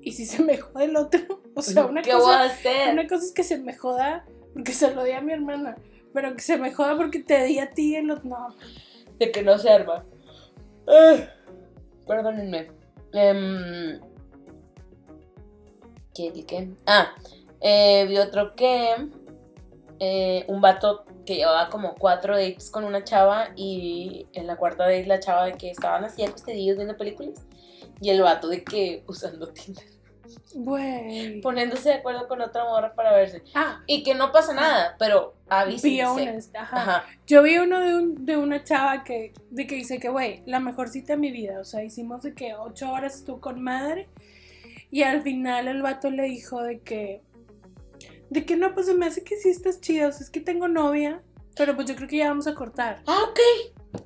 Y 0.00 0.12
si 0.12 0.24
se 0.26 0.42
me 0.42 0.56
jode 0.58 0.84
el 0.84 0.96
otro. 0.96 1.20
O 1.58 1.62
sea, 1.62 1.86
una 1.86 2.02
¿Qué 2.02 2.12
voy 2.14 2.20
a 2.22 2.24
cosa, 2.24 2.44
hacer? 2.44 2.92
una 2.92 3.08
cosa 3.08 3.24
es 3.24 3.32
que 3.32 3.42
se 3.42 3.58
me 3.58 3.74
joda 3.74 4.24
porque 4.54 4.70
se 4.72 4.94
lo 4.94 5.02
di 5.02 5.10
a 5.10 5.20
mi 5.20 5.32
hermana. 5.32 5.74
Pero 6.14 6.36
que 6.36 6.40
se 6.40 6.56
me 6.56 6.72
joda 6.72 6.96
porque 6.96 7.18
te 7.18 7.42
di 7.46 7.58
a 7.58 7.72
ti 7.72 7.96
el 7.96 8.12
otro. 8.12 8.28
No. 8.28 8.54
De 9.18 9.32
que 9.32 9.42
no 9.42 9.58
se 9.58 9.68
arma. 9.68 10.04
Ah, 10.86 11.16
perdónenme. 12.06 12.68
Em, 13.12 13.98
¿Qué, 16.14 16.32
qué, 16.32 16.46
qué? 16.46 16.70
Ah, 16.86 17.12
eh, 17.60 18.06
vi 18.08 18.18
otro 18.18 18.54
que. 18.54 18.94
eh, 20.00 20.44
un 20.48 20.60
vato 20.60 21.04
que 21.26 21.34
llevaba 21.36 21.68
como 21.70 21.94
cuatro 21.96 22.36
dates 22.36 22.70
con 22.70 22.84
una 22.84 23.02
chava 23.04 23.48
y 23.56 24.26
en 24.32 24.46
la 24.46 24.56
cuarta 24.56 24.84
date 24.84 25.06
la 25.06 25.18
chava 25.20 25.44
de 25.46 25.52
que 25.54 25.70
estaban 25.70 26.04
así 26.04 26.22
acostadillos 26.24 26.76
viendo 26.76 26.96
películas 26.96 27.44
y 28.00 28.10
el 28.10 28.22
vato 28.22 28.48
de 28.48 28.62
que 28.62 29.02
usando 29.08 29.48
Tinder, 29.48 29.84
Güey. 30.54 31.40
poniéndose 31.40 31.88
de 31.90 31.94
acuerdo 31.96 32.28
con 32.28 32.40
otra 32.40 32.64
morra 32.64 32.94
para 32.94 33.12
verse. 33.12 33.42
Ah, 33.54 33.82
Y 33.86 34.02
que 34.04 34.14
no 34.14 34.30
pasa 34.32 34.54
nada, 34.54 34.94
pero 34.98 35.34
avísense. 35.48 36.04
honest. 36.04 36.54
Ajá. 36.56 36.76
Ajá. 36.76 37.04
Yo 37.26 37.42
vi 37.42 37.58
uno 37.58 37.80
de, 37.80 37.94
un, 37.96 38.24
de 38.24 38.36
una 38.36 38.62
chava 38.64 39.04
que, 39.04 39.32
de 39.50 39.66
que 39.66 39.74
dice 39.74 39.98
que, 39.98 40.08
güey, 40.08 40.42
la 40.46 40.60
mejor 40.60 40.88
cita 40.88 41.14
de 41.14 41.18
mi 41.18 41.30
vida. 41.32 41.58
O 41.60 41.64
sea, 41.64 41.82
hicimos 41.82 42.22
de 42.22 42.34
que 42.34 42.54
ocho 42.54 42.90
horas 42.92 43.24
tú 43.24 43.40
con 43.40 43.60
madre. 43.62 44.08
Y 44.90 45.02
al 45.02 45.22
final 45.22 45.68
el 45.68 45.82
vato 45.82 46.08
le 46.10 46.22
dijo 46.24 46.62
de 46.62 46.80
que, 46.80 47.20
de 48.30 48.44
que 48.46 48.56
no, 48.56 48.74
pues 48.74 48.86
se 48.86 48.94
me 48.94 49.06
hace 49.06 49.24
que 49.24 49.36
sí 49.36 49.48
estás 49.48 49.80
chido. 49.80 50.08
O 50.08 50.12
sea, 50.12 50.22
es 50.24 50.30
que 50.30 50.40
tengo 50.40 50.68
novia. 50.68 51.22
Pero 51.56 51.74
pues 51.74 51.88
yo 51.88 51.96
creo 51.96 52.08
que 52.08 52.18
ya 52.18 52.28
vamos 52.28 52.46
a 52.46 52.54
cortar. 52.54 53.02
Ah, 53.06 53.18
ok. 53.30 54.02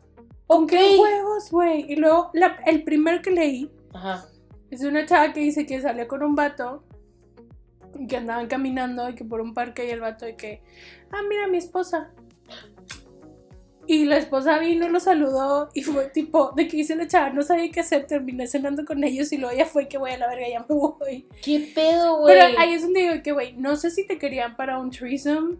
¿Con 0.47 0.65
Ok. 0.65 0.71
qué 0.71 0.99
huevos, 0.99 1.51
güey? 1.51 1.91
Y 1.93 1.97
luego 1.97 2.31
la- 2.35 2.59
el 2.67 2.83
primero 2.85 3.21
que 3.23 3.31
leí 3.31 3.71
Ajá. 3.93 4.27
es 4.71 4.83
una 4.85 5.05
chava 5.07 5.33
que 5.33 5.41
dice 5.41 5.67
que 5.67 5.81
salió 5.81 6.07
con 6.09 6.23
un 6.23 6.35
vato. 6.35 6.85
y 7.99 8.07
Que 8.07 8.17
andaban 8.17 8.47
caminando 8.49 9.07
y 9.11 9.15
que 9.15 9.25
por 9.25 9.43
un 9.43 9.53
parque 9.53 9.87
y 9.87 9.91
el 9.91 10.01
vato 10.01 10.25
de 10.25 10.35
que, 10.35 10.63
ah, 11.11 11.21
mira 11.29 11.47
mi 11.47 11.59
esposa. 11.59 12.11
Y 13.87 14.05
la 14.05 14.17
esposa 14.17 14.59
vino, 14.59 14.89
lo 14.89 15.01
saludó 15.01 15.69
y 15.75 15.83
fue 15.83 16.07
tipo, 16.07 16.53
de 16.53 16.69
que 16.69 16.77
dice 16.77 16.95
la 16.95 17.09
chava, 17.09 17.31
no 17.31 17.43
sabía 17.43 17.71
qué 17.71 17.81
hacer, 17.81 18.07
terminé 18.07 18.47
cenando 18.47 18.85
con 18.85 19.03
ellos 19.03 19.33
y 19.33 19.39
luego 19.39 19.57
ya 19.57 19.67
fue 19.67 19.89
que 19.89 19.99
voy 19.99 20.13
a 20.13 20.19
la 20.19 20.29
verga, 20.29 20.49
ya 20.49 20.61
me 20.61 20.67
voy. 20.75 21.27
¿Qué 21.43 21.73
pedo, 21.75 22.19
güey? 22.21 22.39
Pero 22.39 22.59
ahí 22.61 22.75
es 22.75 22.83
donde 22.83 23.01
digo 23.01 23.23
que, 23.25 23.33
güey, 23.33 23.55
no 23.55 23.75
sé 23.77 23.91
si 23.91 24.07
te 24.07 24.19
querían 24.19 24.57
para 24.57 24.79
un 24.79 24.91
threesome 24.91 25.57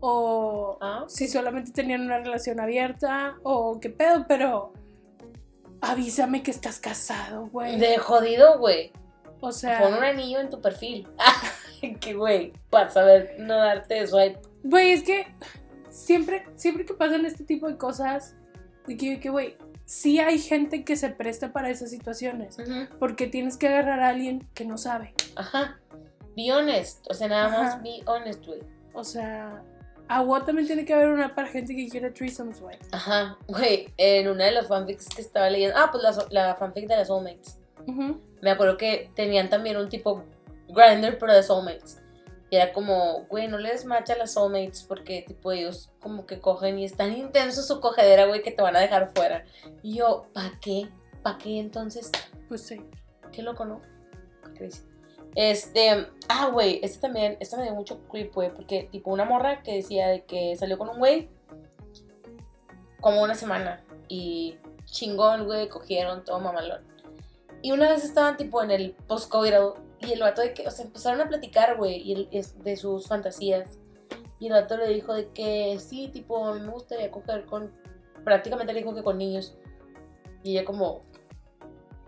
o 0.00 0.78
Ah, 0.80 1.04
si 1.08 1.26
solamente 1.26 1.72
tenían 1.72 2.02
una 2.02 2.18
relación 2.18 2.60
abierta 2.60 3.36
o 3.42 3.80
qué 3.80 3.90
pedo, 3.90 4.26
pero 4.28 4.72
avísame 5.80 6.42
que 6.42 6.50
estás 6.52 6.78
casado, 6.78 7.46
güey. 7.48 7.78
De 7.78 7.98
jodido, 7.98 8.58
güey. 8.58 8.92
O 9.40 9.52
sea, 9.52 9.80
Pon 9.80 9.94
un 9.94 10.04
anillo 10.04 10.40
en 10.40 10.50
tu 10.50 10.60
perfil. 10.60 11.06
que 12.00 12.14
güey, 12.14 12.52
para 12.70 12.90
saber 12.90 13.36
no 13.38 13.56
darte 13.56 14.06
swipe. 14.06 14.38
güey, 14.62 14.92
es 14.92 15.02
que 15.02 15.26
siempre, 15.96 16.44
siempre 16.54 16.84
que 16.84 16.94
pasan 16.94 17.24
este 17.24 17.44
tipo 17.44 17.66
de 17.68 17.76
cosas, 17.76 18.34
de 18.86 18.96
que, 18.96 19.18
que, 19.18 19.30
güey, 19.30 19.56
sí 19.84 20.18
hay 20.18 20.38
gente 20.38 20.84
que 20.84 20.96
se 20.96 21.08
presta 21.08 21.52
para 21.52 21.70
esas 21.70 21.90
situaciones. 21.90 22.56
Porque 22.98 23.26
tienes 23.26 23.56
que 23.56 23.68
agarrar 23.68 24.00
a 24.00 24.08
alguien 24.10 24.46
que 24.54 24.64
no 24.64 24.76
sabe. 24.78 25.14
Ajá. 25.34 25.80
Be 26.36 26.52
honest. 26.52 27.06
O 27.10 27.14
sea, 27.14 27.28
nada 27.28 27.46
Ajá. 27.46 27.62
más 27.62 27.82
be 27.82 28.02
honest, 28.06 28.44
güey. 28.44 28.60
O 28.92 29.04
sea, 29.04 29.62
a 30.08 30.22
WOT 30.22 30.46
también 30.46 30.66
tiene 30.66 30.84
que 30.84 30.92
haber 30.92 31.08
una 31.08 31.34
para 31.34 31.48
gente 31.48 31.74
que 31.74 31.88
quiere 31.88 32.10
threesomes, 32.10 32.60
güey. 32.60 32.76
Ajá. 32.92 33.38
Güey, 33.48 33.88
en 33.96 34.28
una 34.28 34.44
de 34.44 34.52
las 34.52 34.68
fanfics 34.68 35.08
que 35.08 35.22
estaba 35.22 35.48
leyendo. 35.48 35.76
Ah, 35.78 35.90
pues 35.90 36.02
la, 36.02 36.26
la 36.30 36.54
fanfic 36.56 36.86
de 36.86 36.96
las 36.96 37.08
soulmates. 37.08 37.58
Me 38.40 38.50
acuerdo 38.50 38.76
que 38.76 39.10
tenían 39.14 39.48
también 39.48 39.76
un 39.76 39.88
tipo 39.88 40.24
grinder, 40.68 41.18
pero 41.18 41.32
de 41.32 41.42
soulmates. 41.42 42.02
Y 42.50 42.56
era 42.56 42.72
como, 42.72 43.24
güey, 43.28 43.48
no 43.48 43.58
les 43.58 43.84
matcha 43.84 44.12
a 44.12 44.18
las 44.18 44.34
soulmates 44.34 44.84
porque, 44.84 45.24
tipo, 45.26 45.50
ellos 45.50 45.90
como 46.00 46.26
que 46.26 46.40
cogen 46.40 46.78
y 46.78 46.84
es 46.84 46.96
tan 46.96 47.16
intenso 47.16 47.62
su 47.62 47.80
cogedera, 47.80 48.26
güey, 48.26 48.42
que 48.42 48.52
te 48.52 48.62
van 48.62 48.76
a 48.76 48.80
dejar 48.80 49.12
fuera. 49.14 49.44
Y 49.82 49.96
yo, 49.96 50.26
¿pa' 50.32 50.52
qué? 50.60 50.88
¿Pa' 51.22 51.38
qué 51.38 51.58
entonces? 51.58 52.10
Pues 52.48 52.62
sí. 52.62 52.80
Qué 53.32 53.42
loco, 53.42 53.64
¿no? 53.64 53.80
Crazy. 54.54 54.82
Este, 55.34 56.06
ah, 56.28 56.48
güey, 56.52 56.80
este 56.82 57.00
también, 57.00 57.36
este 57.40 57.56
me 57.56 57.64
dio 57.64 57.74
mucho 57.74 58.00
creep, 58.08 58.32
güey, 58.32 58.54
porque 58.54 58.88
tipo 58.90 59.10
una 59.10 59.26
morra 59.26 59.62
que 59.62 59.74
decía 59.74 60.08
de 60.08 60.24
que 60.24 60.56
salió 60.56 60.78
con 60.78 60.88
un 60.88 60.98
güey 60.98 61.28
como 63.00 63.22
una 63.22 63.34
semana 63.34 63.84
y 64.08 64.56
chingón, 64.86 65.44
güey, 65.44 65.68
cogieron 65.68 66.24
todo 66.24 66.40
mamalón. 66.40 66.82
Y 67.60 67.72
una 67.72 67.90
vez 67.90 68.04
estaban 68.04 68.36
tipo 68.36 68.62
en 68.62 68.70
el 68.70 68.92
post-COVID 69.06 69.52
y 70.00 70.12
el 70.12 70.20
vato 70.20 70.42
de 70.42 70.52
que, 70.54 70.66
o 70.66 70.70
sea, 70.70 70.84
empezaron 70.84 71.20
a 71.20 71.28
platicar, 71.28 71.76
güey, 71.76 71.96
y 72.02 72.12
el- 72.12 72.28
es 72.30 72.62
de 72.62 72.76
sus 72.76 73.06
fantasías. 73.08 73.78
Y 74.38 74.46
el 74.48 74.52
vato 74.52 74.76
le 74.76 74.88
dijo 74.88 75.14
de 75.14 75.28
que 75.30 75.78
sí, 75.78 76.08
tipo, 76.08 76.46
a 76.46 76.54
mí 76.54 76.60
me 76.60 76.70
gustaría 76.72 77.10
coger 77.10 77.46
con, 77.46 77.72
prácticamente 78.24 78.72
le 78.72 78.80
dijo 78.80 78.94
que 78.94 79.02
con 79.02 79.16
niños. 79.18 79.56
Y 80.42 80.52
ella 80.52 80.64
como, 80.64 81.02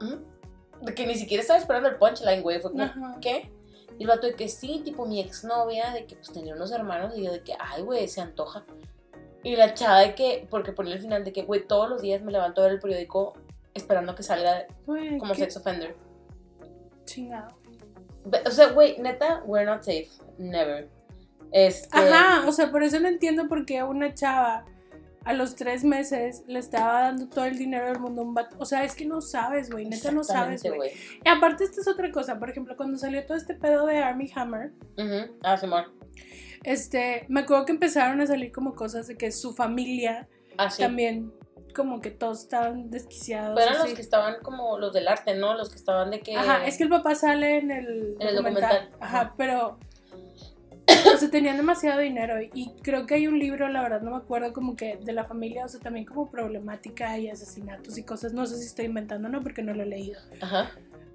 ¿Mm? 0.01 0.85
De 0.85 0.95
que 0.95 1.07
ni 1.07 1.17
siquiera 1.17 1.41
estaba 1.41 1.59
esperando 1.59 1.89
el 1.89 1.97
punchline, 1.97 2.43
güey. 2.43 2.61
Fue 2.61 2.71
como, 2.71 2.85
Ajá. 2.85 3.17
¿qué? 3.21 3.51
Y 3.99 4.03
el 4.03 4.09
vato 4.09 4.29
de 4.29 4.35
que 4.35 4.49
sí, 4.49 4.81
tipo 4.85 5.07
mi 5.07 5.19
exnovia, 5.21 5.91
de 5.93 6.07
que 6.07 6.15
pues 6.15 6.31
tenía 6.31 6.55
unos 6.55 6.71
hermanos. 6.71 7.15
Y 7.17 7.25
yo 7.25 7.33
de 7.33 7.43
que, 7.43 7.55
ay, 7.59 7.83
güey, 7.83 8.07
se 8.07 8.21
antoja. 8.21 8.65
Y 9.43 9.57
la 9.57 9.75
chava 9.75 9.99
de 10.01 10.15
que, 10.15 10.47
porque 10.51 10.73
ponía 10.73 10.95
al 10.95 11.01
final 11.01 11.25
de 11.25 11.33
que, 11.33 11.43
güey, 11.43 11.67
todos 11.67 11.89
los 11.91 12.01
días 12.01 12.23
me 12.23 12.31
levanto 12.31 12.61
a 12.61 12.65
ver 12.65 12.75
el 12.75 12.79
periódico 12.81 13.33
esperando 13.75 14.15
que 14.15 14.23
salga 14.23 14.67
como 14.87 15.33
qué 15.33 15.41
sex 15.41 15.57
offender. 15.57 15.97
chingado. 17.07 17.49
O 18.47 18.51
sea, 18.51 18.69
güey, 18.69 18.99
neta, 19.01 19.43
we're 19.47 19.65
not 19.67 19.83
safe. 19.83 20.09
Never. 20.39 20.89
Este. 21.53 21.89
Ajá, 21.97 22.47
o 22.47 22.53
sea, 22.53 22.71
por 22.71 22.83
eso 22.83 23.01
no 23.01 23.09
entiendo 23.09 23.49
por 23.49 23.65
qué 23.65 23.83
una 23.83 24.13
chava 24.15 24.65
a 25.25 25.33
los 25.35 25.57
tres 25.57 25.85
meses 25.85 26.43
le 26.47 26.59
estaba 26.59 27.03
dando 27.03 27.29
todo 27.29 27.45
el 27.45 27.59
dinero 27.59 27.87
del 27.87 27.99
mundo 28.01 28.23
a 28.23 28.25
un 28.25 28.35
vato. 28.35 28.57
O 28.59 28.65
sea, 28.65 28.85
es 28.85 28.95
que 28.95 29.05
no 29.05 29.21
sabes, 29.21 29.71
güey, 29.71 29.87
neta 29.87 30.11
no 30.11 30.25
sabes, 30.25 30.63
güey. 30.63 30.93
Y 31.25 31.29
aparte, 31.29 31.65
esta 31.65 31.81
es 31.81 31.89
otra 31.89 32.11
cosa. 32.11 32.39
Por 32.39 32.51
ejemplo, 32.51 32.77
cuando 32.77 32.97
salió 32.99 33.25
todo 33.27 33.37
este 33.37 33.55
pedo 33.55 33.87
de 33.87 33.99
Army 33.99 34.31
Hammer, 34.35 34.73
Ujú. 34.97 35.37
Ah, 35.43 35.57
Simón. 35.57 35.85
este, 36.65 37.25
me 37.29 37.41
acuerdo 37.41 37.67
que 37.67 37.73
empezaron 37.73 38.21
a 38.21 38.27
salir 38.27 38.53
como 38.53 38.75
cosas 38.75 39.07
de 39.07 39.17
que 39.17 39.31
su 39.33 39.55
familia 39.55 40.29
Ah, 40.57 40.71
sí. 40.71 40.83
también, 40.83 41.33
como 41.75 42.01
que 42.01 42.11
todos 42.11 42.41
estaban 42.41 42.91
desquiciados. 42.91 43.55
Pero 43.55 43.67
eran 43.71 43.81
así. 43.81 43.89
los 43.91 43.97
que 43.97 44.03
estaban 44.03 44.37
como 44.43 44.79
los 44.79 44.93
del 44.93 45.09
arte, 45.09 45.35
¿no? 45.35 45.55
Los 45.55 45.71
que 45.71 45.77
estaban 45.77 46.11
de 46.11 46.21
que. 46.21 46.37
Ajá, 46.37 46.67
es 46.67 46.77
que 46.77 46.85
el 46.85 46.89
papá 46.91 47.15
sale 47.15 47.59
en 47.59 47.71
el, 47.71 48.17
En 48.21 48.29
el 48.29 48.37
documental. 48.37 48.71
documental. 48.73 48.89
Ajá, 49.01 49.35
pero. 49.37 49.79
O 51.15 51.17
sea, 51.19 51.31
tenían 51.31 51.57
demasiado 51.59 52.01
dinero. 52.01 52.37
Y 52.55 52.73
creo 52.83 53.07
que 53.07 53.15
hay 53.15 53.27
un 53.27 53.39
libro, 53.39 53.69
la 53.69 53.83
verdad 53.83 54.01
no 54.01 54.11
me 54.13 54.17
acuerdo, 54.17 54.53
como 54.53 54.75
que 54.75 54.97
de 54.97 55.13
la 55.13 55.25
familia, 55.25 55.65
o 55.67 55.69
sea, 55.69 55.81
también 55.81 56.07
como 56.07 56.31
problemática 56.31 57.19
y 57.19 57.29
asesinatos 57.29 57.99
y 57.99 58.05
cosas. 58.05 58.33
No 58.33 58.47
sé 58.47 58.57
si 58.57 58.65
estoy 58.67 58.87
inventando, 58.87 59.29
¿no? 59.29 59.43
Porque 59.43 59.63
no 59.63 59.75
lo 59.75 59.83
he 59.83 59.87
leído. 59.87 60.19
Ajá. 60.41 60.71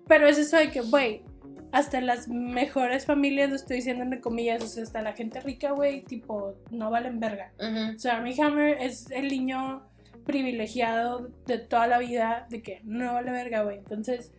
Pero 0.08 0.28
es 0.28 0.38
eso 0.38 0.58
de 0.58 0.70
que, 0.70 0.82
güey, 0.82 1.24
hasta 1.72 2.02
las 2.02 2.28
mejores 2.28 3.06
familias, 3.08 3.50
lo 3.50 3.56
estoy 3.56 3.78
diciendo 3.78 4.04
entre 4.04 4.22
comillas, 4.22 4.64
o 4.64 4.68
sea, 4.68 4.84
hasta 4.84 5.02
la 5.02 5.14
gente 5.14 5.40
rica, 5.40 5.72
güey, 5.72 6.04
tipo, 6.04 6.54
no 6.70 6.92
valen 6.92 7.20
verga. 7.20 7.52
Ujú. 7.58 7.96
O 7.96 8.00
sea, 8.00 8.18
Armie 8.18 8.40
Hammer 8.40 8.78
es 8.80 9.10
el 9.10 9.28
niño 9.28 9.82
privilegiado 10.26 11.30
de 11.46 11.58
toda 11.60 11.88
la 11.88 11.98
vida 12.00 12.48
de 12.50 12.62
que 12.62 12.82
no 12.84 13.14
vale 13.14 13.32
verga, 13.32 13.64
güey. 13.64 13.78
Entonces, 13.78 14.32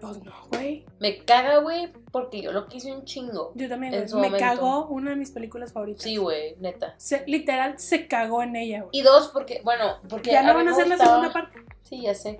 pues 0.00 0.22
no, 0.22 0.32
güey. 0.50 0.84
Me 1.00 1.24
caga, 1.24 1.58
güey, 1.58 1.92
porque 2.12 2.42
yo 2.42 2.52
lo 2.52 2.66
quise 2.66 2.92
un 2.92 3.04
chingo. 3.04 3.52
Yo 3.54 3.68
también, 3.68 3.92
güey. 3.92 4.04
Me 4.06 4.12
momento. 4.28 4.38
cagó 4.38 4.86
una 4.88 5.10
de 5.10 5.16
mis 5.16 5.30
películas 5.30 5.72
favoritas. 5.72 6.02
Sí, 6.02 6.16
güey, 6.16 6.56
neta. 6.60 6.94
Se- 6.98 7.24
literal, 7.26 7.78
se 7.78 8.06
cagó 8.06 8.42
en 8.42 8.56
ella, 8.56 8.78
güey. 8.82 8.90
Y 8.92 9.02
dos, 9.02 9.28
porque, 9.32 9.60
bueno, 9.64 10.00
porque. 10.08 10.32
Ya 10.32 10.42
no 10.42 10.54
van 10.54 10.68
a 10.68 10.72
hacer 10.72 10.88
la 10.88 10.96
segunda 10.98 11.32
parte. 11.32 11.58
Sí, 11.82 12.02
ya 12.02 12.14
sé. 12.14 12.36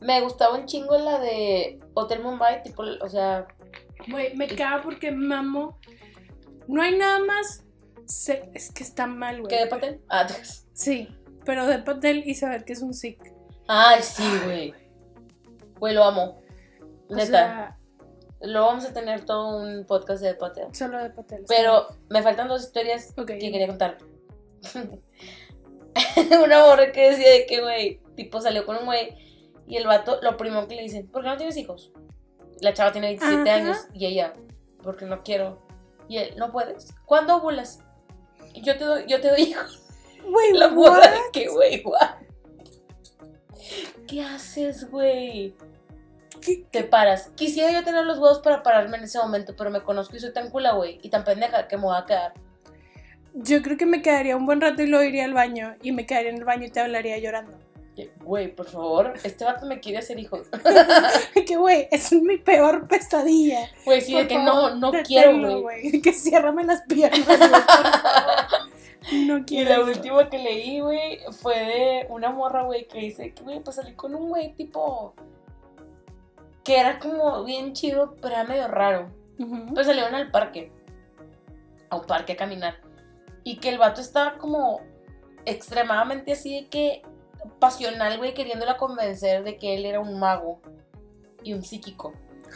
Me 0.00 0.20
gustaba 0.20 0.56
un 0.56 0.66
chingo 0.66 0.96
la 0.98 1.18
de 1.18 1.80
Hotel 1.94 2.22
Mumbai, 2.22 2.62
tipo, 2.62 2.82
o 3.00 3.08
sea, 3.08 3.46
Güey, 4.08 4.36
me 4.36 4.46
caga 4.46 4.82
porque 4.82 5.10
mamo. 5.10 5.78
No 6.68 6.82
hay 6.82 6.96
nada 6.96 7.18
más. 7.20 7.64
se- 8.04 8.48
Es 8.54 8.70
que 8.70 8.84
está 8.84 9.06
mal, 9.08 9.40
güey. 9.40 9.48
¿qué 9.48 9.64
de 9.64 9.66
papel? 9.66 10.00
Ah. 10.08 10.26
Sí, 10.72 11.08
pero 11.46 11.66
de 11.66 11.78
Patel 11.78 12.22
y 12.26 12.34
saber 12.34 12.64
que 12.64 12.74
es 12.74 12.82
un 12.82 12.92
sick. 12.92 13.32
Ay, 13.68 14.02
sí, 14.02 14.24
güey. 14.44 14.74
Güey, 15.78 15.94
lo 15.94 16.04
amo. 16.04 16.40
O 17.08 17.14
Neta. 17.14 17.26
sea, 17.26 17.78
lo 18.40 18.62
vamos 18.66 18.84
a 18.84 18.92
tener 18.92 19.24
todo 19.24 19.56
un 19.58 19.86
podcast 19.86 20.22
de 20.22 20.34
Patel. 20.34 20.74
solo 20.74 21.02
de 21.02 21.10
Patel. 21.10 21.44
Pero 21.48 21.86
me 22.10 22.22
faltan 22.22 22.48
dos 22.48 22.64
historias 22.64 23.14
que 23.14 23.24
quería 23.38 23.66
contar. 23.66 23.96
Una 26.44 26.60
morra 26.64 26.92
que 26.92 27.10
decía 27.10 27.30
de 27.30 27.46
que, 27.46 27.60
güey, 27.62 28.00
tipo 28.16 28.40
salió 28.40 28.66
con 28.66 28.76
un 28.76 28.84
güey 28.84 29.14
y 29.66 29.76
el 29.76 29.86
vato, 29.86 30.18
lo 30.22 30.36
primero 30.36 30.68
que 30.68 30.76
le 30.76 30.82
dicen, 30.82 31.08
¿por 31.08 31.22
qué 31.22 31.28
no 31.28 31.36
tienes 31.36 31.56
hijos? 31.56 31.92
La 32.60 32.72
chava 32.72 32.92
tiene 32.92 33.08
27 33.08 33.50
Ajá. 33.50 33.58
años 33.60 33.78
y 33.92 34.06
ella, 34.06 34.32
porque 34.82 35.04
no 35.06 35.22
quiero. 35.22 35.58
Y 36.08 36.18
él, 36.18 36.34
¿no 36.36 36.52
puedes? 36.52 36.94
¿Cuándo 37.04 37.36
ovulas? 37.36 37.80
Yo 38.54 38.76
te 38.78 38.84
doy, 38.84 39.04
yo 39.08 39.20
te 39.20 39.28
doy 39.30 39.42
hijos. 39.42 39.82
Güey, 40.30 40.52
La 40.52 40.68
what? 40.68 41.02
de 41.02 41.18
que, 41.32 41.48
what? 41.50 42.10
¿qué 44.06 44.22
haces, 44.22 44.90
güey? 44.90 45.54
¿Qué- 46.40 46.64
Te 46.70 46.84
paras. 46.84 47.30
Quisiera 47.34 47.72
yo 47.72 47.82
tener 47.84 48.04
los 48.04 48.18
huevos 48.18 48.38
para 48.40 48.62
pararme 48.62 48.96
en 48.98 49.04
ese 49.04 49.18
momento, 49.18 49.54
pero 49.56 49.70
me 49.70 49.82
conozco 49.82 50.16
y 50.16 50.20
soy 50.20 50.32
tan 50.32 50.50
cula, 50.50 50.72
güey, 50.72 50.98
y 51.02 51.08
tan 51.10 51.24
pendeja 51.24 51.66
que 51.68 51.76
me 51.76 51.84
voy 51.84 51.96
a 51.96 52.06
quedar. 52.06 52.34
Yo 53.34 53.60
creo 53.62 53.76
que 53.76 53.84
me 53.86 54.00
quedaría 54.02 54.36
un 54.36 54.46
buen 54.46 54.60
rato 54.60 54.82
y 54.82 54.86
luego 54.86 55.04
iría 55.04 55.24
al 55.24 55.34
baño. 55.34 55.74
Y 55.82 55.92
me 55.92 56.06
quedaría 56.06 56.30
en 56.30 56.36
el 56.38 56.44
baño 56.44 56.66
y 56.66 56.70
te 56.70 56.80
hablaría 56.80 57.18
llorando. 57.18 57.58
Güey, 58.22 58.54
por 58.54 58.66
favor, 58.68 59.14
este 59.24 59.44
vato 59.44 59.64
me 59.66 59.80
quiere 59.80 59.98
hacer 59.98 60.18
hijos. 60.18 60.46
que, 61.46 61.56
güey, 61.56 61.88
es 61.90 62.12
mi 62.12 62.36
peor 62.36 62.86
pesadilla. 62.86 63.70
Güey, 63.86 64.02
sí, 64.02 64.14
de 64.14 64.26
que 64.28 64.34
favor, 64.36 64.76
no, 64.76 64.92
no 64.92 65.02
quiero, 65.02 65.62
güey. 65.62 66.00
Que 66.02 66.12
ciérrame 66.12 66.64
las 66.64 66.82
piernas, 66.82 67.26
No 69.12 69.38
Y 69.38 69.44
quiero. 69.44 69.70
la 69.70 69.76
eso. 69.76 69.86
última 69.86 70.28
que 70.28 70.38
leí, 70.38 70.80
güey, 70.80 71.20
fue 71.40 71.54
de 71.58 72.06
una 72.10 72.30
morra, 72.30 72.62
güey, 72.64 72.86
que 72.88 72.98
dice 72.98 73.32
que, 73.34 73.42
güey, 73.42 73.60
pues 73.60 73.76
salí 73.76 73.94
con 73.94 74.14
un 74.14 74.28
güey 74.28 74.54
tipo. 74.54 75.14
que 76.64 76.78
era 76.80 76.98
como 76.98 77.44
bien 77.44 77.72
chido, 77.72 78.14
pero 78.20 78.34
era 78.34 78.44
medio 78.44 78.66
raro. 78.68 79.10
Ujú. 79.38 79.74
Pues 79.74 79.86
salieron 79.86 80.14
al 80.14 80.30
parque. 80.30 80.72
A 81.90 81.96
un 81.96 82.06
parque 82.06 82.32
a 82.32 82.36
caminar. 82.36 82.80
Y 83.44 83.58
que 83.58 83.68
el 83.68 83.78
vato 83.78 84.00
estaba 84.00 84.38
como 84.38 84.80
extremadamente 85.44 86.32
así 86.32 86.62
de 86.62 86.68
que 86.68 87.02
pasional, 87.60 88.18
güey, 88.18 88.34
queriéndola 88.34 88.76
convencer 88.76 89.44
de 89.44 89.56
que 89.56 89.74
él 89.76 89.86
era 89.86 90.00
un 90.00 90.18
mago 90.18 90.60
y 91.44 91.52
un 91.52 91.62
psíquico. 91.62 92.12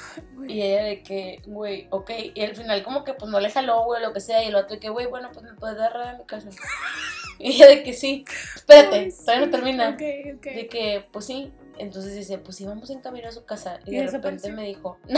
Y 0.48 0.62
ella 0.62 0.82
de 0.82 1.02
que, 1.02 1.42
güey, 1.46 1.86
ok. 1.90 2.10
Y 2.34 2.42
al 2.42 2.56
final 2.56 2.82
como 2.82 3.04
que 3.04 3.14
pues 3.14 3.30
no 3.30 3.38
le 3.38 3.50
jaló, 3.50 3.84
güey, 3.84 4.02
lo 4.02 4.12
que 4.12 4.20
sea. 4.20 4.42
Y 4.42 4.48
el 4.48 4.54
otro 4.56 4.74
de 4.74 4.80
que, 4.80 4.88
güey, 4.88 5.06
bueno, 5.06 5.30
pues 5.32 5.44
me 5.44 5.54
puedes 5.54 5.76
dar 5.76 5.96
a 5.96 6.14
mi 6.14 6.24
casa. 6.24 6.48
y 7.38 7.52
ella 7.52 7.68
de 7.68 7.82
que 7.82 7.92
sí. 7.92 8.24
Espérate, 8.56 8.96
Ay, 8.96 9.12
todavía 9.12 9.46
no 9.46 9.50
termina. 9.52 9.88
Ok, 9.90 10.02
ok. 10.36 10.44
De 10.44 10.68
que, 10.68 11.06
pues 11.12 11.26
sí. 11.26 11.52
Entonces 11.78 12.14
dice, 12.14 12.38
pues 12.38 12.56
sí, 12.56 12.66
vamos 12.66 12.90
en 12.90 13.00
camino 13.00 13.28
a 13.28 13.32
su 13.32 13.44
casa. 13.44 13.78
Y, 13.86 13.94
Y 13.94 13.98
de 13.98 14.08
repente 14.08 14.52
me 14.52 14.64
dijo, 14.64 14.98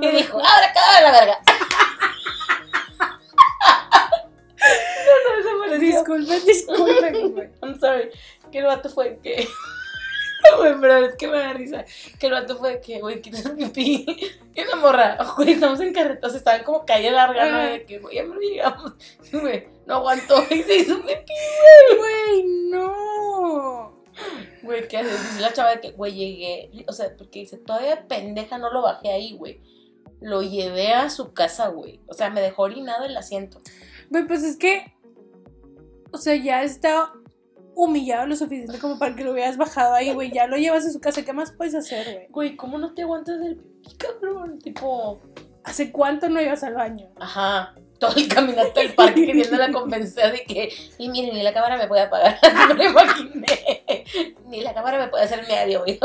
y 0.00 0.06
dijo, 0.10 0.38
¡ahora 0.38 0.72
cada 0.72 1.00
la 1.00 1.10
verga! 1.12 1.38
No, 5.44 5.66
no. 5.66 5.78
Disculpen, 5.78 6.44
disculpen, 6.44 7.32
güey. 7.32 7.48
I'm 7.62 7.78
sorry. 7.78 8.10
Que 8.50 8.58
el 8.58 8.64
vato 8.66 8.88
fue 8.88 9.18
que. 9.22 9.46
Güey, 10.56 10.74
pero 10.80 10.96
es 11.06 11.16
que 11.16 11.28
me 11.28 11.38
da 11.38 11.52
risa. 11.52 11.84
Que 12.18 12.26
el 12.26 12.32
vato 12.32 12.56
fue 12.56 12.80
que, 12.80 13.00
güey, 13.00 13.20
hacer 13.32 13.56
pipí. 13.56 14.06
Y 14.54 14.60
una 14.62 14.76
morra, 14.76 15.18
güey, 15.36 15.52
estamos 15.52 15.80
en 15.80 15.92
carreta. 15.92 16.26
O 16.26 16.30
sea, 16.30 16.38
estaban 16.38 16.64
como 16.64 16.86
calle 16.86 17.10
larga, 17.10 17.50
¿no? 17.50 17.56
Ajá. 17.58 17.66
De 17.66 17.84
que, 17.84 17.98
güey, 17.98 18.16
ya 18.16 18.24
me 18.24 18.34
lo 18.34 18.40
llegamos. 18.40 18.92
Güey, 19.32 19.68
no 19.86 19.96
aguantó 19.96 20.42
y 20.50 20.62
se 20.62 20.76
hizo 20.76 21.00
pipí. 21.00 21.32
Güey, 21.96 22.44
no. 22.70 24.04
Güey, 24.62 24.88
¿qué 24.88 24.98
haces? 24.98 25.30
Dice 25.30 25.40
la 25.40 25.52
chava 25.52 25.70
de 25.70 25.80
que, 25.80 25.90
güey, 25.92 26.14
llegué. 26.14 26.84
O 26.88 26.92
sea, 26.92 27.14
porque 27.16 27.40
dice, 27.40 27.58
todavía 27.58 28.06
pendeja 28.08 28.58
no 28.58 28.72
lo 28.72 28.82
bajé 28.82 29.10
ahí, 29.10 29.36
güey. 29.36 29.60
Lo 30.20 30.42
llevé 30.42 30.92
a 30.92 31.10
su 31.10 31.32
casa, 31.32 31.68
güey. 31.68 32.00
O 32.06 32.14
sea, 32.14 32.30
me 32.30 32.40
dejó 32.40 32.62
orinado 32.62 33.04
el 33.04 33.16
asiento. 33.16 33.60
Güey, 34.10 34.26
pues 34.26 34.42
es 34.42 34.56
que. 34.56 34.94
O 36.10 36.18
sea, 36.18 36.34
ya 36.36 36.62
está 36.62 37.12
humillado 37.74 38.26
lo 38.26 38.34
suficiente 38.34 38.78
como 38.78 38.98
para 38.98 39.14
que 39.14 39.22
lo 39.22 39.32
hubieras 39.32 39.56
bajado 39.56 39.94
ahí, 39.94 40.12
güey. 40.12 40.32
Ya 40.32 40.46
lo 40.46 40.56
llevas 40.56 40.86
a 40.86 40.90
su 40.90 41.00
casa. 41.00 41.24
¿Qué 41.24 41.32
más 41.32 41.52
puedes 41.52 41.74
hacer, 41.74 42.12
güey? 42.12 42.26
Güey, 42.30 42.56
¿cómo 42.56 42.78
no 42.78 42.94
te 42.94 43.02
aguantas 43.02 43.40
del 43.40 43.56
pipí, 43.56 43.96
cabrón? 43.96 44.58
Tipo. 44.58 45.20
¿Hace 45.64 45.92
cuánto 45.92 46.28
no 46.30 46.40
ibas 46.40 46.64
al 46.64 46.74
baño? 46.74 47.10
Ajá. 47.20 47.74
Todo 47.98 48.14
el 48.16 48.28
caminato 48.28 48.80
del 48.80 48.94
parque 48.94 49.26
queriéndola 49.26 49.72
convencer 49.72 50.32
de 50.32 50.44
que, 50.44 50.72
y 50.98 51.08
miren, 51.08 51.34
ni 51.34 51.42
la 51.42 51.52
cámara 51.52 51.76
me 51.76 51.88
puede 51.88 52.02
apagar. 52.02 52.38
No 52.68 52.74
me 52.74 52.86
imaginé. 52.86 54.04
Ni 54.46 54.62
la 54.62 54.72
cámara 54.72 54.98
me 54.98 55.08
puede 55.08 55.24
hacer 55.24 55.46
medio, 55.46 55.80
güey. 55.80 55.98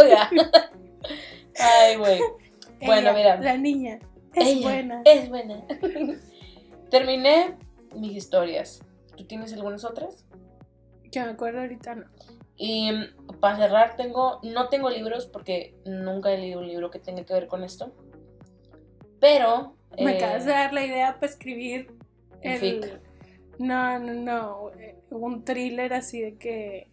Ay, 1.57 1.95
güey. 1.95 2.19
Bueno, 2.85 3.11
Ella, 3.11 3.13
mira. 3.13 3.35
La 3.37 3.57
niña. 3.57 3.99
Es 4.33 4.47
Ella 4.47 4.61
buena. 4.61 5.01
Es 5.05 5.29
buena. 5.29 5.63
Terminé 6.89 7.55
mis 7.95 8.15
historias. 8.15 8.81
¿Tú 9.15 9.25
tienes 9.25 9.53
algunas 9.53 9.85
otras? 9.85 10.25
Que 11.11 11.21
me 11.21 11.29
acuerdo 11.31 11.61
ahorita, 11.61 11.95
no. 11.95 12.05
Y 12.55 12.91
mm, 12.91 13.39
para 13.39 13.57
cerrar, 13.57 13.95
tengo, 13.95 14.39
no 14.43 14.69
tengo 14.69 14.89
libros 14.89 15.25
porque 15.27 15.75
nunca 15.85 16.31
he 16.31 16.37
leído 16.37 16.59
un 16.59 16.67
libro 16.67 16.89
que 16.91 16.99
tenga 16.99 17.23
que 17.23 17.33
ver 17.33 17.47
con 17.47 17.63
esto. 17.63 17.91
Pero. 19.19 19.75
Me 19.97 20.13
eh, 20.13 20.17
acabas 20.17 20.45
de 20.45 20.51
dar 20.51 20.73
la 20.73 20.85
idea 20.85 21.15
para 21.15 21.27
escribir 21.31 21.91
el. 22.41 22.57
fic. 22.59 22.99
No, 23.59 23.99
no, 23.99 24.13
no. 24.13 24.71
eh, 24.79 24.97
Un 25.11 25.43
thriller 25.43 25.93
así 25.93 26.21
de 26.21 26.35
que. 26.37 26.89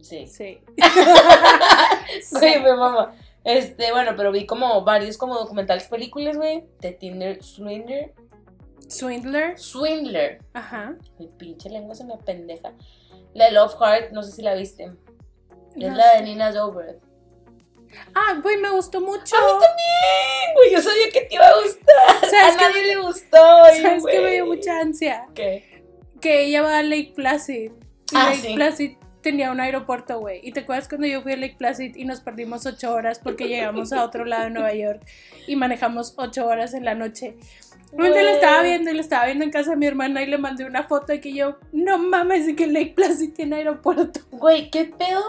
Sí. 0.00 0.26
Sí. 0.26 0.58
Güey, 2.32 2.58
mi 2.62 2.70
mamá. 2.70 3.14
Este, 3.44 3.92
bueno, 3.92 4.12
pero 4.16 4.32
vi 4.32 4.46
como 4.46 4.82
varios 4.84 5.16
como 5.16 5.34
documentales, 5.34 5.88
películas, 5.88 6.36
güey. 6.36 6.64
De 6.80 6.92
Tinder 6.92 7.42
Swindler. 7.42 8.14
Swindler. 8.92 9.58
Swindler. 9.58 10.38
Ajá. 10.54 10.94
Mi 11.18 11.28
pinche 11.28 11.68
lengua 11.70 11.94
se 11.94 12.04
me 12.04 12.16
pendeja. 12.18 12.72
La 13.34 13.46
de 13.46 13.52
Love 13.52 13.74
Heart, 13.80 14.12
no 14.12 14.22
sé 14.22 14.32
si 14.32 14.42
la 14.42 14.54
viste. 14.54 14.84
Es 15.76 15.88
No 15.90 15.96
la 15.96 16.14
de. 16.14 16.22
Nina 16.22 16.52
Dobrev. 16.52 16.98
Ah, 18.14 18.38
güey, 18.42 18.56
me 18.56 18.70
gustó 18.70 19.00
mucho. 19.00 19.36
A 19.36 19.40
mí 19.40 19.52
también, 19.52 20.54
güey. 20.54 20.72
Yo 20.72 20.80
sabía 20.82 21.10
que 21.12 21.22
te 21.22 21.34
iba 21.34 21.46
a 21.46 21.54
gustar. 21.60 22.20
¿Sabes 22.30 22.54
a 22.54 22.58
qué? 22.58 22.64
nadie 22.64 22.82
le 22.86 22.96
gustó. 22.96 23.36
¿Sabes 23.82 24.04
qué 24.10 24.20
me 24.20 24.30
dio 24.32 24.46
mucha 24.46 24.80
ansia? 24.80 25.26
¿Qué? 25.34 25.84
Que 26.20 26.44
ella 26.46 26.62
va 26.62 26.78
a 26.78 26.82
Lake 26.82 27.12
Placid. 27.14 27.70
Y 27.72 28.16
Ah, 28.16 28.30
Lake 28.30 28.36
sí. 28.48 28.54
Placid 28.54 28.96
tenía 29.22 29.50
un 29.50 29.60
aeropuerto, 29.60 30.18
güey. 30.18 30.40
¿Y 30.42 30.52
te 30.52 30.60
acuerdas 30.60 30.88
cuando 30.88 31.06
yo 31.06 31.22
fui 31.22 31.32
a 31.32 31.36
Lake 31.36 31.56
Placid 31.56 31.96
y 31.96 32.04
nos 32.04 32.20
perdimos 32.20 32.66
ocho 32.66 32.92
horas 32.92 33.18
porque 33.18 33.48
llegamos 33.48 33.92
a 33.92 34.04
otro 34.04 34.24
lado 34.24 34.44
de 34.44 34.50
Nueva 34.50 34.74
York 34.74 35.02
y 35.46 35.56
manejamos 35.56 36.14
ocho 36.16 36.46
horas 36.46 36.74
en 36.74 36.84
la 36.84 36.94
noche? 36.94 37.36
La 37.92 38.08
Güey. 38.08 38.26
estaba 38.26 38.62
viendo 38.62 38.90
y 38.90 38.94
la 38.94 39.00
estaba 39.00 39.26
viendo 39.26 39.44
en 39.44 39.50
casa 39.50 39.70
de 39.70 39.76
mi 39.76 39.86
hermana 39.86 40.22
y 40.22 40.26
le 40.26 40.38
mandé 40.38 40.64
una 40.64 40.84
foto 40.84 41.06
de 41.12 41.20
que 41.20 41.32
yo, 41.32 41.58
no 41.72 41.98
mames, 41.98 42.46
de 42.46 42.56
que 42.56 42.66
Lake 42.66 42.94
Placid 42.96 43.32
tiene 43.34 43.56
aeropuerto. 43.56 44.20
Güey, 44.30 44.70
qué 44.70 44.86
pedo 44.86 45.22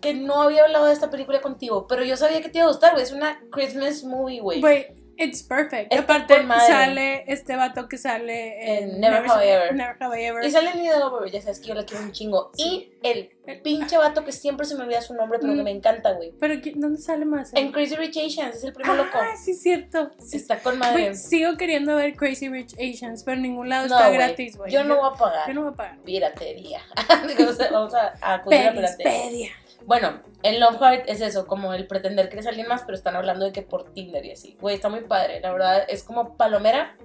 que 0.00 0.12
no 0.12 0.42
había 0.42 0.64
hablado 0.64 0.86
de 0.86 0.92
esta 0.92 1.10
película 1.10 1.40
contigo. 1.40 1.86
Pero 1.88 2.04
yo 2.04 2.16
sabía 2.16 2.42
que 2.42 2.50
te 2.50 2.58
iba 2.58 2.66
a 2.66 2.70
gustar, 2.70 2.92
güey. 2.92 3.02
Es 3.02 3.12
una 3.12 3.40
Christmas 3.50 4.04
movie, 4.04 4.40
güey. 4.40 4.60
Güey, 4.60 4.86
it's 5.18 5.42
perfect. 5.42 5.92
Aparte 5.94 6.34
sale 6.66 7.24
este 7.26 7.56
vato 7.56 7.88
que 7.88 7.98
sale 7.98 8.78
En 8.80 9.00
Never 9.00 9.28
Have 9.28 9.44
I 9.46 9.48
Ever. 9.50 9.74
Never 9.74 9.96
Have 10.00 10.20
I 10.20 10.24
Ever. 10.26 10.44
Y 10.44 10.50
sale 10.50 10.74
Nina 10.74 10.96
Dobrev, 10.98 11.30
ya 11.32 11.40
sabes 11.40 11.60
que 11.60 11.68
yo 11.68 11.74
la 11.74 11.84
quiero 11.84 12.04
un 12.04 12.12
chingo. 12.12 12.50
Sí. 12.54 12.90
Y 13.02 13.08
el 13.08 13.30
pinche 13.62 13.96
vato 13.98 14.24
que 14.24 14.32
siempre 14.32 14.66
se 14.66 14.74
me 14.76 14.84
olvida 14.84 15.00
su 15.02 15.14
nombre, 15.14 15.38
pero 15.38 15.52
que 15.54 15.60
Mm. 15.60 15.64
me 15.64 15.70
encanta, 15.70 16.12
güey. 16.12 16.32
Pero 16.40 16.54
¿qui- 16.54 16.74
¿dónde 16.76 17.00
sale 17.00 17.24
más? 17.26 17.52
En 17.54 17.72
Crazy 17.72 17.96
Rich 17.96 18.16
Asians, 18.16 18.56
es 18.56 18.64
el 18.64 18.72
primo 18.72 18.94
loco. 18.94 19.18
Ah, 19.20 19.36
sí, 19.36 19.54
cierto. 19.54 20.10
Sí, 20.18 20.36
Está 20.38 20.58
con 20.60 20.78
madre. 20.78 21.14
Sigo 21.14 21.56
queriendo 21.56 21.96
ver 21.96 22.16
Crazy 22.16 22.48
Rich 22.48 22.74
Asians, 22.74 23.22
pero 23.24 23.36
en 23.36 23.42
ningún 23.42 23.68
lado 23.68 23.86
No, 23.88 23.96
está 23.96 24.10
gratis, 24.10 24.56
güey. 24.56 24.72
Yo 24.72 24.84
no 24.84 24.96
voy 24.96 25.10
a 25.12 25.18
pagar. 25.18 25.48
Yo 25.48 25.54
no 25.54 25.62
voy 25.64 25.72
a 25.72 25.76
pagar. 25.76 25.98
Piratería. 26.04 26.80
Vamos 27.72 27.94
a- 27.94 28.14
acudir 28.20 28.66
a 28.68 28.72
piratería. 28.72 29.50
Bueno, 29.86 30.22
en 30.42 30.60
Love 30.60 30.78
Heart 30.78 31.04
es 31.08 31.20
eso, 31.20 31.46
como 31.46 31.74
el 31.74 31.86
pretender 31.86 32.28
que 32.28 32.36
eres 32.36 32.46
alguien 32.46 32.68
más, 32.68 32.82
pero 32.82 32.96
están 32.96 33.16
hablando 33.16 33.44
de 33.44 33.52
que 33.52 33.62
por 33.62 33.92
Tinder 33.92 34.24
y 34.24 34.32
así. 34.32 34.56
Güey, 34.60 34.76
está 34.76 34.88
muy 34.88 35.02
padre. 35.02 35.40
La 35.40 35.52
verdad, 35.52 35.84
es 35.88 36.02
como 36.02 36.36
palomera 36.36 36.96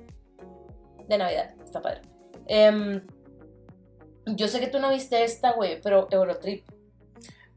de 1.07 1.17
Navidad. 1.17 1.53
Está 1.63 1.81
padre. 1.81 2.01
Em, 2.47 3.05
yo 4.25 4.47
sé 4.47 4.59
que 4.59 4.67
tú 4.67 4.79
no 4.79 4.89
viste 4.89 5.23
esta, 5.23 5.51
güey, 5.51 5.81
pero 5.81 6.07
Eurotrip 6.11 6.65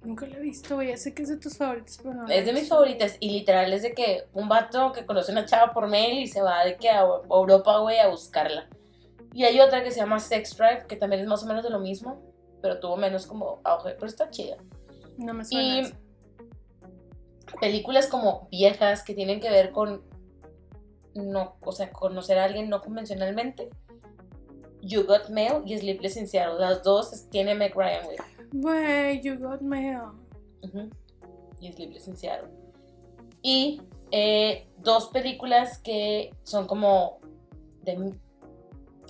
Nunca 0.05 0.27
la 0.27 0.37
he 0.37 0.41
visto, 0.41 0.75
güey. 0.75 0.89
Ya 0.89 0.97
sé 0.97 1.15
que 1.15 1.23
es 1.23 1.29
de 1.29 1.37
tus 1.37 1.57
favoritos, 1.57 1.99
pero 2.03 2.15
no. 2.15 2.29
es 2.29 2.45
de 2.45 2.53
mis 2.53 2.69
favoritas. 2.69 3.17
Y 3.21 3.31
literal 3.31 3.73
es 3.73 3.83
de 3.83 3.95
que 3.95 4.25
un 4.33 4.49
vato 4.49 4.93
que 4.93 5.07
conoce 5.07 5.31
a 5.31 5.35
una 5.35 5.45
chava 5.45 5.73
por 5.73 5.87
mail 5.87 6.19
y 6.19 6.27
se 6.27 6.43
va 6.43 6.65
de 6.65 6.77
que 6.77 6.91
a 6.91 7.03
Europa, 7.31 7.79
güey, 7.79 7.99
a 7.99 8.09
buscarla. 8.09 8.69
Y 9.33 9.45
hay 9.45 9.61
otra 9.61 9.83
que 9.83 9.91
se 9.91 10.01
llama 10.01 10.19
Sex 10.19 10.57
Drive, 10.57 10.87
que 10.89 10.97
también 10.97 11.23
es 11.23 11.29
más 11.29 11.43
o 11.45 11.47
menos 11.47 11.63
de 11.63 11.71
lo 11.71 11.79
mismo, 11.79 12.21
pero 12.61 12.81
tuvo 12.81 12.97
menos 12.97 13.27
como 13.27 13.61
auge, 13.65 13.93
pero 13.95 14.07
está 14.07 14.29
chida. 14.31 14.57
No 15.19 15.35
me 15.35 15.45
suena. 15.45 15.77
Y 15.77 15.81
eso. 15.81 15.95
películas 17.61 18.07
como 18.07 18.49
viejas 18.51 19.03
que 19.03 19.15
tienen 19.15 19.41
que 19.41 19.51
ver 19.51 19.73
con 19.73 20.03
no, 21.15 21.57
o 21.61 21.73
sea, 21.73 21.93
conocer 21.93 22.39
a 22.39 22.45
alguien 22.45 22.69
no 22.69 22.81
convencionalmente. 22.81 23.71
You 24.81 25.05
Got 25.05 25.29
Mail 25.29 25.63
y 25.65 25.79
Sleepless 25.79 26.17
in 26.17 26.27
Seattle. 26.27 26.59
Las 26.59 26.83
dos 26.83 27.29
tiene 27.31 27.55
Meg 27.55 27.75
Ryan, 27.75 28.05
güey. 28.05 28.17
Güey, 28.53 29.21
you 29.23 29.39
got 29.39 29.61
mail. 29.63 30.13
Y 31.61 31.73
Sleepless 31.73 32.09
in 32.09 32.17
Seattle. 32.17 32.51
Y 33.41 33.81
eh, 34.11 34.69
dos 34.79 35.09
películas 35.09 35.79
que 35.79 36.35
son 36.43 36.67
como 36.67 37.21
de 37.83 38.15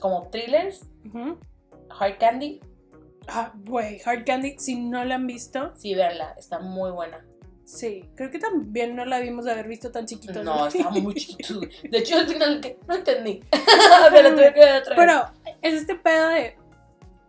como 0.00 0.28
thrillers. 0.30 0.86
Ujú. 1.06 1.38
Hard 1.90 2.18
Candy. 2.18 2.60
Ah, 3.28 3.52
güey, 3.64 4.00
Hard 4.04 4.24
Candy, 4.24 4.56
si 4.58 4.74
no 4.76 5.04
la 5.04 5.14
han 5.16 5.26
visto, 5.26 5.72
Sí, 5.76 5.94
verla, 5.94 6.34
está 6.38 6.58
muy 6.58 6.90
buena. 6.90 7.24
sí. 7.64 8.08
Creo 8.16 8.30
que 8.30 8.38
también 8.38 8.96
no 8.96 9.04
la 9.04 9.20
vimos 9.20 9.44
de 9.44 9.52
haber 9.52 9.68
visto 9.68 9.90
tan 9.90 10.06
chiquitos. 10.06 10.44
No, 10.44 10.66
está 10.66 10.90
muy 10.90 11.14
chiquito. 11.14 11.60
De 11.60 11.98
hecho, 11.98 12.16
al 12.16 12.26
final 12.26 12.60
que 12.60 12.78
no 12.88 12.94
entendí. 12.96 13.40
Me 14.12 14.22
la 14.22 14.30
tuve 14.34 14.52
que 14.54 14.60
ver 14.60 14.82
otra 14.82 14.96
vez. 14.96 15.06
Pero 15.06 15.24
es 15.62 15.74
este 15.74 15.94
pedo 15.94 16.28
de. 16.30 16.56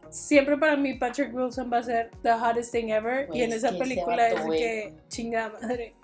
Siempre 0.09 0.57
para 0.57 0.75
mí 0.77 0.93
Patrick 0.95 1.33
Wilson 1.33 1.71
va 1.73 1.77
a 1.79 1.83
ser 1.83 2.11
the 2.21 2.31
hottest 2.33 2.71
thing 2.71 2.89
ever. 2.89 3.27
Y 3.33 3.41
en 3.41 3.51
es 3.51 3.63
esa 3.63 3.75
película 3.77 4.29
es 4.29 4.41
que 4.41 4.93
chingada 5.07 5.49
madre. 5.59 5.95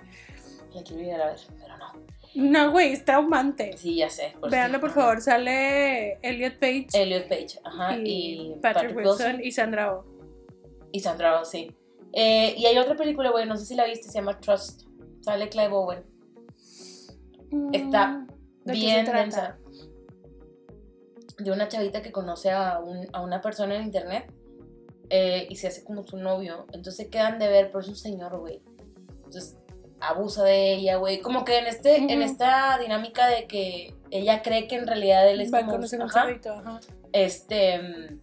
La 0.74 0.82
quiero 0.84 1.04
ir 1.04 1.14
a 1.14 1.26
ver, 1.28 1.40
pero 1.60 1.78
no. 1.78 1.94
No, 2.36 2.72
güey, 2.72 2.94
es 2.94 3.04
traumante. 3.06 3.76
Sí, 3.78 3.96
ya 3.98 4.10
sé. 4.10 4.34
por 4.40 4.52
Veanlo 4.52 4.78
eso. 4.78 4.82
por 4.86 4.92
favor, 4.96 5.22
sale 5.22 6.14
Elliot 6.22 6.60
Page 6.60 6.88
Elliot 6.94 7.28
Page, 7.28 7.60
ajá, 7.64 7.98
y, 7.98 8.54
y, 8.54 8.56
Patrick, 8.62 8.96
Wilson, 8.96 9.44
y 9.44 9.52
Sandra 9.52 9.94
Oh. 9.96 10.06
y 10.92 11.00
Sandra 11.00 11.42
Oh, 11.42 11.46
sí. 11.46 11.76
Eh, 12.14 12.54
y 12.58 12.66
hay 12.66 12.78
otra 12.78 12.96
película, 12.96 13.30
güey, 13.32 13.46
no 13.48 13.58
sé 13.58 13.66
si 13.66 13.76
la 13.76 13.86
viste, 13.86 14.08
se 14.08 14.14
llama 14.20 14.40
Trust. 14.40 14.84
Sale 15.22 15.50
Clive 15.50 15.74
Owen. 15.74 16.04
Está 17.74 18.08
Mm, 18.08 18.28
¿de 18.66 18.74
qué 18.74 18.80
se 18.80 18.86
Bien 18.86 19.06
densa. 19.06 19.58
De 21.40 21.52
una 21.52 21.68
chavita 21.68 22.02
que 22.02 22.12
conoce 22.12 22.52
a, 22.52 22.80
un- 22.80 23.08
a 23.14 23.22
una 23.22 23.42
persona 23.42 23.76
en 23.76 23.84
internet 23.84 24.32
eh, 25.10 25.48
y 25.50 25.56
se 25.56 25.68
hace 25.68 25.84
como 25.84 26.06
su 26.06 26.18
novio. 26.18 26.68
Entonces 26.74 27.08
quedan 27.10 27.40
de 27.40 27.48
ver, 27.48 27.68
pero 27.68 27.80
es 27.80 27.88
un 27.88 27.96
señor, 27.96 28.38
güey. 28.40 28.62
Entonces 29.26 29.58
abusa 30.02 30.44
de 30.44 30.74
ella, 30.74 30.98
güey. 30.98 31.22
Como 31.22 31.44
que 31.46 31.58
en 31.60 31.68
este, 31.68 31.98
en 31.98 32.22
esta 32.22 32.78
dinámica 32.80 33.28
de 33.28 33.48
que 33.48 33.94
ella 34.12 34.42
cree 34.42 34.68
que 34.68 34.76
en 34.76 34.88
realidad 34.88 35.30
él 35.30 35.42
es 35.42 35.54
Va 35.54 35.60
como. 35.62 35.76
un 35.76 35.84
ajá, 36.02 36.22
chavito, 36.22 36.54
ajá. 36.54 36.80
este. 37.14 38.18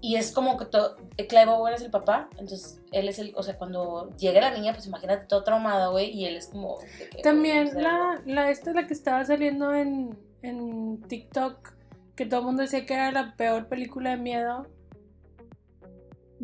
Y 0.00 0.16
es 0.16 0.32
como 0.32 0.56
que 0.58 0.64
todo. 0.64 0.96
Clive 1.16 1.48
Owen 1.48 1.74
es 1.74 1.82
el 1.82 1.90
papá. 1.90 2.28
Entonces 2.32 2.80
él 2.90 3.08
es 3.08 3.18
el. 3.18 3.32
O 3.36 3.42
sea, 3.42 3.56
cuando 3.56 4.10
llega 4.16 4.40
la 4.40 4.50
niña, 4.50 4.72
pues 4.72 4.86
imagínate 4.86 5.26
todo 5.26 5.44
traumada, 5.44 5.88
güey. 5.88 6.10
Y 6.10 6.24
él 6.26 6.36
es 6.36 6.48
como. 6.48 6.78
que, 6.78 7.22
También 7.22 7.70
la, 7.80 8.20
la 8.26 8.50
esta 8.50 8.70
es 8.70 8.76
la 8.76 8.86
que 8.86 8.94
estaba 8.94 9.24
saliendo 9.24 9.72
en, 9.74 10.18
en 10.42 11.00
TikTok, 11.02 11.74
que 12.16 12.26
todo 12.26 12.40
el 12.40 12.46
mundo 12.46 12.62
decía 12.62 12.84
que 12.84 12.94
era 12.94 13.12
la 13.12 13.36
peor 13.36 13.68
película 13.68 14.10
de 14.10 14.16
miedo. 14.16 14.66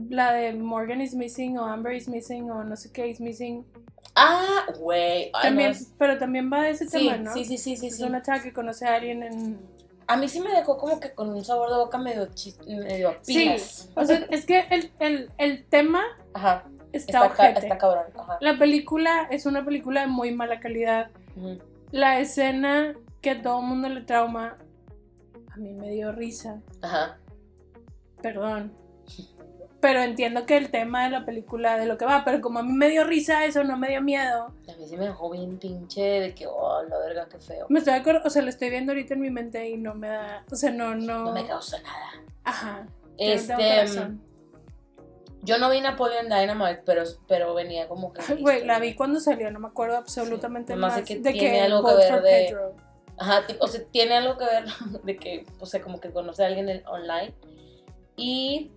La 0.09 0.33
de 0.33 0.53
Morgan 0.53 1.01
is 1.01 1.15
Missing 1.17 1.59
o 1.59 1.65
Amber 1.65 1.93
is 1.93 2.09
Missing 2.09 2.49
o 2.53 2.63
no 2.63 2.77
sé 2.77 2.93
qué 2.93 3.09
is 3.09 3.21
Missing. 3.21 3.67
Ah, 4.15 4.67
güey. 4.79 5.31
no, 5.33 5.41
También, 5.41 5.75
pero 5.99 6.19
también 6.19 6.51
va 6.53 6.63
de 6.63 6.71
ese 6.71 6.89
Sí, 6.89 7.07
tema, 7.09 7.17
¿no? 7.19 7.33
sí, 7.35 7.45
sí, 7.45 7.59
sí, 7.59 7.77
sí, 7.77 7.87
es 7.89 7.97
sí. 7.99 8.03
una 8.05 8.23
chava 8.23 8.43
que 8.43 8.53
conoce 8.53 8.87
a 8.87 8.95
alguien 8.97 9.23
en... 9.23 9.61
A 10.07 10.17
mí 10.17 10.27
sí 10.27 10.41
me 10.41 10.51
dejó 10.53 10.79
como 10.79 10.99
que 11.01 11.13
con 11.13 11.29
un 11.29 11.45
sabor 11.45 11.69
de 11.71 11.77
boca 11.77 11.99
medio, 11.99 12.27
chis- 12.29 12.59
medio 12.67 13.11
a 13.11 13.19
Sí, 13.23 13.35
pilas. 13.35 13.91
o 13.95 14.05
sea, 14.05 14.27
es 14.31 14.47
que 14.47 14.61
el, 14.71 14.91
el, 15.01 15.31
el 15.37 15.65
tema 15.67 16.03
Ajá, 16.33 16.65
está, 16.93 17.27
está, 17.27 17.37
ca- 17.37 17.51
está 17.51 17.77
cabrón. 17.79 18.05
Ajá. 18.19 18.39
La 18.41 18.59
película 18.59 19.29
es 19.31 19.45
una 19.45 19.65
película 19.65 20.01
de 20.01 20.07
muy 20.07 20.35
mala 20.35 20.61
calidad. 20.61 21.11
La 21.91 22.19
escena 22.21 22.95
que 23.21 23.31
a 23.31 23.43
todo 23.43 23.61
el 23.61 23.67
mundo 23.67 23.89
le 23.91 24.01
trauma, 24.01 24.57
a 25.53 25.57
mí 25.59 25.75
me 25.75 25.91
dio 25.91 26.11
risa. 26.13 26.61
Ajá. 26.83 27.19
Perdón. 28.23 28.73
Pero 29.81 30.01
entiendo 30.03 30.45
que 30.45 30.57
el 30.57 30.71
tema 30.71 31.05
de 31.05 31.11
la 31.11 31.25
película, 31.25 31.77
de 31.79 31.87
lo 31.87 31.97
que 31.99 32.05
va, 32.05 32.25
pero 32.25 32.41
como 32.41 32.59
a 32.59 32.63
mí 32.65 32.73
me 32.73 32.89
dio 32.89 33.05
risa 33.05 33.45
eso, 33.45 33.63
no 33.63 33.77
me 33.77 33.89
dio 33.91 34.03
miedo. 34.03 34.47
A 34.47 34.77
mí 34.77 34.89
sí 34.89 34.97
me 34.97 35.05
dejó 35.07 35.31
bien 35.31 35.57
pinche 35.59 36.03
de 36.03 36.35
que, 36.35 36.49
oh, 36.49 36.83
la 36.83 36.99
verga, 36.99 37.29
qué 37.31 37.39
feo. 37.39 37.67
Me 37.69 37.79
estoy 37.79 37.95
acordando, 37.95 38.27
o 38.27 38.31
sea, 38.31 38.43
lo 38.43 38.49
estoy 38.49 38.71
viendo 38.71 38.91
ahorita 38.91 39.15
en 39.15 39.21
mi 39.21 39.31
mente 39.31 39.69
y 39.69 39.77
no 39.77 39.95
me 39.95 40.09
da, 40.09 40.45
o 40.51 40.57
sea, 40.57 40.73
no, 40.73 40.97
no. 40.97 41.27
No 41.27 41.33
me 41.33 41.47
causa 41.47 41.81
nada. 41.81 42.25
Ajá. 42.43 42.87
Este, 43.19 43.55
yo 45.43 45.59
no 45.59 45.71
vi 45.71 45.81
Napoleon 45.81 46.29
Dynamite, 46.29 46.83
pero, 46.85 47.05
pero 47.29 47.55
venía 47.55 47.87
como 47.89 48.13
que. 48.13 48.35
Güey, 48.35 48.65
la 48.65 48.81
vi 48.81 48.95
cuando 48.95 49.21
salió, 49.21 49.51
no 49.51 49.61
me 49.61 49.69
acuerdo 49.69 49.97
absolutamente 49.97 50.73
sé 50.73 50.79
más 50.79 51.01
que 51.03 51.17
de 51.21 51.33
tiene 51.33 51.39
que 51.39 51.61
algo 51.61 51.89
que 51.89 51.95
ver 51.95 52.23
de- 52.23 52.47
Pedro. 52.49 52.75
Ajá, 53.17 53.43
o 53.61 53.67
sea, 53.69 53.85
tiene 53.91 54.15
algo 54.17 54.37
que 54.39 54.45
ver 54.45 54.65
de 55.05 55.17
que, 55.17 55.47
o 55.61 55.67
sea, 55.67 55.81
como 55.81 56.01
que 56.01 56.11
conoce 56.11 56.43
a 56.43 56.47
alguien 56.49 56.69
en- 56.69 56.87
online. 56.87 57.35
Y 58.17 58.73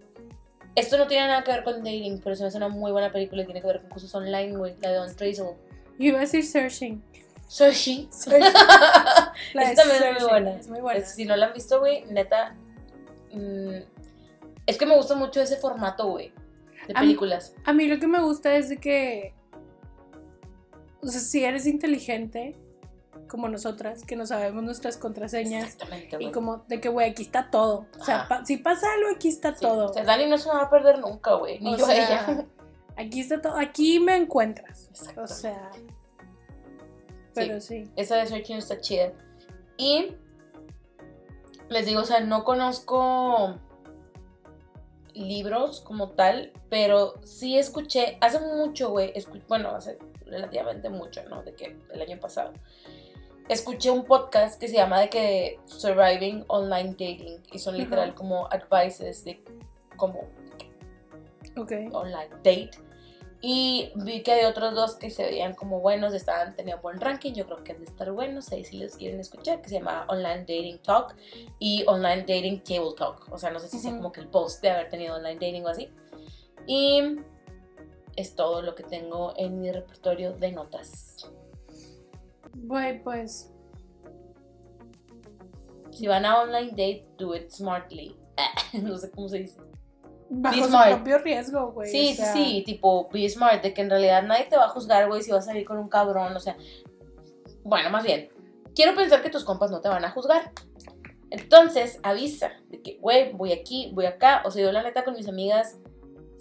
esto 0.76 0.98
no 0.98 1.08
tiene 1.08 1.28
nada 1.28 1.44
que 1.44 1.52
ver 1.52 1.64
con 1.64 1.78
dating, 1.78 2.20
pero 2.24 2.36
se 2.36 2.44
me 2.44 2.48
hace 2.48 2.58
una 2.58 2.70
muy 2.70 2.92
buena 2.92 3.12
película 3.12 3.42
y 3.42 3.46
tiene 3.46 3.62
que 3.62 3.68
ver 3.68 3.82
con 3.82 3.90
cosas 3.90 4.14
online, 4.16 4.56
güey, 4.58 4.76
la 4.82 4.92
de 4.92 5.00
Untraceable. 5.02 5.56
Yo 6.00 6.06
iba 6.08 6.18
a 6.18 6.22
decir 6.22 6.46
Searching. 6.46 7.04
Sushi. 7.48 8.08
Searching. 8.12 8.54
La 9.54 9.72
Esa 9.72 9.84
también 9.84 9.96
es 9.96 10.00
muy 10.00 10.00
Searching, 10.00 10.28
buena. 10.30 10.52
Es 10.56 10.68
muy 10.70 10.80
buena. 10.82 11.00
Es- 11.00 11.12
si 11.16 11.26
no 11.26 11.36
la 11.36 11.48
han 11.48 11.54
visto, 11.54 11.80
güey, 11.80 12.06
neta. 12.06 12.56
mm, 13.34 13.76
es 14.66 14.78
que 14.78 14.86
me 14.86 14.96
gusta 14.96 15.16
mucho 15.16 15.42
ese 15.42 15.58
formato, 15.58 16.08
güey. 16.10 16.32
De 16.88 16.94
A 16.96 17.02
mí- 17.02 17.08
películas. 17.08 17.54
A 17.66 17.74
mí 17.74 17.88
lo 17.88 18.00
que 18.00 18.08
me 18.08 18.22
gusta 18.22 18.56
es 18.56 18.70
de 18.70 18.78
que, 18.78 19.34
o 21.02 21.08
sea, 21.08 21.20
si 21.20 21.44
eres 21.44 21.66
inteligente, 21.66 22.56
como 23.32 23.48
nosotras, 23.48 24.04
que 24.04 24.18
no 24.18 24.26
sabemos 24.26 24.62
nuestras 24.62 24.98
contraseñas, 24.98 25.64
Exactamente, 25.74 26.18
y 26.18 26.20
güey. 26.26 26.32
como 26.34 26.58
de 26.68 26.82
que, 26.82 26.90
güey, 26.90 27.10
aquí 27.10 27.24
está 27.24 27.50
todo. 27.50 27.86
O 27.98 28.04
sea, 28.04 28.28
pa- 28.28 28.44
si 28.46 28.58
pasa 28.58 28.88
algo, 28.94 29.08
aquí 29.16 29.30
está 29.30 29.54
Sí, 29.56 29.62
todo. 29.62 29.86
O 29.86 29.94
sea, 29.94 30.04
Dani 30.04 30.26
no 30.28 30.38
se 30.38 30.50
me 30.50 30.56
va 30.56 30.64
a 30.64 30.70
perder 30.70 31.00
nunca, 31.00 31.36
güey. 31.36 31.60
Ni 31.62 31.74
O 31.74 31.78
yo 31.78 31.86
sea, 31.86 31.96
ella. 31.96 32.46
Aquí 32.98 33.22
está 33.22 33.42
todo. 33.42 33.56
Aquí 33.58 34.02
me 34.02 34.18
encuentras. 34.18 34.90
Exacto. 34.90 35.22
O 35.24 35.28
sea, 35.28 35.70
pero 37.34 37.62
sí. 37.62 37.90
Esa 37.96 38.18
de 38.18 38.28
Searching 38.28 38.58
está 38.58 38.80
chida. 38.82 39.14
Y 39.78 40.14
les 41.70 41.86
digo, 41.86 42.02
o 42.02 42.06
sea, 42.06 42.20
no 42.20 42.44
conozco 42.44 43.56
libros 45.14 45.82
como 45.82 46.10
tal, 46.12 46.52
pero 46.70 47.14
sí 47.24 47.58
escuché, 47.58 48.18
hace 48.22 48.40
mucho, 48.40 48.90
güey, 48.92 49.14
bueno, 49.48 49.70
hace 49.70 49.98
relativamente 50.26 50.90
mucho, 50.90 51.22
¿no? 51.30 51.44
De 51.44 51.54
que 51.54 51.78
el 51.92 52.02
año 52.02 52.20
pasado. 52.20 52.54
Escuché 53.52 53.92
un 53.92 54.06
podcast 54.06 54.58
que 54.58 54.70
se 54.70 54.76
llama 54.76 55.02
de 55.02 55.10
que 55.10 55.60
Surviving 55.66 56.46
Online 56.48 56.92
Dating 56.92 57.44
y 57.52 57.60
son 57.60 57.76
literal 57.78 58.16
como 58.16 58.48
advices 58.50 59.26
de 59.26 59.44
como 59.98 60.22
Ok. 61.58 61.74
online 61.92 62.30
date. 62.38 62.72
Y 63.42 63.92
vi 63.96 64.24
que 64.24 64.32
hay 64.32 64.46
otros 64.46 64.74
dos 64.74 64.96
que 64.96 65.10
se 65.10 65.24
veían 65.26 65.54
como 65.54 65.82
buenos, 65.82 66.14
estaban, 66.14 66.56
tenían 66.56 66.82
buen 66.82 67.02
ranking, 67.02 67.34
yo 67.34 67.46
creo 67.46 67.62
que 67.62 67.74
han 67.74 67.80
de 67.80 67.86
estar 67.86 68.10
buenos, 68.14 68.50
ahí 68.54 68.64
si 68.64 68.78
los 68.78 68.96
quieren 68.96 69.20
escuchar, 69.20 69.62
que 69.62 69.68
se 69.68 69.76
llama 69.80 70.06
Online 70.08 70.42
Dating 70.48 70.80
Talk 70.82 71.14
y 71.60 71.84
Online 71.88 72.22
Dating 72.22 72.64
Table 72.64 72.94
Talk. 72.96 73.28
O 73.34 73.38
sea, 73.38 73.52
no 73.52 73.60
sé 73.60 73.68
si 73.68 73.80
sea 73.80 73.92
Ujú. 73.92 73.98
como 74.00 74.12
que 74.14 74.22
el 74.22 74.30
post 74.30 74.62
de 74.62 74.70
haber 74.70 74.90
tenido 74.90 75.18
online 75.18 75.36
dating 75.36 75.66
o 75.66 75.68
así. 75.68 75.90
Y 76.68 77.18
es 78.16 78.34
todo 78.34 78.62
lo 78.62 78.76
que 78.76 78.84
tengo 78.84 79.34
en 79.36 79.60
mi 79.60 79.74
repertorio 79.74 80.32
de 80.32 80.54
notas. 80.54 81.30
Güey, 82.56 83.04
pues. 83.04 83.52
Si 85.92 86.08
van 86.08 86.26
a 86.26 86.42
online 86.42 86.70
date, 86.72 87.06
do 87.18 87.36
it 87.36 87.50
smartly. 87.50 88.16
no 88.82 88.98
sé 88.98 89.12
cómo 89.12 89.28
se 89.30 89.40
dice. 89.40 89.58
Bajo 90.30 90.56
Be 90.56 90.62
su 90.64 90.70
smart. 90.70 90.94
propio 90.96 91.18
riesgo, 91.20 91.72
güey. 91.74 91.90
Sí, 91.90 92.12
o 92.14 92.16
sea, 92.16 92.34
sí, 92.34 92.64
tipo, 92.66 93.10
be 93.12 93.28
smart, 93.30 93.62
de 93.62 93.74
que 93.74 93.82
en 93.82 93.90
realidad 93.90 94.24
nadie 94.24 94.46
te 94.46 94.56
va 94.56 94.66
a 94.66 94.70
juzgar, 94.70 95.08
güey, 95.10 95.22
si 95.22 95.32
vas 95.32 95.44
a 95.44 95.48
salir 95.48 95.66
con 95.66 95.78
un 95.78 95.90
cabrón, 95.90 96.34
o 96.36 96.40
sea, 96.40 96.56
bueno, 97.64 97.90
más 97.90 98.06
bien, 98.06 98.30
quiero 98.74 98.96
pensar 98.96 99.22
que 99.22 99.30
tus 99.30 99.44
compas 99.44 99.70
no 99.72 99.82
te 99.82 99.90
van 99.90 100.06
a 100.06 100.12
juzgar. 100.12 100.54
Entonces, 101.32 102.00
avisa, 102.04 102.52
de 102.70 102.82
que, 102.82 102.98
güey, 103.02 103.34
voy 103.34 103.52
aquí, 103.52 103.92
voy 103.94 104.06
acá, 104.06 104.42
o 104.46 104.52
sea, 104.52 104.64
yo 104.64 104.72
la 104.72 104.84
neta 104.84 105.04
con 105.04 105.16
mis 105.16 105.28
amigas, 105.28 105.78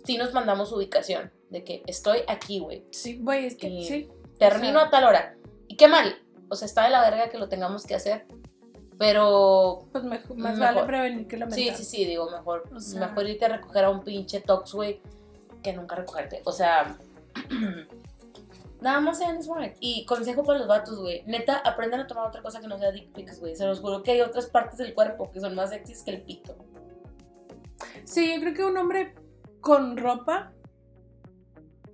sí 0.04 0.16
nos 0.16 0.32
mandamos 0.32 0.70
ubicación, 0.72 1.32
de 1.50 1.64
que 1.64 1.82
estoy 1.88 2.20
aquí, 2.28 2.60
güey, 2.60 2.84
Sí, 2.92 3.18
güey, 3.20 3.46
es 3.46 3.56
que 3.56 3.68
Y- 3.68 3.84
sí. 3.84 4.08
termino 4.38 4.78
O 4.78 4.80
sea- 4.82 4.86
a 4.88 4.90
tal 4.90 5.04
hora, 5.04 5.36
y 5.70 5.76
qué 5.76 5.86
mal, 5.88 6.16
o 6.48 6.56
sea, 6.56 6.66
está 6.66 6.84
de 6.84 6.90
la 6.90 7.00
verga 7.08 7.28
que 7.30 7.38
lo 7.38 7.48
tengamos 7.48 7.86
que 7.86 7.94
hacer, 7.94 8.26
pero 8.98 9.86
Pues 9.92 10.04
mejor, 10.04 10.36
más 10.36 10.58
Mejor. 10.58 10.74
vale 10.74 10.86
prevenir 10.86 11.26
que 11.28 11.36
lamentar. 11.36 11.76
Sí, 11.76 11.84
sí, 11.84 11.84
sí, 11.84 12.04
digo, 12.04 12.28
mejor, 12.30 12.64
O 12.74 12.80
sea- 12.80 13.06
mejor 13.06 13.28
irte 13.28 13.44
a 13.44 13.48
recoger 13.56 13.84
a 13.84 13.90
un 13.90 14.02
pinche 14.02 14.40
tox, 14.40 14.72
güey, 14.74 15.00
que 15.62 15.72
nunca 15.72 15.94
recogerte. 15.96 16.42
O 16.44 16.52
sea, 16.52 16.96
nada 18.80 19.00
más 19.00 19.18
sean 19.18 19.42
smart. 19.42 19.74
Y 19.80 20.04
consejo 20.06 20.42
para 20.44 20.58
los 20.58 20.68
vatos, 20.68 20.98
güey, 20.98 21.22
neta, 21.26 21.58
aprendan 21.58 22.00
a 22.00 22.06
tomar 22.06 22.26
otra 22.26 22.42
cosa 22.42 22.60
que 22.60 22.66
no 22.68 22.78
sea 22.78 22.90
dick 22.92 23.12
pics, 23.12 23.40
güey. 23.40 23.54
Se 23.56 23.64
los 23.66 23.80
juro 23.80 24.02
que 24.02 24.10
hay 24.12 24.20
otras 24.22 24.46
partes 24.46 24.78
del 24.78 24.94
cuerpo 24.94 25.30
que 25.30 25.40
son 25.40 25.54
más 25.54 25.70
sexys 25.70 26.02
que 26.02 26.10
el 26.10 26.22
pito. 26.22 26.56
Sí, 28.04 28.34
yo 28.34 28.40
creo 28.40 28.54
que 28.54 28.64
un 28.64 28.76
hombre 28.76 29.14
con 29.60 29.96
ropa 29.96 30.52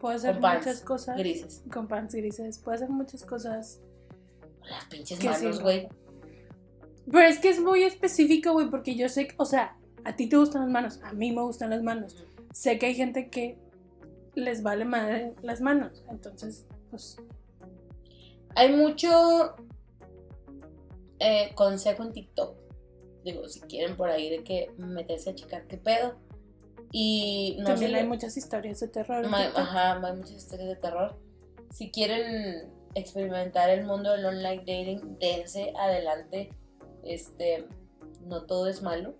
puede 0.07 0.17
hacer 0.19 0.39
Con 0.39 0.57
muchas 0.57 0.81
cosas. 0.83 1.17
Grises. 1.19 1.63
Con 1.73 1.89
pants 1.89 2.15
grises. 2.15 2.59
Puede 2.61 2.77
hacer 2.77 2.89
muchas 2.91 3.25
cosas. 3.25 3.81
Las 4.63 4.85
pinches 4.85 5.25
manos, 5.25 5.61
güey. 5.61 5.89
Pero 7.11 7.27
es 7.27 7.39
que 7.41 7.49
es 7.49 7.61
muy 7.61 7.83
específico, 7.83 8.53
güey, 8.53 8.71
porque 8.71 8.95
yo 8.95 9.09
sé, 9.09 9.27
que- 9.27 9.35
o 9.39 9.45
sea, 9.45 9.77
a 10.05 10.15
ti 10.15 10.29
te 10.29 10.37
gustan 10.37 10.63
las 10.63 10.71
manos, 10.71 11.01
a 11.03 11.13
mí 11.13 11.33
me 11.33 11.43
gustan 11.43 11.71
las 11.71 11.83
manos. 11.83 12.25
Sé 12.53 12.79
que 12.79 12.87
hay 12.87 12.95
gente 12.95 13.31
que 13.31 13.59
les 14.37 14.63
vale 14.63 14.85
madre 14.85 15.35
las 15.43 15.61
manos. 15.61 16.05
Entonces, 16.09 16.67
pues, 16.91 17.17
Hay 18.55 18.73
mucho 18.75 19.55
eh, 21.19 21.51
consejo 21.55 22.05
en 22.05 22.13
TikTok. 22.13 22.57
Digo, 23.25 23.49
si 23.49 23.61
quieren 23.61 23.97
por 23.97 24.09
ahí 24.09 24.31
de 24.31 24.45
que 24.45 24.71
meterse 24.79 25.31
a 25.31 25.35
checar 25.35 25.67
qué 25.67 25.77
pedo. 25.77 26.15
Y 26.93 27.57
no 27.61 27.67
también 27.67 27.95
hay 27.95 28.07
muchas 28.07 28.37
historias 28.37 28.81
de 28.81 28.89
terror. 28.89 29.29
Ma-. 29.29 29.53
Ajá, 29.55 30.01
hay 30.05 30.17
muchas 30.17 30.33
historias 30.33 30.69
de 30.69 30.77
terror. 30.77 31.19
Si 31.71 31.91
quieren 31.91 32.71
experimentar 32.95 33.71
el 33.71 33.85
mundo 33.85 34.13
del 34.13 34.25
online 34.25 34.59
dating, 34.61 35.19
dense 35.19 35.73
adelante. 35.79 36.51
Este, 37.05 37.67
no 38.25 38.45
todo 38.47 38.69
es 38.69 38.83
malo. 38.83 39.15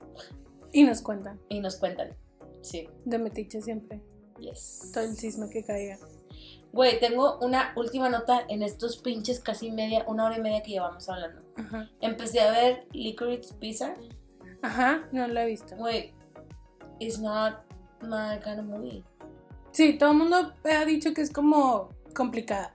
Y 0.73 0.85
nos 0.85 1.03
cuentan. 1.03 1.41
Y 1.49 1.61
nos 1.61 1.77
cuentan. 1.77 2.15
Sí, 2.63 2.89
De 3.05 3.19
metiche 3.19 3.61
siempre. 3.63 4.01
yes. 4.41 4.91
Todo 4.93 5.05
el 5.05 5.17
cisme 5.17 5.49
que 5.51 5.63
caiga. 5.65 5.99
Güey, 6.73 6.99
tengo 7.01 7.39
una 7.41 7.73
última 7.77 8.09
nota 8.11 8.43
en 8.49 8.63
estos 8.63 8.99
pinches 8.99 9.41
casi 9.41 9.71
media, 9.71 10.05
una 10.09 10.27
hora 10.27 10.37
y 10.37 10.43
media 10.43 10.63
que 10.63 10.73
llevamos 10.73 11.09
hablando. 11.09 11.41
Ajá. 11.57 11.89
Empecé 12.01 12.41
a 12.41 12.51
ver 12.51 12.87
Licorice 12.93 13.55
Pizza. 13.55 13.95
Ajá, 14.63 15.09
no 15.13 15.27
lo 15.29 15.41
he 15.41 15.47
visto. 15.47 15.77
Güey, 15.77 16.13
it's 17.01 17.19
not 17.19 17.61
my 18.03 18.39
kind 18.43 18.59
of 18.61 18.67
movie. 18.67 19.05
Sí, 19.73 19.99
todo 19.99 20.13
el 20.13 20.17
mundo 20.19 20.53
ha 20.65 20.85
dicho 20.85 21.13
que 21.13 21.21
es 21.23 21.33
como 21.33 21.91
complicada. 22.15 22.75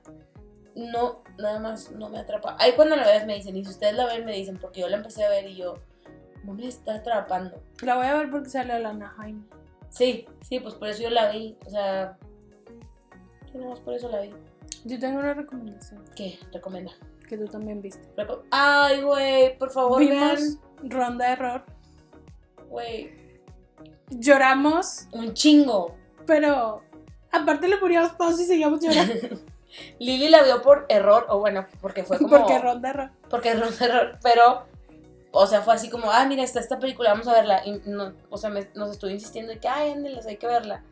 No, 0.76 1.24
nada 1.38 1.60
más 1.60 1.92
no 1.92 2.10
me 2.10 2.20
atrapa. 2.20 2.56
Ahí 2.60 2.74
cuando 2.76 2.96
la 2.96 3.06
veas 3.06 3.26
me 3.26 3.36
dicen, 3.36 3.56
y 3.58 3.64
si 3.66 3.72
ustedes 3.72 3.94
la 3.96 4.06
ven 4.06 4.24
me 4.26 4.34
dicen, 4.34 4.58
porque 4.60 4.82
yo 4.82 4.88
la 4.90 4.98
empecé 4.98 5.24
a 5.26 5.30
ver 5.30 5.48
y 5.50 5.56
yo, 5.56 5.76
no 6.44 6.54
me 6.54 6.68
está 6.68 6.96
atrapando. 6.96 7.62
La 7.82 7.96
voy 7.98 8.06
a 8.06 8.14
ver 8.16 8.30
porque 8.32 8.50
sale 8.50 8.80
la 8.80 8.90
Anaheim. 8.90 9.44
Sí, 9.90 10.26
sí, 10.48 10.60
pues 10.60 10.76
por 10.76 10.88
eso 10.88 11.04
yo 11.04 11.10
la 11.10 11.30
vi. 11.32 11.58
O 11.66 11.70
sea, 11.70 12.18
yo 13.52 13.60
nada 13.60 13.72
más 13.72 13.80
por 13.82 13.94
eso 13.94 14.08
la 14.10 14.22
vi. 14.22 14.30
Yo 14.86 14.98
tengo 15.00 15.20
una 15.20 15.34
recomendación 15.34 16.04
¿Qué? 16.16 16.40
Recomienda. 16.54 16.92
que 17.28 17.38
tú 17.38 17.46
también 17.48 17.82
viste. 17.82 18.08
Reco- 18.16 18.44
Ay, 18.52 19.02
güey, 19.02 19.58
por 19.58 19.72
favor, 19.72 20.00
vean. 20.00 20.36
Vimos 20.38 20.58
Ronda 20.84 21.26
de 21.28 21.32
Error. 21.34 21.66
Güey, 22.70 23.12
Lloramos, 24.10 25.08
un 25.12 25.34
chingo. 25.34 25.96
pero 26.26 26.84
aparte 27.32 27.68
le 27.68 27.78
poníamos 27.78 28.12
pausa 28.14 28.42
y 28.42 28.46
seguíamos 28.46 28.80
llorando. 28.82 29.14
Lili 30.00 30.28
la 30.30 30.44
vio 30.44 30.62
por 30.62 30.86
error, 30.90 31.26
o 31.30 31.40
bueno, 31.40 31.66
porque 31.82 32.04
fue 32.04 32.18
como. 32.18 32.30
Porque 32.30 32.60
Ronda 32.60 32.90
de 32.90 32.94
Error. 32.94 33.12
Porque 33.30 33.50
error, 33.50 33.70
error. 33.80 34.20
Pero, 34.22 34.66
o 35.32 35.48
sea, 35.48 35.62
fue 35.62 35.74
así 35.76 35.90
como, 35.90 36.12
ah, 36.12 36.26
mira, 36.26 36.44
está 36.44 36.60
esta 36.60 36.78
película, 36.78 37.12
vamos 37.12 37.28
a 37.30 37.34
verla. 37.34 37.62
Y 37.66 37.80
no, 37.86 38.14
o 38.30 38.38
sea, 38.38 38.50
me- 38.50 38.68
nos 38.76 38.92
estuvo 38.92 39.10
insistiendo 39.10 39.54
de 39.54 39.60
que, 39.60 39.70
ay, 39.70 39.92
ándeles, 39.94 40.26
hay 40.26 40.36
que 40.36 40.48
verla. 40.48 40.84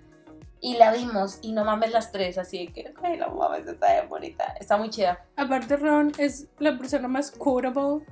Y 0.61 0.77
la 0.77 0.91
vimos, 0.93 1.39
y 1.41 1.51
no 1.51 1.65
mames 1.65 1.91
las 1.91 2.11
tres, 2.13 2.37
así 2.37 2.67
de 2.67 2.73
que, 2.73 2.93
ay, 3.03 3.17
no 3.17 3.29
mames, 3.31 3.67
está 3.67 3.91
bien 3.93 4.07
bonita. 4.09 4.45
Está 4.59 4.77
muy 4.77 4.89
chida. 4.89 5.25
Aparte 5.35 5.75
Ron 5.75 6.13
es 6.17 6.47
la 6.59 6.77
persona 6.77 7.07
más 7.09 7.31
quotable 7.31 8.05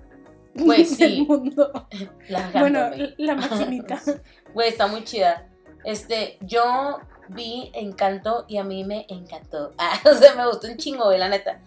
Güey, 0.56 0.84
del 0.84 0.86
sí. 0.88 1.26
mundo. 1.28 1.72
La 2.30 2.50
Bueno, 2.52 2.90
la 3.18 3.36
maquinita. 3.36 4.02
Güey, 4.54 4.70
está 4.70 4.88
muy 4.88 5.04
chida. 5.04 5.48
Este, 5.84 6.38
yo 6.42 7.00
vi 7.30 7.72
Encanto 7.74 8.46
y 8.48 8.58
a 8.58 8.64
mí 8.64 8.84
me 8.84 9.06
encantó. 9.10 9.74
Ah, 9.78 10.00
o 10.06 10.14
sea, 10.14 10.36
me 10.36 10.48
gustó 10.48 10.68
un 10.68 10.78
chingo, 10.78 11.06
güey, 11.06 11.20
la 11.20 11.30
neta. 11.30 11.62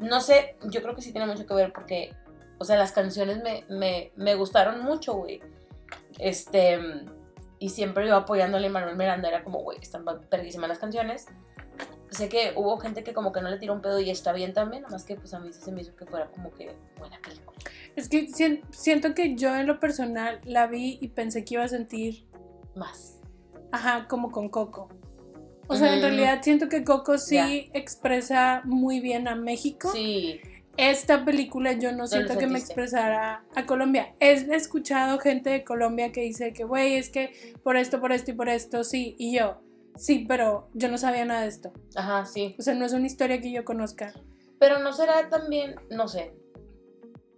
No 0.00 0.20
sé, 0.20 0.56
yo 0.64 0.82
creo 0.82 0.94
que 0.94 1.02
sí 1.02 1.12
tiene 1.12 1.26
mucho 1.26 1.46
que 1.46 1.54
ver 1.54 1.72
porque, 1.72 2.14
o 2.58 2.64
sea, 2.64 2.76
las 2.76 2.92
canciones 2.92 3.42
me, 3.42 3.64
me, 3.68 4.12
me 4.16 4.34
gustaron 4.34 4.82
mucho, 4.82 5.14
güey. 5.14 5.40
Este, 6.18 6.78
y 7.58 7.70
siempre 7.70 8.06
yo 8.06 8.16
apoyándole 8.16 8.66
a 8.66 8.70
Manuel 8.70 8.96
Miranda, 8.96 9.28
era 9.28 9.42
como, 9.42 9.60
güey, 9.60 9.78
están 9.80 10.04
perdísimas 10.28 10.68
las 10.68 10.78
canciones. 10.78 11.26
Sé 12.10 12.28
que 12.28 12.52
hubo 12.56 12.78
gente 12.78 13.02
que 13.02 13.12
como 13.12 13.32
que 13.32 13.40
no 13.40 13.50
le 13.50 13.58
tiró 13.58 13.74
un 13.74 13.82
pedo 13.82 14.00
y 14.00 14.10
está 14.10 14.32
bien 14.32 14.52
también, 14.52 14.82
nomás 14.82 15.04
que 15.04 15.16
pues 15.16 15.34
a 15.34 15.40
mí 15.40 15.52
sí 15.52 15.60
se 15.60 15.72
me 15.72 15.80
hizo 15.82 15.94
que 15.96 16.06
fuera 16.06 16.26
como 16.30 16.52
que 16.54 16.74
buena 16.98 17.18
película. 17.20 17.56
Es 17.96 18.08
que 18.08 18.28
sien- 18.28 18.62
siento 18.70 19.14
que 19.14 19.34
yo 19.34 19.54
en 19.56 19.66
lo 19.66 19.80
personal 19.80 20.40
la 20.44 20.66
vi 20.66 20.98
y 21.00 21.08
pensé 21.08 21.44
que 21.44 21.54
iba 21.54 21.64
a 21.64 21.68
sentir, 21.68 22.24
Más. 22.74 23.18
ajá, 23.72 24.06
como 24.08 24.30
con 24.30 24.48
Coco. 24.48 24.88
O 25.68 25.74
sea, 25.74 25.92
en 25.94 25.98
Mm. 25.98 26.02
realidad 26.02 26.38
siento 26.42 26.68
que 26.68 26.84
Coco 26.84 27.18
sí 27.18 27.34
Ya. 27.34 27.48
expresa 27.78 28.62
muy 28.64 29.00
bien 29.00 29.26
a 29.28 29.34
México. 29.34 29.90
Sí, 29.92 30.40
Esta 30.78 31.24
película 31.24 31.72
yo 31.72 31.90
no 31.92 32.00
lo 32.02 32.06
siento 32.06 32.36
que 32.36 32.46
me 32.46 32.58
expresara 32.58 33.42
a 33.54 33.64
Colombia. 33.64 34.14
He 34.20 34.32
escuchado 34.54 35.18
gente 35.18 35.48
de 35.48 35.64
Colombia 35.64 36.12
que 36.12 36.20
dice 36.20 36.52
que, 36.52 36.64
güey, 36.64 36.96
es 36.96 37.08
que 37.08 37.54
por 37.62 37.78
esto, 37.78 37.98
por 37.98 38.12
esto 38.12 38.32
y 38.32 38.34
por 38.34 38.50
esto, 38.50 38.84
sí. 38.84 39.14
Y 39.18 39.34
yo, 39.38 39.58
sí, 39.96 40.24
pero 40.28 40.68
yo 40.74 40.88
no 40.88 40.98
sabía 40.98 41.24
nada 41.24 41.42
de 41.42 41.48
esto. 41.48 41.72
ajá, 41.94 42.24
sí. 42.26 42.54
O 42.58 42.62
sea, 42.62 42.74
no 42.74 42.84
es 42.84 42.92
una 42.92 43.06
historia 43.06 43.40
que 43.40 43.50
yo 43.52 43.64
conozca. 43.64 44.12
Pero 44.58 44.78
no 44.78 44.92
será 44.92 45.28
también, 45.28 45.74
no 45.90 46.08
sé, 46.08 46.34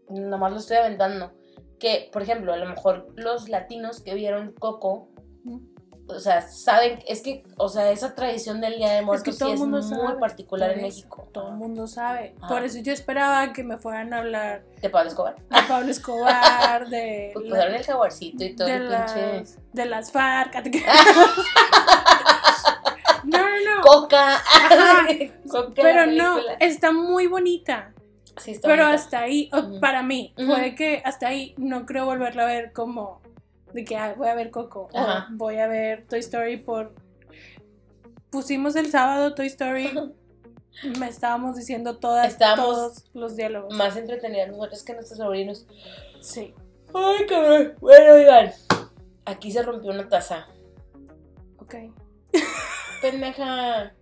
nomás 0.08 0.52
lo 0.52 0.58
estoy 0.58 0.76
aventando, 0.76 1.32
que, 1.78 2.08
por 2.12 2.22
ejemplo, 2.22 2.52
a 2.52 2.56
lo 2.56 2.66
mejor 2.68 3.12
los 3.16 3.48
latinos 3.48 4.00
que 4.00 4.14
vieron 4.14 4.52
Coco, 4.52 5.08
o 6.10 6.20
sea, 6.20 6.40
saben, 6.40 7.00
es 7.06 7.20
que, 7.22 7.44
o 7.58 7.68
sea, 7.68 7.90
esa 7.90 8.14
tradición 8.14 8.62
del 8.62 8.76
Día 8.76 8.92
de 8.94 9.02
Muertos 9.02 9.36
todo 9.36 9.50
el 9.50 9.54
es 9.56 9.60
muy 9.60 9.82
sabe, 9.82 10.18
particular 10.18 10.70
en 10.70 10.80
México. 10.82 11.28
Todo 11.34 11.50
el 11.50 11.56
mundo 11.56 11.86
sabe. 11.86 12.34
Ajá. 12.38 12.48
Por 12.48 12.64
eso 12.64 12.78
yo 12.78 12.92
esperaba 12.94 13.52
que 13.52 13.62
me 13.62 13.76
fueran 13.76 14.14
a 14.14 14.20
hablar 14.20 14.64
De 14.80 14.88
Pablo 14.88 15.10
Escobar. 15.10 15.36
de 15.36 15.62
Pablo 15.68 15.90
Escobar, 15.90 16.88
de, 16.88 17.30
Pues 17.34 17.44
la- 17.44 17.50
pusieron 17.50 17.74
el 17.74 17.84
jaguarcito 17.84 18.42
y 18.44 18.56
todo 18.56 18.68
de, 18.68 18.76
el 18.76 18.88
pinche... 18.88 19.44
de 19.74 19.84
las 19.86 20.10
FARC. 20.10 20.54
no, 23.24 23.38
no, 23.38 23.76
no. 23.76 23.82
Coca. 23.82 24.42
Coca 25.50 25.72
Pero 25.74 26.06
no, 26.06 26.38
está 26.60 26.92
muy 26.92 27.26
bonita. 27.26 27.92
Sí, 28.38 28.52
está 28.52 28.68
Pero 28.68 28.84
bonita. 28.84 29.02
hasta 29.02 29.20
ahí, 29.20 29.50
para 29.80 30.02
mí, 30.02 30.34
fue 30.36 30.74
que 30.74 31.02
hasta 31.04 31.28
ahí 31.28 31.54
no 31.56 31.86
creo 31.86 32.04
volverla 32.04 32.44
a 32.44 32.46
ver 32.46 32.72
como 32.72 33.20
de 33.72 33.84
que 33.84 33.96
ah, 33.96 34.14
voy 34.16 34.28
a 34.28 34.34
ver 34.34 34.50
Coco 34.50 34.88
o 34.92 35.06
voy 35.30 35.58
a 35.58 35.66
ver 35.66 36.06
Toy 36.08 36.20
Story 36.20 36.56
por... 36.56 36.94
Pusimos 38.30 38.76
el 38.76 38.90
sábado 38.90 39.34
Toy 39.34 39.46
Story, 39.46 39.90
me 40.98 41.08
estábamos 41.08 41.56
diciendo 41.56 41.98
todas, 41.98 42.28
Estábamos 42.28 42.66
todos 42.66 43.04
los 43.14 43.36
diálogos. 43.36 43.74
Más 43.74 43.96
entretenidas 43.96 44.48
nosotros 44.48 44.82
que 44.82 44.94
nuestros 44.94 45.18
sobrinos. 45.18 45.66
Sí. 46.20 46.54
Ay, 46.94 47.26
cabrón. 47.26 47.74
Bueno, 47.80 48.14
oigan. 48.14 48.52
Aquí 49.24 49.50
se 49.52 49.62
rompió 49.62 49.90
una 49.90 50.08
taza. 50.08 50.46
Ok. 51.58 51.74
Pendeja. 53.02 53.94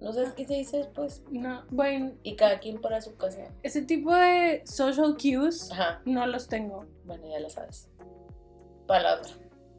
No 0.00 0.12
sabes 0.14 0.32
qué 0.32 0.46
se 0.46 0.54
dice 0.54 0.78
después. 0.78 1.22
No, 1.30 1.64
bueno, 1.70 2.12
Y 2.22 2.34
cada 2.36 2.58
quien 2.58 2.80
para 2.80 3.00
su 3.02 3.16
casa. 3.16 3.48
ese 3.62 3.82
tipo 3.82 4.14
de 4.14 4.62
social 4.64 5.14
cues 5.20 5.70
Ajá. 5.72 6.00
no 6.06 6.26
los 6.26 6.48
tengo. 6.48 6.86
Bueno, 7.04 7.28
ya 7.28 7.38
lo 7.40 7.50
sabes. 7.50 7.88
Para 8.86 9.02
la 9.02 9.14
otra. 9.16 9.32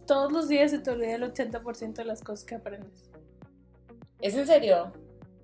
Todos 0.06 0.32
los 0.32 0.48
días 0.48 0.72
se 0.72 0.80
te 0.80 0.92
olvida 0.92 1.16
el 1.16 1.24
80% 1.24 1.94
de 1.94 2.06
las 2.06 2.22
cosas 2.22 2.46
que 2.46 2.56
aprendes. 2.56 3.10
¿Es 4.20 4.36
en 4.36 4.46
serio? 4.46 4.92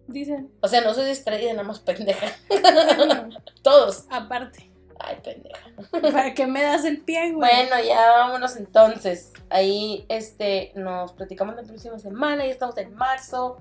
Dicen. 0.07 0.51
O 0.61 0.67
sea, 0.67 0.81
no 0.81 0.93
soy 0.93 1.05
distraída, 1.07 1.51
nada 1.53 1.67
más 1.67 1.79
pendeja. 1.79 2.27
Todos. 3.63 4.05
aparte. 4.09 4.66
Ay, 4.99 5.17
pendeja. 5.23 5.71
¿Para 5.91 6.33
qué 6.33 6.47
me 6.47 6.63
das 6.63 6.85
el 6.85 7.01
pie, 7.01 7.33
güey? 7.33 7.49
Bueno, 7.49 7.75
ya 7.85 8.09
vámonos 8.17 8.55
entonces. 8.55 9.31
Ahí, 9.49 10.05
este, 10.09 10.71
nos 10.75 11.13
platicamos 11.13 11.55
la 11.55 11.63
próxima 11.63 11.99
semana. 11.99 12.45
Ya 12.45 12.51
estamos 12.51 12.77
en 12.77 12.93
marzo. 12.95 13.57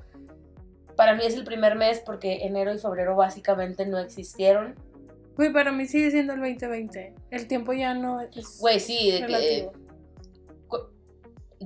Para 0.97 1.15
mí 1.15 1.25
es 1.25 1.35
el 1.35 1.45
primer 1.45 1.75
mes 1.75 2.01
porque 2.05 2.47
enero 2.47 2.73
y 2.73 2.79
febrero 2.79 3.17
básicamente 3.17 3.85
no 3.85 3.99
existieron. 3.99 4.75
Güey, 5.37 5.53
para 5.53 5.71
mí 5.71 5.87
sigue 5.87 6.11
siendo 6.11 6.33
el 6.33 6.41
2020. 6.41 7.15
El 7.31 7.47
tiempo 7.47 7.75
ya 7.75 7.93
no 7.93 8.23
es 8.23 8.59
Güey, 8.59 8.81
sí, 8.81 9.11
de 9.11 9.21
que. 9.21 9.27
relativo. 9.27 9.73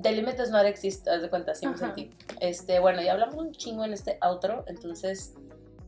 The 0.01 0.11
limit 0.13 0.37
does 0.37 0.49
not 0.51 0.65
exist, 0.65 1.07
haz 1.07 1.21
de 1.21 1.29
cuenta, 1.29 1.51
así 1.51 1.67
me 1.67 1.77
sentí. 1.77 2.11
Este, 2.39 2.79
bueno, 2.79 3.01
ya 3.01 3.11
hablamos 3.11 3.35
un 3.35 3.51
chingo 3.51 3.83
en 3.83 3.91
este 3.93 4.17
outro, 4.21 4.63
entonces 4.67 5.33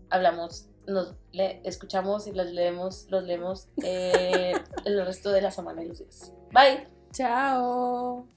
hablamos, 0.09 0.67
nos 0.87 1.15
le, 1.31 1.61
escuchamos 1.63 2.27
y 2.27 2.31
los 2.31 2.47
leemos, 2.47 3.07
los 3.09 3.23
leemos 3.23 3.69
eh, 3.83 4.53
el 4.85 5.05
resto 5.05 5.31
de 5.31 5.41
la 5.41 5.51
semana 5.51 5.83
y 5.83 5.87
los 5.87 5.99
días. 5.99 6.33
Bye. 6.51 6.87
Chao. 7.11 8.27